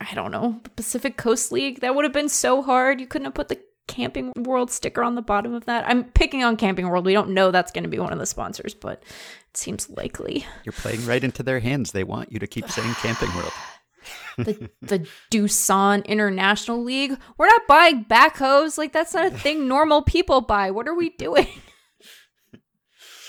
I 0.02 0.14
don't 0.14 0.32
know, 0.32 0.60
the 0.64 0.70
Pacific 0.72 1.18
Coast 1.18 1.52
League. 1.52 1.82
That 1.82 1.96
would 1.96 2.06
have 2.06 2.14
been 2.14 2.30
so 2.30 2.62
hard. 2.62 3.00
You 3.00 3.08
couldn't 3.08 3.26
have 3.26 3.34
put 3.34 3.50
the 3.50 3.60
Camping 3.88 4.34
World 4.36 4.72
sticker 4.72 5.04
on 5.04 5.16
the 5.16 5.22
bottom 5.22 5.54
of 5.54 5.66
that. 5.66 5.88
I'm 5.88 6.06
picking 6.06 6.44
on 6.44 6.58
Camping 6.58 6.90
World. 6.90 7.06
We 7.06 7.14
don't 7.14 7.30
know 7.30 7.52
that's 7.52 7.72
going 7.72 7.84
to 7.84 7.90
be 7.90 8.00
one 8.00 8.12
of 8.12 8.20
the 8.20 8.26
sponsors, 8.26 8.74
but 8.74 9.04
it 9.50 9.58
seems 9.58 9.90
likely. 9.90 10.46
You're 10.64 10.74
playing 10.74 11.06
right 11.06 11.24
into 11.24 11.44
their 11.44 11.60
hands. 11.60 11.92
They 11.92 12.04
want 12.04 12.32
you 12.32 12.40
to 12.40 12.48
keep 12.48 12.70
saying 12.70 12.94
Camping 12.96 13.34
World. 13.36 13.52
the 14.38 14.70
the 14.82 15.08
Doosan 15.32 16.06
International 16.06 16.84
League. 16.84 17.18
We're 17.38 17.48
not 17.48 17.68
buying 17.68 18.06
backhoes. 18.06 18.78
Like 18.78 18.92
that's 18.92 19.14
not 19.14 19.28
a 19.28 19.32
thing 19.32 19.68
normal 19.68 20.02
people 20.02 20.42
buy. 20.42 20.72
What 20.72 20.88
are 20.88 20.96
we 20.96 21.10
doing? 21.12 21.48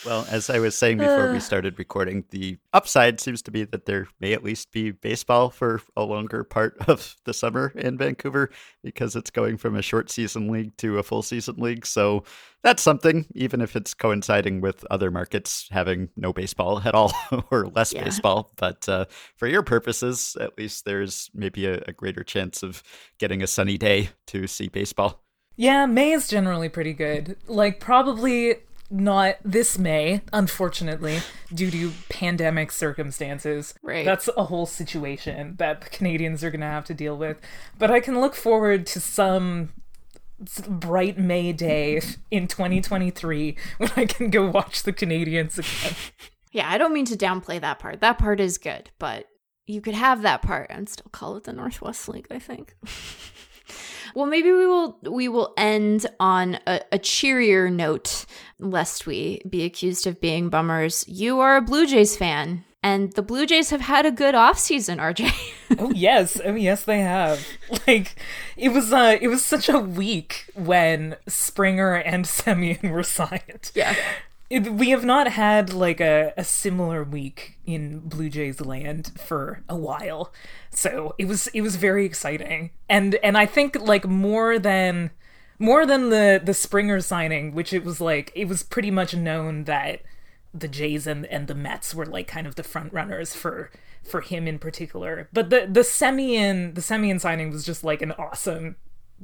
Well, 0.06 0.24
as 0.30 0.48
I 0.50 0.60
was 0.60 0.76
saying 0.78 0.98
before 0.98 1.32
we 1.32 1.40
started 1.40 1.80
recording, 1.80 2.24
the 2.30 2.58
upside 2.72 3.18
seems 3.18 3.42
to 3.42 3.50
be 3.50 3.64
that 3.64 3.86
there 3.86 4.06
may 4.20 4.34
at 4.34 4.44
least 4.44 4.70
be 4.70 4.92
baseball 4.92 5.50
for 5.50 5.82
a 5.96 6.04
longer 6.04 6.44
part 6.44 6.76
of 6.88 7.16
the 7.24 7.34
summer 7.34 7.72
in 7.74 7.98
Vancouver 7.98 8.50
because 8.84 9.16
it's 9.16 9.30
going 9.30 9.56
from 9.56 9.74
a 9.74 9.82
short 9.82 10.08
season 10.08 10.46
league 10.48 10.76
to 10.76 10.98
a 11.00 11.02
full 11.02 11.22
season 11.22 11.56
league. 11.58 11.84
So 11.84 12.22
that's 12.62 12.84
something, 12.84 13.26
even 13.34 13.60
if 13.60 13.74
it's 13.74 13.94
coinciding 13.94 14.60
with 14.60 14.84
other 14.92 15.10
markets 15.10 15.66
having 15.72 16.08
no 16.16 16.32
baseball 16.32 16.80
at 16.84 16.94
all 16.94 17.12
or 17.50 17.66
less 17.66 17.92
Yeah. 17.92 18.04
baseball. 18.04 18.52
But 18.56 18.88
uh, 18.88 19.06
for 19.34 19.48
your 19.48 19.64
purposes, 19.64 20.36
at 20.40 20.56
least 20.56 20.84
there's 20.84 21.30
maybe 21.34 21.66
a, 21.66 21.82
a 21.88 21.92
greater 21.92 22.22
chance 22.22 22.62
of 22.62 22.84
getting 23.18 23.42
a 23.42 23.48
sunny 23.48 23.76
day 23.76 24.10
to 24.28 24.46
see 24.46 24.68
baseball. 24.68 25.24
Yeah, 25.56 25.86
May 25.86 26.12
is 26.12 26.28
generally 26.28 26.68
pretty 26.68 26.92
good. 26.92 27.38
Like, 27.48 27.80
probably 27.80 28.56
not 28.90 29.36
this 29.44 29.78
May, 29.78 30.22
unfortunately, 30.32 31.20
due 31.52 31.70
to 31.70 31.92
pandemic 32.08 32.70
circumstances. 32.70 33.74
Right. 33.82 34.04
That's 34.04 34.28
a 34.36 34.44
whole 34.44 34.66
situation 34.66 35.56
that 35.58 35.80
the 35.80 35.90
Canadians 35.90 36.44
are 36.44 36.50
going 36.50 36.60
to 36.60 36.66
have 36.66 36.84
to 36.86 36.94
deal 36.94 37.16
with. 37.16 37.40
But 37.78 37.90
I 37.90 38.00
can 38.00 38.20
look 38.20 38.34
forward 38.34 38.86
to 38.88 39.00
some 39.00 39.70
bright 40.68 41.18
May 41.18 41.52
day 41.52 42.00
in 42.30 42.46
2023 42.46 43.56
when 43.78 43.90
I 43.96 44.06
can 44.06 44.30
go 44.30 44.50
watch 44.50 44.82
the 44.82 44.92
Canadians 44.92 45.58
again. 45.58 45.96
Yeah, 46.52 46.70
I 46.70 46.78
don't 46.78 46.94
mean 46.94 47.04
to 47.06 47.16
downplay 47.16 47.60
that 47.60 47.80
part. 47.80 48.00
That 48.00 48.16
part 48.16 48.40
is 48.40 48.56
good, 48.56 48.88
but 48.98 49.26
you 49.66 49.82
could 49.82 49.92
have 49.92 50.22
that 50.22 50.40
part 50.40 50.68
and 50.70 50.88
still 50.88 51.10
call 51.12 51.36
it 51.36 51.44
the 51.44 51.52
Northwest 51.52 52.08
League, 52.08 52.28
I 52.30 52.38
think. 52.38 52.74
well, 54.16 54.24
maybe 54.24 54.51
we 54.51 54.66
will 54.66 54.98
we 55.02 55.28
will 55.28 55.52
end 55.59 56.06
on 56.18 56.59
a, 56.66 56.80
a 56.90 56.98
cheerier 56.98 57.68
note, 57.68 58.24
lest 58.59 59.06
we 59.06 59.43
be 59.47 59.62
accused 59.62 60.06
of 60.06 60.22
being 60.22 60.48
bummers. 60.48 61.05
You 61.06 61.40
are 61.40 61.59
a 61.59 61.60
Blue 61.60 61.86
Jays 61.86 62.16
fan, 62.16 62.64
and 62.82 63.12
the 63.12 63.20
Blue 63.20 63.44
Jays 63.44 63.68
have 63.68 63.82
had 63.82 64.06
a 64.06 64.10
good 64.10 64.34
offseason, 64.34 64.97
RJ. 64.97 65.30
oh 65.78 65.90
yes, 65.90 66.40
oh 66.43 66.55
yes, 66.55 66.84
they 66.84 67.01
have. 67.01 67.47
Like 67.86 68.16
it 68.56 68.70
was, 68.70 68.90
uh, 68.90 69.18
it 69.20 69.28
was 69.28 69.44
such 69.44 69.68
a 69.68 69.78
week 69.78 70.51
when 70.55 71.16
Springer 71.28 71.97
and 71.97 72.24
Semien 72.26 72.90
were 72.90 73.02
signed. 73.02 73.70
yeah. 73.74 73.94
It, 74.48 74.73
we 74.73 74.90
have 74.90 75.05
not 75.05 75.28
had 75.28 75.73
like 75.73 76.01
a, 76.01 76.32
a 76.36 76.44
similar 76.44 77.02
week 77.02 77.59
in 77.66 78.01
Blue 78.01 78.28
Jays 78.28 78.60
land 78.60 79.12
for 79.18 79.62
a 79.68 79.77
while, 79.77 80.32
so 80.70 81.14
it 81.18 81.27
was 81.27 81.48
it 81.48 81.62
was 81.62 81.77
very 81.77 82.06
exciting, 82.06 82.70
and 82.89 83.16
and 83.16 83.36
I 83.36 83.47
think 83.47 83.77
like 83.81 84.06
more 84.06 84.59
than 84.59 85.10
more 85.59 85.85
than 85.85 86.10
the 86.10 86.40
the 86.43 86.55
Springer 86.55 87.01
signing, 87.01 87.55
which 87.55 87.73
it 87.73 87.85
was 87.85 88.01
like 88.01 88.31
it 88.35 88.47
was 88.47 88.62
pretty 88.62 88.90
much 88.90 89.16
known 89.16 89.64
that 89.64 90.02
the 90.55 90.68
Jays 90.68 91.06
and, 91.06 91.27
and 91.27 91.48
the 91.48 91.55
Mets 91.55 91.94
were 91.94 92.06
like 92.06 92.28
kind 92.28 92.47
of 92.47 92.55
the 92.55 92.62
front 92.62 92.93
runners 92.93 93.35
for 93.35 93.70
for 94.02 94.20
him 94.20 94.47
in 94.47 94.59
particular. 94.59 95.28
But 95.32 95.51
the 95.51 95.66
the 95.68 95.81
Semien 95.81 96.74
the 96.74 96.81
Semien 96.81 97.20
signing 97.20 97.51
was 97.51 97.64
just 97.64 97.82
like 97.82 98.02
an 98.02 98.12
awesome 98.12 98.77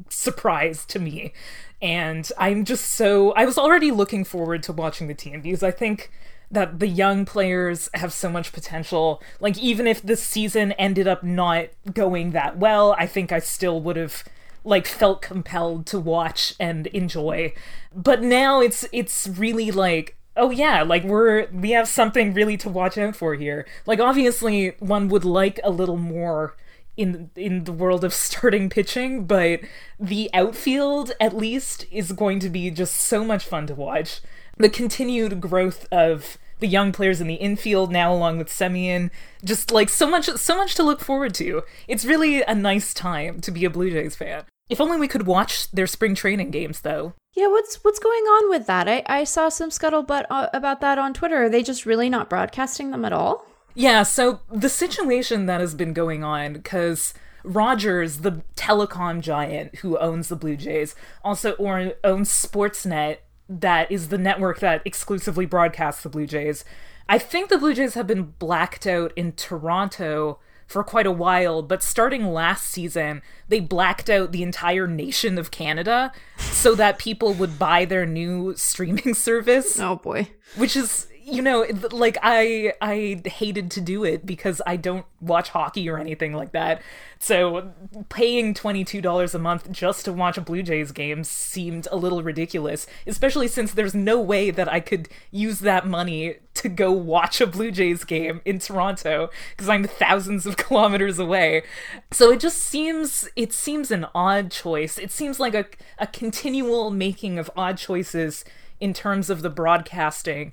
surprise 0.08 0.84
to 0.86 0.98
me. 0.98 1.32
And 1.80 2.30
I'm 2.38 2.64
just 2.64 2.90
so 2.90 3.32
I 3.32 3.44
was 3.44 3.58
already 3.58 3.90
looking 3.90 4.24
forward 4.24 4.62
to 4.64 4.72
watching 4.72 5.08
the 5.08 5.14
team 5.14 5.40
because 5.40 5.62
I 5.62 5.70
think 5.70 6.10
that 6.50 6.78
the 6.78 6.86
young 6.86 7.24
players 7.24 7.88
have 7.94 8.12
so 8.12 8.30
much 8.30 8.52
potential. 8.52 9.22
Like 9.40 9.58
even 9.58 9.86
if 9.86 10.02
this 10.02 10.22
season 10.22 10.72
ended 10.72 11.08
up 11.08 11.24
not 11.24 11.68
going 11.92 12.32
that 12.32 12.58
well, 12.58 12.94
I 12.98 13.06
think 13.06 13.32
I 13.32 13.40
still 13.40 13.80
would 13.80 13.96
have 13.96 14.22
like 14.64 14.86
felt 14.86 15.22
compelled 15.22 15.86
to 15.86 15.98
watch 15.98 16.54
and 16.60 16.86
enjoy. 16.88 17.52
But 17.94 18.22
now 18.22 18.60
it's 18.60 18.86
it's 18.92 19.26
really 19.26 19.70
like 19.70 20.16
oh 20.36 20.50
yeah, 20.50 20.82
like 20.82 21.04
we're 21.04 21.48
we 21.50 21.70
have 21.70 21.88
something 21.88 22.32
really 22.32 22.56
to 22.58 22.68
watch 22.68 22.96
out 22.96 23.16
for 23.16 23.34
here. 23.34 23.66
Like 23.86 24.00
obviously 24.00 24.74
one 24.78 25.08
would 25.08 25.24
like 25.24 25.58
a 25.64 25.70
little 25.70 25.96
more 25.96 26.54
in 27.02 27.30
in 27.36 27.64
the 27.64 27.72
world 27.72 28.04
of 28.04 28.14
starting 28.14 28.70
pitching, 28.70 29.24
but 29.24 29.60
the 29.98 30.30
outfield 30.32 31.12
at 31.20 31.36
least 31.36 31.86
is 31.90 32.12
going 32.12 32.38
to 32.40 32.48
be 32.48 32.70
just 32.70 32.94
so 32.94 33.24
much 33.24 33.44
fun 33.44 33.66
to 33.66 33.74
watch. 33.74 34.20
The 34.56 34.68
continued 34.68 35.40
growth 35.40 35.86
of 35.90 36.38
the 36.60 36.68
young 36.68 36.92
players 36.92 37.20
in 37.20 37.26
the 37.26 37.34
infield 37.34 37.90
now 37.90 38.12
along 38.12 38.38
with 38.38 38.48
Semien, 38.48 39.10
just 39.44 39.70
like 39.72 39.88
so 39.88 40.08
much 40.08 40.26
so 40.26 40.56
much 40.56 40.74
to 40.76 40.82
look 40.82 41.00
forward 41.00 41.34
to. 41.34 41.62
It's 41.88 42.04
really 42.04 42.42
a 42.42 42.54
nice 42.54 42.94
time 42.94 43.40
to 43.40 43.50
be 43.50 43.64
a 43.64 43.70
Blue 43.70 43.90
Jays 43.90 44.16
fan. 44.16 44.44
If 44.68 44.80
only 44.80 44.98
we 44.98 45.08
could 45.08 45.26
watch 45.26 45.70
their 45.70 45.86
spring 45.86 46.14
training 46.14 46.50
games 46.50 46.80
though. 46.80 47.14
Yeah, 47.34 47.48
what's 47.48 47.82
what's 47.82 47.98
going 47.98 48.22
on 48.22 48.50
with 48.50 48.66
that? 48.66 48.88
I, 48.88 49.02
I 49.06 49.24
saw 49.24 49.48
some 49.48 49.70
scuttlebutt 49.70 50.26
uh, 50.30 50.48
about 50.52 50.80
that 50.80 50.98
on 50.98 51.14
Twitter. 51.14 51.44
Are 51.44 51.48
they 51.48 51.62
just 51.62 51.84
really 51.84 52.08
not 52.08 52.30
broadcasting 52.30 52.90
them 52.90 53.04
at 53.04 53.12
all? 53.12 53.46
Yeah, 53.74 54.02
so 54.02 54.40
the 54.50 54.68
situation 54.68 55.46
that 55.46 55.60
has 55.60 55.74
been 55.74 55.92
going 55.92 56.22
on, 56.22 56.52
because 56.54 57.14
Rogers, 57.44 58.18
the 58.18 58.42
telecom 58.56 59.20
giant 59.20 59.76
who 59.76 59.98
owns 59.98 60.28
the 60.28 60.36
Blue 60.36 60.56
Jays, 60.56 60.94
also 61.24 61.52
or- 61.52 61.94
owns 62.04 62.28
Sportsnet, 62.30 63.18
that 63.48 63.90
is 63.90 64.08
the 64.08 64.18
network 64.18 64.60
that 64.60 64.82
exclusively 64.84 65.46
broadcasts 65.46 66.02
the 66.02 66.08
Blue 66.08 66.26
Jays. 66.26 66.64
I 67.08 67.18
think 67.18 67.48
the 67.48 67.58
Blue 67.58 67.74
Jays 67.74 67.94
have 67.94 68.06
been 68.06 68.34
blacked 68.38 68.86
out 68.86 69.12
in 69.16 69.32
Toronto 69.32 70.38
for 70.66 70.82
quite 70.84 71.06
a 71.06 71.10
while, 71.12 71.60
but 71.60 71.82
starting 71.82 72.32
last 72.32 72.64
season, 72.66 73.20
they 73.48 73.60
blacked 73.60 74.08
out 74.08 74.32
the 74.32 74.42
entire 74.42 74.86
nation 74.86 75.36
of 75.36 75.50
Canada 75.50 76.12
so 76.38 76.74
that 76.76 76.98
people 76.98 77.34
would 77.34 77.58
buy 77.58 77.84
their 77.84 78.06
new 78.06 78.54
streaming 78.56 79.12
service 79.14 79.78
Oh 79.78 79.96
boy. 79.96 80.28
which 80.56 80.74
is 80.76 81.08
you 81.32 81.40
know, 81.40 81.66
like 81.92 82.18
I 82.22 82.74
I 82.82 83.22
hated 83.24 83.70
to 83.72 83.80
do 83.80 84.04
it 84.04 84.26
because 84.26 84.60
I 84.66 84.76
don't 84.76 85.06
watch 85.20 85.48
hockey 85.48 85.88
or 85.88 85.98
anything 85.98 86.34
like 86.34 86.52
that. 86.52 86.82
So 87.18 87.72
paying 88.10 88.52
$22 88.52 89.34
a 89.34 89.38
month 89.38 89.70
just 89.72 90.04
to 90.04 90.12
watch 90.12 90.36
a 90.36 90.42
Blue 90.42 90.62
Jays 90.62 90.92
game 90.92 91.24
seemed 91.24 91.88
a 91.90 91.96
little 91.96 92.22
ridiculous, 92.22 92.86
especially 93.06 93.48
since 93.48 93.72
there's 93.72 93.94
no 93.94 94.20
way 94.20 94.50
that 94.50 94.70
I 94.70 94.80
could 94.80 95.08
use 95.30 95.60
that 95.60 95.86
money 95.86 96.36
to 96.54 96.68
go 96.68 96.92
watch 96.92 97.40
a 97.40 97.46
Blue 97.46 97.70
Jays 97.70 98.04
game 98.04 98.42
in 98.44 98.58
Toronto 98.58 99.30
because 99.50 99.70
I'm 99.70 99.84
thousands 99.84 100.44
of 100.44 100.56
kilometers 100.58 101.18
away. 101.18 101.62
So 102.10 102.30
it 102.30 102.40
just 102.40 102.58
seems 102.58 103.26
it 103.36 103.54
seems 103.54 103.90
an 103.90 104.06
odd 104.14 104.50
choice. 104.50 104.98
It 104.98 105.10
seems 105.10 105.40
like 105.40 105.54
a 105.54 105.64
a 105.98 106.06
continual 106.06 106.90
making 106.90 107.38
of 107.38 107.50
odd 107.56 107.78
choices 107.78 108.44
in 108.82 108.92
terms 108.92 109.30
of 109.30 109.42
the 109.42 109.48
broadcasting, 109.48 110.52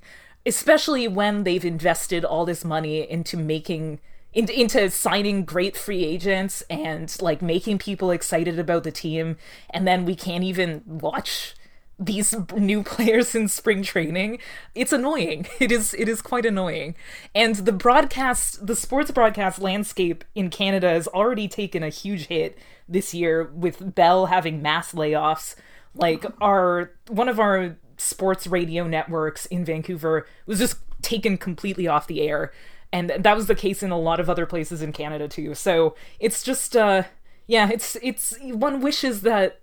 especially 0.49 1.07
when 1.07 1.43
they've 1.43 1.63
invested 1.63 2.25
all 2.25 2.43
this 2.43 2.65
money 2.65 3.09
into 3.09 3.37
making 3.37 3.99
into, 4.33 4.59
into 4.59 4.89
signing 4.89 5.45
great 5.45 5.77
free 5.77 6.03
agents 6.03 6.61
and 6.69 7.15
like 7.21 7.41
making 7.41 7.77
people 7.77 8.11
excited 8.11 8.59
about 8.59 8.83
the 8.83 8.91
team 8.91 9.37
and 9.69 9.87
then 9.87 10.05
we 10.05 10.15
can't 10.15 10.43
even 10.43 10.81
watch 10.85 11.55
these 11.99 12.35
new 12.55 12.81
players 12.93 13.35
in 13.35 13.47
spring 13.47 13.83
training. 13.83 14.39
It's 14.73 14.91
annoying. 14.93 15.47
It 15.59 15.71
is 15.71 15.93
it 15.93 16.09
is 16.09 16.21
quite 16.21 16.45
annoying. 16.45 16.95
And 17.35 17.55
the 17.55 17.71
broadcast 17.71 18.65
the 18.65 18.75
sports 18.75 19.11
broadcast 19.11 19.59
landscape 19.59 20.23
in 20.33 20.49
canada 20.49 20.89
has 20.89 21.07
already 21.07 21.47
taken 21.47 21.83
a 21.83 21.89
huge 21.89 22.27
hit 22.27 22.57
this 22.87 23.13
year 23.13 23.43
with 23.43 23.93
bell 23.93 24.27
having 24.27 24.61
mass 24.61 24.93
layoffs. 24.93 25.55
Like 25.93 26.25
our 26.41 26.91
one 27.07 27.29
of 27.29 27.39
our 27.39 27.77
sports 27.99 28.47
radio 28.47 28.87
networks 28.87 29.45
in 29.47 29.65
vancouver 29.65 30.25
was 30.45 30.59
just 30.59 30.77
taken 31.01 31.37
completely 31.37 31.87
off 31.87 32.07
the 32.07 32.21
air 32.21 32.51
and 32.91 33.11
that 33.19 33.35
was 33.35 33.47
the 33.47 33.55
case 33.55 33.83
in 33.83 33.91
a 33.91 33.99
lot 33.99 34.19
of 34.19 34.29
other 34.29 34.45
places 34.45 34.81
in 34.81 34.91
Canada 34.91 35.27
too. 35.27 35.53
So 35.53 35.95
it's 36.19 36.43
just 36.43 36.75
uh 36.75 37.03
yeah, 37.47 37.69
it's 37.71 37.97
it's 38.01 38.37
one 38.41 38.81
wishes 38.81 39.21
that 39.21 39.58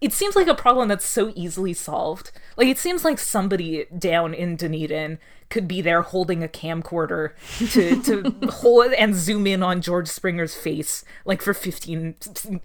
it 0.00 0.12
seems 0.12 0.36
like 0.36 0.46
a 0.46 0.54
problem 0.54 0.88
that's 0.88 1.06
so 1.06 1.32
easily 1.34 1.72
solved. 1.72 2.30
Like 2.56 2.68
it 2.68 2.78
seems 2.78 3.04
like 3.04 3.18
somebody 3.18 3.86
down 3.96 4.34
in 4.34 4.56
Dunedin 4.56 5.18
could 5.48 5.68
be 5.68 5.80
there 5.80 6.02
holding 6.02 6.42
a 6.42 6.48
camcorder 6.48 7.30
to 7.72 8.02
to 8.02 8.48
hold 8.50 8.92
and 8.94 9.14
zoom 9.14 9.46
in 9.46 9.62
on 9.62 9.80
George 9.80 10.08
Springer's 10.08 10.56
face 10.56 11.04
like 11.24 11.40
for 11.40 11.54
15 11.54 12.16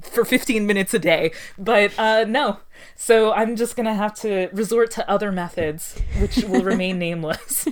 for 0.01 0.25
15 0.25 0.65
minutes 0.65 0.93
a 0.93 0.99
day. 0.99 1.31
But 1.57 1.97
uh 1.97 2.25
no. 2.27 2.57
So 2.95 3.31
I'm 3.33 3.55
just 3.55 3.75
going 3.75 3.85
to 3.85 3.93
have 3.93 4.15
to 4.21 4.49
resort 4.53 4.89
to 4.91 5.07
other 5.07 5.31
methods 5.31 6.01
which 6.19 6.37
will 6.37 6.63
remain 6.63 6.97
nameless. 7.07 7.67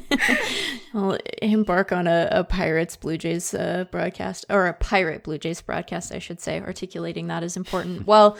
I'll 0.93 1.17
embark 1.41 1.91
on 1.91 2.05
a, 2.07 2.27
a 2.31 2.43
Pirates 2.43 2.95
Blue 2.95 3.17
Jays 3.17 3.53
uh, 3.53 3.85
broadcast, 3.91 4.45
or 4.49 4.67
a 4.67 4.73
Pirate 4.73 5.23
Blue 5.23 5.37
Jays 5.37 5.61
broadcast, 5.61 6.11
I 6.13 6.19
should 6.19 6.39
say. 6.41 6.59
Articulating 6.59 7.27
that 7.27 7.43
is 7.43 7.57
important. 7.57 8.07
well, 8.07 8.37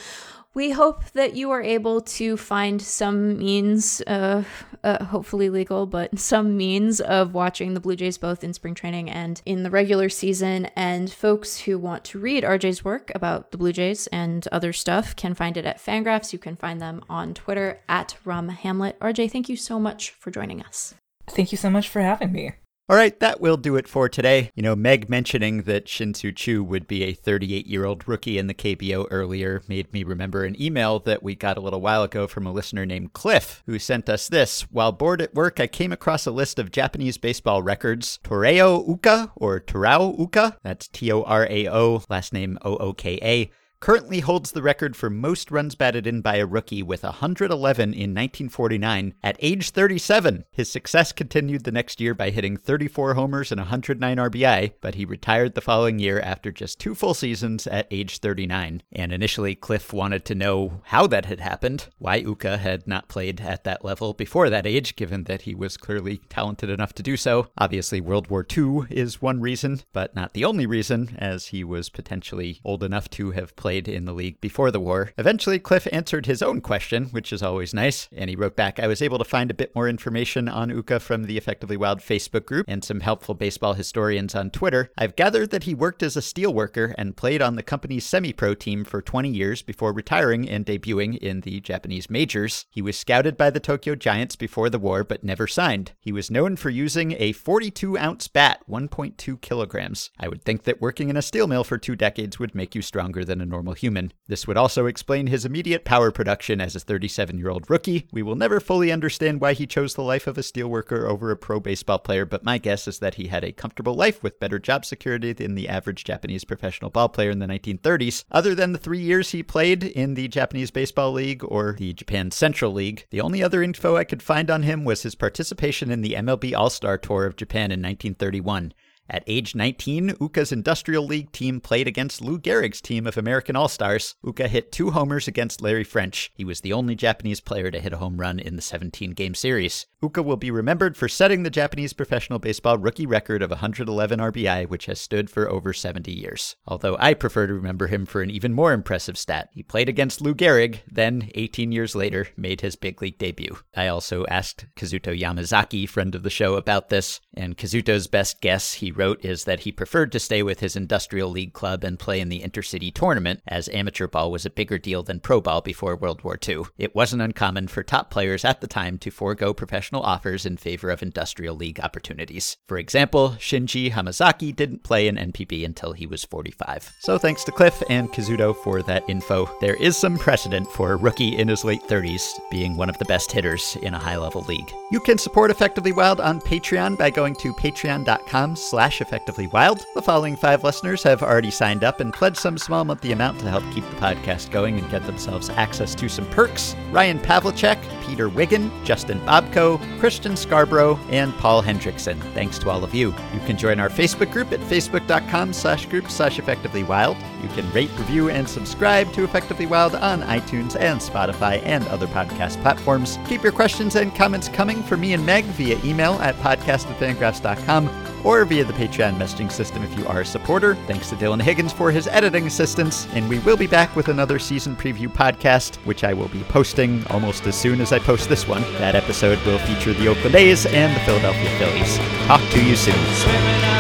we 0.53 0.71
hope 0.71 1.05
that 1.11 1.35
you 1.35 1.51
are 1.51 1.61
able 1.61 2.01
to 2.01 2.35
find 2.35 2.81
some 2.81 3.37
means, 3.37 4.01
uh, 4.07 4.43
uh, 4.83 5.03
hopefully 5.05 5.49
legal, 5.49 5.85
but 5.85 6.17
some 6.19 6.57
means 6.57 6.99
of 7.01 7.33
watching 7.33 7.73
the 7.73 7.79
Blue 7.79 7.95
Jays 7.95 8.17
both 8.17 8.43
in 8.43 8.53
spring 8.53 8.73
training 8.73 9.09
and 9.09 9.41
in 9.45 9.63
the 9.63 9.69
regular 9.69 10.09
season. 10.09 10.65
And 10.75 11.11
folks 11.11 11.59
who 11.59 11.77
want 11.77 12.03
to 12.05 12.19
read 12.19 12.43
RJ's 12.43 12.83
work 12.83 13.11
about 13.13 13.51
the 13.51 13.57
Blue 13.57 13.73
Jays 13.73 14.07
and 14.07 14.47
other 14.51 14.73
stuff 14.73 15.15
can 15.15 15.33
find 15.33 15.55
it 15.55 15.65
at 15.65 15.77
Fangraphs. 15.77 16.33
You 16.33 16.39
can 16.39 16.55
find 16.55 16.81
them 16.81 17.03
on 17.09 17.33
Twitter 17.33 17.81
at 17.87 18.17
Rum 18.25 18.49
Hamlet. 18.49 18.99
RJ, 18.99 19.31
thank 19.31 19.49
you 19.49 19.55
so 19.55 19.79
much 19.79 20.11
for 20.11 20.31
joining 20.31 20.61
us. 20.61 20.95
Thank 21.27 21.51
you 21.51 21.57
so 21.57 21.69
much 21.69 21.89
for 21.89 22.01
having 22.01 22.31
me. 22.31 22.53
All 22.89 22.95
right, 22.95 23.19
that 23.19 23.39
will 23.39 23.55
do 23.55 23.75
it 23.75 23.87
for 23.87 24.09
today. 24.09 24.49
You 24.55 24.63
know, 24.63 24.75
Meg 24.75 25.11
mentioning 25.11 25.61
that 25.63 25.87
Shin-Soo 25.87 26.31
Choo 26.31 26.63
would 26.63 26.87
be 26.87 27.03
a 27.03 27.13
38 27.13 27.67
year 27.67 27.85
old 27.85 28.07
rookie 28.07 28.39
in 28.39 28.47
the 28.47 28.55
KBO 28.55 29.05
earlier 29.11 29.61
made 29.67 29.93
me 29.93 30.03
remember 30.03 30.43
an 30.43 30.59
email 30.59 30.97
that 31.01 31.21
we 31.21 31.35
got 31.35 31.55
a 31.55 31.61
little 31.61 31.81
while 31.81 32.01
ago 32.01 32.25
from 32.25 32.47
a 32.47 32.51
listener 32.51 32.87
named 32.87 33.13
Cliff, 33.13 33.61
who 33.67 33.77
sent 33.77 34.09
us 34.09 34.27
this. 34.27 34.61
While 34.71 34.91
bored 34.91 35.21
at 35.21 35.35
work, 35.35 35.59
I 35.59 35.67
came 35.67 35.91
across 35.91 36.25
a 36.25 36.31
list 36.31 36.57
of 36.57 36.71
Japanese 36.71 37.19
baseball 37.19 37.61
records. 37.61 38.17
Toreo 38.23 38.83
Ooka, 38.89 39.33
or 39.35 39.59
Torao 39.59 40.17
Ooka, 40.19 40.57
that's 40.63 40.87
T 40.87 41.11
O 41.11 41.21
R 41.21 41.45
A 41.47 41.67
O, 41.67 42.01
last 42.09 42.33
name 42.33 42.57
O 42.63 42.75
O 42.77 42.93
K 42.93 43.19
A, 43.21 43.51
currently 43.79 44.19
holds 44.19 44.51
the 44.51 44.61
record 44.61 44.95
for 44.95 45.09
most 45.09 45.51
runs 45.51 45.73
batted 45.73 46.05
in 46.05 46.21
by 46.21 46.35
a 46.35 46.45
rookie 46.45 46.83
with 46.83 47.03
111 47.03 47.93
in 47.93 48.13
1949 48.13 49.13
at 49.23 49.37
age 49.39 49.69
37. 49.69 50.43
His 50.51 50.69
success 50.69 51.11
continued 51.11 51.63
the 51.63 51.71
next 51.71 52.01
year 52.01 52.13
by 52.13 52.29
hitting 52.29 52.57
34 52.57 53.13
homers 53.13 53.51
and 53.51 53.59
109 53.59 54.17
RBI, 54.17 54.73
but 54.81 54.95
he 54.95 55.05
retired 55.05 55.55
the 55.55 55.61
following 55.61 55.97
year 55.97 56.19
after 56.19 56.51
just 56.51 56.79
two 56.79 56.93
full 56.93 57.13
seasons 57.13 57.67
at 57.67 57.87
age 57.89 58.19
39. 58.19 58.83
And 58.91 59.13
initially, 59.13 59.55
Cliff 59.55 59.93
wanted 59.93 60.25
to 60.25 60.35
know 60.35 60.81
how 60.85 61.07
that 61.07 61.25
had 61.25 61.39
happened, 61.39 61.87
why 61.97 62.21
Ooka 62.21 62.59
had 62.59 62.85
not 62.85 63.07
played 63.07 63.39
at 63.39 63.63
that 63.63 63.85
level 63.85 64.13
before 64.13 64.49
that 64.49 64.67
age, 64.67 64.97
given 64.97 65.23
that 65.23 65.43
he 65.43 65.55
was 65.55 65.77
clearly 65.77 66.17
talented 66.29 66.69
enough 66.69 66.93
to 66.93 67.03
do 67.03 67.15
so. 67.15 67.47
Obviously, 67.57 68.01
World 68.01 68.29
War 68.29 68.45
II 68.45 68.87
is 68.89 69.21
one 69.21 69.39
reason, 69.39 69.81
but 69.93 70.15
not 70.15 70.33
the 70.33 70.43
only 70.45 70.65
reason, 70.65 71.15
as 71.17 71.47
he 71.47 71.63
was 71.63 71.89
potentially 71.89 72.59
old 72.65 72.83
enough 72.83 73.09
to 73.11 73.31
have 73.31 73.55
played 73.55 73.68
in 73.69 74.05
the 74.05 74.13
league 74.13 74.41
before 74.41 74.71
the 74.71 74.79
war. 74.79 75.11
Eventually, 75.17 75.59
Cliff 75.59 75.87
answered 75.91 76.25
his 76.25 76.41
own 76.41 76.61
question, 76.61 77.05
which 77.05 77.31
is 77.31 77.43
always 77.43 77.73
nice, 77.73 78.09
and 78.11 78.29
he 78.29 78.35
wrote 78.35 78.55
back 78.55 78.79
I 78.79 78.87
was 78.87 79.01
able 79.01 79.17
to 79.17 79.23
find 79.23 79.51
a 79.51 79.55
bit 79.55 79.75
more 79.75 79.87
information 79.87 80.47
on 80.47 80.71
Ooka 80.71 81.01
from 81.01 81.25
the 81.25 81.37
Effectively 81.37 81.77
Wild 81.77 81.99
Facebook 81.99 82.45
group 82.45 82.65
and 82.67 82.83
some 82.83 83.01
helpful 83.01 83.35
baseball 83.35 83.73
historians 83.73 84.35
on 84.35 84.49
Twitter. 84.49 84.91
I've 84.97 85.15
gathered 85.15 85.51
that 85.51 85.63
he 85.63 85.73
worked 85.73 86.03
as 86.03 86.17
a 86.17 86.21
steelworker 86.21 86.93
and 86.97 87.15
played 87.15 87.41
on 87.41 87.55
the 87.55 87.63
company's 87.63 88.05
semi 88.05 88.33
pro 88.33 88.53
team 88.55 88.83
for 88.83 89.01
20 89.01 89.29
years 89.29 89.61
before 89.61 89.93
retiring 89.93 90.49
and 90.49 90.65
debuting 90.65 91.17
in 91.17 91.41
the 91.41 91.59
Japanese 91.59 92.09
majors. 92.09 92.65
He 92.71 92.81
was 92.81 92.97
scouted 92.97 93.37
by 93.37 93.49
the 93.49 93.59
Tokyo 93.59 93.95
Giants 93.95 94.35
before 94.35 94.69
the 94.69 94.79
war 94.79 95.03
but 95.03 95.23
never 95.23 95.47
signed. 95.47 95.91
He 95.99 96.11
was 96.11 96.31
known 96.31 96.55
for 96.55 96.69
using 96.69 97.15
a 97.19 97.33
42 97.33 97.97
ounce 97.97 98.27
bat, 98.27 98.63
1.2 98.69 99.41
kilograms. 99.41 100.11
I 100.19 100.27
would 100.27 100.43
think 100.43 100.63
that 100.63 100.81
working 100.81 101.09
in 101.09 101.17
a 101.17 101.21
steel 101.21 101.47
mill 101.47 101.63
for 101.63 101.77
two 101.77 101.95
decades 101.95 102.39
would 102.39 102.55
make 102.55 102.73
you 102.75 102.81
stronger 102.81 103.23
than 103.23 103.41
a 103.41 103.45
normal 103.45 103.58
human. 103.73 104.11
This 104.27 104.47
would 104.47 104.57
also 104.57 104.85
explain 104.85 105.27
his 105.27 105.45
immediate 105.45 105.85
power 105.85 106.11
production 106.11 106.61
as 106.61 106.75
a 106.75 106.79
37 106.79 107.37
year 107.37 107.49
old 107.49 107.69
rookie. 107.69 108.07
We 108.11 108.21
will 108.21 108.35
never 108.35 108.59
fully 108.59 108.91
understand 108.91 109.41
why 109.41 109.53
he 109.53 109.67
chose 109.67 109.93
the 109.93 110.01
life 110.01 110.27
of 110.27 110.37
a 110.37 110.41
steelworker 110.41 111.07
over 111.07 111.31
a 111.31 111.37
pro 111.37 111.59
baseball 111.59 111.99
player, 111.99 112.25
but 112.25 112.43
my 112.43 112.57
guess 112.57 112.87
is 112.87 112.99
that 112.99 113.15
he 113.15 113.27
had 113.27 113.43
a 113.43 113.51
comfortable 113.51 113.93
life 113.93 114.23
with 114.23 114.39
better 114.39 114.59
job 114.59 114.85
security 114.85 115.33
than 115.33 115.55
the 115.55 115.67
average 115.67 116.03
Japanese 116.03 116.43
professional 116.43 116.89
ball 116.89 117.09
player 117.09 117.31
in 117.31 117.39
the 117.39 117.47
1930s. 117.47 118.23
Other 118.31 118.55
than 118.55 118.71
the 118.71 118.79
three 118.79 119.01
years 119.01 119.31
he 119.31 119.43
played 119.43 119.83
in 119.83 120.13
the 120.13 120.27
Japanese 120.27 120.71
Baseball 120.71 121.11
League 121.11 121.43
or 121.43 121.75
the 121.77 121.93
Japan 121.93 122.31
Central 122.31 122.71
League, 122.71 123.05
the 123.11 123.21
only 123.21 123.43
other 123.43 123.63
info 123.63 123.95
I 123.95 124.03
could 124.03 124.23
find 124.23 124.49
on 124.49 124.63
him 124.63 124.85
was 124.85 125.03
his 125.03 125.15
participation 125.15 125.91
in 125.91 126.01
the 126.01 126.13
MLB 126.13 126.55
All 126.55 126.69
Star 126.69 126.97
Tour 126.97 127.25
of 127.25 127.35
Japan 127.35 127.71
in 127.71 127.81
1931. 127.81 128.73
At 129.11 129.23
age 129.25 129.55
19, 129.55 130.11
Ooka's 130.21 130.51
Industrial 130.51 131.03
League 131.03 131.31
team 131.31 131.59
played 131.59 131.87
against 131.87 132.21
Lou 132.21 132.37
Gehrig's 132.37 132.79
team 132.79 133.07
of 133.07 133.17
American 133.17 133.55
All 133.55 133.67
Stars. 133.67 134.15
Ooka 134.23 134.47
hit 134.47 134.71
two 134.71 134.91
homers 134.91 135.27
against 135.27 135.61
Larry 135.63 135.83
French. 135.83 136.31
He 136.35 136.45
was 136.45 136.61
the 136.61 136.73
only 136.73 136.93
Japanese 136.93 137.41
player 137.41 137.71
to 137.71 137.79
hit 137.79 137.91
a 137.91 137.97
home 137.97 138.19
run 138.19 138.37
in 138.37 138.55
the 138.55 138.61
17 138.61 139.11
game 139.11 139.33
series. 139.33 139.87
Ooka 140.03 140.23
will 140.23 140.37
be 140.37 140.51
remembered 140.51 140.95
for 140.95 141.09
setting 141.09 141.41
the 141.41 141.49
Japanese 141.49 141.91
professional 141.91 142.37
baseball 142.37 142.77
rookie 142.77 143.07
record 143.07 143.41
of 143.41 143.49
111 143.49 144.19
RBI, 144.19 144.69
which 144.69 144.85
has 144.85 145.01
stood 145.01 145.29
for 145.29 145.49
over 145.49 145.73
70 145.73 146.11
years. 146.11 146.55
Although 146.67 146.95
I 146.99 147.15
prefer 147.15 147.47
to 147.47 147.53
remember 147.53 147.87
him 147.87 148.05
for 148.05 148.21
an 148.21 148.29
even 148.29 148.53
more 148.53 148.73
impressive 148.73 149.17
stat. 149.17 149.49
He 149.53 149.63
played 149.63 149.89
against 149.89 150.21
Lou 150.21 150.35
Gehrig, 150.35 150.81
then, 150.87 151.31
18 151.33 151.71
years 151.71 151.95
later, 151.95 152.27
made 152.37 152.61
his 152.61 152.75
big 152.75 153.01
league 153.01 153.17
debut. 153.17 153.57
I 153.75 153.87
also 153.87 154.25
asked 154.27 154.67
Kazuto 154.75 155.19
Yamazaki, 155.19 155.89
friend 155.89 156.13
of 156.13 156.21
the 156.21 156.29
show, 156.29 156.55
about 156.55 156.89
this, 156.89 157.19
and 157.33 157.57
Kazuto's 157.57 158.07
best 158.07 158.39
guess, 158.39 158.73
he 158.73 158.91
wrote, 158.99 159.23
is 159.23 159.45
that 159.45 159.61
he 159.61 159.71
preferred 159.71 160.11
to 160.11 160.19
stay 160.19 160.43
with 160.43 160.59
his 160.59 160.75
industrial 160.75 161.29
league 161.29 161.53
club 161.53 161.83
and 161.83 161.97
play 161.97 162.19
in 162.19 162.29
the 162.29 162.41
intercity 162.41 162.93
tournament, 162.93 163.41
as 163.47 163.69
amateur 163.69 164.07
ball 164.07 164.29
was 164.29 164.45
a 164.45 164.49
bigger 164.49 164.77
deal 164.77 165.01
than 165.01 165.19
pro 165.19 165.39
ball 165.39 165.61
before 165.61 165.95
World 165.95 166.23
War 166.23 166.37
II. 166.47 166.63
It 166.77 166.93
wasn't 166.93 167.21
uncommon 167.21 167.69
for 167.69 167.81
top 167.81 168.11
players 168.11 168.43
at 168.43 168.59
the 168.59 168.67
time 168.67 168.97
to 168.99 169.09
forego 169.09 169.53
professional 169.53 170.03
offers 170.03 170.45
in 170.45 170.57
favor 170.57 170.89
of 170.89 171.01
industrial 171.01 171.55
league 171.55 171.79
opportunities. 171.79 172.57
For 172.67 172.77
example, 172.77 173.35
Shinji 173.39 173.91
Hamazaki 173.91 174.53
didn't 174.53 174.83
play 174.83 175.07
in 175.07 175.15
NPB 175.15 175.65
until 175.65 175.93
he 175.93 176.05
was 176.05 176.25
45. 176.25 176.91
So 176.99 177.17
thanks 177.17 177.45
to 177.45 177.51
Cliff 177.51 177.81
and 177.89 178.11
Kazuto 178.11 178.55
for 178.55 178.81
that 178.83 179.09
info. 179.09 179.49
There 179.61 179.75
is 179.75 179.95
some 179.95 180.17
precedent 180.17 180.67
for 180.73 180.91
a 180.91 180.97
rookie 180.97 181.37
in 181.37 181.47
his 181.47 181.63
late 181.63 181.83
30s 181.83 182.27
being 182.51 182.75
one 182.75 182.89
of 182.89 182.97
the 182.97 183.05
best 183.05 183.31
hitters 183.31 183.77
in 183.81 183.93
a 183.93 183.99
high-level 183.99 184.41
league. 184.43 184.69
You 184.91 184.99
can 184.99 185.17
support 185.17 185.51
Effectively 185.51 185.91
Wild 185.91 186.19
on 186.19 186.41
Patreon 186.41 186.97
by 186.97 187.09
going 187.09 187.35
to 187.35 187.53
patreon.com 187.53 188.55
slash 188.55 188.88
slash 188.89 189.01
effectively 189.01 189.45
wild. 189.47 189.85
The 189.93 190.01
following 190.01 190.35
five 190.35 190.63
listeners 190.63 191.03
have 191.03 191.21
already 191.21 191.51
signed 191.51 191.83
up 191.83 191.99
and 191.99 192.11
pledged 192.11 192.37
some 192.37 192.57
small 192.57 192.83
monthly 192.83 193.11
amount 193.11 193.39
to 193.39 193.49
help 193.49 193.63
keep 193.71 193.87
the 193.87 193.95
podcast 193.97 194.49
going 194.49 194.79
and 194.79 194.89
get 194.89 195.05
themselves 195.05 195.49
access 195.49 195.93
to 195.93 196.09
some 196.09 196.25
perks. 196.31 196.75
Ryan 196.91 197.19
Pavlicek, 197.19 197.77
Peter 198.09 198.27
Wiggin, 198.27 198.71
Justin 198.83 199.19
Bobko, 199.21 199.79
Christian 199.99 200.35
Scarborough, 200.35 200.99
and 201.09 201.31
Paul 201.35 201.61
Hendrickson. 201.61 202.19
Thanks 202.33 202.57
to 202.57 202.69
all 202.71 202.83
of 202.83 202.95
you. 202.95 203.13
You 203.33 203.39
can 203.45 203.55
join 203.55 203.79
our 203.79 203.89
Facebook 203.89 204.31
group 204.31 204.51
at 204.51 204.59
facebook.com 204.61 205.53
slash 205.53 205.85
group 205.85 206.09
slash 206.09 206.39
effectively 206.39 206.83
wild. 206.83 207.17
You 207.43 207.49
can 207.49 207.71
rate, 207.71 207.91
review, 207.99 208.29
and 208.29 208.49
subscribe 208.49 209.13
to 209.13 209.23
Effectively 209.23 209.67
Wild 209.67 209.93
on 209.95 210.23
iTunes 210.23 210.75
and 210.75 210.99
Spotify 210.99 211.61
and 211.63 211.87
other 211.89 212.07
podcast 212.07 212.59
platforms. 212.63 213.19
Keep 213.27 213.43
your 213.43 213.51
questions 213.51 213.95
and 213.95 214.13
comments 214.15 214.49
coming 214.49 214.81
for 214.81 214.97
me 214.97 215.13
and 215.13 215.23
Meg 215.23 215.45
via 215.45 215.79
email 215.85 216.13
at 216.15 216.35
podcast@fangraphs.com 216.37 218.07
or 218.25 218.43
via 218.43 218.65
the 218.65 218.73
Patreon 218.73 219.15
messaging 219.15 219.49
system 219.49 219.81
if 219.83 219.97
you 219.97 220.05
are 220.07 220.21
a 220.21 220.25
supporter. 220.25 220.75
Thanks 220.87 221.09
to 221.09 221.15
Dylan 221.15 221.41
Higgins 221.41 221.71
for 221.71 221.89
his 221.89 222.07
editing 222.07 222.47
assistance, 222.47 223.07
and 223.13 223.29
we 223.29 223.39
will 223.39 223.55
be 223.55 223.67
back 223.67 223.95
with 223.95 224.09
another 224.09 224.39
season 224.39 224.75
preview 224.75 225.07
podcast, 225.07 225.77
which 225.85 226.03
I 226.03 226.13
will 226.13 226.27
be 226.27 226.43
posting 226.43 227.05
almost 227.07 227.47
as 227.47 227.55
soon 227.55 227.79
as 227.79 227.93
I 227.93 227.98
post 227.99 228.29
this 228.29 228.47
one. 228.47 228.61
That 228.79 228.95
episode 228.95 229.43
will 229.45 229.59
feature 229.59 229.93
the 229.93 230.07
Oakland 230.07 230.35
A's 230.35 230.65
and 230.65 230.95
the 230.95 230.99
Philadelphia 231.01 231.49
Phillies. 231.57 231.97
Talk 232.27 232.41
to 232.51 232.63
you 232.63 232.75
soon. 232.75 233.78